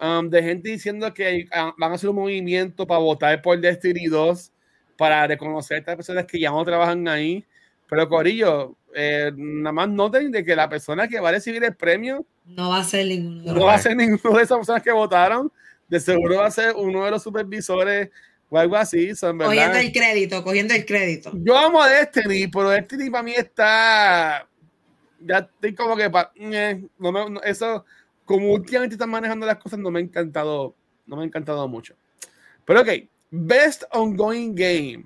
um, 0.00 0.28
de 0.28 0.42
gente 0.42 0.68
diciendo 0.70 1.12
que 1.12 1.48
ah, 1.52 1.74
van 1.76 1.92
a 1.92 1.94
hacer 1.96 2.08
un 2.10 2.16
movimiento 2.16 2.86
para 2.86 3.00
votar 3.00 3.42
por 3.42 3.58
Destiny 3.60 4.06
2 4.06 4.52
para 4.96 5.26
reconocer 5.26 5.76
a 5.76 5.78
estas 5.80 5.96
personas 5.96 6.26
que 6.26 6.38
ya 6.38 6.50
no 6.50 6.64
trabajan 6.64 7.06
ahí. 7.08 7.44
Pero 7.88 8.08
Corillo, 8.08 8.76
eh, 8.94 9.32
nada 9.34 9.72
más 9.72 9.88
noten 9.88 10.30
de 10.30 10.44
que 10.44 10.54
la 10.54 10.68
persona 10.68 11.08
que 11.08 11.18
va 11.18 11.30
a 11.30 11.32
recibir 11.32 11.64
el 11.64 11.74
premio 11.74 12.24
No 12.44 12.70
va 12.70 12.78
a 12.78 12.84
ser 12.84 13.06
ninguno 13.06 13.40
de 13.42 13.46
no 13.48 13.54
los 13.54 13.64
va 13.64 13.74
a 13.74 13.78
ser 13.78 13.96
ninguno 13.96 14.36
de 14.36 14.44
esas 14.44 14.58
personas 14.58 14.82
que 14.82 14.92
votaron. 14.92 15.50
De 15.88 15.98
seguro 15.98 16.36
va 16.36 16.46
a 16.46 16.50
ser 16.52 16.74
uno 16.76 17.04
de 17.04 17.10
los 17.10 17.22
supervisores 17.22 18.10
o 18.48 18.58
algo 18.58 18.76
así. 18.76 19.10
Cogiendo 19.16 19.78
el 19.78 19.92
crédito, 19.92 20.44
cogiendo 20.44 20.74
el 20.74 20.84
crédito. 20.84 21.32
Yo 21.34 21.58
amo 21.58 21.82
a 21.82 21.88
Destiny, 21.88 22.46
pero 22.48 22.70
Destiny 22.70 23.10
para 23.10 23.22
mí 23.24 23.32
está. 23.32 24.46
Ya 25.20 25.38
estoy 25.38 25.74
como 25.74 25.96
que. 25.96 26.08
pa- 26.10 26.32
eh, 26.36 26.82
no 26.98 27.12
no- 27.28 27.42
eso, 27.42 27.84
como 28.24 28.52
últimamente 28.52 28.94
están 28.94 29.10
manejando 29.10 29.46
las 29.46 29.58
cosas, 29.58 29.78
no 29.78 29.90
me 29.90 29.98
ha 30.00 30.02
encantado. 30.02 30.74
No 31.06 31.16
me 31.16 31.22
ha 31.22 31.26
encantado 31.26 31.66
mucho. 31.68 31.94
Pero 32.64 32.80
ok, 32.82 32.88
Best 33.30 33.84
Ongoing 33.92 34.54
Game. 34.54 35.04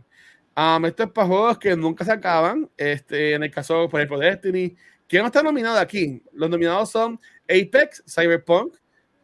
Um, 0.56 0.84
esto 0.86 1.02
es 1.04 1.10
para 1.10 1.26
juegos 1.26 1.58
que 1.58 1.74
nunca 1.76 2.04
se 2.04 2.12
acaban. 2.12 2.68
Este, 2.76 3.34
en 3.34 3.42
el 3.42 3.50
caso, 3.50 3.88
por 3.88 4.00
ejemplo, 4.00 4.18
Destiny. 4.18 4.76
¿Quién 5.08 5.22
no 5.22 5.26
está 5.26 5.42
nominado 5.42 5.78
aquí? 5.78 6.22
Los 6.32 6.48
nominados 6.48 6.90
son 6.90 7.20
Apex, 7.44 8.02
Cyberpunk, 8.06 8.74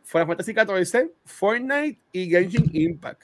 Final 0.04 0.26
Fantasy 0.26 0.52
XIV, 0.52 1.10
Fortnite 1.24 1.98
y 2.12 2.28
Genshin 2.28 2.68
Impact. 2.72 3.22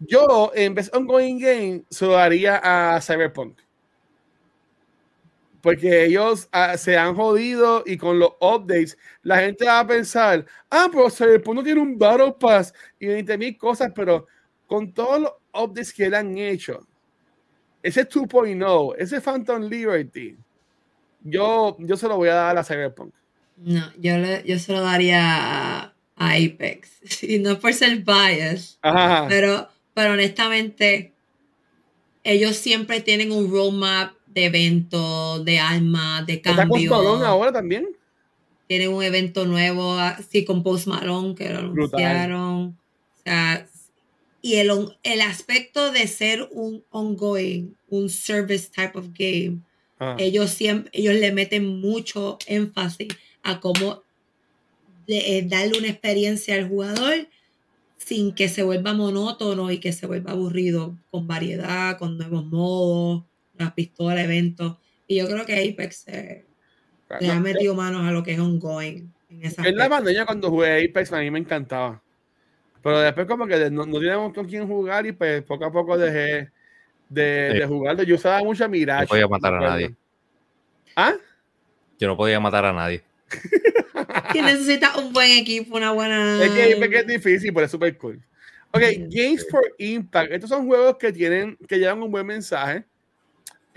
Yo, 0.00 0.52
en 0.54 0.74
Best 0.74 0.94
Ongoing 0.94 1.38
Game, 1.38 1.82
se 1.90 2.06
lo 2.06 2.12
daría 2.12 2.60
a 2.62 3.00
Cyberpunk. 3.00 3.58
Porque 5.60 6.04
ellos 6.04 6.48
ah, 6.52 6.76
se 6.76 6.96
han 6.96 7.14
jodido 7.16 7.82
y 7.84 7.96
con 7.96 8.18
los 8.18 8.30
updates, 8.40 8.96
la 9.22 9.38
gente 9.40 9.64
va 9.66 9.80
a 9.80 9.86
pensar, 9.86 10.46
ah, 10.70 10.88
pero 10.90 11.10
Cyberpunk 11.10 11.56
no 11.56 11.62
tiene 11.64 11.80
un 11.80 11.98
Battle 11.98 12.34
Pass 12.38 12.72
y 13.00 13.06
20 13.06 13.36
mil 13.38 13.56
cosas, 13.58 13.90
pero 13.94 14.26
con 14.66 14.92
todos 14.92 15.20
los 15.20 15.32
updates 15.52 15.92
que 15.92 16.08
le 16.08 16.16
han 16.16 16.38
hecho, 16.38 16.86
ese 17.82 18.08
2.0, 18.08 18.94
ese 18.98 19.20
Phantom 19.20 19.62
Liberty, 19.64 20.36
yo, 21.22 21.76
yo 21.80 21.96
se 21.96 22.06
lo 22.06 22.16
voy 22.16 22.28
a 22.28 22.34
dar 22.34 22.58
a 22.58 22.62
Cyberpunk. 22.64 23.12
No, 23.56 23.90
yo, 23.98 24.16
le- 24.18 24.44
yo 24.44 24.58
se 24.60 24.72
lo 24.72 24.80
daría 24.82 25.20
a, 25.20 25.94
a 26.16 26.32
Apex. 26.34 27.22
Y 27.22 27.40
no 27.40 27.58
por 27.58 27.74
ser 27.74 27.98
bias, 28.04 28.78
Ajá. 28.82 29.26
pero, 29.28 29.68
pero 29.94 30.12
honestamente, 30.12 31.12
ellos 32.22 32.56
siempre 32.56 33.00
tienen 33.00 33.32
un 33.32 33.50
roadmap 33.50 34.12
de 34.34 34.44
eventos, 34.44 35.44
de 35.44 35.58
armas, 35.58 36.26
de 36.26 36.34
Está 36.34 36.54
con 36.68 36.68
cambio. 36.68 36.94
Ahora 36.94 37.52
también. 37.52 37.88
Tienen 38.66 38.90
un 38.92 39.02
evento 39.02 39.46
nuevo, 39.46 39.94
así 39.98 40.44
con 40.44 40.62
Post 40.62 40.86
Malone, 40.88 41.34
que 41.34 41.48
lo 41.48 41.58
anunciaron. 41.60 42.76
O 43.16 43.22
sea, 43.24 43.66
y 44.42 44.54
el, 44.56 44.70
el 45.02 45.20
aspecto 45.22 45.90
de 45.90 46.06
ser 46.06 46.48
un 46.52 46.84
ongoing, 46.90 47.74
un 47.88 48.08
service 48.10 48.68
type 48.70 48.98
of 48.98 49.06
game, 49.18 49.60
Ajá. 49.98 50.16
ellos 50.18 50.50
siempre, 50.50 50.90
ellos 50.94 51.14
le 51.14 51.32
meten 51.32 51.80
mucho 51.80 52.38
énfasis 52.46 53.08
a 53.42 53.58
cómo 53.58 54.02
de- 55.06 55.38
eh, 55.38 55.42
darle 55.42 55.78
una 55.78 55.88
experiencia 55.88 56.54
al 56.54 56.68
jugador 56.68 57.26
sin 57.96 58.32
que 58.32 58.48
se 58.48 58.62
vuelva 58.62 58.92
monótono 58.94 59.70
y 59.70 59.78
que 59.78 59.92
se 59.92 60.06
vuelva 60.06 60.32
aburrido, 60.32 60.94
con 61.10 61.26
variedad, 61.26 61.98
con 61.98 62.16
nuevos 62.16 62.44
modos, 62.46 63.24
las 63.58 63.72
pistolas, 63.72 64.24
eventos. 64.24 64.78
Y 65.06 65.16
yo 65.16 65.26
creo 65.26 65.44
que 65.46 65.70
Apex 65.70 66.08
eh, 66.08 66.44
le 67.20 67.30
ha 67.30 67.34
No, 67.34 67.40
metido 67.40 67.74
manos 67.74 68.06
a 68.06 68.12
lo 68.12 68.22
que 68.22 68.32
es 68.32 68.38
ongoing. 68.38 69.12
En 69.30 69.44
esa 69.44 69.66
En 69.66 69.76
la 69.76 69.88
pandemia 69.88 70.24
cuando 70.26 70.50
jugué 70.50 70.84
Apex 70.84 71.12
a 71.12 71.18
mí 71.20 71.30
me 71.30 71.38
encantaba. 71.38 72.02
Pero 72.82 73.00
después 73.00 73.26
como 73.26 73.46
que 73.46 73.70
no, 73.70 73.86
no 73.86 73.98
teníamos 73.98 74.32
con 74.32 74.46
quién 74.46 74.66
jugar 74.66 75.06
y 75.06 75.12
pues 75.12 75.42
poco 75.42 75.64
a 75.64 75.72
poco 75.72 75.98
dejé 75.98 76.50
de, 77.08 77.50
Sí. 77.52 77.58
de 77.58 77.66
jugarlo. 77.66 78.02
Yo 78.02 78.14
usaba 78.14 78.40
mucha 78.40 78.68
Mirage. 78.68 79.02
No 79.02 79.08
podía 79.08 79.28
matar 79.28 79.54
a 79.54 79.60
nadie. 79.60 79.94
¿Ah? 80.96 81.14
Yo 81.98 82.08
no 82.08 82.16
podía 82.16 82.38
matar 82.40 82.64
a 82.64 82.72
nadie. 82.72 83.02
que 84.32 84.42
necesita 84.42 84.96
un 84.98 85.12
buen 85.12 85.30
equipo, 85.32 85.76
una 85.76 85.90
buena. 85.92 86.42
Es 86.42 86.50
que 86.50 86.74
Apex 86.74 86.96
es 87.00 87.06
difícil, 87.06 87.52
pero 87.52 87.66
es 87.66 87.70
súper 87.72 87.96
cool. 87.98 88.22
Ok, 88.72 88.82
Games 89.08 89.46
for 89.50 89.62
Impact. 89.78 90.32
Estos 90.32 90.50
son 90.50 90.66
juegos 90.66 90.96
que 90.98 91.12
tienen, 91.12 91.56
que 91.66 91.78
llevan 91.78 92.02
un 92.02 92.10
buen 92.10 92.26
mensaje. 92.26 92.84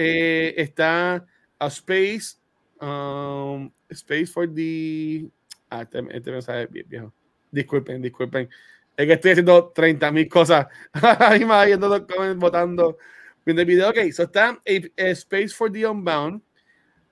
Eh, 0.03 0.55
está 0.57 1.23
a 1.59 1.67
Space, 1.67 2.37
um, 2.81 3.71
Space 3.87 4.25
for 4.25 4.51
the. 4.51 5.29
Ah, 5.69 5.83
este, 5.83 6.03
este 6.09 6.31
mensaje 6.31 6.63
es 6.63 6.71
bien 6.71 6.85
viejo. 6.89 7.13
Disculpen, 7.51 8.01
disculpen. 8.01 8.49
Es 8.97 9.05
que 9.05 9.13
estoy 9.13 9.31
haciendo 9.31 9.67
30 9.69 10.11
mil 10.11 10.27
cosas. 10.27 10.65
Ahí 11.19 11.43
va 11.43 11.65
viendo 11.65 11.87
los 11.87 12.01
comments, 12.01 12.39
votando. 12.39 12.97
Viendo 13.45 13.61
el 13.61 13.67
video. 13.67 13.89
Ok, 13.89 14.11
so 14.11 14.23
está 14.23 14.59
eh, 14.65 14.91
eh, 14.95 15.11
Space 15.11 15.49
for 15.49 15.71
the 15.71 15.85
Unbound, 15.85 16.41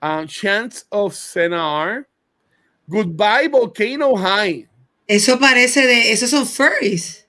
um, 0.02 0.26
Chance 0.26 0.84
of 0.88 1.14
Senar, 1.14 2.08
Goodbye 2.88 3.48
Volcano 3.48 4.16
High. 4.16 4.68
Eso 5.06 5.38
parece 5.38 5.86
de. 5.86 6.10
Esos 6.10 6.30
son 6.30 6.44
furries. 6.44 7.28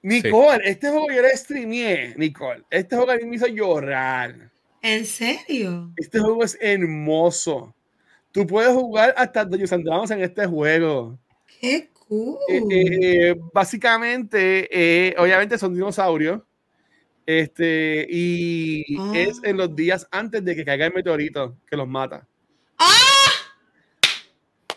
Nicole, 0.00 0.60
este 0.64 0.88
juego 0.88 1.08
yo 1.10 1.20
lo 1.20 1.28
streameé, 1.34 2.14
Nicole. 2.16 2.62
Este 2.70 2.96
juego 2.96 3.10
a 3.10 3.16
mí 3.16 3.24
me 3.26 3.36
hizo 3.36 3.46
llorar. 3.46 4.55
¿En 4.86 5.04
serio? 5.04 5.90
Este 5.96 6.20
juego 6.20 6.44
es 6.44 6.56
hermoso. 6.60 7.74
Tú 8.30 8.46
puedes 8.46 8.72
jugar 8.72 9.12
hasta 9.16 9.44
Dungeons 9.44 9.72
and 9.72 9.84
Dragons 9.84 10.10
en 10.12 10.20
este 10.22 10.46
juego. 10.46 11.18
¡Qué 11.60 11.90
cool! 12.06 12.36
Eh, 12.48 12.62
eh, 12.70 13.34
básicamente, 13.52 14.68
eh, 14.70 15.12
obviamente 15.18 15.58
son 15.58 15.74
dinosaurios. 15.74 16.40
Este, 17.26 18.06
y 18.08 18.84
Ah. 18.96 19.12
es 19.16 19.40
en 19.42 19.56
los 19.56 19.74
días 19.74 20.06
antes 20.12 20.44
de 20.44 20.54
que 20.54 20.64
caiga 20.64 20.86
el 20.86 20.94
meteorito 20.94 21.56
que 21.68 21.76
los 21.76 21.88
mata. 21.88 22.24
¡Ah! 22.78 22.92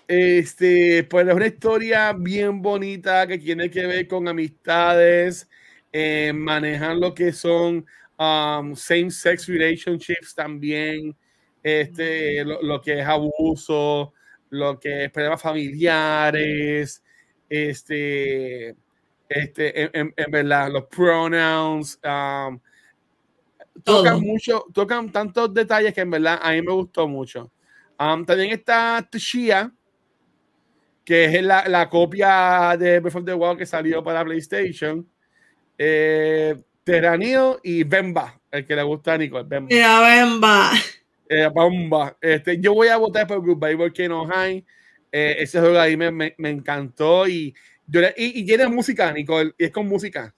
Este, 0.08 1.04
pues 1.04 1.28
es 1.28 1.36
una 1.36 1.46
historia 1.46 2.14
bien 2.14 2.64
bonita 2.64 3.28
que 3.28 3.38
tiene 3.38 3.70
que 3.70 3.86
ver 3.86 4.08
con 4.08 4.28
amistades, 4.28 5.48
eh, 5.94 6.32
manejan 6.34 7.00
lo 7.00 7.14
que 7.14 7.32
son 7.32 7.86
um, 8.20 8.76
same-sex 8.76 9.48
relationships 9.48 10.36
también, 10.36 11.16
este, 11.64 12.44
lo, 12.44 12.62
lo 12.62 12.82
que 12.82 13.00
es 13.00 13.08
abuso, 13.08 14.14
lo 14.50 14.80
que 14.80 15.06
es 15.06 15.12
problemas 15.12 15.42
familiares, 15.42 17.02
este, 17.50 18.76
este, 19.30 19.82
en, 19.98 20.14
en- 20.16 20.32
verdad, 20.32 20.70
los 20.72 20.86
pronouns, 20.86 22.00
um, 22.04 22.60
tocan 23.84 24.16
Todo. 24.16 24.22
mucho, 24.22 24.66
tocan 24.74 25.12
tantos 25.12 25.54
detalles 25.54 25.94
que 25.94 26.02
en 26.02 26.12
verdad 26.12 26.40
a 26.42 26.52
mí 26.52 26.62
me 26.62 26.74
gustó 26.74 27.08
mucho. 27.08 27.50
Um, 27.98 28.26
también 28.26 28.52
está 28.52 29.08
Tshia, 29.10 29.72
que 31.06 31.26
es 31.26 31.42
la, 31.44 31.68
la 31.68 31.90
copia 31.90 32.76
de 32.78 33.00
Breath 33.00 33.16
of 33.16 33.26
the 33.26 33.34
Wild 33.34 33.58
que 33.58 33.66
salió 33.66 34.04
para 34.04 34.24
PlayStation. 34.24 35.08
Eh, 35.78 36.56
Terraneo 36.92 37.60
y 37.64 37.84
Bemba, 37.84 38.40
el 38.52 38.66
que 38.66 38.76
le 38.76 38.84
gusta 38.84 39.14
a 39.14 39.18
Nicole. 39.18 39.46
Bemba. 39.48 39.68
Mira, 39.70 40.00
Bemba. 40.02 40.72
Eh, 41.30 41.48
bomba. 41.54 42.18
Este, 42.20 42.60
yo 42.60 42.74
voy 42.74 42.88
a 42.88 42.98
votar 42.98 43.28
por 43.28 43.40
Goodbye 43.46 43.76
Volcano 43.76 44.26
High. 44.26 44.66
Eh, 45.12 45.36
ese 45.40 45.60
juego 45.60 45.80
ahí 45.80 45.96
me, 45.96 46.12
me, 46.12 46.34
me 46.38 46.50
encantó 46.50 47.28
y, 47.28 47.54
yo 47.88 48.02
le- 48.02 48.14
y, 48.18 48.40
y 48.40 48.46
tiene 48.46 48.68
música, 48.68 49.12
Nicole, 49.12 49.54
y 49.58 49.66
es 49.66 49.72
con 49.72 49.88
música. 49.88 50.34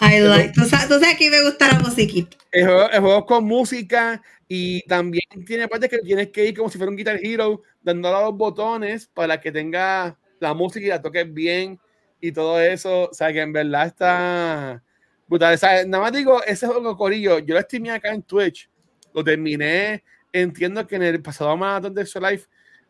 I 0.00 0.18
like. 0.20 0.52
Tú 0.54 0.64
sabes, 0.64 0.88
tú 0.88 0.94
sabes 0.94 1.16
que 1.18 1.30
me 1.30 1.42
gusta 1.42 1.68
la 1.72 1.78
musiquita. 1.80 2.36
El 2.50 2.64
juego, 2.66 2.90
el 2.90 3.00
juego 3.00 3.26
con 3.26 3.44
música 3.44 4.22
y 4.48 4.82
también 4.88 5.22
tiene 5.46 5.68
partes 5.68 5.90
que 5.90 5.98
tienes 5.98 6.28
que 6.28 6.46
ir 6.46 6.56
como 6.56 6.70
si 6.70 6.78
fuera 6.78 6.90
un 6.90 6.96
Guitar 6.96 7.20
Hero, 7.22 7.62
dándole 7.82 8.16
a 8.16 8.22
los 8.22 8.34
botones 8.36 9.06
para 9.12 9.40
que 9.40 9.52
tenga 9.52 10.18
la 10.40 10.54
música 10.54 10.86
y 10.86 10.88
la 10.88 11.02
toques 11.02 11.32
bien 11.32 11.78
y 12.20 12.32
todo 12.32 12.58
eso. 12.60 13.10
O 13.10 13.14
sea, 13.14 13.32
que 13.32 13.40
en 13.40 13.52
verdad 13.52 13.86
está 13.86 14.82
nada 15.38 16.00
más 16.00 16.12
digo, 16.12 16.42
ese 16.44 16.66
juego 16.66 16.96
Corillo, 16.96 17.38
yo 17.38 17.54
lo 17.54 17.60
streamé 17.60 17.90
acá 17.92 18.12
en 18.12 18.22
Twitch, 18.22 18.68
lo 19.14 19.22
terminé, 19.22 20.02
entiendo 20.32 20.86
que 20.86 20.96
en 20.96 21.02
el 21.02 21.22
pasado 21.22 21.56
maratón 21.56 21.94
de 21.94 22.02
Extra 22.02 22.30
Life, 22.30 22.46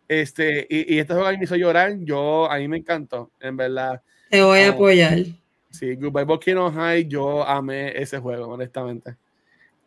este, 0.09 0.67
y, 0.69 0.95
y 0.95 0.99
este 0.99 1.13
juego 1.13 1.29
a 1.29 1.33
mí 1.33 1.39
me 1.39 1.45
hizo 1.45 1.57
llorar, 1.57 1.97
yo, 2.01 2.51
a 2.51 2.57
mí 2.59 2.67
me 2.69 2.79
encantó, 2.79 3.31
en 3.41 3.57
verdad. 3.57 4.03
Te 4.31 4.43
voy 4.43 4.61
a 4.61 4.71
Oh. 4.71 4.75
apoyar. 4.75 5.19
Sí, 5.71 5.95
Goodbye 5.95 6.25
Volcano 6.25 6.71
High, 6.73 7.07
yo 7.07 7.47
amé 7.47 7.93
ese 8.01 8.19
juego, 8.19 8.49
honestamente. 8.49 9.17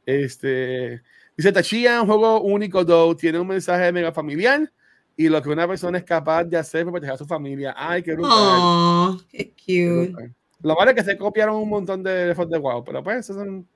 Este, 0.05 1.01
dice 1.35 1.51
Tachia, 1.51 2.01
un 2.01 2.07
juego 2.07 2.41
único, 2.41 2.85
though, 2.85 3.15
tiene 3.15 3.39
un 3.39 3.47
mensaje 3.47 3.91
mega 3.91 4.11
familiar 4.11 4.71
y 5.15 5.29
lo 5.29 5.41
que 5.41 5.49
una 5.49 5.67
persona 5.67 5.97
es 5.97 6.03
capaz 6.03 6.43
de 6.45 6.57
hacer 6.57 6.81
para 6.85 6.91
proteger 6.93 7.13
a 7.15 7.17
su 7.17 7.25
familia. 7.25 7.73
Ay, 7.77 8.01
qué 8.03 8.13
brutal. 8.13 9.19
Qué 9.29 9.51
qué 9.51 9.51
cute. 9.51 10.11
brutal. 10.11 10.33
Lo 10.63 10.75
malo 10.75 10.91
es 10.91 10.95
que 10.95 11.03
se 11.03 11.17
copiaron 11.17 11.57
un 11.57 11.69
montón 11.69 12.01
de 12.01 12.33
fotos 12.35 12.51
de 12.51 12.57
wow, 12.57 12.83
pero 12.83 13.03
pues 13.03 13.17
esas 13.17 13.35
son 13.35 13.67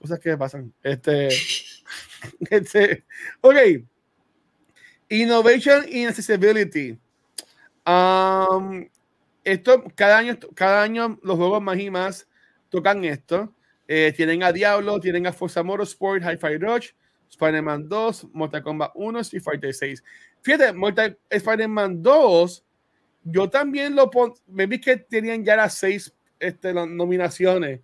cosas 0.00 0.18
que 0.18 0.36
pasan. 0.36 0.72
Este, 0.82 1.28
este, 2.50 3.04
ok. 3.40 3.56
Innovation 5.08 5.84
in 5.88 6.08
Accessibility. 6.08 6.98
Um, 7.86 8.88
esto, 9.44 9.84
cada 9.94 10.18
año, 10.18 10.36
cada 10.54 10.82
año 10.82 11.18
los 11.22 11.36
juegos 11.36 11.62
más 11.62 11.78
y 11.78 11.90
más 11.90 12.28
tocan 12.68 13.04
esto. 13.04 13.54
Eh, 13.86 14.12
tienen 14.14 14.42
a 14.42 14.52
Diablo, 14.52 15.00
tienen 15.00 15.26
a 15.26 15.32
Forza 15.32 15.62
Motorsport, 15.62 16.22
Hi-Fi 16.22 16.58
Rush, 16.58 16.90
Spider-Man 17.30 17.88
2, 17.88 18.26
Mortal 18.32 18.62
Kombat 18.62 18.90
1, 18.94 19.20
Street 19.20 19.42
Fighter 19.42 19.72
6. 19.72 20.04
Fíjate, 20.42 20.72
Mortal 20.72 21.16
Spider-Man 21.30 22.02
2, 22.02 22.64
yo 23.30 23.48
también 23.48 23.94
lo 23.94 24.10
pon, 24.10 24.32
me 24.46 24.66
vi 24.66 24.80
que 24.80 24.96
tenían 24.96 25.44
ya 25.44 25.56
las 25.56 25.74
seis 25.74 26.14
este, 26.38 26.72
las 26.72 26.88
nominaciones, 26.88 27.80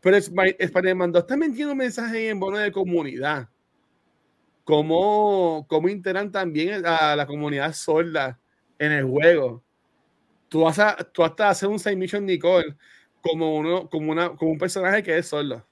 pero 0.00 0.16
Spi- 0.16 0.56
Spider-Man 0.58 1.12
2 1.12 1.26
también 1.26 1.54
tiene 1.54 1.72
un 1.72 1.78
mensaje 1.78 2.28
en 2.28 2.40
bono 2.40 2.56
de 2.58 2.72
comunidad. 2.72 3.48
Cómo, 4.64 5.66
cómo 5.68 5.88
integran 5.88 6.30
también 6.30 6.84
a 6.84 7.16
la 7.16 7.26
comunidad 7.26 7.72
sorda 7.72 8.38
en 8.78 8.92
el 8.92 9.04
juego. 9.04 9.64
Tú, 10.48 10.60
vas 10.62 10.78
a, 10.78 10.96
tú 10.96 11.24
hasta 11.24 11.48
hacer 11.48 11.68
un 11.68 11.78
side 11.78 11.96
mission 11.96 12.24
Nicole 12.26 12.76
como, 13.22 13.56
uno, 13.56 13.88
como, 13.88 14.12
una, 14.12 14.30
como 14.36 14.50
un 14.52 14.58
personaje 14.58 15.02
que 15.02 15.16
es 15.16 15.26
sordo. 15.26 15.66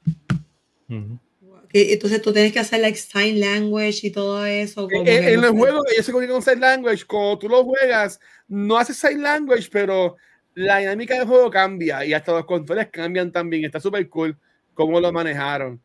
Ujú. 0.89 1.19
Que- 1.19 1.26
Entonces 1.73 2.23
tú 2.23 2.33
tienes 2.33 2.53
que 2.53 2.59
hacer 2.61 2.81
like 2.81 2.99
sign 2.99 3.41
language 3.41 4.07
y 4.07 4.11
todo 4.11 4.45
eso. 4.47 4.89
como 4.89 5.01
En, 5.01 5.05
que 5.05 5.29
en 5.33 5.37
no 5.37 5.43
los 5.43 5.51
sé. 5.53 5.57
juegos 5.59 5.83
ellos 5.93 6.07
se 6.07 6.13
comunican 6.13 6.35
con 6.37 6.43
sign 6.43 6.61
language. 6.61 7.05
Cuando 7.07 7.39
tú 7.39 7.49
lo 7.49 7.65
juegas, 7.65 8.21
no 8.49 8.77
haces 8.79 8.97
sign 8.97 9.23
language, 9.23 9.69
pero 9.71 10.17
la 10.55 10.79
dinámica 10.79 11.19
del 11.19 11.27
juego 11.27 11.51
cambia 11.51 12.05
y 12.05 12.13
hasta 12.15 12.33
los 12.33 12.45
controles 12.47 12.89
cambian 12.91 13.31
también. 13.33 13.65
Está 13.65 13.81
súper 13.81 14.09
cool 14.09 14.37
cómo 14.75 15.01
lo 15.01 15.13
manejaron. 15.13 15.81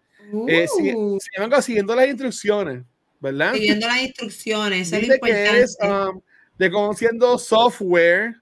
Eh, 0.47 0.65
Uh, 0.73 1.19
sin 1.19 1.43
embargo, 1.43 1.61
siguiendo 1.61 1.93
las 1.95 2.07
instrucciones, 2.07 2.83
¿verdad? 3.19 3.53
siguiendo 3.53 3.85
las 3.87 4.01
instrucciones, 4.01 4.87
es 4.87 4.93
lo 4.93 4.99
Dice 4.99 5.19
que 5.21 5.29
importante. 5.29 5.61
es 5.61 5.77
um, 5.81 6.21
de 6.57 6.71
conociendo 6.71 7.37
software 7.37 8.35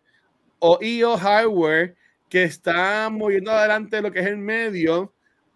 o 0.60 0.78
IO 0.84 1.18
hardware 1.18 1.95
que 2.30 2.44
está 2.44 3.10
moviendo 3.10 3.49
adelante 3.52 4.02
lo 4.02 4.11
que 4.11 4.20
es 4.20 4.28
el 4.28 4.38
medio, 4.38 5.11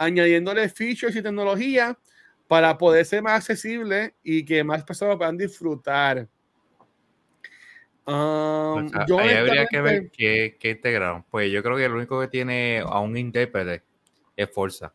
añadiéndole 0.06 0.70
features 0.70 1.16
y 1.16 1.22
tecnología 1.22 1.98
para 2.48 2.78
poder 2.78 3.06
ser 3.06 3.22
más 3.24 3.34
accesible 3.36 4.16
y 4.24 4.44
que 4.46 4.64
más 4.64 4.84
personas 4.84 5.18
puedan 5.18 5.38
disfrutar. 5.38 6.28
Um, 8.06 8.14
O 8.86 8.90
sea, 8.90 9.06
yo 9.08 9.18
ahí 9.20 9.30
habría 9.34 9.66
que 9.66 9.82
ver 9.82 10.12
qué, 10.12 10.58
qué 10.60 10.72
integraron. 10.72 11.24
Pues 11.32 11.52
yo 11.52 11.64
creo 11.64 11.78
que 11.78 11.86
el 11.86 11.94
único 11.94 12.20
que 12.20 12.28
tiene 12.28 12.84
a 12.86 13.00
un 13.00 13.16
intérprete 13.18 13.82
es 14.36 14.50
Forza. 14.52 14.94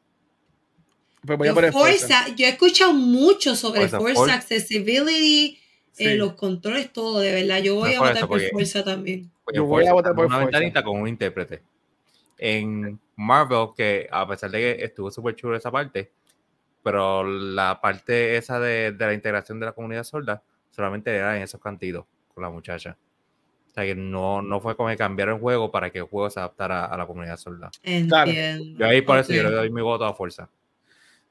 pues 1.24 1.39
voy 1.39 1.48
a 1.48 1.51
Yo, 1.51 1.55
poner 1.55 1.72
Forza. 1.72 1.89
Forza, 2.24 2.35
yo 2.36 2.47
he 2.47 2.51
escuchado 2.51 2.93
mucho 2.93 3.56
sobre 3.56 3.80
Forza, 3.82 3.98
Forza, 3.98 4.14
Forza. 4.14 4.35
accessibility, 4.35 5.59
eh, 5.97 6.16
los 6.16 6.35
controles, 6.35 6.93
todo, 6.93 7.20
de 7.20 7.32
verdad. 7.32 7.62
Yo 7.62 7.76
voy 7.76 7.94
No 7.94 8.05
a 8.05 8.09
votar 8.10 8.28
por 8.28 8.40
Forza 8.51 8.85
también. 8.85 9.30
Pues 9.44 9.56
Yo 9.56 9.64
voy 9.64 9.86
a 9.86 9.93
votar 9.94 10.14
por 10.14 10.26
una 10.26 10.35
Forza. 10.36 10.51
ventanita 10.51 10.82
con 10.82 11.01
un 11.01 11.09
intérprete. 11.09 11.62
En 12.36 13.01
Marvel, 13.19 13.70
que 13.77 14.09
a 14.11 14.27
pesar 14.28 14.51
de 14.51 14.59
que 14.61 14.85
estuvo 14.85 15.11
súper 15.11 15.35
chulo 15.35 15.57
esa 15.57 15.73
parte, 15.73 16.12
pero 16.82 17.24
la 17.24 17.81
parte 17.81 18.36
esa 18.36 18.61
de, 18.61 18.93
de 18.93 19.07
la 19.07 19.12
integración 19.12 19.59
de 19.59 19.66
la 19.66 19.73
comunidad 19.73 20.05
sorda 20.05 20.43
solamente 20.70 21.15
era 21.15 21.36
en 21.36 21.43
esos 21.43 21.61
cantitos 21.61 22.07
con 22.32 22.43
la 22.45 22.49
muchacha. 22.49 22.97
O 23.69 23.74
sea 23.74 23.85
que 23.85 23.97
no, 23.97 24.40
no 24.40 24.61
fue 24.61 24.77
como 24.77 24.89
que 24.89 24.97
cambiaron 24.97 25.35
el 25.35 25.40
juego 25.40 25.70
para 25.70 25.90
que 25.90 25.99
el 25.99 26.05
juego 26.05 26.31
se 26.31 26.39
adaptara 26.39 26.85
a 26.85 26.97
la 26.97 27.07
comunidad 27.07 27.36
sorda. 27.36 27.70
Entiendo. 27.82 28.78
Yo 28.78 28.86
ahí 28.86 29.03
por 29.03 29.19
eso 29.19 29.32
yo 29.32 29.43
le 29.43 29.51
doy 29.51 29.70
mi 29.70 29.82
voto 29.82 30.05
a 30.05 30.15
Fuerza. 30.15 30.49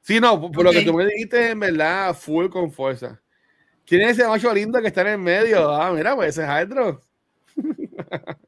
Sí, 0.02 0.20
no, 0.20 0.38
por, 0.40 0.52
por 0.52 0.64
lo 0.64 0.72
que 0.72 0.82
tú 0.82 0.92
me 0.92 1.06
dijiste, 1.06 1.50
en 1.50 1.60
verdad, 1.60 2.14
full 2.14 2.48
con 2.48 2.70
fuerza. 2.70 3.20
¿Quién 3.84 4.02
es 4.02 4.18
ese 4.18 4.28
macho 4.28 4.52
lindo 4.52 4.80
que 4.80 4.88
está 4.88 5.00
en 5.00 5.06
el 5.08 5.18
medio? 5.18 5.70
Ah, 5.70 5.90
mira, 5.90 6.14
pues 6.14 6.38
ese 6.38 6.44
es 6.44 6.48
Hydro. 6.48 7.00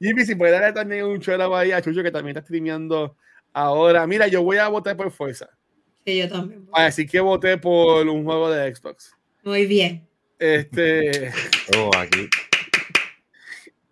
Jimmy, 0.00 0.24
si 0.24 0.34
puede 0.34 0.52
darle 0.52 0.72
también 0.72 1.04
un 1.04 1.20
chuelo 1.20 1.54
ahí 1.54 1.72
a 1.72 1.82
Chucho 1.82 2.02
que 2.02 2.10
también 2.10 2.36
está 2.36 2.44
streameando 2.44 3.16
ahora. 3.52 4.06
Mira, 4.06 4.26
yo 4.28 4.42
voy 4.42 4.56
a 4.56 4.68
votar 4.68 4.96
por 4.96 5.10
fuerza. 5.10 5.50
Sí, 6.06 6.16
yo 6.18 6.28
también. 6.28 6.66
Así 6.72 7.06
que 7.06 7.20
voté 7.20 7.58
por 7.58 8.08
un 8.08 8.24
juego 8.24 8.50
de 8.50 8.74
Xbox. 8.74 9.14
Muy 9.44 9.66
bien. 9.66 10.08
Este, 10.38 11.30
Oh, 11.76 11.90
aquí, 11.96 12.20
aquí 12.20 12.28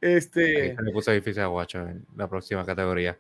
este, 0.01 0.75
se 0.77 0.83
le 0.83 0.93
puso 0.93 1.11
difícil 1.11 1.43
a 1.43 1.47
Guacho 1.47 1.81
en 1.81 2.07
la 2.17 2.29
próxima 2.29 2.65
categoría. 2.65 3.19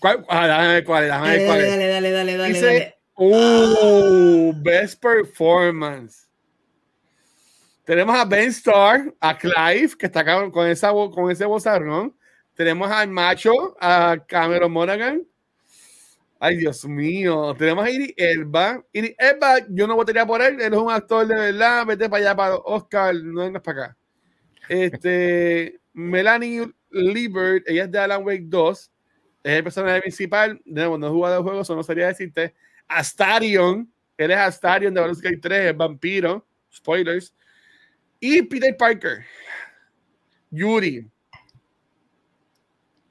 ¿cuál, 0.00 0.24
ah, 0.28 0.66
ver 0.68 0.84
cuál 0.84 1.02
ver 1.02 1.10
Dale, 1.10 1.46
cuál 1.46 1.58
dale, 1.62 1.68
dale, 1.68 1.88
dale, 1.88 2.10
dale, 2.10 2.36
dale, 2.36 2.54
Dice- 2.54 2.66
dale. 2.66 2.94
Uh, 3.16 4.52
Best 4.62 5.00
Performance. 5.00 6.28
Tenemos 7.84 8.16
a 8.16 8.24
Ben 8.24 8.48
Starr, 8.48 9.14
a 9.20 9.36
Clive, 9.36 9.96
que 9.98 10.06
está 10.06 10.24
con, 10.50 10.66
esa, 10.66 10.90
con 10.90 11.30
ese 11.30 11.44
bozarrón. 11.44 12.16
Tenemos 12.54 12.90
al 12.90 13.08
macho, 13.08 13.76
a 13.78 14.16
Cameron 14.26 14.72
Monaghan. 14.72 15.22
Ay, 16.40 16.56
Dios 16.56 16.84
mío. 16.86 17.54
Tenemos 17.58 17.84
a 17.84 17.90
Iri 17.90 18.14
Elba. 18.16 18.82
Iri 18.92 19.14
Elba, 19.18 19.58
yo 19.68 19.86
no 19.86 19.96
votaría 19.96 20.26
por 20.26 20.40
él. 20.40 20.60
Él 20.60 20.72
es 20.72 20.78
un 20.78 20.90
actor 20.90 21.26
de 21.26 21.34
verdad. 21.34 21.86
Vete 21.86 22.08
para 22.08 22.22
allá, 22.22 22.36
para 22.36 22.56
Oscar. 22.56 23.14
No 23.14 23.42
vengas 23.42 23.62
para 23.62 23.84
acá. 23.84 23.96
Este, 24.68 25.80
Melanie 25.92 26.66
Liebert, 26.90 27.68
ella 27.68 27.84
es 27.84 27.90
de 27.90 27.98
Alan 27.98 28.24
Wake 28.24 28.44
2. 28.46 28.92
Es 29.42 29.52
el 29.52 29.64
personaje 29.64 30.00
principal. 30.00 30.60
De 30.64 30.84
no 30.84 31.06
he 31.06 31.10
jugado 31.10 31.36
el 31.36 31.42
juego, 31.42 31.60
eso 31.60 31.76
no 31.76 31.82
sería 31.82 32.06
decirte. 32.06 32.54
Astarion, 32.88 33.92
él 34.16 34.30
es 34.30 34.38
Astarion 34.38 34.94
de 34.94 35.00
Baldur's 35.00 35.20
Gate 35.20 35.38
3, 35.38 35.70
es 35.70 35.76
vampiro. 35.76 36.46
Spoilers. 36.72 37.34
Y 38.26 38.40
Peter 38.40 38.74
Parker. 38.74 39.26
Yuri. 40.50 41.06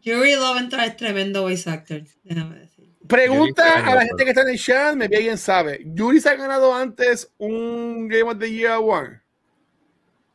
Yuri 0.02 0.35
Loventhal 0.35 0.85
es 0.90 0.98
tremendo 0.98 1.44
voice 1.44 1.69
actor, 1.69 2.02
déjame 2.23 2.57
decir. 2.57 2.90
Pregunta 3.07 3.85
a 3.85 3.94
la 3.94 4.06
gente 4.06 4.23
que 4.23 4.31
está 4.31 4.41
en 4.41 4.49
el 4.49 4.57
chat, 4.60 4.95
me 4.95 5.06
alguien 5.06 5.38
sabe. 5.38 5.84
Yuri 5.85 6.19
se 6.19 6.30
ha 6.30 6.35
ganado 6.35 6.73
antes 6.73 7.31
un 7.38 8.07
Game 8.07 8.23
of 8.23 8.40
the 8.40 8.52
Year 8.52 8.72
Award. 8.72 9.22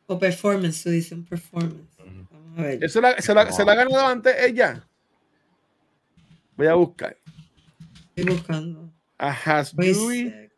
O 0.07 0.17
performance, 0.17 0.81
tú 0.81 0.91
dices, 0.91 1.11
un 1.11 1.25
performance. 1.25 1.97
Vamos 1.97 2.57
a 2.57 2.61
ver. 2.61 2.81
Eso 2.81 3.01
la- 3.01 3.21
se, 3.21 3.33
la, 3.33 3.51
se 3.51 3.65
la 3.65 3.73
ha 3.73 3.75
ganado 3.75 4.07
antes 4.07 4.33
ella. 4.41 4.87
Voy 6.55 6.67
a 6.67 6.75
buscar. 6.75 7.17
Estoy 8.15 8.33
buscando. 8.33 8.89
Ajá, 9.17 9.65
Yuri 9.73 10.49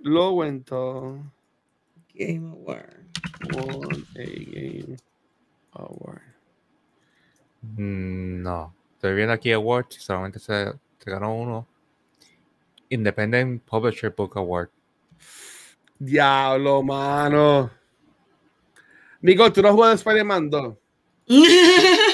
Lowenthal 0.00 1.22
Game 2.14 2.50
Award. 2.50 2.97
Won 3.52 4.06
a 4.16 4.24
Game 4.24 4.96
Award. 5.72 6.22
No, 7.76 8.74
estoy 8.94 9.14
viendo 9.14 9.32
aquí 9.32 9.52
Awards, 9.52 9.96
solamente 9.96 10.38
se, 10.38 10.72
se 10.98 11.10
ganó 11.10 11.34
uno. 11.34 11.66
Independent 12.90 13.62
Publisher 13.64 14.14
Book 14.16 14.36
Award. 14.36 14.70
Diablo, 15.98 16.82
mano. 16.82 17.70
Nico, 19.20 19.52
tú 19.52 19.62
no 19.62 19.68
has 19.68 19.74
jugado 19.74 19.94
Spider-Man 19.94 20.50
2. 20.50 20.74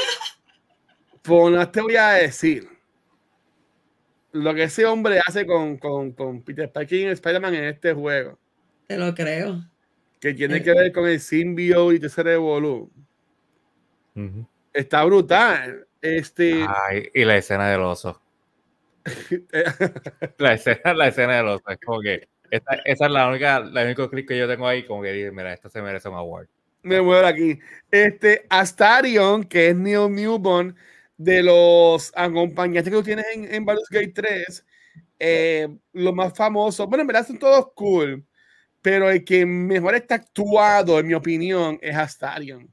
Pues 1.22 1.54
no 1.54 1.70
te 1.70 1.80
voy 1.80 1.96
a 1.96 2.08
decir. 2.08 2.68
lo 4.32 4.52
que 4.54 4.64
ese 4.64 4.84
hombre 4.84 5.20
hace 5.26 5.46
con, 5.46 5.78
con, 5.78 6.12
con 6.12 6.42
Peter 6.42 6.70
Parker 6.70 6.98
y 6.98 7.04
Spider-Man 7.06 7.54
en 7.54 7.64
este 7.64 7.94
juego, 7.94 8.38
Te 8.86 8.98
lo 8.98 9.14
creo. 9.14 9.64
Que 10.24 10.32
tiene 10.32 10.56
Eh. 10.56 10.62
que 10.62 10.72
ver 10.72 10.90
con 10.90 11.06
el 11.06 11.20
symbiote 11.20 11.98
y 12.00 12.06
ese 12.06 12.22
revolú, 12.22 12.90
Ujú. 14.16 14.46
está 14.72 15.04
brutal. 15.04 15.86
Este, 16.00 16.64
Ay, 16.66 17.10
y 17.12 17.24
la 17.26 17.36
escena 17.36 17.68
del 17.70 17.80
oso. 17.82 18.20
La 20.38 20.54
escena, 20.54 20.94
la 20.94 21.08
escena 21.08 21.36
del 21.36 21.48
oso. 21.48 21.64
Es 21.68 21.78
como 21.84 22.00
que 22.00 22.26
esa, 22.50 22.74
esa 22.86 23.04
es 23.06 23.10
la 23.12 23.28
única, 23.28 23.60
la 23.60 23.84
único 23.84 24.08
clip 24.08 24.26
que 24.28 24.38
yo 24.38 24.48
tengo 24.48 24.66
ahí, 24.66 24.84
como 24.86 25.02
que 25.02 25.12
dije, 25.12 25.30
mira, 25.30 25.52
esto 25.52 25.68
se 25.68 25.82
merece 25.82 26.08
un 26.08 26.14
award. 26.14 26.46
me 26.82 27.02
muero 27.02 27.26
aquí. 27.26 27.58
Este, 27.90 28.46
Astarion, 28.48 29.44
que 29.44 29.68
es 29.68 29.76
Neil 29.76 30.10
Newborn, 30.10 30.74
de 31.18 31.42
los 31.42 32.12
acompañantes 32.16 32.84
que 32.90 32.96
tú 32.98 33.02
tienes 33.02 33.26
en, 33.34 33.52
en 33.54 33.64
Baldur's 33.64 33.88
Gate 33.90 34.12
3, 34.14 34.66
eh, 35.18 35.68
los 35.92 36.14
más 36.14 36.34
famosos, 36.34 36.86
bueno, 36.88 37.02
en 37.02 37.06
verdad 37.08 37.26
son 37.26 37.38
todos 37.38 37.72
cool, 37.74 38.24
pero 38.84 39.10
el 39.10 39.24
que 39.24 39.46
mejor 39.46 39.94
está 39.94 40.16
actuado, 40.16 40.98
en 40.98 41.06
mi 41.06 41.14
opinión, 41.14 41.78
es 41.80 41.96
Astarion. 41.96 42.70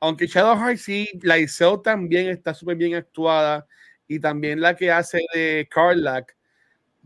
Aunque 0.00 0.26
Shadowheart 0.26 0.76
sí, 0.76 1.08
la 1.22 1.38
Isel 1.38 1.80
también 1.84 2.28
está 2.30 2.52
súper 2.52 2.74
bien 2.76 2.96
actuada, 2.96 3.64
y 4.08 4.18
también 4.18 4.60
la 4.60 4.74
que 4.74 4.90
hace 4.90 5.20
de 5.32 5.68
Karlak, 5.70 6.36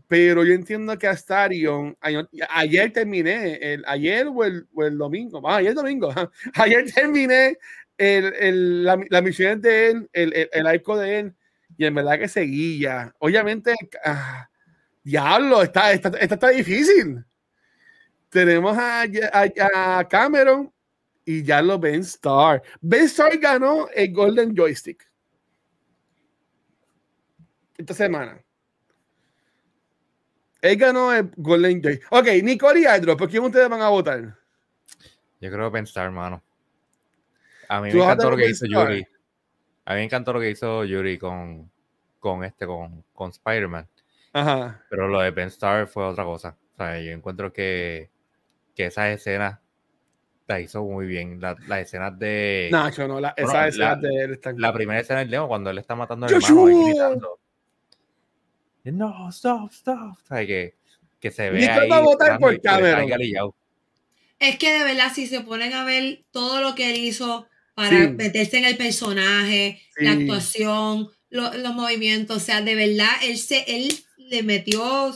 pero 0.07 0.43
yo 0.43 0.55
entiendo 0.55 0.97
que 0.97 1.05
Astarion, 1.05 1.95
ayer, 2.01 2.91
terminé, 2.91 3.59
el, 3.61 3.83
ayer 3.85 4.25
o 4.25 4.43
el, 4.43 4.65
o 4.73 4.83
el 4.85 4.97
domingo, 4.97 5.39
ah, 5.47 5.57
ayer 5.57 5.75
domingo, 5.75 6.11
ayer 6.55 6.91
terminé 6.91 7.59
el, 7.95 8.33
el, 8.39 8.83
la, 8.83 8.99
la 9.07 9.21
misión 9.21 9.61
de 9.61 9.91
él, 9.91 10.09
el, 10.13 10.49
el 10.51 10.65
arco 10.65 10.97
de 10.97 11.19
él, 11.19 11.35
y 11.77 11.85
en 11.85 11.93
verdad 11.93 12.17
que 12.17 12.27
seguía. 12.27 13.13
Obviamente, 13.19 13.75
ah, 14.03 14.49
diablo, 15.03 15.61
está, 15.61 15.93
está, 15.93 16.09
está, 16.09 16.33
está 16.33 16.49
difícil. 16.49 17.23
Tenemos 18.29 18.77
a, 18.77 19.03
a, 19.03 19.99
a, 19.99 20.07
Cameron 20.07 20.71
y 21.23 21.43
ya 21.43 21.61
lo 21.61 21.79
Ben 21.79 22.01
Star. 22.01 22.61
Ben 22.81 23.05
Star 23.05 23.37
ganó 23.37 23.87
el 23.93 24.11
Golden 24.13 24.55
Joystick 24.55 25.07
esta 27.77 27.93
semana. 27.93 28.41
Él 30.61 30.75
ganó 30.77 31.13
el 31.13 31.31
Golden 31.37 31.81
Joystick. 31.81 32.07
Ok, 32.11 32.27
Nicole 32.43 32.81
y 32.81 32.85
Hydro, 32.85 33.15
¿por 33.15 33.29
quién 33.29 33.43
ustedes 33.43 33.69
van 33.69 33.81
a 33.81 33.89
votar? 33.89 34.35
Yo 35.39 35.51
creo 35.51 35.71
pensar, 35.71 36.05
hermano. 36.05 36.43
A 37.69 37.81
mí 37.81 37.91
me 37.91 38.01
encantó 38.01 38.31
lo 38.31 38.37
que 38.37 38.49
hizo 38.49 38.65
Yuri. 38.65 39.05
A 39.85 39.93
mí 39.93 39.99
me 39.99 40.03
encantó 40.03 40.33
lo 40.33 40.39
que 40.39 40.49
hizo 40.49 40.83
Yuri 40.83 41.17
con, 41.17 41.71
con 42.19 42.43
este, 42.43 42.65
con, 42.65 43.03
con 43.13 43.29
Spider-Man. 43.29 43.87
Ajá. 44.33 44.83
Pero 44.89 45.07
lo 45.07 45.21
de 45.21 45.31
Ben 45.31 45.47
Star 45.49 45.87
fue 45.87 46.05
otra 46.05 46.23
cosa. 46.23 46.57
O 46.73 46.77
sea, 46.77 46.99
yo 46.99 47.11
encuentro 47.11 47.53
que, 47.53 48.09
que 48.77 48.85
esa 48.85 49.11
escena 49.11 49.59
la 50.47 50.61
hizo 50.61 50.83
muy 50.83 51.07
bien. 51.07 51.41
Las 51.41 51.59
la 51.67 51.81
escenas 51.81 52.17
de. 52.17 52.69
Nacho, 52.71 53.07
no, 53.07 53.19
la, 53.19 53.33
bueno, 53.35 53.49
esa 53.49 53.67
escena 53.67 53.95
la, 53.95 53.95
de 53.95 54.23
él 54.23 54.31
está 54.33 54.53
La 54.55 54.71
primera 54.71 54.99
escena 54.99 55.19
del 55.19 55.31
Leo, 55.31 55.47
cuando 55.47 55.71
él 55.71 55.79
está 55.79 55.95
matando 55.95 56.27
al 56.27 56.33
hermano, 56.33 56.65
ahí 56.67 56.83
gritando. 56.85 57.39
No, 58.85 59.29
stop, 59.29 59.71
stop. 59.71 60.13
O 60.13 60.25
sea, 60.25 60.45
que, 60.45 60.75
que 61.19 61.31
se 61.31 61.49
ve 61.49 61.67
ahí. 61.67 61.89
va 61.89 61.97
a 61.97 62.01
votar 62.01 62.39
por 62.39 62.61
Cameron. 62.61 63.09
Es 64.39 64.57
que 64.59 64.71
de 64.71 64.83
verdad, 64.83 65.11
si 65.13 65.25
se 65.25 65.41
ponen 65.41 65.73
a 65.73 65.83
ver 65.83 66.23
todo 66.31 66.61
lo 66.61 66.75
que 66.75 66.91
él 66.91 66.97
hizo 66.97 67.47
para 67.73 68.05
sí. 68.05 68.07
meterse 68.09 68.59
en 68.59 68.65
el 68.65 68.77
personaje, 68.77 69.81
sí. 69.97 70.05
la 70.05 70.11
actuación, 70.11 71.09
lo, 71.29 71.53
los 71.55 71.73
movimientos, 71.73 72.37
o 72.37 72.39
sea, 72.39 72.61
de 72.61 72.75
verdad, 72.75 73.09
él 73.23 73.37
se, 73.37 73.63
él 73.67 73.91
le 74.17 74.43
metió, 74.43 75.11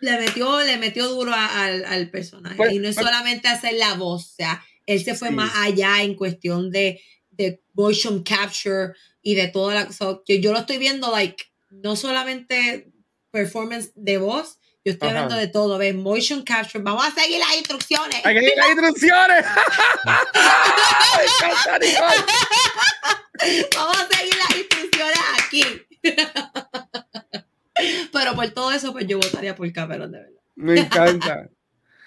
le 0.00 0.18
metió, 0.18 0.60
le 0.60 0.76
metió 0.76 1.08
duro 1.08 1.32
a, 1.32 1.64
al, 1.64 1.84
al, 1.84 2.10
personaje. 2.10 2.56
Pues, 2.56 2.72
y 2.72 2.78
no 2.78 2.88
es 2.88 2.94
pues, 2.94 3.06
solamente 3.06 3.48
hacer 3.48 3.74
la 3.74 3.94
voz, 3.94 4.32
o 4.32 4.34
sea, 4.36 4.64
él 4.86 5.04
se 5.04 5.14
fue 5.14 5.28
sí. 5.28 5.34
más 5.34 5.52
allá 5.56 6.02
en 6.02 6.14
cuestión 6.14 6.70
de, 6.70 7.02
de 7.30 7.62
motion 7.74 8.22
capture 8.22 8.94
y 9.22 9.34
de 9.34 9.48
toda 9.48 9.74
la 9.74 9.92
so, 9.92 10.22
yo, 10.26 10.36
yo 10.36 10.52
lo 10.52 10.60
estoy 10.60 10.78
viendo, 10.78 11.10
like, 11.10 11.44
no 11.70 11.96
solamente 11.96 12.90
performance 13.30 13.90
de 13.94 14.18
voz, 14.18 14.58
yo 14.84 14.92
estoy 14.92 15.08
Ajá. 15.08 15.18
hablando 15.18 15.36
de 15.36 15.48
todo, 15.48 15.76
¿ves? 15.76 15.94
Motion 15.94 16.42
capture. 16.42 16.82
Vamos 16.82 17.06
a 17.06 17.10
seguir 17.10 17.38
las 17.38 17.54
instrucciones. 17.56 18.24
Hay 18.24 18.34
que 18.34 18.40
seguir 18.40 18.56
las 18.56 18.70
instrucciones. 18.70 19.44
Vamos 23.76 23.98
a 23.98 24.08
seguir 24.16 24.34
las 24.36 24.56
instrucciones 24.56 25.18
aquí. 25.44 25.64
Pero 28.12 28.34
por 28.34 28.48
todo 28.50 28.72
eso, 28.72 28.92
pues 28.92 29.06
yo 29.06 29.18
votaría 29.18 29.54
por 29.54 29.70
Cameron, 29.72 30.12
de 30.12 30.18
verdad. 30.18 30.40
Me 30.56 30.80
encanta. 30.80 31.48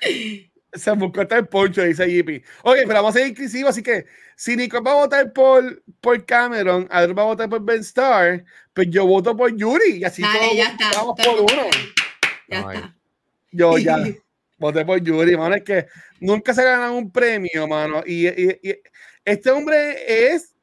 Se 0.74 0.92
buscó 0.92 1.22
hasta 1.22 1.38
el 1.38 1.48
poncho, 1.48 1.84
dice 1.84 2.10
Yippie. 2.10 2.44
Ok, 2.64 2.78
pero 2.88 2.94
vamos 2.94 3.14
a 3.14 3.20
ser 3.20 3.28
inclusivos, 3.28 3.72
así 3.72 3.84
que 3.84 4.06
si 4.38 4.56
Nico 4.56 4.82
va 4.82 4.94
a 4.94 4.96
votar 4.96 5.34
por, 5.34 5.84
por 6.00 6.26
Cameron, 6.26 6.88
Adel 6.90 7.18
va 7.18 7.24
a 7.24 7.26
votar 7.26 7.50
por 7.50 7.62
Ben 7.62 7.82
Starr, 7.82 8.46
pues 8.74 8.88
yo 8.90 9.06
voto 9.06 9.36
por 9.36 9.54
Yuri. 9.54 9.98
Y 9.98 10.04
así 10.06 10.22
Dale, 10.22 10.40
todos 10.40 10.56
ya 10.56 10.68
está. 10.70 10.92
vamos 10.96 11.16
por 11.22 11.40
uno. 11.42 11.70
Ya 12.48 12.66
Ay. 12.70 12.78
está. 12.78 12.96
Yo 13.52 13.78
ya 13.78 13.98
voté 14.58 14.86
por 14.86 15.02
Yuri, 15.02 15.36
mano. 15.36 15.56
Es 15.56 15.64
que 15.64 15.88
nunca 16.22 16.54
se 16.54 16.64
ganan 16.64 16.92
un 16.92 17.12
premio, 17.12 17.68
mano. 17.68 18.02
Y, 18.06 18.28
y, 18.30 18.60
y 18.64 18.76
este 19.26 19.52
hombre 19.52 20.34
es 20.34 20.54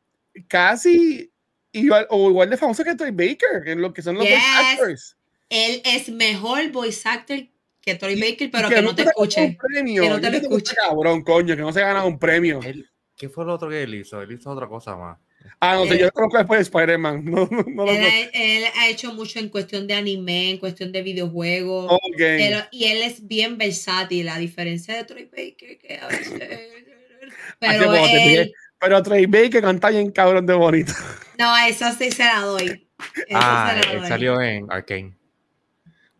casi 0.48 1.30
igual, 1.72 2.06
o 2.10 2.30
igual 2.30 2.50
de 2.50 2.56
famoso 2.56 2.84
que 2.84 2.94
Troy 2.94 3.10
Baker, 3.10 3.62
que 3.64 3.74
lo 3.74 3.92
que 3.92 4.02
son 4.02 4.16
los 4.16 4.24
yes. 4.24 4.34
voice 4.34 4.72
actors. 4.72 5.16
Él 5.50 5.82
es 5.84 6.08
mejor 6.10 6.70
voice 6.70 7.08
actor 7.08 7.38
que 7.80 7.94
Troy 7.94 8.20
Baker, 8.20 8.50
pero 8.50 8.68
que, 8.68 8.74
que 8.76 8.82
no 8.82 8.94
te 8.94 9.02
escuche. 9.02 9.56
Premio. 9.60 10.02
Que 10.02 10.08
no 10.10 10.20
te 10.20 10.30
lo 10.30 10.36
escuche. 10.36 10.74
Cabrón, 10.76 11.22
coño, 11.22 11.56
que 11.56 11.62
no 11.62 11.72
se 11.72 11.80
gana 11.80 12.04
un 12.04 12.18
premio. 12.18 12.60
Él, 12.62 12.88
¿Qué 13.18 13.28
fue 13.28 13.44
lo 13.44 13.54
otro 13.54 13.68
que 13.68 13.82
él 13.82 13.94
hizo? 13.96 14.22
Él 14.22 14.30
hizo 14.32 14.48
otra 14.50 14.68
cosa 14.68 14.96
más. 14.96 15.18
Ah, 15.60 15.74
no 15.74 15.86
sé, 15.86 15.94
Eh, 15.94 15.98
yo 16.00 16.10
creo 16.10 16.28
que 16.28 16.38
después 16.38 16.58
de 16.58 16.62
Spider-Man. 16.62 17.24
No, 17.30 17.48
no, 17.50 17.64
no, 17.66 17.90
Él, 17.90 18.30
él 18.32 18.64
ha 18.76 18.88
hecho 18.88 19.12
mucho 19.12 19.40
en 19.40 19.48
cuestión 19.48 19.86
de 19.88 19.94
anime, 19.94 20.50
en 20.50 20.58
cuestión 20.58 20.92
de 20.92 21.02
videojuegos. 21.02 21.90
Ok. 21.90 22.20
Él- 22.20 22.64
y 22.70 22.84
él 22.84 23.02
es 23.02 23.26
bien 23.26 23.58
versátil, 23.58 24.28
a 24.28 24.38
diferencia 24.38 24.94
de 24.94 25.04
Troy 25.04 25.24
Baker, 25.24 25.78
que 25.78 25.98
a 26.00 26.06
veces. 26.06 26.40
Pero 27.58 27.94
él, 27.94 28.52
Pero 28.80 29.02
Trey 29.02 29.26
Baker 29.26 29.60
canta 29.62 29.90
bien 29.90 30.10
cabrón 30.12 30.46
de 30.46 30.54
bonito. 30.54 30.92
no, 31.38 31.56
eso 31.66 31.90
sí 31.98 32.10
se 32.10 32.24
la 32.24 32.40
doy. 32.40 32.88
Eso 33.26 33.26
Ah, 33.34 33.70
se 33.74 33.86
la 33.86 33.92
él 33.92 33.98
doy. 34.00 34.08
salió 34.08 34.40
en 34.40 34.70
Arkane. 34.70 35.16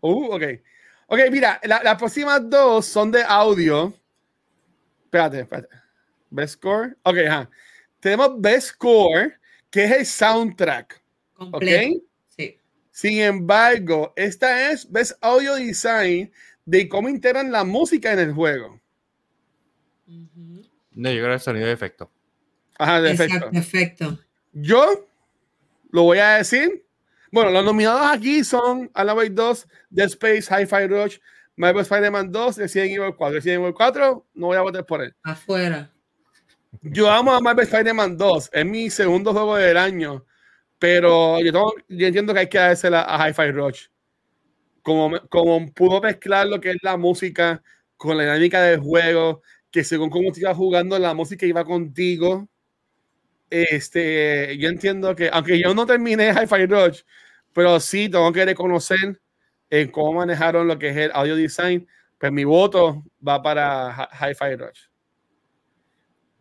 Uh, 0.01 0.27
ok. 0.35 0.43
Ok, 1.09 1.19
mira, 1.31 1.61
la- 1.65 1.83
las 1.83 1.97
próximas 1.97 2.49
dos 2.49 2.87
son 2.87 3.11
de 3.11 3.23
audio. 3.23 3.93
Espérate, 5.05 5.41
espérate. 5.41 5.69
Best 6.31 6.55
score. 6.55 6.97
Ok, 7.03 7.17
ajá. 7.27 7.51
Tenemos 8.01 8.41
Best 8.41 8.69
Score, 8.75 9.39
que 9.71 9.85
es 9.85 9.91
el 9.93 10.07
soundtrack. 10.07 11.03
Ok. 11.37 11.51
Completo. 11.53 12.01
Sí. 12.37 12.61
Sin 12.93 13.19
embargo, 13.21 14.13
esta 14.15 14.71
es 14.71 14.89
Best 14.91 15.13
Audio 15.23 15.55
Design 15.55 16.31
de 16.65 16.89
cómo 16.89 17.09
integran 17.09 17.51
la 17.51 17.65
música 17.65 18.13
en 18.13 18.19
el 18.21 18.33
juego. 18.35 18.79
No, 20.07 21.11
yo 21.11 21.17
creo 21.17 21.29
que 21.29 21.35
el 21.35 21.41
sonido 21.41 21.67
de 21.67 21.73
efecto. 21.73 22.11
Ajá, 22.79 23.01
de 23.01 23.11
Exacto, 23.11 23.35
efecto. 23.35 23.51
perfecto. 23.51 24.19
Yo 24.53 25.07
lo 25.91 26.03
voy 26.05 26.19
a 26.19 26.37
decir. 26.37 26.85
Bueno, 27.31 27.51
los 27.51 27.65
nominados 27.65 28.01
aquí 28.11 28.43
son 28.43 28.91
Alan 28.95 29.17
Wake 29.17 29.31
2, 29.31 29.67
Dead 29.91 30.07
Space, 30.07 30.49
Hi-Fi 30.51 30.87
Rush, 30.87 31.19
Marvel 31.57 31.83
Spider-Man 31.83 32.33
2, 32.33 32.57
Resident 32.57 32.93
Evil 32.93 33.15
4. 33.15 33.35
Resident 33.35 33.61
Evil 33.63 33.75
4, 33.75 34.27
no 34.35 34.47
voy 34.47 34.57
a 34.57 34.63
votar 34.63 34.87
por 34.87 35.03
él. 35.03 35.15
Afuera. 35.23 35.91
Yo 36.83 37.11
amo 37.11 37.33
a 37.35 37.41
Marvel 37.41 37.65
Spider-Man 37.67 38.17
2, 38.17 38.51
es 38.53 38.65
mi 38.65 38.89
segundo 38.91 39.33
juego 39.33 39.57
del 39.57 39.77
año, 39.77 40.25
pero 40.79 41.39
yo, 41.41 41.53
tengo- 41.53 41.75
yo 41.89 42.07
entiendo 42.07 42.33
que 42.33 42.41
hay 42.41 42.49
que 42.49 42.59
dársela 42.59 43.03
a 43.03 43.29
Hi-Fi 43.29 43.51
Rush. 43.51 43.87
Como, 44.83 45.21
como 45.29 45.71
pudo 45.73 46.01
mezclar 46.01 46.47
lo 46.47 46.61
que 46.61 46.71
es 46.71 46.77
la 46.83 46.97
música 46.97 47.63
con 47.99 48.17
la 48.17 48.23
dinámica 48.23 48.63
del 48.63 48.81
juego, 48.81 49.43
que 49.71 49.85
según 49.85 50.09
cómo 50.09 50.33
te 50.33 50.41
ibas 50.41 50.57
jugando, 50.57 50.99
la 50.99 51.13
música 51.13 51.45
iba 51.45 51.65
contigo. 51.65 52.49
Este, 53.51 54.57
yo 54.59 54.69
entiendo 54.69 55.15
que, 55.17 55.31
aunque 55.33 55.59
yo 55.59 55.75
no 55.75 55.87
terminé 55.87 56.31
Hi-Fi 56.33 56.67
Rush, 56.67 57.03
pero 57.53 57.81
sí 57.81 58.09
tengo 58.09 58.33
que 58.33 58.45
reconocer 58.45 59.21
en 59.71 59.91
cómo 59.91 60.15
manejaron 60.15 60.67
lo 60.67 60.79
que 60.79 60.89
es 60.91 60.97
el 60.97 61.11
audio 61.13 61.37
design, 61.37 61.87
pues 62.19 62.33
mi 62.33 62.45
voto 62.45 63.05
va 63.27 63.43
para 63.43 64.09
Hi- 64.21 64.31
Hi-Fi 64.31 64.57
Rush. 64.57 64.81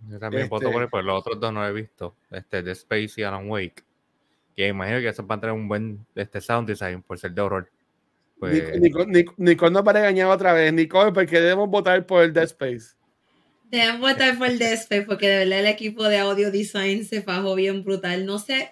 Yo 0.09 0.19
también 0.19 0.43
Este- 0.43 0.49
voto 0.49 0.71
por 0.71 0.83
él, 0.83 0.89
pero 0.91 1.03
los 1.03 1.19
otros 1.19 1.39
dos 1.39 1.51
no 1.53 1.65
he 1.65 1.73
visto. 1.73 2.15
Este, 2.31 2.63
The 2.63 2.71
Space 2.71 3.13
y 3.17 3.23
Alan 3.23 3.49
Wake. 3.49 3.83
Que 4.55 4.67
imagino 4.67 4.99
que 4.99 5.09
esos 5.09 5.25
van 5.27 5.37
a 5.37 5.41
tener 5.41 5.55
un 5.55 5.67
buen 5.67 6.05
este, 6.15 6.41
sound 6.41 6.67
design 6.67 7.01
por 7.03 7.17
ser 7.19 7.31
de 7.31 7.41
horror. 7.41 7.71
Pues, 8.39 8.79
Nicole, 8.79 9.05
Nic- 9.07 9.33
Nicole 9.37 9.71
nos 9.71 9.85
va 9.85 9.91
a 9.91 9.93
regañar 9.95 10.27
otra 10.29 10.53
vez. 10.53 10.71
Nicole, 10.73 11.11
porque 11.11 11.39
debemos 11.39 11.69
votar 11.69 12.05
por 12.05 12.23
el 12.23 12.31
Dead 12.33 12.43
Space. 12.45 12.95
Deben 13.69 13.99
votar 13.99 14.37
por 14.37 14.51
Despe 14.51 15.01
porque 15.01 15.27
de 15.27 15.37
verdad 15.39 15.59
el 15.59 15.67
equipo 15.67 16.03
de 16.05 16.17
audio 16.17 16.51
design 16.51 17.05
se 17.05 17.21
fajó 17.21 17.55
bien 17.55 17.83
brutal. 17.83 18.25
No 18.25 18.39
sé. 18.39 18.71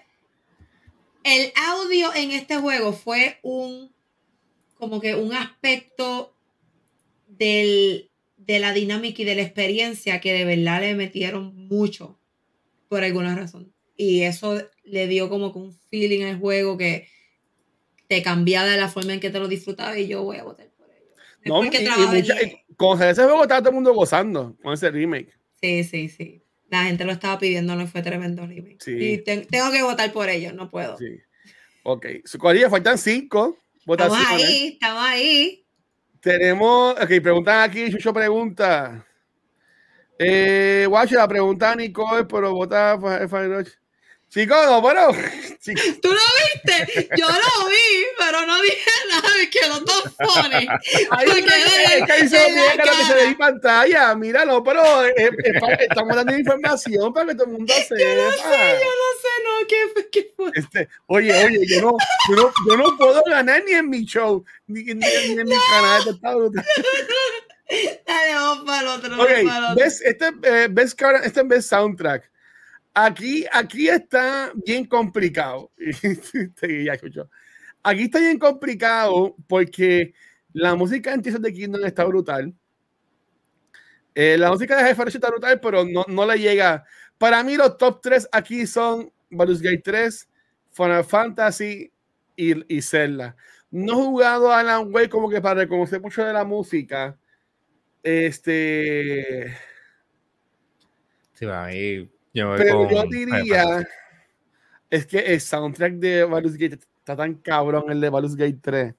el 1.24 1.52
audio 1.56 2.14
en 2.14 2.32
este 2.32 2.56
juego 2.56 2.92
fue 2.92 3.38
un 3.42 3.94
como 4.78 5.00
que 5.00 5.14
un 5.14 5.32
aspecto 5.32 6.34
del, 7.26 8.10
de 8.36 8.58
la 8.58 8.72
dinámica 8.72 9.22
y 9.22 9.24
de 9.24 9.34
la 9.34 9.42
experiencia 9.42 10.20
que 10.20 10.32
de 10.32 10.44
verdad 10.44 10.80
le 10.80 10.94
metieron 10.94 11.54
mucho 11.68 12.18
por 12.88 13.02
alguna 13.02 13.34
razón. 13.34 13.72
Y 13.96 14.22
eso 14.22 14.62
le 14.84 15.08
dio 15.08 15.28
como 15.28 15.52
que 15.52 15.58
un 15.58 15.72
feeling 15.90 16.24
al 16.24 16.38
juego 16.38 16.76
que 16.76 17.08
te 18.08 18.22
cambiaba 18.22 18.68
de 18.68 18.76
la 18.76 18.88
forma 18.88 19.14
en 19.14 19.20
que 19.20 19.30
te 19.30 19.40
lo 19.40 19.48
disfrutaba 19.48 19.98
y 19.98 20.06
yo 20.06 20.22
voy 20.22 20.36
a 20.36 20.44
votar. 20.44 20.65
No, 21.48 21.62
Después 21.62 21.70
que 21.70 21.78
y- 21.78 21.82
y 21.82 21.84
trabajé 21.86 22.16
mucha- 22.16 22.34
bien. 22.34 22.48
y 22.68 22.74
con 22.74 23.02
ese 23.02 23.22
juego 23.24 23.42
estaba 23.42 23.60
todo 23.60 23.70
el 23.70 23.74
mundo 23.76 23.94
gozando 23.94 24.56
con 24.62 24.74
ese 24.74 24.90
remake. 24.90 25.32
Sí, 25.60 25.84
sí, 25.84 26.08
sí. 26.08 26.42
La 26.68 26.84
gente 26.84 27.04
lo 27.04 27.12
estaba 27.12 27.38
pidiendo, 27.38 27.76
no 27.76 27.86
fue 27.86 28.02
tremendo 28.02 28.46
remake. 28.46 28.78
Sí. 28.82 28.92
Y 28.92 29.18
te- 29.18 29.46
tengo 29.46 29.70
que 29.70 29.82
votar 29.82 30.12
por 30.12 30.28
ellos, 30.28 30.52
no 30.54 30.70
puedo. 30.70 30.96
Sí. 30.98 31.18
Ok, 31.84 32.06
su 32.24 32.38
cuadrilla 32.38 32.68
faltan 32.68 32.98
cinco 32.98 33.56
Estamos 33.88 34.08
votaciones. 34.18 34.44
ahí, 34.46 34.66
estamos 34.72 35.02
ahí. 35.06 35.66
Tenemos, 36.20 36.94
ok, 37.00 37.08
preguntan 37.22 37.60
aquí, 37.70 37.90
Chucho 37.92 38.12
pregunta. 38.12 39.06
Eh, 40.18 40.86
Guacho, 40.88 41.16
la 41.16 41.28
pregunta 41.28 41.72
a 41.72 41.76
Nicole, 41.76 42.24
pero 42.24 42.52
vota 42.52 42.98
Fa- 43.00 43.28
No, 44.34 44.82
bueno, 44.82 45.12
chicos, 45.62 45.82
¿Tú 46.02 46.08
lo 46.12 46.18
viste? 46.18 47.08
Yo 47.16 47.26
lo 47.26 47.68
vi, 47.68 48.04
pero 48.18 48.44
no 48.44 48.60
dije 48.60 48.90
nada 49.10 49.28
de 49.38 49.48
que 49.48 49.66
los 49.66 49.84
dos 49.84 50.02
ponen. 50.18 50.68
Ay, 51.10 51.26
Porque 51.26 51.38
es 51.40 52.04
que 52.06 52.24
hizo 52.24 52.36
en 52.36 52.54
la 52.54 52.60
bien 52.62 52.70
que 52.72 52.84
lo 52.84 52.92
se 52.92 53.02
cara. 53.02 53.14
ve 53.14 53.22
en 53.24 53.36
pantalla. 53.38 54.14
Míralo, 54.14 54.62
pero 54.62 55.06
eh, 55.06 55.14
eh, 55.16 55.32
estamos 55.88 56.16
dando 56.16 56.36
información 56.36 57.14
para 57.14 57.28
que 57.28 57.34
todo 57.34 57.46
el 57.46 57.52
mundo 57.52 57.72
sepa. 57.72 57.96
Yo 57.98 58.14
no 58.14 58.30
sé, 58.32 58.78
yo 58.82 58.90
no 58.92 59.08
sé, 59.22 59.32
no, 59.44 59.66
¿qué 60.10 60.32
fue? 60.36 60.50
Este, 60.54 60.88
oye, 61.06 61.44
oye, 61.44 61.66
yo 61.66 61.80
no, 61.80 61.96
yo, 62.28 62.36
no, 62.36 62.52
yo 62.68 62.76
no 62.76 62.96
puedo 62.98 63.22
ganar 63.24 63.62
ni 63.64 63.72
en 63.72 63.88
mi 63.88 64.04
show, 64.04 64.44
ni, 64.66 64.82
ni- 64.82 64.94
ni 64.94 65.40
en 65.40 65.46
mi 65.48 65.56
canal. 65.70 66.08
está 66.08 66.34
brutal. 66.34 66.64
Dale, 68.06 68.34
vamos 68.34 68.64
para 68.66 68.80
el 68.82 68.88
otro. 68.88 69.10
vamos 69.10 69.24
Ok, 69.24 69.30
para 69.46 69.58
el 69.58 69.64
otro. 69.64 69.76
ves, 69.82 70.00
este, 70.02 70.26
eh, 70.42 70.68
cara- 70.96 71.20
este 71.24 71.40
es 71.40 71.48
best 71.48 71.70
soundtrack. 71.70 72.30
Aquí, 72.98 73.44
aquí 73.52 73.88
está 73.88 74.52
bien 74.54 74.86
complicado. 74.86 75.70
Aquí 77.82 78.02
está 78.04 78.18
bien 78.18 78.38
complicado 78.38 79.36
porque 79.46 80.14
la 80.54 80.74
música 80.74 81.12
en 81.12 81.20
Tears 81.20 81.38
of 81.38 81.44
Kingdom 81.44 81.84
está 81.84 82.04
brutal. 82.04 82.54
Eh, 84.14 84.38
la 84.38 84.50
música 84.50 84.78
de 84.78 84.94
Jeff 84.94 85.14
está 85.14 85.28
brutal, 85.28 85.60
pero 85.60 85.84
no, 85.84 86.06
no 86.08 86.24
le 86.24 86.38
llega. 86.38 86.86
Para 87.18 87.44
mí, 87.44 87.56
los 87.56 87.76
top 87.76 88.00
3 88.00 88.30
aquí 88.32 88.66
son 88.66 89.12
Baldur's 89.28 89.60
Gate 89.60 89.82
3, 89.84 90.26
Final 90.70 91.04
Fantasy 91.04 91.92
y, 92.34 92.74
y 92.74 92.80
Zelda. 92.80 93.36
No 93.70 93.92
he 93.92 94.04
jugado 94.06 94.50
a 94.50 94.60
Alan 94.60 94.90
Wake 94.90 95.10
como 95.10 95.28
que 95.28 95.42
para 95.42 95.60
reconocer 95.60 96.00
mucho 96.00 96.24
de 96.24 96.32
la 96.32 96.46
música. 96.46 97.18
Este. 98.02 99.54
Sí, 101.34 101.44
para 101.44 101.66
mí, 101.66 102.08
yo 102.36 102.54
Pero 102.56 102.78
con 102.86 102.90
yo 102.90 103.02
diría. 103.04 103.88
Es 104.90 105.06
que 105.06 105.18
el 105.18 105.40
soundtrack 105.40 105.94
de 105.94 106.24
Baldur's 106.24 106.56
Gate 106.56 106.78
está 106.98 107.16
tan 107.16 107.34
cabrón, 107.34 107.90
el 107.90 108.00
de 108.00 108.08
Baldur's 108.08 108.36
Gate 108.36 108.58
3. 108.62 108.94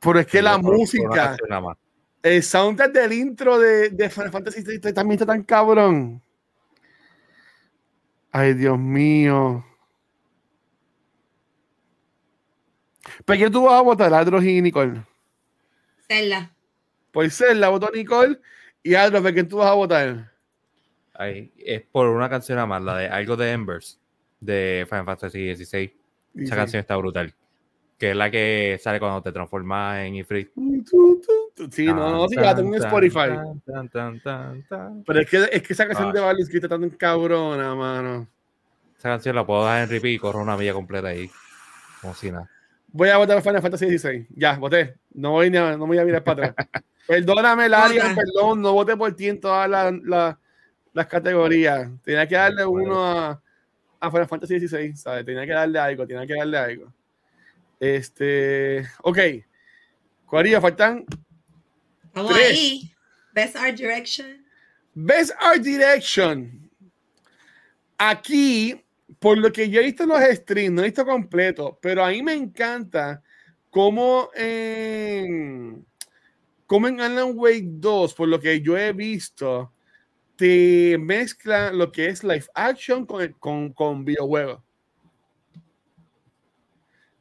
Pero 0.00 0.20
es 0.20 0.26
que 0.26 0.38
Sí, 0.38 0.44
la 0.44 0.52
por- 0.56 0.62
por 0.62 0.76
música, 0.78 1.08
canción 1.10 1.48
nada 1.48 1.60
más. 1.62 1.76
el 2.22 2.42
soundtrack 2.42 2.92
del 2.92 3.12
intro 3.12 3.58
de, 3.58 3.90
de 3.90 4.08
Final 4.10 4.30
Fantasy 4.30 4.62
VI 4.62 4.92
también 4.92 5.12
está 5.18 5.26
tan 5.26 5.42
cabrón. 5.42 6.22
Ay, 8.30 8.54
Dios 8.54 8.78
mío. 8.78 9.64
¿Para 13.24 13.38
qué 13.38 13.50
tú 13.50 13.64
vas 13.64 13.74
a 13.74 13.82
votar, 13.82 14.12
Adros 14.12 14.44
y 14.44 14.60
Nicole? 14.60 15.02
Zelda. 16.06 16.52
Por 17.12 17.28
ser 17.30 17.56
la 17.56 17.68
votó 17.70 17.90
Nicole 17.92 18.38
y 18.82 18.94
Adros, 18.94 19.22
¿para 19.22 19.34
qué 19.34 19.42
tú 19.44 19.56
vas 19.56 19.68
a 19.70 19.74
votar? 19.74 20.32
Ay, 21.18 21.52
es 21.58 21.82
por 21.82 22.08
una 22.08 22.28
canción 22.28 22.56
nada 22.56 22.66
más, 22.66 22.82
la 22.82 22.96
de 22.98 23.08
algo 23.08 23.36
de 23.36 23.52
Embers, 23.52 23.98
de 24.40 24.86
Final 24.88 25.04
Fantasy 25.04 25.54
XVI. 25.56 25.92
Esa 26.36 26.56
canción 26.56 26.80
está 26.80 26.96
brutal. 26.96 27.32
Que 27.98 28.10
es 28.10 28.16
la 28.16 28.30
que 28.30 28.78
sale 28.82 28.98
cuando 29.00 29.22
te 29.22 29.32
transformas 29.32 30.00
en 30.04 30.16
Ifrit. 30.16 30.50
Sí, 31.70 31.86
no, 31.86 32.10
no, 32.10 32.28
sí, 32.28 32.34
la 32.36 32.54
tengo 32.54 32.74
en 32.74 32.82
Spotify. 32.84 33.30
Tan, 33.64 33.88
tan, 33.88 34.20
tan, 34.20 34.62
tan. 34.68 35.02
Pero 35.04 35.20
es 35.20 35.30
que, 35.30 35.48
es 35.50 35.62
que 35.62 35.72
esa 35.72 35.86
canción 35.86 36.10
Ah. 36.10 36.12
de 36.34 36.44
Gate 36.44 36.56
está 36.56 36.68
tan 36.68 36.90
cabrona, 36.90 37.74
mano. 37.74 38.28
Esa 38.98 39.08
canción 39.10 39.34
la 39.34 39.46
puedo 39.46 39.64
dar 39.64 39.82
en 39.84 39.88
repeat 39.88 40.14
y 40.14 40.18
corro 40.18 40.40
una 40.42 40.56
milla 40.58 40.74
completa 40.74 41.08
ahí. 41.08 41.30
Como 42.02 42.12
si 42.14 42.30
nada. 42.30 42.50
Voy 42.88 43.08
a 43.08 43.16
votar 43.16 43.40
Final 43.42 43.62
Fantasy 43.62 43.98
XVI. 43.98 44.26
Ya, 44.36 44.58
voté. 44.58 44.96
No 45.14 45.30
voy, 45.32 45.50
ni 45.50 45.56
a, 45.56 45.76
no 45.78 45.86
voy 45.86 45.98
a 45.98 46.04
mirar 46.04 46.22
para 46.22 46.48
atrás. 46.48 46.66
Perdóname, 47.06 47.68
Laria, 47.68 48.02
Vota. 48.10 48.14
perdón. 48.16 48.60
No 48.60 48.72
voté 48.74 48.94
por 48.96 49.14
ti 49.14 49.28
en 49.28 49.40
todas 49.40 49.70
las, 49.70 49.92
las- 50.02 50.36
las 50.96 51.06
categorías. 51.08 51.90
Tenía 52.02 52.26
que 52.26 52.34
darle 52.34 52.64
uno 52.64 53.04
a, 53.04 53.42
a 54.00 54.10
Final 54.10 54.26
Fantasy 54.26 54.58
XVI, 54.58 54.96
¿sabes? 54.96 55.26
Tenía 55.26 55.44
que 55.44 55.52
darle 55.52 55.78
algo, 55.78 56.06
tenía 56.06 56.26
que 56.26 56.34
darle 56.34 56.56
algo. 56.56 56.92
Este. 57.78 58.82
Ok. 59.02 59.18
Corillo, 60.24 60.58
faltan 60.58 61.04
Vamos 62.14 62.32
Tres. 62.32 62.48
ahí. 62.48 62.94
Best 63.34 63.56
Art 63.56 63.76
Direction. 63.76 64.46
Best 64.94 65.32
Art 65.38 65.60
Direction. 65.60 66.70
Aquí, 67.98 68.82
por 69.18 69.36
lo 69.36 69.52
que 69.52 69.68
yo 69.68 69.82
he 69.82 69.84
visto 69.84 70.04
en 70.04 70.08
los 70.08 70.22
streams, 70.22 70.72
no 70.72 70.80
he 70.80 70.86
visto 70.86 71.04
completo, 71.04 71.78
pero 71.82 72.02
a 72.02 72.08
mí 72.08 72.22
me 72.22 72.32
encanta 72.32 73.22
cómo 73.68 74.30
en, 74.34 75.84
cómo 76.66 76.88
en 76.88 77.02
Alan 77.02 77.32
Wake 77.34 77.66
2, 77.66 78.14
por 78.14 78.28
lo 78.28 78.40
que 78.40 78.62
yo 78.62 78.78
he 78.78 78.94
visto, 78.94 79.74
te 80.36 80.96
mezcla 80.98 81.72
lo 81.72 81.90
que 81.90 82.06
es 82.06 82.22
live 82.22 82.46
action 82.54 83.06
con, 83.06 83.22
el- 83.22 83.34
con, 83.38 83.72
con 83.72 84.04
videojuegos. 84.04 84.62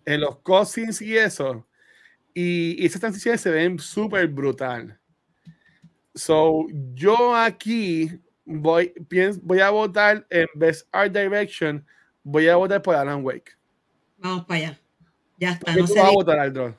En 0.06 0.22
los 0.22 0.38
cutscenes 0.40 1.02
y 1.02 1.18
eso. 1.18 1.66
Y, 2.34 2.82
y 2.82 2.86
esas 2.86 3.02
transiciones 3.02 3.42
se 3.42 3.50
ven 3.50 3.80
súper 3.80 4.28
brutal. 4.28 5.00
So, 6.14 6.66
yo 6.94 7.36
aquí 7.36 8.10
voy, 8.46 8.90
pienso, 9.08 9.40
voy 9.44 9.60
a 9.62 9.70
votar 9.70 10.26
en 10.30 10.48
Best 10.54 10.88
Art 10.92 11.12
Direction. 11.14 11.86
Voy 12.24 12.48
a 12.48 12.56
votar 12.56 12.82
por 12.82 12.96
Alan 12.96 13.24
Wake. 13.24 13.52
Vamos 14.18 14.46
para 14.46 14.60
allá. 14.60 14.82
Ya 15.38 15.52
está. 15.52 15.74
¿Qué 15.74 15.80
No 15.80 15.86
tú 15.88 15.96
vas 15.96 16.04
a 16.06 16.12
votar, 16.12 16.40
Aldro? 16.40 16.78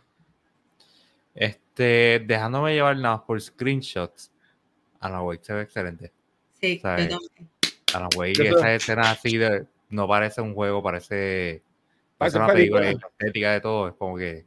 Este, 1.34 2.22
dejándome 2.26 2.74
llevar 2.74 2.96
nada 2.96 3.24
por 3.24 3.40
screenshots. 3.40 4.32
Alan 5.00 5.22
Wake 5.22 5.44
se 5.44 5.52
ve 5.52 5.62
excelente. 5.62 6.12
Sí, 6.74 6.78
¿sabes? 6.80 7.08
yo 7.10 7.18
también. 7.18 7.50
Alan 7.94 8.08
Wake, 8.16 8.34
Yo 8.34 8.42
esa 8.44 8.58
creo- 8.60 8.74
escena 8.76 9.10
así 9.10 9.36
de, 9.36 9.64
no 9.90 10.08
parece 10.08 10.40
un 10.40 10.54
juego, 10.54 10.82
parece, 10.82 11.62
Parece 12.18 12.38
una 12.38 12.46
película, 12.48 12.80
película. 12.82 12.98
y 12.98 13.02
la 13.02 13.08
estética 13.26 13.52
de 13.52 13.60
todo, 13.60 13.88
es 13.88 13.94
como 13.94 14.16
que 14.16 14.44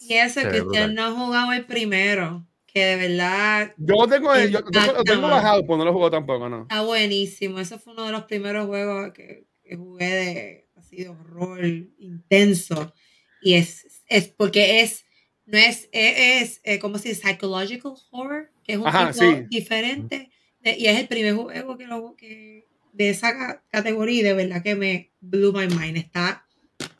Y 0.00 0.14
eso 0.14 0.40
que 0.50 0.60
usted 0.62 0.88
no 0.88 1.04
ha 1.04 1.10
jugado 1.12 1.52
el 1.52 1.64
primero. 1.66 2.46
Que 2.66 2.84
de 2.84 2.96
verdad 3.08 3.72
Yo 3.78 4.06
tengo, 4.06 4.34
el- 4.34 4.50
yo, 4.50 4.58
yo 4.60 4.64
tengo, 4.66 4.70
lo 4.70 4.70
tengo 4.72 5.00
Exactamente. 5.00 5.30
bajado, 5.30 5.66
pues 5.66 5.78
no 5.78 5.84
lo 5.86 5.92
juego 5.92 6.10
tampoco, 6.10 6.48
¿no? 6.50 6.62
está 6.62 6.82
buenísimo. 6.82 7.58
Ese 7.60 7.78
fue 7.78 7.94
uno 7.94 8.04
de 8.04 8.12
los 8.12 8.24
primeros 8.24 8.66
juegos 8.66 9.12
que, 9.14 9.46
que 9.64 9.76
jugué 9.76 10.04
de 10.04 10.68
así 10.76 10.96
de 10.96 11.08
horror 11.08 11.64
intenso. 11.64 12.92
Y 13.40 13.54
es, 13.54 14.02
es 14.08 14.28
porque 14.28 14.80
es, 14.80 15.06
no 15.46 15.56
es, 15.56 15.88
es, 15.92 16.50
es 16.52 16.60
eh, 16.64 16.78
¿cómo 16.78 16.98
se 16.98 17.10
dice? 17.10 17.22
Psychological 17.28 17.92
horror, 18.10 18.50
que 18.62 18.72
es 18.74 18.78
un 18.78 18.86
Ajá, 18.88 19.12
tipo 19.12 19.24
sí. 19.24 19.44
diferente. 19.48 20.30
De- 20.72 20.78
y 20.78 20.86
es 20.86 20.98
el 20.98 21.08
primer 21.08 21.34
juego 21.34 21.76
que 21.78 21.86
lo 21.86 22.14
que 22.16 22.66
de 22.92 23.10
esa 23.10 23.32
ca- 23.32 23.62
categoría 23.70 24.20
y 24.20 24.24
de 24.24 24.34
verdad 24.34 24.62
que 24.62 24.74
me 24.74 25.12
blew 25.20 25.52
my 25.52 25.66
mind. 25.68 25.96
Está 25.96 26.46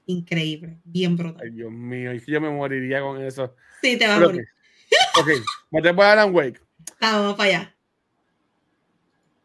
increíble, 0.06 0.78
bien 0.84 1.12
Ay, 1.12 1.16
brutal. 1.16 1.54
Dios 1.54 1.72
mío, 1.72 2.10
es 2.12 2.24
que 2.24 2.32
yo 2.32 2.40
me 2.40 2.50
moriría 2.50 3.00
con 3.00 3.20
eso. 3.22 3.54
Sí, 3.82 3.96
te 3.98 4.06
va 4.06 4.16
a 4.16 4.20
morir. 4.20 4.46
ok, 5.20 5.28
voté 5.70 5.92
por 5.94 6.04
Alan 6.04 6.34
Wake. 6.34 6.60
Ah, 7.00 7.18
vamos 7.18 7.36
para 7.36 7.48
allá. 7.50 7.76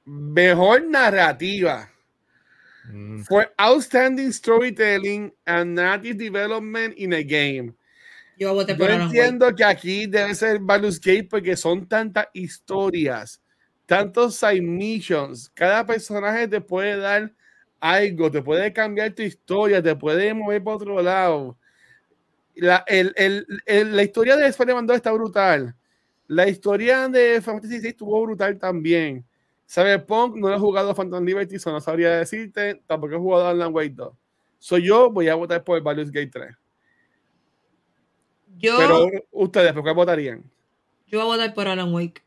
Mejor 0.06 0.84
narrativa. 0.88 1.90
mm, 2.92 3.24
For 3.24 3.52
outstanding 3.58 4.32
storytelling 4.34 5.32
and 5.46 5.76
narrative 5.76 6.18
development 6.18 6.94
in 6.98 7.14
a 7.14 7.22
game. 7.24 7.74
Yo 8.38 8.54
voté 8.54 8.74
Yo 8.74 8.78
por 8.80 8.92
Alan 8.92 9.08
Wake. 9.08 9.18
entiendo 9.18 9.56
que 9.56 9.64
aquí 9.64 10.06
debe 10.08 10.34
ser 10.36 10.60
Baldur's 10.60 11.00
Gate 11.00 11.28
porque 11.30 11.56
son 11.56 11.88
tantas 11.88 12.28
historias, 12.34 13.41
tantos 13.92 14.36
side 14.38 14.62
missions. 14.62 15.50
Cada 15.54 15.86
personaje 15.86 16.48
te 16.48 16.62
puede 16.62 16.96
dar 16.96 17.30
algo, 17.82 18.32
te 18.32 18.42
puede 18.42 18.72
cambiar 18.72 19.12
tu 19.12 19.22
historia, 19.22 19.84
te 19.84 19.94
puede 19.98 20.34
mover 20.34 20.64
para 20.64 20.78
otro 20.78 21.02
lado. 21.02 21.58
La, 22.56 22.86
el- 22.88 23.14
el- 23.18 23.46
el- 23.66 23.94
la 23.94 24.04
historia 24.04 24.38
de 24.38 24.48
Spider-Man 24.48 24.88
2 24.88 24.96
está 24.96 25.12
brutal. 25.12 25.76
La 26.28 26.48
historia 26.48 27.10
de 27.10 27.42
Final 27.42 27.60
Fantasy 27.60 27.80
VI 27.82 27.88
estuvo 27.90 28.22
brutal 28.22 28.58
también. 28.58 29.26
Cyberpunk 29.68 30.38
no 30.38 30.48
lo 30.48 30.56
he 30.56 30.60
jugado 30.60 30.96
Phantom 30.96 31.26
Liberty, 31.26 31.60
so 31.60 31.70
no 31.70 31.82
sabría 31.82 32.12
decirte. 32.18 32.82
Tampoco 32.88 33.16
he 33.16 33.18
jugado 33.18 33.48
Alan 33.48 33.74
Wake 33.74 33.90
2. 33.94 34.14
Soy 34.58 34.84
yo, 34.88 35.10
voy 35.12 35.28
a 35.28 35.36
votar 35.36 35.66
por 35.66 35.82
Baldur's 35.84 36.12
Gate 36.12 36.28
3. 36.32 36.56
Yo, 38.58 38.78
Pero 38.78 39.10
ustedes, 39.32 39.74
¿por 39.74 39.84
qué 39.84 39.92
votarían? 39.92 40.44
yo 41.08 41.20
voy 41.20 41.28
a 41.28 41.38
votar 41.38 41.54
por 41.54 41.68
Alan 41.68 41.94
Wake. 41.94 42.22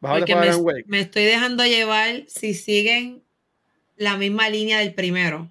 ¿Vas 0.00 0.10
a 0.12 0.14
votar 0.14 0.20
Porque 0.20 0.32
por 0.34 0.40
me, 0.42 0.48
Alan 0.48 0.60
Wake? 0.64 0.84
me 0.86 1.00
estoy 1.00 1.24
dejando 1.24 1.64
llevar 1.64 2.24
si 2.26 2.54
siguen 2.54 3.22
la 3.96 4.16
misma 4.16 4.48
línea 4.48 4.78
del 4.78 4.94
primero. 4.94 5.50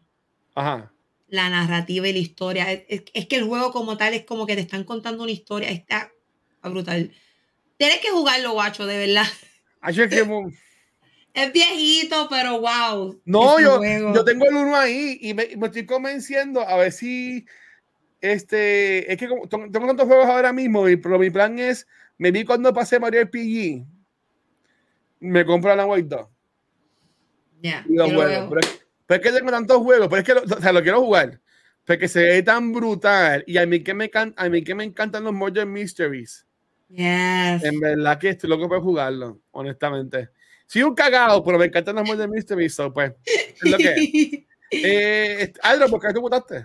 Ajá. 0.55 0.91
La 1.27 1.49
narrativa 1.49 2.07
y 2.07 2.13
la 2.13 2.19
historia. 2.19 2.71
Es, 2.71 2.83
es- 2.89 3.03
es 3.13 3.27
que 3.27 3.35
el 3.35 3.43
juego 3.45 3.71
como 3.71 3.97
tal 3.97 4.13
es 4.13 4.25
como 4.25 4.45
que 4.47 4.55
te 4.55 4.61
están 4.61 4.83
contando 4.83 5.23
una 5.23 5.31
historia. 5.31 5.69
Está 5.69 6.11
brutal. 6.63 7.11
Tienes 7.77 7.99
que 7.99 8.09
jugarlo, 8.09 8.51
guacho, 8.53 8.85
de 8.85 8.97
verdad. 8.97 9.25
Es 9.87 9.95
que, 9.95 10.25
Es 11.33 11.53
viejito, 11.53 12.27
pero 12.29 12.59
wow. 12.59 13.21
no, 13.23 13.59
yo, 13.61 13.77
juego. 13.77 14.13
yo 14.13 14.25
tengo 14.25 14.45
el 14.45 14.55
uno 14.55 14.75
ahí 14.75 15.17
y 15.21 15.33
me, 15.33 15.55
me 15.55 15.67
estoy 15.67 15.85
convenciendo 15.85 16.67
a 16.67 16.75
ver 16.75 16.91
si 16.91 17.45
este 18.19 19.11
es 19.11 19.17
que 19.17 19.27
como, 19.29 19.47
tengo 19.47 19.69
tantos 19.87 20.07
juegos 20.07 20.25
ahora 20.25 20.51
mismo, 20.51 20.89
y, 20.89 20.97
pero 20.97 21.17
mi 21.19 21.29
plan 21.29 21.57
es, 21.59 21.87
me 22.17 22.31
vi 22.31 22.43
cuando 22.43 22.73
pasé 22.73 22.99
Mario 22.99 23.21
RPG, 23.21 23.85
me 25.19 25.45
compro 25.45 25.71
Alan 25.71 25.89
Wake 25.89 26.03
2 26.07 26.27
Ya. 27.61 27.85
Pero, 27.87 28.59
es- 28.59 28.85
pero 29.05 29.21
es 29.23 29.31
que 29.31 29.37
tengo 29.37 29.51
tantos 29.51 29.77
juegos, 29.77 30.07
pero 30.07 30.19
es 30.21 30.25
que 30.25 30.33
lo, 30.33 30.41
o 30.43 30.61
sea, 30.61 30.71
lo 30.71 30.81
quiero 30.81 31.01
jugar, 31.01 31.39
porque 31.85 32.07
se 32.07 32.21
ve 32.23 32.43
tan 32.43 32.71
brutal 32.71 33.43
y 33.47 33.57
a 33.57 33.65
mí 33.65 33.81
que 33.83 33.93
me, 33.93 34.09
can- 34.09 34.33
a 34.37 34.47
mí 34.49 34.63
que 34.63 34.75
me 34.75 34.83
encantan 34.83 35.23
los 35.23 35.33
Murder 35.33 35.65
Mysteries. 35.65 36.45
Yes. 36.89 37.63
En 37.63 37.79
verdad 37.79 38.17
que 38.19 38.29
estoy 38.29 38.49
loco 38.49 38.67
por 38.67 38.81
jugarlo, 38.81 39.41
honestamente. 39.51 40.29
Soy 40.65 40.83
un 40.83 40.93
cagado, 40.95 41.43
pero 41.43 41.57
me 41.59 41.65
encantan 41.65 41.95
los 41.95 42.07
Murder 42.07 42.29
Mysteries, 42.29 42.73
so, 42.75 42.93
pues, 42.93 43.13
es 43.25 43.69
lo 43.71 43.77
que 43.77 43.93
es. 43.93 44.45
Eh, 44.71 45.51
Aldro, 45.63 45.87
¿por 45.89 45.99
qué 45.99 46.13
tú 46.13 46.21
votaste? 46.21 46.63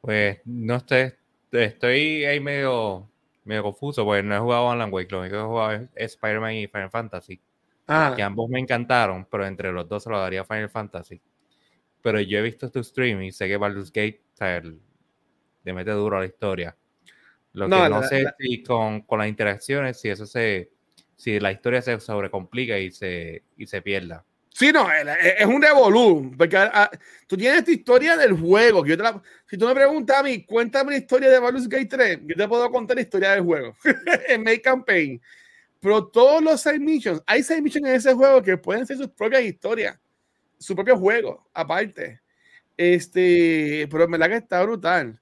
Pues 0.00 0.38
no 0.44 0.78
sé, 0.86 1.16
estoy 1.50 2.24
ahí 2.24 2.38
medio, 2.38 3.10
medio 3.44 3.62
confuso, 3.64 4.04
porque 4.04 4.22
no 4.22 4.36
he 4.36 4.38
jugado 4.40 4.70
Alan 4.70 4.92
Wake, 4.92 5.10
lo 5.12 5.20
único 5.20 5.36
que 5.36 5.40
he 5.42 5.44
jugado 5.46 5.72
es, 5.72 5.90
Spider-Man 6.14 6.54
y 6.54 6.66
Final 6.68 6.90
Fantasy, 6.90 7.40
Ah, 7.88 8.10
que 8.14 8.22
ambos 8.22 8.48
me 8.50 8.60
encantaron, 8.60 9.26
pero 9.30 9.46
entre 9.46 9.72
los 9.72 9.88
dos 9.88 10.04
se 10.04 10.10
lo 10.10 10.20
daría 10.20 10.44
Final 10.44 10.70
Fantasy. 10.70 11.20
Pero 12.02 12.20
yo 12.20 12.38
he 12.38 12.42
visto 12.42 12.70
tu 12.70 12.82
stream 12.84 13.22
y 13.22 13.32
sé 13.32 13.48
que 13.48 13.56
Baldur's 13.58 13.92
Gate 13.92 14.22
o 14.40 14.44
le 15.64 15.72
mete 15.72 15.90
duro 15.92 16.16
a 16.16 16.20
la 16.20 16.26
historia. 16.26 16.76
Lo 17.54 17.70
No, 17.70 17.78
que 17.82 17.88
la- 17.88 17.88
no 17.88 18.02
sé 18.02 18.24
la- 18.24 18.34
si 18.38 18.62
con, 18.64 19.02
con 19.02 19.18
las 19.20 19.28
interacciones, 19.28 20.00
si 20.00 20.08
eso 20.10 20.26
se, 20.26 20.72
si 21.16 21.40
la 21.40 21.52
historia 21.52 21.82
se 21.82 22.00
sobrecomplica 22.00 22.78
y 22.78 22.90
se, 22.92 23.44
y 23.56 23.66
se 23.66 23.82
pierda. 23.82 24.24
Sí, 24.62 24.72
no, 24.72 24.90
es, 24.90 25.06
es 25.38 25.46
un 25.46 25.60
revolú. 25.60 26.32
Porque 26.36 26.56
ah, 26.56 26.90
tú 27.26 27.36
tienes 27.36 27.58
esta 27.58 27.72
historia 27.72 28.16
del 28.16 28.32
juego. 28.38 28.82
que 28.82 28.90
yo 28.90 28.96
te 28.96 29.02
la- 29.02 29.22
si 29.46 29.58
tú 29.58 29.66
me 29.66 29.74
preguntas 29.74 30.18
a 30.18 30.22
mí, 30.22 30.44
cuéntame 30.44 30.92
la 30.92 30.98
historia 30.98 31.28
de 31.30 31.38
Baldur's 31.38 31.68
Gate 31.68 31.86
3, 31.86 32.20
yo 32.24 32.34
te 32.36 32.48
puedo 32.48 32.70
contar 32.70 32.96
la 32.96 33.02
historia 33.02 33.32
del 33.32 33.42
juego 33.42 33.76
en 34.28 34.42
Make 34.42 34.62
Campaign. 34.62 35.20
Pero 35.80 36.06
todos 36.06 36.40
los 36.40 36.60
side 36.60 36.78
missions, 36.78 37.20
hay 37.26 37.42
side 37.42 37.60
missions 37.60 37.88
en 37.88 37.94
ese 37.96 38.14
juego 38.14 38.40
que 38.40 38.56
pueden 38.56 38.86
ser 38.86 38.96
sus 38.96 39.08
propias 39.08 39.42
historias, 39.42 39.98
su 40.58 40.76
propio 40.76 40.96
juego, 40.96 41.48
aparte. 41.52 42.20
Este, 42.76 43.88
pero 43.90 44.04
en 44.04 44.10
verdad 44.12 44.28
que 44.28 44.36
está 44.36 44.62
brutal. 44.62 45.20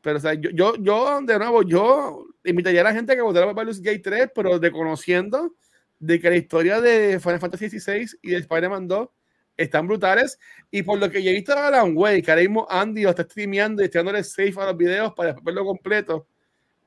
Pero, 0.00 0.16
o 0.16 0.20
sea, 0.20 0.34
yo, 0.34 0.50
yo, 0.50 0.76
yo, 0.76 1.20
de 1.22 1.38
nuevo, 1.38 1.62
yo 1.62 2.24
invitaría 2.44 2.80
a 2.82 2.84
la 2.84 2.94
gente 2.94 3.12
a 3.12 3.16
que 3.16 3.22
votara 3.22 3.46
por 3.46 3.56
Baldur's 3.56 3.82
Gate 3.82 3.98
3, 3.98 4.30
pero 4.34 4.58
desconociendo 4.58 5.54
de 6.00 6.18
que 6.18 6.30
la 6.30 6.36
historia 6.36 6.80
de 6.80 7.20
Final 7.20 7.38
Fantasy 7.38 7.78
XVI 7.78 8.18
y 8.22 8.30
de 8.30 8.38
Spider-Man 8.38 8.88
2 8.88 9.08
están 9.56 9.86
brutales. 9.86 10.38
Y 10.70 10.82
por 10.82 10.98
lo 10.98 11.10
que 11.10 11.22
yo 11.22 11.30
he 11.30 11.34
visto 11.34 11.54
de 11.54 11.60
Alan 11.60 11.92
Wake, 11.94 12.22
que 12.22 12.30
ahora 12.30 12.42
mismo 12.42 12.66
Andy 12.68 13.02
lo 13.02 13.10
está 13.10 13.22
streameando 13.22 13.82
y 13.82 13.84
está 13.84 14.00
dándole 14.00 14.24
safe 14.24 14.54
a 14.56 14.66
los 14.66 14.76
videos 14.76 15.12
para 15.14 15.36
verlo 15.42 15.64
completo, 15.64 16.26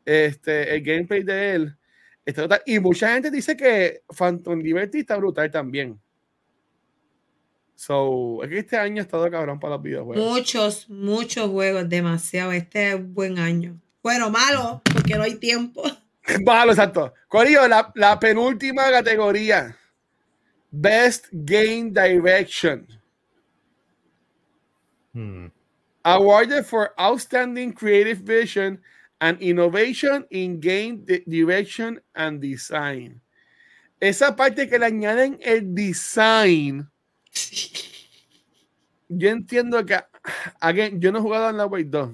este, 0.03 0.75
el 0.75 0.81
gameplay 0.83 1.23
de 1.23 1.55
él. 1.55 1.77
Está 2.25 2.41
brutal. 2.41 2.61
Y 2.65 2.79
mucha 2.79 3.13
gente 3.13 3.29
dice 3.29 3.55
que 3.55 4.01
Phantom 4.07 4.59
Liberty 4.59 4.99
está 4.99 5.17
brutal 5.17 5.51
también. 5.51 5.99
So, 7.75 8.43
es 8.43 8.49
que 8.49 8.59
este 8.59 8.77
año 8.77 9.01
ha 9.01 9.03
estado 9.05 9.29
cabrón 9.29 9.59
para 9.59 9.75
los 9.75 9.83
videojuegos. 9.83 10.25
Muchos, 10.25 10.89
muchos 10.89 11.49
juegos, 11.49 11.89
demasiado. 11.89 12.51
Este 12.51 12.89
es 12.89 12.95
un 12.95 13.13
buen 13.13 13.37
año. 13.39 13.79
Bueno, 14.01 14.29
malo, 14.29 14.81
porque 14.93 15.15
no 15.15 15.23
hay 15.23 15.35
tiempo. 15.35 15.83
Malo, 16.45 16.71
exacto. 16.71 17.13
Corillo, 17.27 17.67
la, 17.67 17.91
la 17.95 18.19
penúltima 18.19 18.89
categoría. 18.91 19.75
Best 20.71 21.27
Game 21.31 21.91
Direction. 21.91 22.87
Hmm. 25.13 25.47
Awarded 26.03 26.65
for 26.65 26.91
Outstanding 26.99 27.71
Creative 27.73 28.17
Vision 28.17 28.79
and 29.21 29.39
Innovation 29.39 30.25
in 30.31 30.59
Game 30.59 31.05
di- 31.05 31.23
Direction 31.27 32.01
and 32.15 32.41
Design. 32.41 33.21
Esa 34.01 34.35
parte 34.35 34.67
que 34.67 34.77
le 34.77 34.85
añaden 34.85 35.39
el 35.39 35.73
design, 35.73 36.89
yo 39.07 39.29
entiendo 39.29 39.85
que, 39.85 39.95
again, 40.59 40.99
yo 40.99 41.11
no 41.11 41.19
he 41.19 41.21
jugado 41.21 41.49
en 41.49 41.57
la 41.57 41.67
Wave 41.67 41.85
2, 41.85 42.11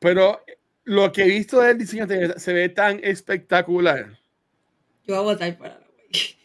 pero 0.00 0.42
lo 0.88 1.12
que 1.12 1.22
he 1.22 1.28
visto 1.28 1.60
del 1.60 1.78
diseño 1.78 2.06
se, 2.06 2.38
se 2.38 2.52
ve 2.52 2.68
tan 2.70 2.98
espectacular. 3.02 4.18
Yo 5.06 5.14
voy 5.14 5.16
a 5.16 5.20
votar 5.20 5.56
Wake. 5.60 6.36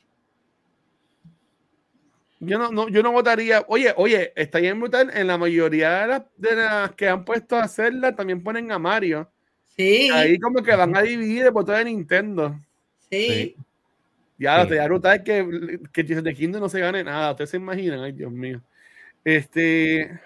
Yo 2.40 2.58
no, 2.60 2.72
no, 2.72 2.90
yo 2.90 3.02
no 3.02 3.12
votaría. 3.14 3.64
Oye, 3.68 3.94
oye, 3.96 4.34
está 4.36 4.60
bien 4.60 4.80
brutal. 4.80 5.10
En 5.14 5.28
la 5.28 5.38
mayoría 5.38 6.02
de 6.02 6.08
las, 6.08 6.24
de 6.36 6.56
las 6.56 6.92
que 6.92 7.08
han 7.08 7.24
puesto 7.24 7.56
a 7.56 7.64
hacerla, 7.64 8.16
también 8.16 8.44
ponen 8.44 8.72
a 8.72 8.80
Mario. 8.80 9.30
Sí, 9.78 10.10
Ahí 10.12 10.38
como 10.40 10.62
que 10.62 10.76
van 10.76 10.96
a 10.96 11.02
dividir 11.02 11.46
el 11.46 11.52
botón 11.52 11.76
de 11.78 11.86
Nintendo. 11.86 12.60
sí. 13.10 13.28
Sí. 13.28 13.56
Ya, 14.38 14.64
Sí. 14.64 14.70
te 14.70 14.76
da 14.76 14.86
brutal 14.88 15.24
que, 15.24 15.80
que 15.94 16.04
the 16.04 16.34
Kingdom 16.34 16.60
no 16.62 16.68
se 16.68 16.80
gane 16.82 17.04
nada. 17.04 17.32
Ustedes 17.32 17.52
se 17.52 17.58
imaginan, 17.58 18.02
ay 18.02 18.12
Dios 18.12 18.32
mío. 18.32 18.62
Este. 19.24 20.20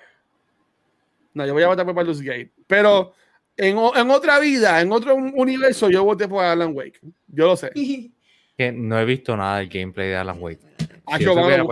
No, 1.33 1.45
yo 1.45 1.53
voy 1.53 1.61
a 1.63 1.67
votar 1.67 1.85
por 1.85 1.93
Baldur's 1.93 2.21
Gate. 2.21 2.49
Pero 2.65 3.13
en, 3.57 3.77
en 3.77 4.11
otra 4.11 4.39
vida, 4.39 4.79
en 4.81 4.91
otro 4.91 5.15
universo, 5.15 5.89
yo 5.89 6.03
voté 6.03 6.27
por 6.27 6.43
Alan 6.43 6.71
Wake. 6.75 6.99
Yo 7.27 7.47
lo 7.47 7.57
sé. 7.57 7.71
Que 8.57 8.71
no 8.71 8.99
he 8.99 9.05
visto 9.05 9.37
nada 9.37 9.59
del 9.59 9.69
gameplay 9.69 10.07
de 10.07 10.15
Alan 10.15 10.37
Wake. 10.41 10.59
Ah, 11.05 11.19
Si 11.19 11.25
yo 11.25 11.33
a 11.33 11.35
No, 11.35 11.47
que- 11.47 11.57
yo 11.57 11.65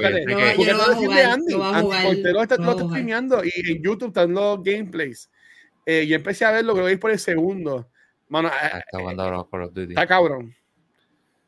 Porque 0.56 0.72
lo 0.72 0.96
voy 1.08 1.18
a 1.18 1.34
Andy, 1.34 1.54
Portero 1.56 2.42
está, 2.44 2.58
lo 2.58 2.72
está 2.74 2.84
streameando 2.86 3.42
y 3.44 3.52
en 3.72 3.82
YouTube 3.84 4.10
están 4.10 4.32
los 4.34 4.62
gameplays. 4.62 5.28
Eh, 5.84 6.06
yo 6.06 6.16
empecé 6.16 6.46
a 6.46 6.52
verlo, 6.52 6.74
creo 6.76 6.86
que 6.86 6.92
es 6.94 7.00
por 7.00 7.10
el 7.10 7.18
segundo. 7.18 7.90
Mano, 8.30 8.52
Ah, 8.54 8.68
eh, 8.78 8.84
Está 8.86 9.00
Call 9.50 9.62
of 9.64 9.74
Duty. 9.74 9.94
está 9.94 10.06
cabrón. 10.06 10.56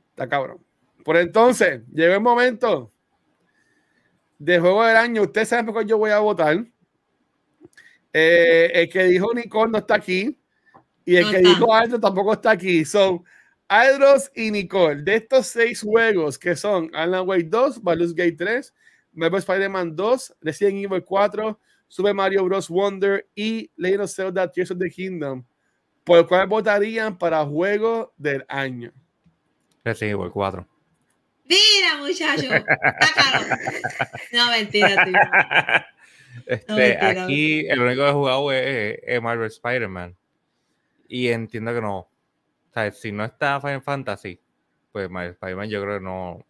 Está 0.10 0.28
cabrón. 0.28 0.58
Por 1.04 1.18
entonces, 1.18 1.82
llegó 1.94 2.16
el 2.16 2.22
momento 2.22 2.92
de 4.40 4.60
juego 4.60 4.84
del 4.86 4.98
año. 4.98 5.22
Ustedes 5.22 5.50
saben 5.50 5.66
por 5.66 5.76
cuál 5.76 5.86
yo 5.86 6.00
voy 6.00 6.10
a 6.10 6.18
votar. 6.18 6.66
Eh, 8.20 8.72
el 8.74 8.90
que 8.90 9.04
dijo 9.04 9.32
Nicole 9.32 9.72
no 9.72 9.78
está 9.78 9.96
aquí. 9.96 10.36
Y 11.06 11.16
el 11.18 11.26
No 11.26 11.30
que 11.32 11.38
está. 11.38 11.50
dijo 11.50 11.74
Aldro 11.74 12.00
tampoco 12.00 12.34
está 12.34 12.52
aquí. 12.52 12.84
Son 12.84 13.24
Aldros 13.68 14.32
y 14.34 14.50
Nicole. 14.50 15.04
De 15.04 15.16
estos 15.18 15.46
seis 15.46 15.82
juegos 15.82 16.40
que 16.40 16.56
son 16.56 16.90
Alan 16.96 17.28
Wake 17.28 17.44
2, 17.48 17.84
Baldur's 17.84 18.16
Gate 18.16 18.36
3, 18.38 18.74
Marvel 19.14 19.38
Spider-Man 19.40 19.96
2, 19.96 20.36
Resident 20.42 20.84
Evil 20.86 21.04
4, 21.04 21.60
Super 21.88 22.16
Mario 22.16 22.44
Bros. 22.46 22.70
Wonder 22.70 23.28
y 23.36 23.70
Legend 23.76 24.02
of 24.02 24.12
Zelda 24.12 24.52
Tears 24.52 24.72
of 24.72 24.80
the 24.80 24.90
Kingdom, 24.90 25.46
por 26.04 26.18
el 26.18 26.26
cual 26.26 26.48
votarían 26.48 27.18
para 27.20 27.46
juego 27.46 28.14
del 28.18 28.44
año. 28.48 28.92
Resident 29.84 30.20
Evil 30.20 30.32
4. 30.32 30.68
Mira, 31.46 31.98
muchacho. 32.00 32.50
Sácalo. 32.50 33.46
No, 34.34 34.50
mentira, 34.52 35.06
tío. 35.06 35.14
Este, 36.46 36.98
aquí 36.98 37.68
el 37.68 37.82
único 37.82 38.04
que 38.04 38.10
he 38.10 38.14
jugado 38.14 38.52
es, 38.52 39.00
es 39.04 39.22
Marvel 39.22 39.48
Spider-Man. 39.48 40.16
Y 41.08 41.30
entiendo 41.30 41.74
que 41.74 41.82
no. 41.82 42.00
O 42.00 42.10
sea, 42.74 42.92
si 42.92 43.12
no 43.12 43.24
está 43.24 43.60
Final 43.62 43.82
Fantasy, 43.82 44.40
pues 44.92 45.10
Marvel 45.10 45.32
Spider-Man 45.32 45.70
yo 45.70 45.82
creo 45.82 45.98
que 46.00 46.04
no, 46.04 46.46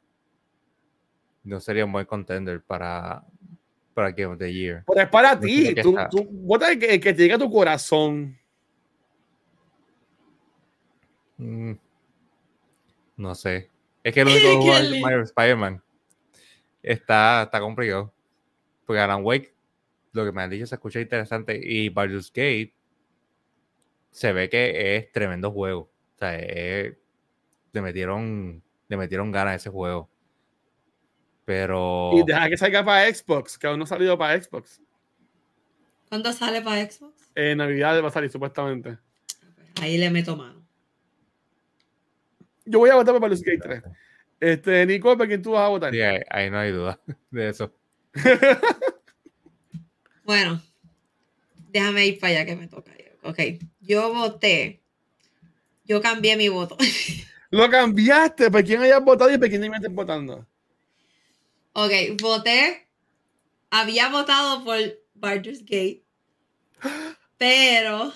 no 1.43 1.59
sería 1.59 1.85
un 1.85 1.91
buen 1.91 2.05
contender 2.05 2.61
para, 2.61 3.23
para 3.93 4.11
Game 4.11 4.33
of 4.33 4.39
the 4.39 4.51
Year. 4.51 4.83
Pero 4.87 5.01
es 5.01 5.09
para 5.09 5.35
No 5.35 5.41
ti. 5.41 5.75
Tú, 5.75 5.95
tú 6.09 6.27
vota 6.29 6.71
el 6.71 6.79
que, 6.79 6.93
el 6.95 6.99
que 6.99 7.13
te 7.13 7.21
llegue 7.21 7.35
a 7.35 7.39
tu 7.39 7.49
corazón. 7.49 8.37
Mm, 11.37 11.73
no 13.17 13.35
sé. 13.35 13.69
Es 14.03 14.13
que 14.13 14.21
el 14.21 14.27
único 14.27 14.41
que 14.41 14.47
he 14.51 14.51
Qué 14.51 14.57
jugado 14.57 14.83
es 14.83 14.91
lindo. 14.91 15.07
Marvel 15.07 15.23
Spider-Man. 15.23 15.83
Está, 16.83 17.43
está 17.43 17.59
complicado. 17.59 18.13
Porque 18.85 19.01
Alan 19.01 19.23
Wake, 19.23 19.53
lo 20.17 20.25
que 20.25 20.31
me 20.31 20.41
han 20.41 20.49
dicho 20.49 20.65
se 20.67 20.75
escucha 20.75 20.99
interesante. 20.99 21.59
Y 21.61 21.89
Baldur's 21.89 22.29
Gate 22.31 22.73
se 24.11 24.33
ve 24.33 24.49
que 24.49 24.95
es 24.97 25.11
tremendo 25.11 25.51
juego. 25.51 25.81
O 26.15 26.17
sea, 26.19 26.35
es- 26.37 26.95
le 27.71 27.81
metieron, 27.81 28.61
le 28.87 28.97
metieron 28.97 29.31
ganas 29.31 29.53
a 29.53 29.55
ese 29.55 29.69
juego. 29.69 30.09
Pero 31.45 32.11
Y 32.13 32.23
deja 32.25 32.49
que 32.49 32.57
salga 32.57 32.83
para 32.83 33.13
Xbox, 33.13 33.57
que 33.57 33.67
aún 33.67 33.77
no 33.79 33.85
ha 33.85 33.87
salido 33.87 34.17
para 34.17 34.41
Xbox. 34.41 34.81
¿Cuándo 36.09 36.33
sale 36.33 36.61
para 36.61 36.89
Xbox? 36.89 37.31
En 37.35 37.57
Navidad 37.59 38.01
va 38.03 38.07
a 38.07 38.11
salir, 38.11 38.29
supuestamente. 38.29 38.97
Ahí 39.81 39.97
le 39.97 40.09
meto 40.09 40.35
mano. 40.35 40.65
Yo 42.65 42.79
voy 42.79 42.89
a 42.89 42.95
votar 42.95 43.13
por 43.13 43.21
Baldur's 43.21 43.43
Gate 43.43 43.59
3. 43.61 43.83
Este, 44.39 44.85
Nicole, 44.85 45.17
¿por 45.17 45.27
quién 45.27 45.41
tú 45.41 45.51
vas 45.51 45.63
a 45.63 45.69
votar? 45.69 45.93
Sí, 45.93 46.01
ahí, 46.01 46.19
ahí 46.29 46.49
no 46.49 46.57
hay 46.59 46.71
duda 46.71 46.99
de 47.31 47.49
eso. 47.49 47.73
Bueno, 50.27 50.61
déjame 51.69 52.05
ir 52.05 52.19
para 52.19 52.31
allá 52.33 52.45
que 52.45 52.57
me 52.57 52.67
toca. 52.67 52.91
Ok, 53.23 53.39
yo 53.79 54.13
voté. 54.13 54.81
Yo 55.85 56.01
cambié 56.01 56.35
mi 56.35 56.49
voto. 56.49 56.75
Lo 57.49 57.69
cambiaste, 57.69 58.51
¿por 58.51 58.61
quién 58.65 58.81
hayas 58.81 59.01
votado 59.01 59.31
y 59.31 59.37
por 59.37 59.47
quién 59.47 59.61
me 59.61 59.77
estés 59.77 59.93
votando? 59.93 60.45
ok, 61.71 61.91
voté. 62.19 62.89
Había 63.69 64.09
votado 64.09 64.65
por 64.65 64.77
Baldur's 65.13 65.61
Gate. 65.61 66.03
Pero. 67.37 68.13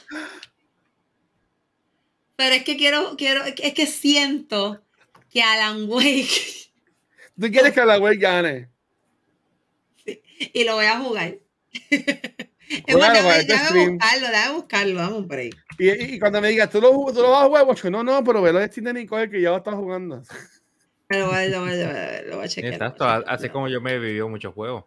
Pero 2.36 2.56
es 2.56 2.64
que 2.66 2.76
quiero, 2.76 3.16
quiero, 3.16 3.46
es 3.46 3.74
que 3.74 3.88
siento 3.88 4.84
que 5.30 5.42
Alan 5.42 5.86
Wake. 5.88 6.74
¿Tú 7.40 7.50
quieres 7.50 7.72
que 7.72 7.86
la 7.86 8.00
web 8.00 8.20
gane? 8.20 8.70
y 10.06 10.66
lo 10.66 10.76
voy 10.76 10.88
a 10.88 11.00
jugar. 11.00 11.38
Es 12.88 12.96
Bueno, 12.96 13.14
este 13.32 13.54
buscarlo, 13.54 14.28
déjame 14.30 14.54
buscarlo, 14.54 14.96
vamos 14.96 15.20
un 15.20 15.28
break. 15.28 15.58
Y, 15.78 16.18
cuando 16.20 16.40
me 16.40 16.48
digas, 16.48 16.70
¿tú 16.70 16.80
lo, 16.80 16.90
tú 17.14 17.22
lo 17.22 17.32
vas 17.32 17.44
a 17.44 17.48
jugar? 17.48 17.92
No, 17.92 18.02
no, 18.02 18.24
pero 18.24 18.42
velo 18.42 18.60
de 18.60 18.68
Steam 18.68 18.86
de 18.86 18.94
Nicole 18.94 19.30
que 19.30 19.42
ya 19.42 19.50
lo 19.50 19.58
está 19.58 19.74
jugando. 19.74 20.22
Lo 21.10 21.28
voy, 21.28 21.36
a- 21.36 21.48
lo 21.48 21.62
voy, 21.62 21.72
a- 21.72 21.76
lo 21.76 21.86
voy 21.88 21.96
a- 21.98 22.22
lo 22.28 22.36
voy 22.38 22.46
a 22.46 22.48
chequear. 22.48 22.74
Exacto, 22.74 23.06
así 23.06 23.50
como 23.50 23.68
yo 23.68 23.82
me 23.82 23.94
he 23.94 24.00
vivido 24.00 24.30
muchos 24.30 24.54
juegos. 24.54 24.86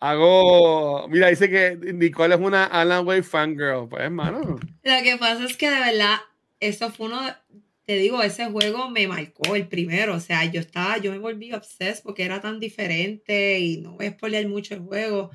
Hago. 0.00 1.06
Mira, 1.08 1.28
dice 1.28 1.50
que 1.50 1.76
Nicole 1.92 2.34
es 2.34 2.40
una 2.40 2.64
Alan 2.64 3.06
Wake 3.06 3.22
fangirl. 3.22 3.88
Pues, 3.88 4.02
hermano. 4.02 4.58
Lo 4.82 5.02
que 5.02 5.16
pasa 5.18 5.44
es 5.44 5.56
que 5.56 5.70
de 5.70 5.80
verdad, 5.80 6.16
eso 6.60 6.90
fue 6.90 7.06
uno, 7.06 7.20
te 7.86 7.96
digo, 7.96 8.22
ese 8.22 8.46
juego 8.46 8.90
me 8.90 9.06
marcó 9.08 9.54
el 9.54 9.68
primero. 9.68 10.14
O 10.16 10.20
sea, 10.20 10.44
yo 10.50 10.60
estaba, 10.60 10.98
yo 10.98 11.12
me 11.12 11.18
volví 11.18 11.52
obsessed 11.52 12.02
porque 12.02 12.24
era 12.24 12.40
tan 12.40 12.58
diferente 12.60 13.60
y 13.60 13.78
no 13.78 13.92
voy 13.92 14.06
a 14.06 14.12
spoilear 14.12 14.46
mucho 14.48 14.74
el 14.74 14.80
juego, 14.80 15.30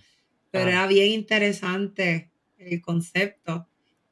pero 0.52 0.66
Ah. 0.66 0.70
era 0.70 0.88
bien 0.88 1.12
interesante 1.12 2.32
el 2.58 2.82
concepto. 2.82 3.68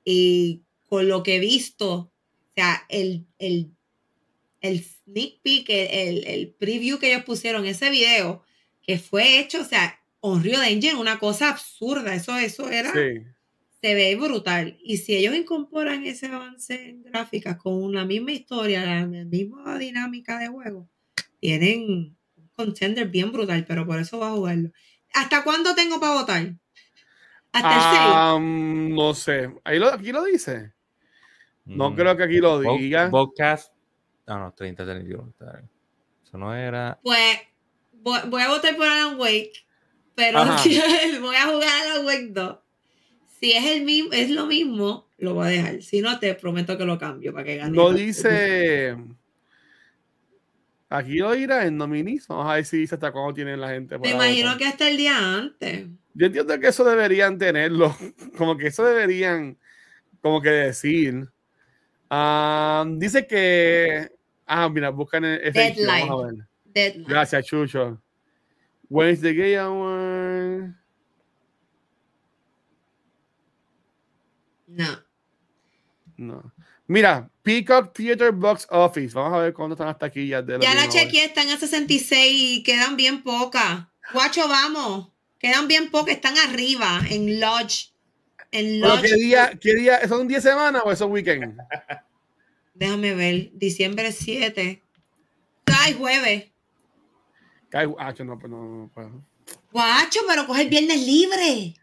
Y 0.05 0.63
con 0.85 1.07
lo 1.09 1.21
que 1.23 1.35
he 1.35 1.39
visto, 1.39 1.91
o 1.93 2.11
sea, 2.55 2.85
el, 2.89 3.25
el, 3.39 3.71
el 4.61 4.83
sneak 4.83 5.41
peek, 5.41 5.69
el, 5.69 5.87
el, 5.91 6.27
el 6.27 6.49
preview 6.49 6.97
que 6.99 7.11
ellos 7.11 7.23
pusieron, 7.25 7.65
ese 7.65 7.89
video 7.89 8.43
que 8.81 8.97
fue 8.97 9.39
hecho, 9.39 9.61
o 9.61 9.65
sea, 9.65 9.99
Unreal 10.21 10.63
Engine, 10.65 10.95
una 10.95 11.19
cosa 11.19 11.49
absurda. 11.49 12.15
Eso, 12.15 12.37
eso 12.37 12.69
era 12.69 12.91
Sí. 12.93 13.21
Se 13.81 13.95
ve 13.95 14.15
brutal. 14.15 14.77
Y 14.83 14.97
si 14.97 15.15
ellos 15.15 15.35
incorporan 15.35 16.03
ese 16.05 16.27
avance 16.27 16.89
en 16.89 17.03
gráficas 17.03 17.57
con 17.57 17.93
la 17.93 18.05
misma 18.05 18.31
historia, 18.33 18.85
la, 18.85 19.05
la 19.05 19.25
misma 19.25 19.77
dinámica 19.77 20.37
de 20.39 20.47
juego, 20.49 20.87
tienen 21.39 21.81
un 21.89 22.17
contender 22.55 23.07
bien 23.07 23.31
brutal, 23.31 23.65
pero 23.65 23.85
por 23.85 23.99
eso 23.99 24.19
va 24.19 24.27
a 24.29 24.31
jugarlo. 24.31 24.71
¿Hasta 25.13 25.43
cuándo 25.43 25.73
tengo 25.75 25.99
para 25.99 26.13
votar? 26.13 26.53
Hasta 27.51 28.35
el 28.35 28.37
6. 28.37 28.95
No 28.95 29.13
sé. 29.13 29.49
Ahí 29.63 29.79
lo, 29.79 29.87
aquí 29.93 30.11
lo 30.11 30.23
dice. 30.25 30.73
No 31.65 31.91
Mm. 31.91 31.95
creo 31.95 32.17
que 32.17 32.23
aquí 32.23 32.37
lo 32.39 32.59
diga. 32.59 33.07
Vodcast. 33.09 33.73
Ah, 34.27 34.37
no, 34.37 34.53
30, 34.53 34.85
31. 34.85 35.29
está 35.29 35.51
bien. 35.53 35.69
Eso 36.23 36.37
no 36.37 36.53
era. 36.53 36.99
Pues 37.01 37.39
voy, 37.93 38.19
voy 38.27 38.41
a 38.43 38.49
votar 38.49 38.75
por 38.75 38.85
Alan 38.85 39.19
Wake, 39.19 39.53
pero 40.13 40.39
voy 41.21 41.35
a 41.35 41.45
jugar 41.47 41.67
a 41.69 41.81
Alan 41.93 42.05
Wake 42.05 42.27
2. 42.29 42.57
Si 43.39 43.53
es 43.53 43.65
el 43.65 43.83
mismo, 43.83 44.11
es 44.11 44.29
lo 44.29 44.47
mismo, 44.47 45.07
lo 45.17 45.33
voy 45.33 45.47
a 45.47 45.49
dejar. 45.51 45.81
Si 45.81 46.01
no, 46.01 46.19
te 46.19 46.33
prometo 46.35 46.77
que 46.77 46.83
lo 46.83 46.97
cambio 46.97 47.31
para 47.31 47.45
que 47.45 47.55
gane. 47.55 47.75
No 47.75 47.93
dice. 47.93 48.97
Aquí 50.89 51.19
lo 51.19 51.31
dirá 51.31 51.65
en 51.65 51.77
nominis. 51.77 52.27
Vamos 52.27 52.47
a 52.49 52.55
ver 52.55 52.65
si 52.65 52.77
dice 52.77 52.95
hasta 52.95 53.11
cuándo 53.11 53.33
tienen 53.33 53.61
la 53.61 53.69
gente. 53.69 53.97
Me 53.97 54.09
imagino 54.09 54.57
que 54.57 54.65
hasta 54.65 54.89
el 54.89 54.97
día 54.97 55.37
antes. 55.37 55.87
Yo 56.13 56.25
entiendo 56.25 56.59
que 56.59 56.67
eso 56.67 56.83
deberían 56.83 57.37
tenerlo. 57.37 57.95
Como 58.37 58.57
que 58.57 58.67
eso 58.67 58.83
deberían. 58.83 59.57
Como 60.21 60.41
que 60.41 60.49
decir. 60.49 61.29
Ah, 62.09 62.85
dice 62.97 63.25
que. 63.25 64.11
Ah, 64.45 64.67
mira, 64.67 64.89
buscan 64.89 65.23
el 65.23 65.53
Deadline. 65.53 66.45
Deadline. 66.65 67.05
Gracias, 67.07 67.45
Chucho. 67.45 68.01
When 68.89 69.09
is 69.09 69.21
the 69.21 69.33
gay 69.33 69.55
hour? 69.55 70.75
No. 74.69 75.03
No. 76.17 76.53
Mira, 76.87 77.29
Peacock 77.43 77.93
Theater 77.93 78.31
Box 78.31 78.67
Office. 78.69 79.13
Vamos 79.13 79.37
a 79.37 79.43
ver 79.43 79.53
cuándo 79.53 79.73
están 79.73 79.87
las 79.87 79.97
taquillas 79.97 80.45
de 80.45 80.59
Ya 80.59 80.73
la 80.75 80.87
chequeé, 80.87 81.25
están 81.25 81.49
a 81.49 81.57
66 81.57 82.59
y 82.59 82.63
quedan 82.63 82.95
bien 82.95 83.23
pocas. 83.23 83.87
Guacho, 84.13 84.47
vamos. 84.47 85.09
Quedan 85.39 85.67
bien 85.67 85.89
pocas, 85.89 86.15
están 86.15 86.37
arriba, 86.37 87.01
en 87.09 87.39
Lodge. 87.39 87.91
En 88.51 88.81
Lodge. 88.81 89.01
¿Qué 89.01 89.13
día, 89.15 89.59
qué 89.59 89.75
día? 89.75 90.07
¿Son 90.07 90.27
10 90.27 90.43
semanas 90.43 90.81
o 90.85 90.91
esos 90.91 91.09
weekend? 91.09 91.57
Déjame 92.73 93.15
ver, 93.15 93.51
diciembre 93.53 94.11
7. 94.11 94.81
Ay, 95.65 95.93
jueves. 95.93 96.45
Ay, 97.71 97.87
ah, 97.97 98.13
yo 98.13 98.25
no, 98.25 98.37
pues 98.37 98.51
no, 98.51 98.63
no 98.63 98.91
puedo. 98.93 99.23
Guacho, 99.71 100.21
pero 100.27 100.45
coge 100.45 100.63
el 100.63 100.69
viernes 100.69 101.05
libre. 101.05 101.75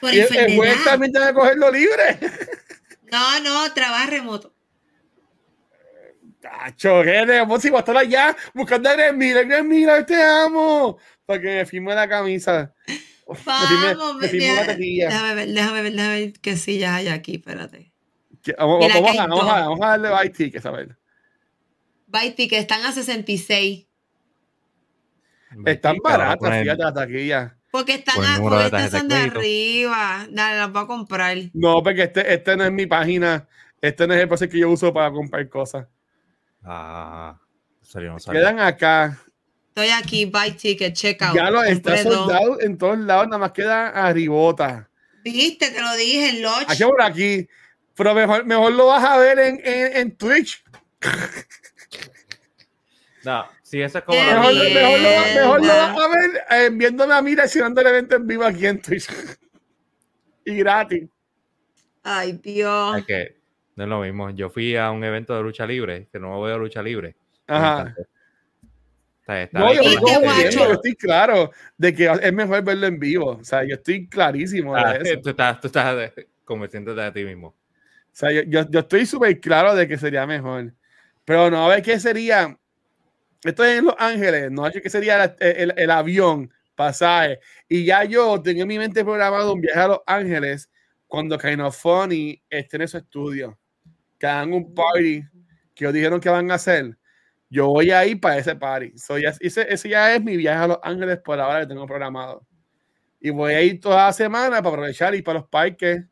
Por 0.00 0.12
Y 0.14 0.20
el, 0.20 0.26
el 0.36 0.36
enfermedad. 0.52 0.84
también 0.84 1.12
tiene 1.12 1.26
que 1.28 1.34
cogerlo 1.34 1.70
libre. 1.70 2.18
No, 3.10 3.40
no, 3.40 3.72
trabaja 3.72 4.10
remoto. 4.10 4.54
Tacho, 6.40 7.02
¿qué 7.02 7.12
tenemos? 7.12 7.62
Si 7.62 7.70
voy 7.70 7.78
a 7.78 7.80
estar 7.80 7.96
allá 7.96 8.36
buscando 8.52 8.88
a 8.90 8.92
Greg 8.92 9.16
Miller. 9.16 9.46
Greg 9.46 9.64
Miller, 9.64 10.04
te 10.04 10.22
amo. 10.22 10.98
Para 11.26 11.40
que 11.40 11.46
me 11.46 11.66
firme 11.66 11.94
la 11.94 12.08
camisa. 12.08 12.74
Me 13.28 13.34
firme- 13.34 13.94
Vamos, 13.96 14.16
me 14.16 14.28
firme 14.28 14.46
la 14.46 14.52
mira, 14.62 14.66
taquilla. 14.66 15.06
déjame 15.08 15.34
ver, 15.34 15.48
déjame 15.48 15.82
ver, 15.82 15.92
déjame 15.92 16.20
ver 16.20 16.32
qué 16.40 16.56
sillas 16.56 16.92
hay 16.94 17.08
aquí, 17.08 17.34
espérate. 17.36 17.92
Vamos, 18.56 18.78
Mira, 18.80 18.94
vamos, 19.00 19.18
a, 19.18 19.26
vamos, 19.26 19.44
a, 19.44 19.60
vamos 19.68 19.80
a 19.82 19.86
darle 19.88 20.08
bye 20.10 20.30
tickets, 20.30 20.64
a 20.64 20.70
ver. 20.70 20.96
Baiti, 22.06 22.48
que 22.48 22.56
están 22.58 22.84
a 22.86 22.92
66. 22.92 23.86
Están 25.66 25.96
baratas, 26.02 26.60
fíjate, 26.60 26.82
las 26.82 26.94
taquillas. 26.94 27.52
Porque 27.70 27.94
están 27.94 28.16
Por 28.16 28.24
el 28.24 28.30
a, 28.30 28.38
porque 28.38 28.64
estas 28.64 28.90
son 28.90 29.08
de 29.08 29.16
arriba. 29.16 30.26
Dale, 30.30 30.58
las 30.58 30.72
voy 30.72 30.82
a 30.82 30.86
comprar. 30.86 31.36
No, 31.52 31.82
porque 31.82 32.04
este, 32.04 32.32
este 32.32 32.56
no 32.56 32.64
es 32.64 32.72
mi 32.72 32.86
página. 32.86 33.46
Este 33.80 34.06
no 34.06 34.14
es 34.14 34.20
el 34.20 34.28
proceso 34.28 34.50
que 34.50 34.58
yo 34.58 34.70
uso 34.70 34.92
para 34.92 35.10
comprar 35.10 35.48
cosas. 35.48 35.86
Ah, 36.64 37.38
serio, 37.82 38.16
no. 38.16 38.32
Quedan 38.32 38.58
acá. 38.58 39.18
Estoy 39.68 39.90
aquí, 39.90 40.24
buy 40.24 40.52
ticket, 40.52 40.94
check 40.94 41.22
out. 41.22 41.36
Ya 41.36 41.50
lo 41.50 41.62
está 41.62 42.02
soldado 42.02 42.60
en 42.60 42.76
todos 42.76 42.98
lados, 42.98 43.26
nada 43.26 43.38
más 43.38 43.52
queda 43.52 43.90
arribota. 43.90 44.88
Viste, 45.22 45.70
te 45.70 45.80
lo 45.80 45.94
dije, 45.94 46.30
en 46.30 46.42
Lodge. 46.42 46.66
Aquí 46.68 46.82
por 46.82 47.02
aquí. 47.02 47.48
Pero 47.94 48.14
mejor, 48.14 48.44
mejor 48.44 48.72
lo 48.72 48.86
vas 48.86 49.04
a 49.04 49.18
ver 49.18 49.38
en, 49.38 49.60
en, 49.64 49.96
en 49.96 50.16
Twitch. 50.16 50.64
No, 53.24 53.46
sí, 53.68 53.80
eso 53.82 53.98
es 53.98 54.04
como. 54.04 54.18
La- 54.18 54.34
Mejor, 54.40 54.52
bien. 54.54 54.74
mejor 54.74 54.98
lo, 55.00 55.08
mejor 55.40 55.56
lo 55.56 55.62
Mierda. 55.62 55.92
vas 55.92 56.04
a 56.04 56.08
ver 56.08 56.30
eh, 56.50 56.70
viéndome 56.72 57.14
a 57.14 57.22
mí 57.22 57.34
reaccionando 57.34 57.80
al 57.80 57.86
evento 57.88 58.16
en 58.16 58.26
vivo 58.26 58.44
aquí 58.44 58.66
en 58.66 58.80
Twitch. 58.80 59.06
y 60.44 60.56
gratis. 60.56 61.08
Ay, 62.02 62.32
Dios. 62.42 62.96
Es 62.98 63.04
que 63.04 63.36
no 63.76 63.84
es 63.84 63.90
lo 63.90 64.00
mismo. 64.00 64.30
Yo 64.30 64.50
fui 64.50 64.76
a 64.76 64.90
un 64.90 65.04
evento 65.04 65.36
de 65.36 65.42
lucha 65.42 65.66
libre, 65.66 66.08
que 66.10 66.18
no 66.18 66.40
veo 66.40 66.58
lucha 66.58 66.82
libre. 66.82 67.14
Ajá. 67.46 67.94
No, 69.52 69.66
ahí 69.66 69.76
yo, 69.76 70.00
con 70.00 70.22
¿Viste, 70.22 70.26
la 70.26 70.50
yo 70.50 70.72
estoy 70.72 70.94
claro 70.94 71.50
de 71.76 71.94
que 71.94 72.10
es 72.22 72.32
mejor 72.32 72.64
verlo 72.64 72.86
en 72.86 72.98
vivo. 72.98 73.32
O 73.32 73.44
sea, 73.44 73.62
yo 73.62 73.74
estoy 73.74 74.08
clarísimo 74.08 74.74
de 74.74 74.80
Ah, 74.80 74.96
eso. 74.96 75.20
tú 75.22 75.28
estás, 75.28 75.60
tú 75.60 75.66
estás 75.66 76.12
convenciéndote 76.46 77.00
de 77.02 77.12
ti 77.12 77.24
mismo. 77.24 77.48
O 77.48 77.54
sea, 78.10 78.32
yo, 78.32 78.40
yo, 78.46 78.68
yo 78.70 78.80
estoy 78.80 79.04
súper 79.04 79.38
claro 79.38 79.74
de 79.74 79.86
que 79.86 79.98
sería 79.98 80.26
mejor. 80.26 80.72
Pero 81.26 81.50
no, 81.50 81.66
a 81.66 81.68
ver 81.68 81.82
qué 81.82 82.00
sería. 82.00 82.56
Esto 83.42 83.64
es 83.64 83.78
en 83.78 83.84
Los 83.84 83.94
Ángeles, 83.98 84.50
no 84.50 84.68
sé 84.70 84.80
qué 84.82 84.90
sería 84.90 85.16
la- 85.18 85.36
el, 85.38 85.72
el 85.76 85.90
avión, 85.90 86.52
pasaje. 86.74 87.40
Y 87.68 87.84
ya 87.84 88.04
yo 88.04 88.40
tengo 88.42 88.62
en 88.62 88.68
mi 88.68 88.78
mente 88.78 89.04
programado 89.04 89.52
un 89.52 89.60
viaje 89.60 89.80
a 89.80 89.88
Los 89.88 90.00
Ángeles 90.06 90.70
cuando 91.06 91.38
Kind 91.38 91.60
of 91.60 91.76
Funny 91.76 92.42
esté 92.50 92.76
en 92.78 92.88
su 92.88 92.98
estudio. 92.98 93.58
Que 94.18 94.26
hagan 94.26 94.52
un 94.52 94.74
party 94.74 95.22
que 95.74 95.84
ellos 95.84 95.94
dijeron 95.94 96.20
que 96.20 96.28
van 96.28 96.50
a 96.50 96.54
hacer. 96.54 96.96
Yo 97.48 97.68
voy 97.68 97.90
a 97.92 98.04
ir 98.04 98.20
para 98.20 98.38
ese 98.38 98.56
party. 98.56 98.98
So, 98.98 99.16
ya- 99.18 99.32
ese, 99.40 99.72
ese 99.72 99.88
ya 99.88 100.14
es 100.14 100.22
mi 100.22 100.36
viaje 100.36 100.64
a 100.64 100.66
Los 100.68 100.78
Ángeles 100.82 101.18
por 101.18 101.38
ahora 101.38 101.60
que 101.60 101.66
tengo 101.68 101.86
programado. 101.86 102.44
Y 103.20 103.30
voy 103.30 103.52
a 103.54 103.62
ir 103.62 103.80
toda 103.80 104.06
la 104.06 104.12
semana 104.12 104.56
para 104.62 104.68
aprovechar 104.70 105.14
y 105.14 105.22
para 105.22 105.38
los 105.40 105.48
parques 105.48 106.04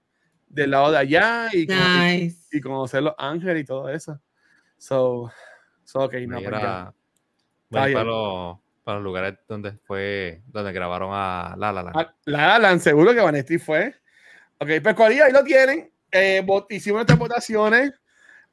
del 0.48 0.70
lado 0.70 0.92
de 0.92 0.98
allá 0.98 1.48
y, 1.52 1.66
Nice. 1.66 2.38
y 2.52 2.60
conocer 2.60 3.02
Los 3.02 3.14
Ángeles 3.18 3.62
y 3.62 3.64
todo 3.64 3.88
eso. 3.88 4.20
So, 4.78 5.30
so 5.84 6.00
ok, 6.04 6.14
no, 6.26 6.38
pues. 6.38 6.44
Mira, 6.46 6.48
voy 6.50 6.54
a 6.54 6.58
Está 6.58 6.88
ir 6.88 6.96
para 7.70 8.04
los, 8.04 8.58
para 8.84 8.96
los 8.98 9.04
lugares 9.04 9.34
donde 9.48 9.72
fue, 9.72 10.42
donde 10.48 10.72
grabaron 10.72 11.10
a 11.12 11.54
La 11.58 11.72
La 11.72 11.82
Land. 11.82 11.96
La 12.24 12.46
La 12.48 12.58
Land, 12.58 12.80
seguro 12.80 13.12
que 13.14 13.20
Vanesti 13.20 13.58
fue. 13.58 13.94
Ok, 14.58 14.68
pues 14.82 14.94
Corillo, 14.94 15.24
ahí 15.24 15.32
lo 15.32 15.44
tienen. 15.44 15.90
Eh, 16.10 16.42
vot- 16.44 16.66
hicimos 16.70 16.98
nuestras 16.98 17.18
votaciones. 17.18 17.92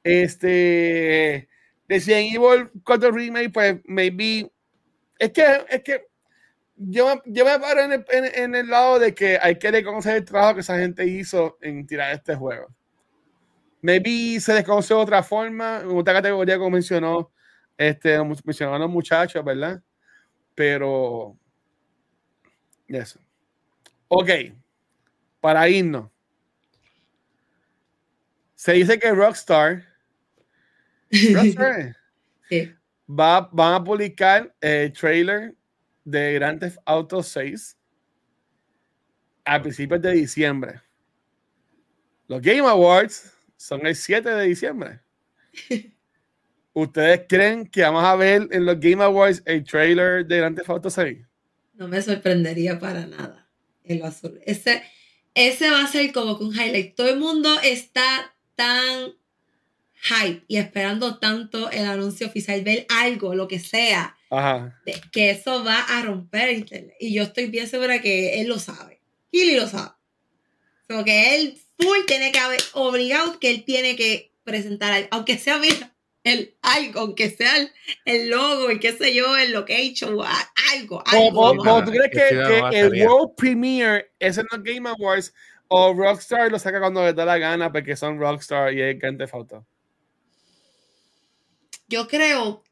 Este. 0.03 1.47
Resident 1.87 2.33
Evil 2.33 2.69
4 2.83 3.11
Remake, 3.11 3.49
pues 3.51 3.79
maybe. 3.85 4.49
Es 5.19 5.31
que, 5.31 5.45
es 5.69 5.83
que. 5.83 6.07
Yo, 6.75 7.07
me- 7.15 7.21
yo 7.25 7.45
me 7.45 7.59
paro 7.59 7.81
en 7.81 7.91
el, 7.93 8.05
en, 8.09 8.25
en 8.43 8.55
el 8.55 8.67
lado 8.69 8.97
de 8.99 9.13
que 9.13 9.37
hay 9.41 9.59
que 9.59 9.69
reconocer 9.71 10.15
el 10.17 10.25
trabajo 10.25 10.55
que 10.55 10.61
esa 10.61 10.77
gente 10.79 11.05
hizo 11.05 11.57
en 11.61 11.85
tirar 11.85 12.11
este 12.13 12.35
juego. 12.35 12.67
Maybe 13.81 14.39
se 14.39 14.53
desconoce 14.53 14.93
de 14.93 14.99
otra 14.99 15.21
forma, 15.23 15.81
en 15.83 15.95
otra 15.95 16.13
categoría 16.13 16.57
como 16.57 16.71
mencionó, 16.71 17.31
este, 17.77 18.17
mencionaron 18.45 18.81
los 18.81 18.89
muchachos, 18.89 19.43
¿verdad? 19.43 19.81
Pero. 20.55 21.37
Eso. 22.87 23.19
Ok. 24.07 24.29
Para 25.39 25.67
irnos. 25.67 26.09
Se 28.55 28.73
dice 28.73 28.97
que 28.97 29.11
Rockstar, 29.11 29.83
Rockstar 31.33 31.97
Sí. 32.49 32.71
va, 33.09 33.49
van 33.51 33.73
a 33.73 33.83
publicar 33.83 34.55
el 34.61 34.93
trailer 34.93 35.55
de 36.05 36.33
Grand 36.33 36.59
Theft 36.59 36.77
Auto 36.85 37.21
6 37.21 37.77
a 39.45 39.61
principios 39.61 40.01
de 40.01 40.11
diciembre. 40.13 40.81
Los 42.27 42.41
Game 42.41 42.61
Awards 42.61 43.33
son 43.57 43.85
el 43.85 43.95
7 43.95 44.29
de 44.29 44.43
diciembre. 44.45 45.01
¿Ustedes 46.73 47.21
creen 47.29 47.67
que 47.67 47.81
vamos 47.83 48.03
a 48.03 48.15
ver 48.15 48.47
en 48.51 48.65
los 48.65 48.79
Game 48.79 49.03
Awards 49.03 49.43
el 49.45 49.63
trailer 49.63 50.25
de 50.25 50.37
Grand 50.37 50.57
Theft 50.57 50.69
Auto 50.69 50.89
6? 50.89 51.19
No 51.73 51.87
me 51.87 52.01
sorprendería 52.01 52.79
para 52.79 53.05
nada 53.05 53.47
en 53.83 53.99
lo 53.99 54.05
azul. 54.05 54.39
Ese, 54.45 54.83
ese 55.35 55.69
va 55.69 55.83
a 55.83 55.87
ser 55.87 56.11
como 56.11 56.37
que 56.37 56.45
un 56.45 56.53
highlight. 56.53 56.95
Todo 56.95 57.09
el 57.09 57.19
mundo 57.19 57.59
está 57.61 58.35
tan 58.55 59.13
hype 59.95 60.43
y 60.47 60.57
esperando 60.57 61.19
tanto 61.19 61.69
el 61.71 61.85
anuncio 61.85 62.27
oficial, 62.27 62.61
ver 62.63 62.85
algo, 62.89 63.35
lo 63.35 63.47
que 63.47 63.59
sea, 63.59 64.17
Ajá. 64.29 64.81
que 65.11 65.29
eso 65.29 65.63
va 65.63 65.79
a 65.79 66.01
romper 66.01 66.51
internet. 66.51 66.95
Y 66.99 67.13
yo 67.13 67.23
estoy 67.23 67.47
bien 67.47 67.67
segura 67.67 68.01
que 68.01 68.41
él 68.41 68.47
lo 68.47 68.59
sabe. 68.59 68.99
Kili 69.31 69.55
lo 69.55 69.67
sabe. 69.67 69.91
Como 70.87 71.05
que 71.05 71.35
él 71.35 71.57
full 71.79 71.99
tiene 72.05 72.31
que 72.31 72.39
haber 72.39 72.61
obligado 72.73 73.39
que 73.39 73.49
él 73.49 73.63
tiene 73.63 73.95
que 73.95 74.33
presentar 74.43 74.91
algo, 74.91 75.07
aunque 75.11 75.37
sea 75.37 75.57
mira, 75.57 75.92
el 76.23 76.55
algo, 76.61 77.01
aunque 77.01 77.29
sea 77.29 77.57
el, 77.57 77.71
el 78.05 78.29
logo, 78.29 78.71
y 78.71 78.79
qué 78.79 78.93
sé 78.93 79.13
yo, 79.13 79.35
el 79.37 79.51
location, 79.51 80.17
algo, 80.73 81.03
¿Cómo- 81.09 81.49
algo. 81.49 81.83
tú 81.83 81.91
crees 81.91 82.11
Que 82.11 82.35
que, 82.37 82.63
que 82.71 82.79
el. 82.79 83.05
World 83.07 83.35
Premiere 83.35 84.11
es 84.19 84.37
en 84.37 84.45
los 84.51 84.63
Game 84.63 84.87
Awards 84.89 85.33
o 85.67 85.93
Rockstar 85.93 86.51
lo 86.51 86.59
saca 86.59 86.79
cuando 86.79 87.03
les 87.03 87.15
da 87.15 87.25
la 87.25 87.37
gana 87.37 87.71
porque 87.71 87.95
son 87.95 88.19
Rockstar 88.19 88.73
y 88.73 88.81
es 88.81 88.99
Grand 88.99 89.17
Theft 89.17 89.33
Auto? 89.33 89.65
Yo 91.87 92.07
creo 92.07 92.63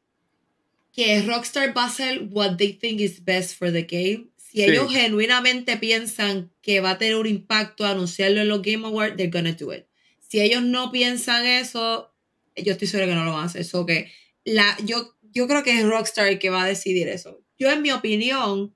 que 0.92 1.22
Rockstar 1.22 1.76
va 1.76 1.84
a 1.84 1.86
hacer 1.86 2.28
what 2.30 2.56
they 2.56 2.72
think 2.72 3.00
is 3.00 3.24
best 3.24 3.58
for 3.58 3.72
the 3.72 3.82
game. 3.82 4.28
Si 4.36 4.58
Sí. 4.58 4.64
ellos 4.64 4.92
genuinamente 4.92 5.76
piensan 5.78 6.50
que 6.60 6.80
va 6.80 6.90
a 6.90 6.98
tener 6.98 7.16
un 7.16 7.26
impacto 7.26 7.86
anunciarlo 7.86 8.40
en 8.42 8.48
los 8.48 8.62
Game 8.62 8.86
Awards, 8.86 9.16
they're 9.16 9.30
gonna 9.30 9.52
do 9.52 9.72
it. 9.72 9.86
Si 10.20 10.40
ellos 10.40 10.62
no 10.62 10.90
piensan 10.92 11.44
eso, 11.46 12.11
yo 12.56 12.72
estoy 12.72 12.88
segura 12.88 13.06
que 13.08 13.14
no 13.14 13.24
lo 13.24 13.32
van 13.32 13.42
a 13.42 13.46
hacer. 13.46 13.64
So 13.64 13.86
que 13.86 14.10
la, 14.44 14.76
yo, 14.84 15.14
yo 15.32 15.46
creo 15.48 15.62
que 15.62 15.78
es 15.78 15.84
Rockstar 15.86 16.28
el 16.28 16.38
que 16.38 16.50
va 16.50 16.64
a 16.64 16.66
decidir 16.68 17.08
eso. 17.08 17.40
Yo, 17.58 17.70
en 17.70 17.82
mi 17.82 17.90
opinión, 17.92 18.74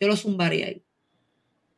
yo 0.00 0.08
lo 0.08 0.16
zumbaría 0.16 0.66
ahí. 0.66 0.82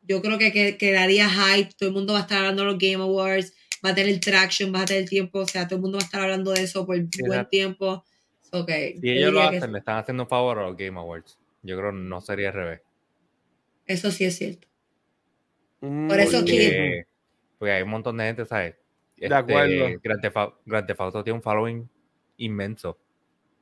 Yo 0.03 0.21
creo 0.21 0.37
que, 0.37 0.51
que 0.53 0.77
quedaría 0.77 1.29
hype, 1.29 1.71
todo 1.77 1.89
el 1.89 1.95
mundo 1.95 2.13
va 2.13 2.19
a 2.19 2.21
estar 2.21 2.37
hablando 2.39 2.63
de 2.63 2.69
los 2.71 2.77
Game 2.79 3.03
Awards, 3.03 3.53
va 3.85 3.89
a 3.89 3.95
tener 3.95 4.17
traction, 4.21 4.73
va 4.73 4.81
a 4.81 4.85
tener 4.85 5.07
tiempo, 5.09 5.39
o 5.39 5.47
sea, 5.47 5.67
todo 5.67 5.75
el 5.75 5.81
mundo 5.81 5.97
va 5.97 6.03
a 6.03 6.05
estar 6.05 6.21
hablando 6.21 6.51
de 6.51 6.61
eso 6.63 6.85
por 6.85 6.95
buen 7.27 7.49
tiempo. 7.49 8.05
So 8.41 8.65
que 8.65 8.95
Si 9.01 9.07
yo 9.07 9.11
ellos 9.13 9.33
lo 9.33 9.39
diría 9.41 9.51
que 9.51 9.57
hacen, 9.57 9.73
le 9.73 9.79
están 9.79 9.97
haciendo 9.97 10.23
un 10.23 10.29
favor 10.29 10.59
a 10.59 10.63
los 10.67 10.77
Game 10.77 10.97
Awards. 10.97 11.37
Yo 11.63 11.77
creo 11.77 11.91
que 11.91 11.97
no 11.97 12.21
sería 12.21 12.47
al 12.49 12.53
revés. 12.53 12.81
eso 13.85 14.09
sí 14.11 14.23
es 14.23 14.37
cierto. 14.37 14.67
Mm, 15.81 16.07
Por 16.07 16.19
eso 16.19 16.37
porque- 16.37 16.51
que- 16.51 16.65
Porque, 16.69 17.05
porque 17.59 17.71
hay 17.73 17.83
un 17.83 17.89
montón 17.89 18.17
de 18.17 18.23
gente, 18.25 18.45
¿sabes? 18.45 18.75
Este, 19.17 19.29
De 19.29 19.35
acuerdo. 19.35 19.99
Grand 20.03 20.21
Theft 20.21 20.37
Grand 20.65 20.87
Theft 20.87 20.99
Auto 21.01 21.23
tiene 21.23 21.35
un 21.37 21.41
following 21.43 21.89
inmenso. 22.37 22.97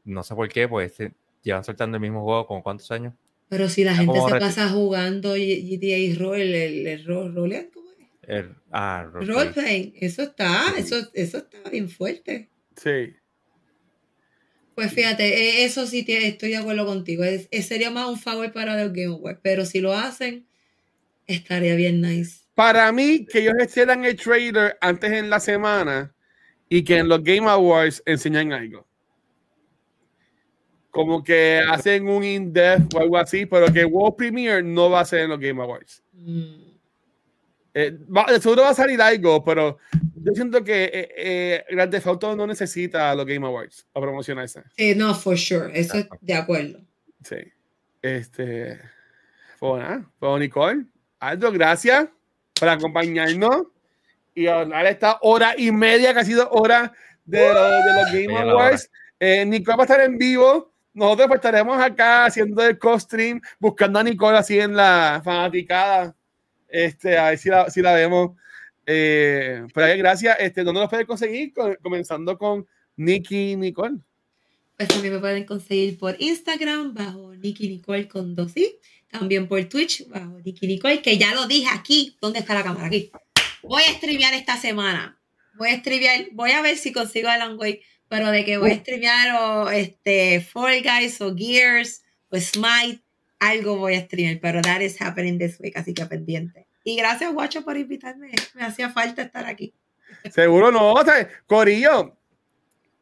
No 0.04 0.22
sé 0.24 0.36
por 0.36 0.48
qué, 0.50 0.68
pues 0.68 0.94
se- 0.94 1.14
llevan 1.42 1.64
soltando 1.64 1.98
el 1.98 2.02
mismo 2.02 2.24
juego 2.24 2.46
como 2.46 2.62
cuántos 2.64 2.92
años. 2.92 3.14
Pero 3.50 3.70
si 3.70 3.84
la 3.84 3.96
gente 3.96 4.14
se 4.20 4.26
reti- 4.26 4.40
pasa 4.40 4.70
jugando 4.70 5.36
GTA 5.36 5.98
y 5.98 6.14
rol, 6.16 6.42
el, 6.42 6.56
el, 6.56 6.88
el 6.88 7.06
rol, 7.06 7.34
rolear, 7.36 7.70
¿cómo 7.74 7.90
es? 7.92 7.96
El, 8.28 8.56
ah, 8.72 9.08
roleplay. 9.12 9.38
Roleplaying, 9.46 9.94
eso 10.02 10.24
está, 10.24 10.64
Sí. 10.76 10.82
eso, 10.82 11.10
eso 11.14 11.38
está 11.38 11.70
bien 11.70 11.88
fuerte. 11.90 12.50
Sí. 12.76 13.14
Pues 14.74 14.92
fíjate, 14.92 15.24
eh, 15.62 15.64
eso 15.66 15.86
sí 15.88 16.04
estoy 16.08 16.50
de 16.50 16.58
acuerdo 16.58 16.86
contigo. 16.86 17.24
Es, 17.24 17.48
es- 17.52 17.68
sería 17.68 17.92
más 17.92 18.08
un 18.10 18.20
favor 18.20 18.52
para 18.52 18.76
los 18.84 18.92
Game 18.92 19.14
Awards, 19.14 19.40
pero 19.42 19.64
si 19.66 19.80
lo 19.80 19.94
hacen, 19.94 20.46
estaría 21.28 21.76
bien 21.76 22.02
nice. 22.02 22.45
Para 22.56 22.92
mí, 22.92 23.26
que 23.26 23.40
ellos 23.40 23.54
hicieran 23.64 24.04
el 24.06 24.16
trailer 24.16 24.78
antes 24.82 25.12
en 25.12 25.30
la 25.30 25.40
semana 25.40 26.14
y 26.70 26.84
que 26.84 26.98
en 26.98 27.10
los 27.10 27.22
Game 27.24 27.50
Awards 27.50 28.02
enseñan 28.06 28.54
algo. 28.54 28.88
Como 30.90 31.22
que 31.24 31.62
hacen 31.70 32.08
un 32.08 32.24
in-depth 32.24 32.94
o 32.96 33.00
algo 33.00 33.18
así, 33.18 33.46
pero 33.46 33.72
que 33.72 33.84
World 33.84 34.16
Premiere 34.16 34.64
no 34.64 34.90
va 34.90 35.02
a 35.02 35.06
ser 35.06 35.22
en 35.22 35.30
los 35.30 35.40
Game 35.40 35.62
Awards. 35.62 36.02
Mm, 36.14 36.64
Eh, 37.78 37.92
va- 38.08 38.26
seguro 38.40 38.62
va 38.62 38.70
a 38.70 38.74
salir 38.74 39.02
algo, 39.02 39.44
pero 39.44 39.78
yo 40.24 40.32
siento 40.34 40.64
que 40.64 40.86
eh, 40.86 41.10
eh, 41.18 41.66
Grand 41.72 41.92
Theft 41.92 42.08
Auto 42.08 42.34
no 42.34 42.48
necesita 42.48 43.14
los 43.14 43.26
Game 43.26 43.46
Awards 43.46 43.86
para 43.92 44.06
promocionarse. 44.06 44.64
Sí, 44.78 44.96
no, 44.96 45.14
for 45.14 45.38
sure, 45.38 45.78
eso 45.78 45.98
es 45.98 46.08
de 46.22 46.34
acuerdo. 46.36 46.80
Sí. 47.22 47.36
Este. 48.02 48.80
Pues 49.60 49.82
nada, 49.84 50.10
pues 50.18 50.40
Nicole, 50.40 50.86
Aldo, 51.20 51.52
gracias 51.52 52.08
por 52.60 52.70
acompañarnos 52.70 53.64
y 54.34 54.48
hablar 54.48 54.86
esta 54.88 55.18
hora 55.22 55.54
y 55.58 55.72
media 55.72 56.14
que 56.14 56.20
ha 56.20 56.26
sido 56.26 56.50
hora 56.52 56.94
de, 57.26 57.54
lo- 57.54 57.70
de 57.70 57.94
los 58.02 58.12
Game 58.12 58.38
Awards. 58.52 58.90
Eh, 59.20 59.46
Nicole 59.46 59.78
va 59.78 59.84
a 59.84 59.86
estar 59.86 60.02
en 60.02 60.18
vivo. 60.18 60.72
Nosotros 60.94 61.28
pues 61.28 61.38
estaremos 61.40 61.78
acá 61.82 62.26
haciendo 62.26 62.64
el 62.66 62.78
co-stream, 62.80 63.42
buscando 63.60 64.00
a 64.00 64.04
Nicole 64.04 64.38
así 64.38 64.60
en 64.60 64.76
la 64.76 65.22
fanaticada. 65.24 66.16
Este, 66.70 67.18
a 67.18 67.30
ver 67.30 67.38
si 67.38 67.50
la, 67.50 67.70
si 67.70 67.82
la 67.82 67.94
vemos. 67.94 68.32
Eh, 68.86 69.66
pero 69.74 69.88
ahí, 69.88 69.98
gracias. 69.98 70.38
Este, 70.40 70.64
¿Dónde 70.64 70.82
nos 70.82 70.90
puede 70.90 71.06
conseguir? 71.06 71.54
Co- 71.54 71.76
Comenzando 71.82 72.38
con 72.38 72.66
Nikki 72.98 73.56
Nicole. 73.58 73.98
Pues 74.78 74.90
también 74.90 75.14
me 75.14 75.20
pueden 75.20 75.46
conseguir 75.46 75.98
por 75.98 76.16
Instagram 76.20 76.94
bajo 76.94 77.34
Nikki 77.36 77.68
Nicole 77.70 78.08
con 78.08 78.36
dos 78.36 78.56
i. 78.58 78.78
También 79.10 79.48
por 79.48 79.64
Twitch 79.66 80.08
bajo 80.08 80.38
que 81.04 81.18
ya 81.18 81.34
lo 81.34 81.48
dije 81.48 81.70
aquí. 81.72 82.18
¿Dónde 82.22 82.40
está 82.40 82.54
la 82.54 82.64
cámara? 82.64 82.88
Aquí. 82.88 83.12
Voy 83.64 83.84
a 83.84 83.94
streamear 83.94 84.34
esta 84.34 84.58
semana. 84.58 85.20
Voy 85.58 85.70
a 85.70 85.78
streamear, 85.80 86.28
voy 86.34 86.52
a 86.52 86.62
ver 86.62 86.78
si 86.78 86.92
consigo 86.92 87.30
Alan 87.30 87.58
Wake, 87.58 87.82
pero 88.10 88.30
de 88.30 88.44
que 88.44 88.58
voy 88.58 88.72
a 88.72 88.76
streamear 88.76 89.42
o 89.42 89.70
este 89.70 90.42
Fall 90.42 90.82
Guys 90.84 91.22
o 91.22 91.34
Gears 91.36 92.04
o 92.30 92.38
Smite, 92.38 93.02
algo 93.40 93.78
voy 93.78 93.96
a 93.96 94.02
streamear, 94.02 94.40
pero 94.42 94.62
that 94.62 94.82
is 94.82 95.02
happening 95.02 95.38
this 95.40 95.58
week, 95.60 95.78
así 95.78 95.94
que 95.94 96.06
pendiente. 96.06 96.68
Y 96.84 96.96
gracias, 96.98 97.34
Guacho, 97.34 97.64
por 97.64 97.78
invitarme. 97.78 98.32
Me 98.54 98.64
hacía 98.64 98.90
falta 98.90 99.22
estar 99.24 99.46
aquí. 99.46 99.74
Seguro 100.32 100.72
no. 100.72 100.94
O 100.94 101.04
sea, 101.04 101.28
Corillo, 101.48 102.18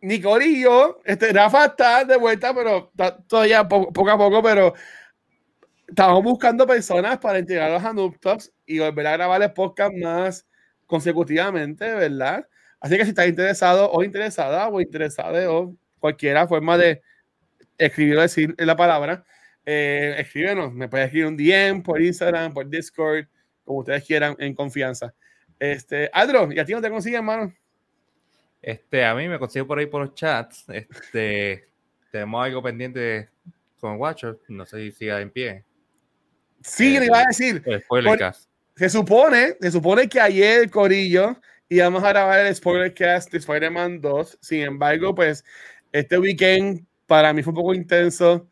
ni 0.01 0.21
Corillo, 0.21 1.01
este, 1.05 1.33
Rafa 1.33 1.65
está 1.65 2.05
de 2.05 2.17
vuelta, 2.17 2.53
pero 2.53 2.91
está 2.91 3.17
todavía 3.17 3.67
po- 3.67 3.91
poco 3.91 4.11
a 4.11 4.17
poco, 4.17 4.41
pero 4.43 4.73
estamos 5.87 6.23
buscando 6.23 6.65
personas 6.65 7.17
para 7.19 7.39
integrarlos 7.39 7.83
a 7.83 7.93
Noob 7.93 8.19
Talks 8.19 8.51
y 8.65 8.79
volver 8.79 9.07
a 9.07 9.13
grabar 9.13 9.41
el 9.41 9.53
podcast 9.53 9.93
más 9.95 10.47
consecutivamente, 10.85 11.93
¿verdad? 11.93 12.47
Así 12.79 12.97
que 12.97 13.03
si 13.03 13.09
estás 13.09 13.27
interesado 13.27 13.89
o 13.91 14.03
interesada 14.03 14.67
o 14.69 14.81
interesada 14.81 15.51
o 15.51 15.75
cualquiera 15.99 16.47
forma 16.47 16.77
de 16.77 17.01
escribir 17.77 18.17
o 18.17 18.21
decir 18.21 18.55
la 18.57 18.75
palabra, 18.75 19.23
eh, 19.65 20.15
escríbenos. 20.19 20.73
Me 20.73 20.89
puedes 20.89 21.05
escribir 21.05 21.27
un 21.27 21.37
DM 21.37 21.81
por 21.81 22.01
Instagram, 22.01 22.53
por 22.53 22.69
Discord, 22.69 23.25
como 23.63 23.79
ustedes 23.79 24.03
quieran, 24.05 24.35
en 24.39 24.53
confianza. 24.53 25.13
Este, 25.59 26.09
Adro, 26.11 26.51
¿y 26.51 26.59
a 26.59 26.65
ti 26.65 26.73
no 26.73 26.81
te 26.81 26.89
consiguen, 26.89 27.19
hermano? 27.19 27.53
Este, 28.61 29.05
a 29.05 29.15
mí 29.15 29.27
me 29.27 29.39
consigo 29.39 29.65
por 29.65 29.79
ahí 29.79 29.85
por 29.85 30.01
los 30.01 30.15
chats. 30.15 30.65
Este, 30.69 31.67
tenemos 32.11 32.43
algo 32.43 32.61
pendiente 32.61 33.29
con 33.79 33.97
Watcher. 33.97 34.39
No 34.49 34.65
sé 34.65 34.79
si 34.79 34.91
siga 34.91 35.21
en 35.21 35.31
pie. 35.31 35.63
Sí, 36.63 36.95
Eh, 36.95 36.99
le 37.01 37.05
iba 37.07 37.19
a 37.19 37.25
decir. 37.27 37.61
El 37.65 37.81
spoilercast. 37.81 38.49
Se 38.75 38.89
supone, 38.89 39.55
se 39.61 39.71
supone 39.71 40.09
que 40.09 40.19
ayer, 40.19 40.69
Corillo, 40.69 41.37
íbamos 41.69 42.03
a 42.03 42.09
grabar 42.09 42.39
el 42.39 42.55
spoilercast 42.55 43.31
de 43.31 43.37
Spider-Man 43.37 44.01
2. 44.01 44.37
Sin 44.41 44.61
embargo, 44.61 45.13
pues, 45.13 45.43
este 45.91 46.17
weekend 46.17 46.85
para 47.05 47.33
mí 47.33 47.43
fue 47.43 47.51
un 47.51 47.55
poco 47.55 47.73
intenso 47.73 48.47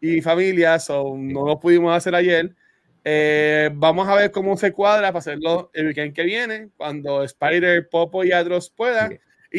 y 0.00 0.20
familia, 0.20 0.78
so 0.78 1.14
no 1.16 1.46
lo 1.46 1.58
pudimos 1.58 1.96
hacer 1.96 2.14
ayer. 2.14 2.54
Eh, 3.02 3.70
vamos 3.74 4.08
a 4.08 4.14
ver 4.14 4.30
cómo 4.30 4.56
se 4.56 4.72
cuadra 4.72 5.08
para 5.08 5.18
hacerlo 5.18 5.70
el 5.74 5.88
weekend 5.88 6.14
que 6.14 6.22
viene, 6.22 6.70
cuando 6.76 7.22
Spider, 7.24 7.88
Popo 7.88 8.24
y 8.24 8.32
Adros 8.32 8.70
puedan. 8.70 9.12
Sí. 9.12 9.18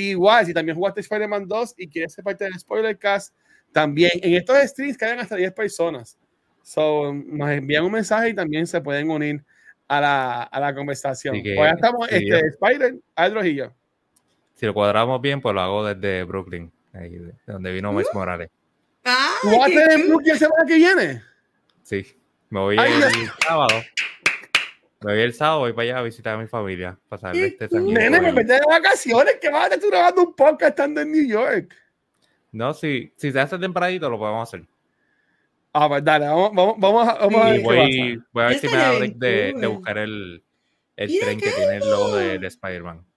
Igual, 0.09 0.45
si 0.45 0.53
también 0.53 0.77
jugaste 0.77 1.01
Spider-Man 1.01 1.47
2 1.47 1.75
y 1.77 1.87
quieres 1.87 2.13
ser 2.13 2.23
parte 2.23 2.43
del 2.45 2.59
spoiler 2.59 2.97
cast, 2.97 3.33
también 3.71 4.11
en 4.15 4.33
estos 4.33 4.57
streams 4.57 4.97
caen 4.97 5.19
hasta 5.19 5.35
10 5.35 5.53
personas. 5.53 6.17
So, 6.67 7.13
nos 7.13 7.51
envían 7.51 7.85
un 7.85 7.91
mensaje 7.91 8.29
y 8.29 8.33
también 8.33 8.65
se 8.65 8.81
pueden 8.81 9.11
unir 9.11 9.43
a 9.87 10.01
la, 10.01 10.41
a 10.43 10.59
la 10.59 10.73
conversación. 10.73 11.35
Que, 11.43 11.53
Pues 11.55 11.69
ya 11.69 11.75
estamos, 11.75 12.07
sí, 12.09 12.15
este, 12.15 12.27
yo- 12.27 12.37
Spider, 12.37 12.95
Adros 13.15 13.45
y 13.45 13.53
yo. 13.55 13.71
Si 14.55 14.65
lo 14.65 14.73
cuadramos 14.73 15.21
bien, 15.21 15.41
pues 15.41 15.53
lo 15.53 15.61
hago 15.61 15.85
desde 15.85 16.23
Brooklyn, 16.23 16.71
ahí 16.91 17.09
de 17.11 17.25
de 17.27 17.33
donde 17.45 17.71
vino 17.71 17.91
Miles 17.93 18.09
Morales. 18.15 18.49
Ay, 19.03 19.13
¿Tú 19.43 19.49
vas 19.49 19.61
a 19.61 19.65
tener 19.67 19.87
cool. 19.97 20.07
Brooklyn 20.07 20.33
la 20.33 20.39
semana 20.39 20.65
que 20.65 20.75
viene? 20.75 21.21
Sí, 21.83 22.17
me 22.49 22.59
voy 22.61 22.77
Ay, 22.79 22.93
el 22.93 23.29
sábado. 23.47 23.83
Me 25.01 25.13
voy 25.13 25.21
el 25.21 25.33
sábado, 25.35 25.59
voy 25.59 25.73
para 25.73 25.83
allá 25.83 25.97
a 25.99 26.01
visitar 26.01 26.33
a 26.33 26.37
mi 26.39 26.47
familia, 26.47 26.97
pasar 27.07 27.35
este 27.35 27.67
Nene, 27.79 28.19
me 28.21 28.33
perdí 28.33 28.53
de 28.53 28.61
vacaciones. 28.67 29.35
que 29.39 29.49
vas 29.51 29.69
a 29.69 29.75
estar 29.75 29.87
grabando 29.91 30.23
un 30.23 30.33
podcast 30.33 30.69
estando 30.71 31.01
en 31.01 31.11
New 31.11 31.27
York? 31.27 31.75
No, 32.51 32.73
si, 32.73 33.13
si 33.17 33.31
se 33.31 33.39
hace 33.39 33.59
tempranito, 33.59 34.09
lo 34.09 34.17
podemos 34.17 34.49
hacer. 34.49 34.65
Ah, 35.77 35.89
pues 35.89 36.03
dale, 36.05 36.25
vamos, 36.27 36.51
vamos, 36.53 36.75
vamos 36.77 37.07
a, 37.09 37.13
vamos 37.15 37.41
a 37.41 37.45
ver 37.49 37.55
Y 37.55 37.57
qué 37.59 37.63
voy, 37.65 38.23
voy 38.31 38.43
a 38.43 38.47
ver 38.47 38.59
si 38.59 38.67
me 38.69 38.77
da 38.77 38.91
break 38.93 39.15
de, 39.15 39.53
de 39.57 39.67
buscar 39.67 39.97
el, 39.97 40.41
el 40.95 41.09
Mira, 41.09 41.25
tren 41.25 41.39
que 41.41 41.51
tiene 41.51 41.75
el 41.75 41.89
logo 41.89 42.15
de, 42.15 42.39
de 42.39 42.47
Spider-Man. 42.47 42.97
pasa. 42.99 43.09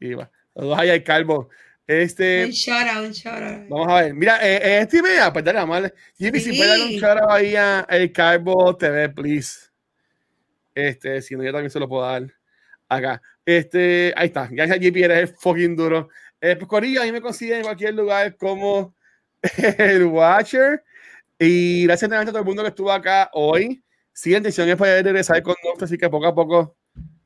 Y 0.00 0.14
va. 0.14 0.30
Allá 0.76 0.92
al 0.94 1.04
calvo. 1.04 1.48
Este, 1.86 2.44
Un 2.46 2.50
shout 2.50 2.88
out, 2.88 3.06
un 3.06 3.12
shout 3.12 3.40
out. 3.42 3.68
vamos 3.68 3.88
a 3.88 4.02
ver. 4.02 4.14
Mira, 4.14 4.36
eh, 4.46 4.56
eh, 4.56 4.78
este 4.82 4.98
email, 4.98 5.32
pues 5.32 5.44
dale, 5.44 5.60
vamos 5.60 5.76
a 5.76 5.80
darle. 5.82 5.96
Jimmy, 6.18 6.40
si 6.40 6.50
Sí. 6.50 6.58
puede 6.58 6.70
darle 6.70 6.84
un 6.86 7.00
shout 7.00 7.18
out 7.22 7.30
ahí 7.30 7.54
a 7.56 7.86
el 7.88 8.12
calvo 8.12 8.76
TV, 8.76 9.08
please. 9.10 9.68
Este, 10.74 11.22
si 11.22 11.34
no, 11.36 11.42
yo 11.44 11.52
también 11.52 11.70
se 11.70 11.78
lo 11.80 11.88
puedo 11.88 12.02
dar 12.02 12.24
acá. 12.88 13.22
Este, 13.44 14.12
ahí 14.16 14.26
está. 14.26 14.48
Gracias, 14.50 14.78
JP, 14.80 14.96
eres 15.04 15.18
el 15.30 15.36
fucking 15.36 15.76
duro. 15.76 16.08
Eh, 16.40 16.56
pues, 16.56 16.68
Corillo, 16.68 17.00
ahí 17.00 17.12
me 17.12 17.20
consiguen 17.20 17.58
en 17.58 17.62
cualquier 17.62 17.94
lugar 17.94 18.36
como 18.36 18.94
el 19.78 20.04
Watcher. 20.04 20.82
Y 21.38 21.84
gracias 21.84 22.10
a 22.10 22.24
todo 22.24 22.38
el 22.38 22.44
mundo 22.44 22.62
que 22.62 22.68
estuvo 22.68 22.90
acá 22.90 23.30
hoy. 23.32 23.82
Sí, 24.12 24.30
la 24.30 24.38
intención 24.38 24.68
es 24.68 24.76
poder 24.76 25.04
regresar 25.04 25.42
con 25.42 25.54
nosotros, 25.62 25.88
así 25.88 25.96
que 25.96 26.10
poco 26.10 26.26
a 26.26 26.34
poco 26.34 26.76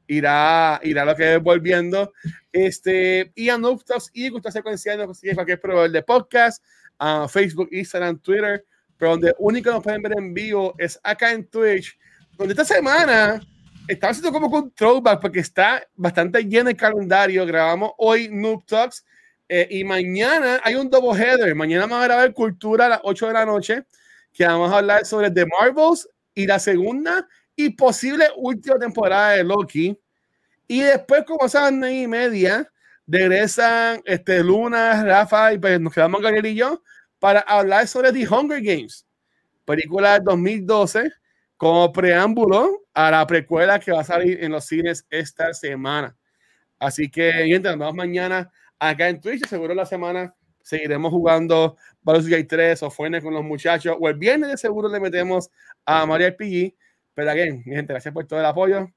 irá, 0.07 0.81
irá 0.83 1.05
lo 1.05 1.17
que 1.17 1.37
es 1.37 1.43
volviendo. 1.43 2.13
Este, 2.53 3.33
y 3.35 3.49
a 3.49 3.57
Noobstalks 3.57 4.11
y 4.13 4.29
Gusto 4.29 4.51
Secuencial 4.51 4.99
nos 4.99 5.07
consiguen 5.07 5.31
en 5.31 5.37
cualquier 5.37 5.61
proveedor 5.61 5.91
de 5.91 6.03
podcast, 6.03 6.63
a 6.99 7.27
Facebook, 7.29 7.69
Instagram, 7.73 8.19
Twitter, 8.19 8.65
pero 8.99 9.13
donde 9.13 9.35
único 9.39 9.71
nos 9.71 9.83
pueden 9.83 10.03
ver 10.03 10.13
en 10.19 10.35
vivo 10.35 10.75
es 10.79 11.01
acá 11.03 11.33
en 11.33 11.47
Twitch, 11.49 11.99
donde 12.37 12.53
esta 12.53 12.65
semana 12.65 13.41
estamos 13.89 14.19
haciendo 14.19 14.39
como 14.39 14.55
un 14.57 14.71
throwback 14.73 15.21
porque 15.21 15.41
está 15.41 15.83
bastante 15.95 16.45
lleno 16.45 16.71
el 16.71 16.77
calendario. 16.77 17.47
Grabamos 17.47 17.93
hoy 17.99 18.29
Noob 18.31 18.65
Talks 18.67 19.05
eh, 19.49 19.67
y 19.71 19.85
mañana 19.85 20.61
hay 20.63 20.75
un 20.75 20.89
double 20.89 21.21
header. 21.21 21.55
Mañana 21.55 21.83
vamos 21.83 22.03
a 22.03 22.05
grabar 22.05 22.33
Cultura 22.33 22.87
a 22.87 22.89
las 22.91 23.01
8 23.03 23.27
de 23.29 23.33
la 23.33 23.47
noche, 23.47 23.85
que 24.33 24.47
vamos 24.47 24.73
a 24.73 24.79
hablar 24.79 25.05
sobre 25.05 25.31
The 25.31 25.47
Marvels 25.47 26.09
y 26.35 26.47
la 26.47 26.59
segunda 26.59 27.27
y 27.55 27.71
posible 27.71 28.27
última 28.37 28.79
temporada 28.79 29.33
de 29.33 29.45
Loki. 29.45 29.99
Y 30.67 30.81
después, 30.81 31.25
como 31.27 31.47
nueve 31.73 31.95
y 31.95 32.07
media, 32.07 32.73
regresan 33.07 34.01
este, 34.05 34.43
Luna, 34.43 35.05
Rafa 35.05 35.53
y 35.53 35.59
pues 35.59 35.81
nos 35.81 35.93
quedamos 35.93 36.23
Gabriel 36.23 36.47
y 36.47 36.55
yo 36.55 36.83
para 37.19 37.41
hablar 37.41 37.87
sobre 37.87 38.13
The 38.13 38.27
Hunger 38.27 38.63
Games, 38.63 39.07
película 39.65 40.15
del 40.15 40.25
2012, 40.25 41.13
como 41.57 41.93
preámbulo 41.93 42.83
a 42.95 43.11
la 43.11 43.27
precuela 43.27 43.79
que 43.79 43.93
va 43.93 44.01
a 44.01 44.05
salir 44.05 44.43
en 44.43 44.51
los 44.51 44.65
cines 44.65 45.07
esta 45.11 45.53
semana. 45.55 46.17
Así 46.79 47.09
que, 47.09 47.31
gente, 47.33 47.69
nos 47.69 47.79
vemos 47.79 47.95
mañana 47.95 48.51
acá 48.79 49.09
en 49.09 49.21
Twitch. 49.21 49.47
Seguro 49.47 49.73
la 49.75 49.87
semana 49.87 50.35
seguiremos 50.63 51.11
jugando 51.11 51.77
Baldur's 52.03 52.29
Gate 52.29 52.45
3 52.45 52.83
o 52.83 52.91
Fuene 52.91 53.21
con 53.21 53.35
los 53.35 53.45
muchachos. 53.45 53.97
O 54.01 54.09
el 54.09 54.15
viernes 54.17 54.51
de 54.51 54.57
seguro 54.57 54.89
le 54.89 55.01
metemos 55.01 55.51
a 55.85 56.07
María 56.07 56.31
RPG. 56.31 56.75
Pero, 57.15 57.31
again, 57.31 57.63
mi 57.67 57.75
gente, 57.75 57.93
gracias 57.93 58.13
por 58.13 58.27
todo 58.27 58.41
el 58.41 58.47
apoyo. 58.47 58.89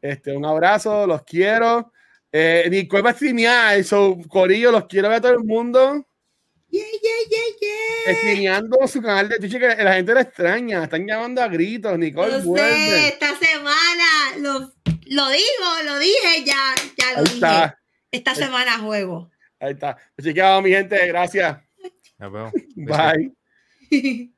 Este, 0.00 0.36
un 0.36 0.44
abrazo, 0.44 1.06
los 1.06 1.22
quiero. 1.22 1.92
Eh, 2.30 2.66
Nicole 2.70 3.02
va 3.02 3.10
a 3.10 3.14
streamear, 3.14 3.82
so, 3.84 4.18
Corillo, 4.28 4.70
los 4.70 4.86
quiero 4.86 5.08
ver 5.08 5.18
a 5.18 5.20
todo 5.20 5.32
el 5.32 5.44
mundo. 5.44 6.06
Yeah, 6.70 6.84
yeah, 6.84 8.14
yeah, 8.40 8.60
yeah. 8.60 8.86
Su 8.86 9.00
canal 9.00 9.28
de 9.28 9.38
Twitch, 9.38 9.58
que 9.58 9.82
la 9.82 9.94
gente 9.94 10.12
la 10.12 10.20
extraña. 10.20 10.84
Están 10.84 11.06
llamando 11.06 11.42
a 11.42 11.48
gritos. 11.48 11.98
Nicole, 11.98 12.42
Lo 12.42 12.54
sé, 12.56 13.08
esta 13.08 13.34
semana 13.36 14.36
lo, 14.38 14.52
lo 15.06 15.28
digo, 15.30 15.82
lo 15.84 15.98
dije 15.98 16.44
ya, 16.44 16.74
ya 16.96 17.12
lo 17.12 17.18
Ahí 17.18 17.24
dije. 17.24 17.34
está. 17.36 17.78
Esta 18.10 18.34
semana 18.34 18.78
juego. 18.78 19.30
Ahí 19.60 19.72
está. 19.72 19.96
Vamos, 20.16 20.62
mi 20.62 20.70
gente, 20.70 21.06
gracias. 21.06 21.58
Bye. 22.76 23.32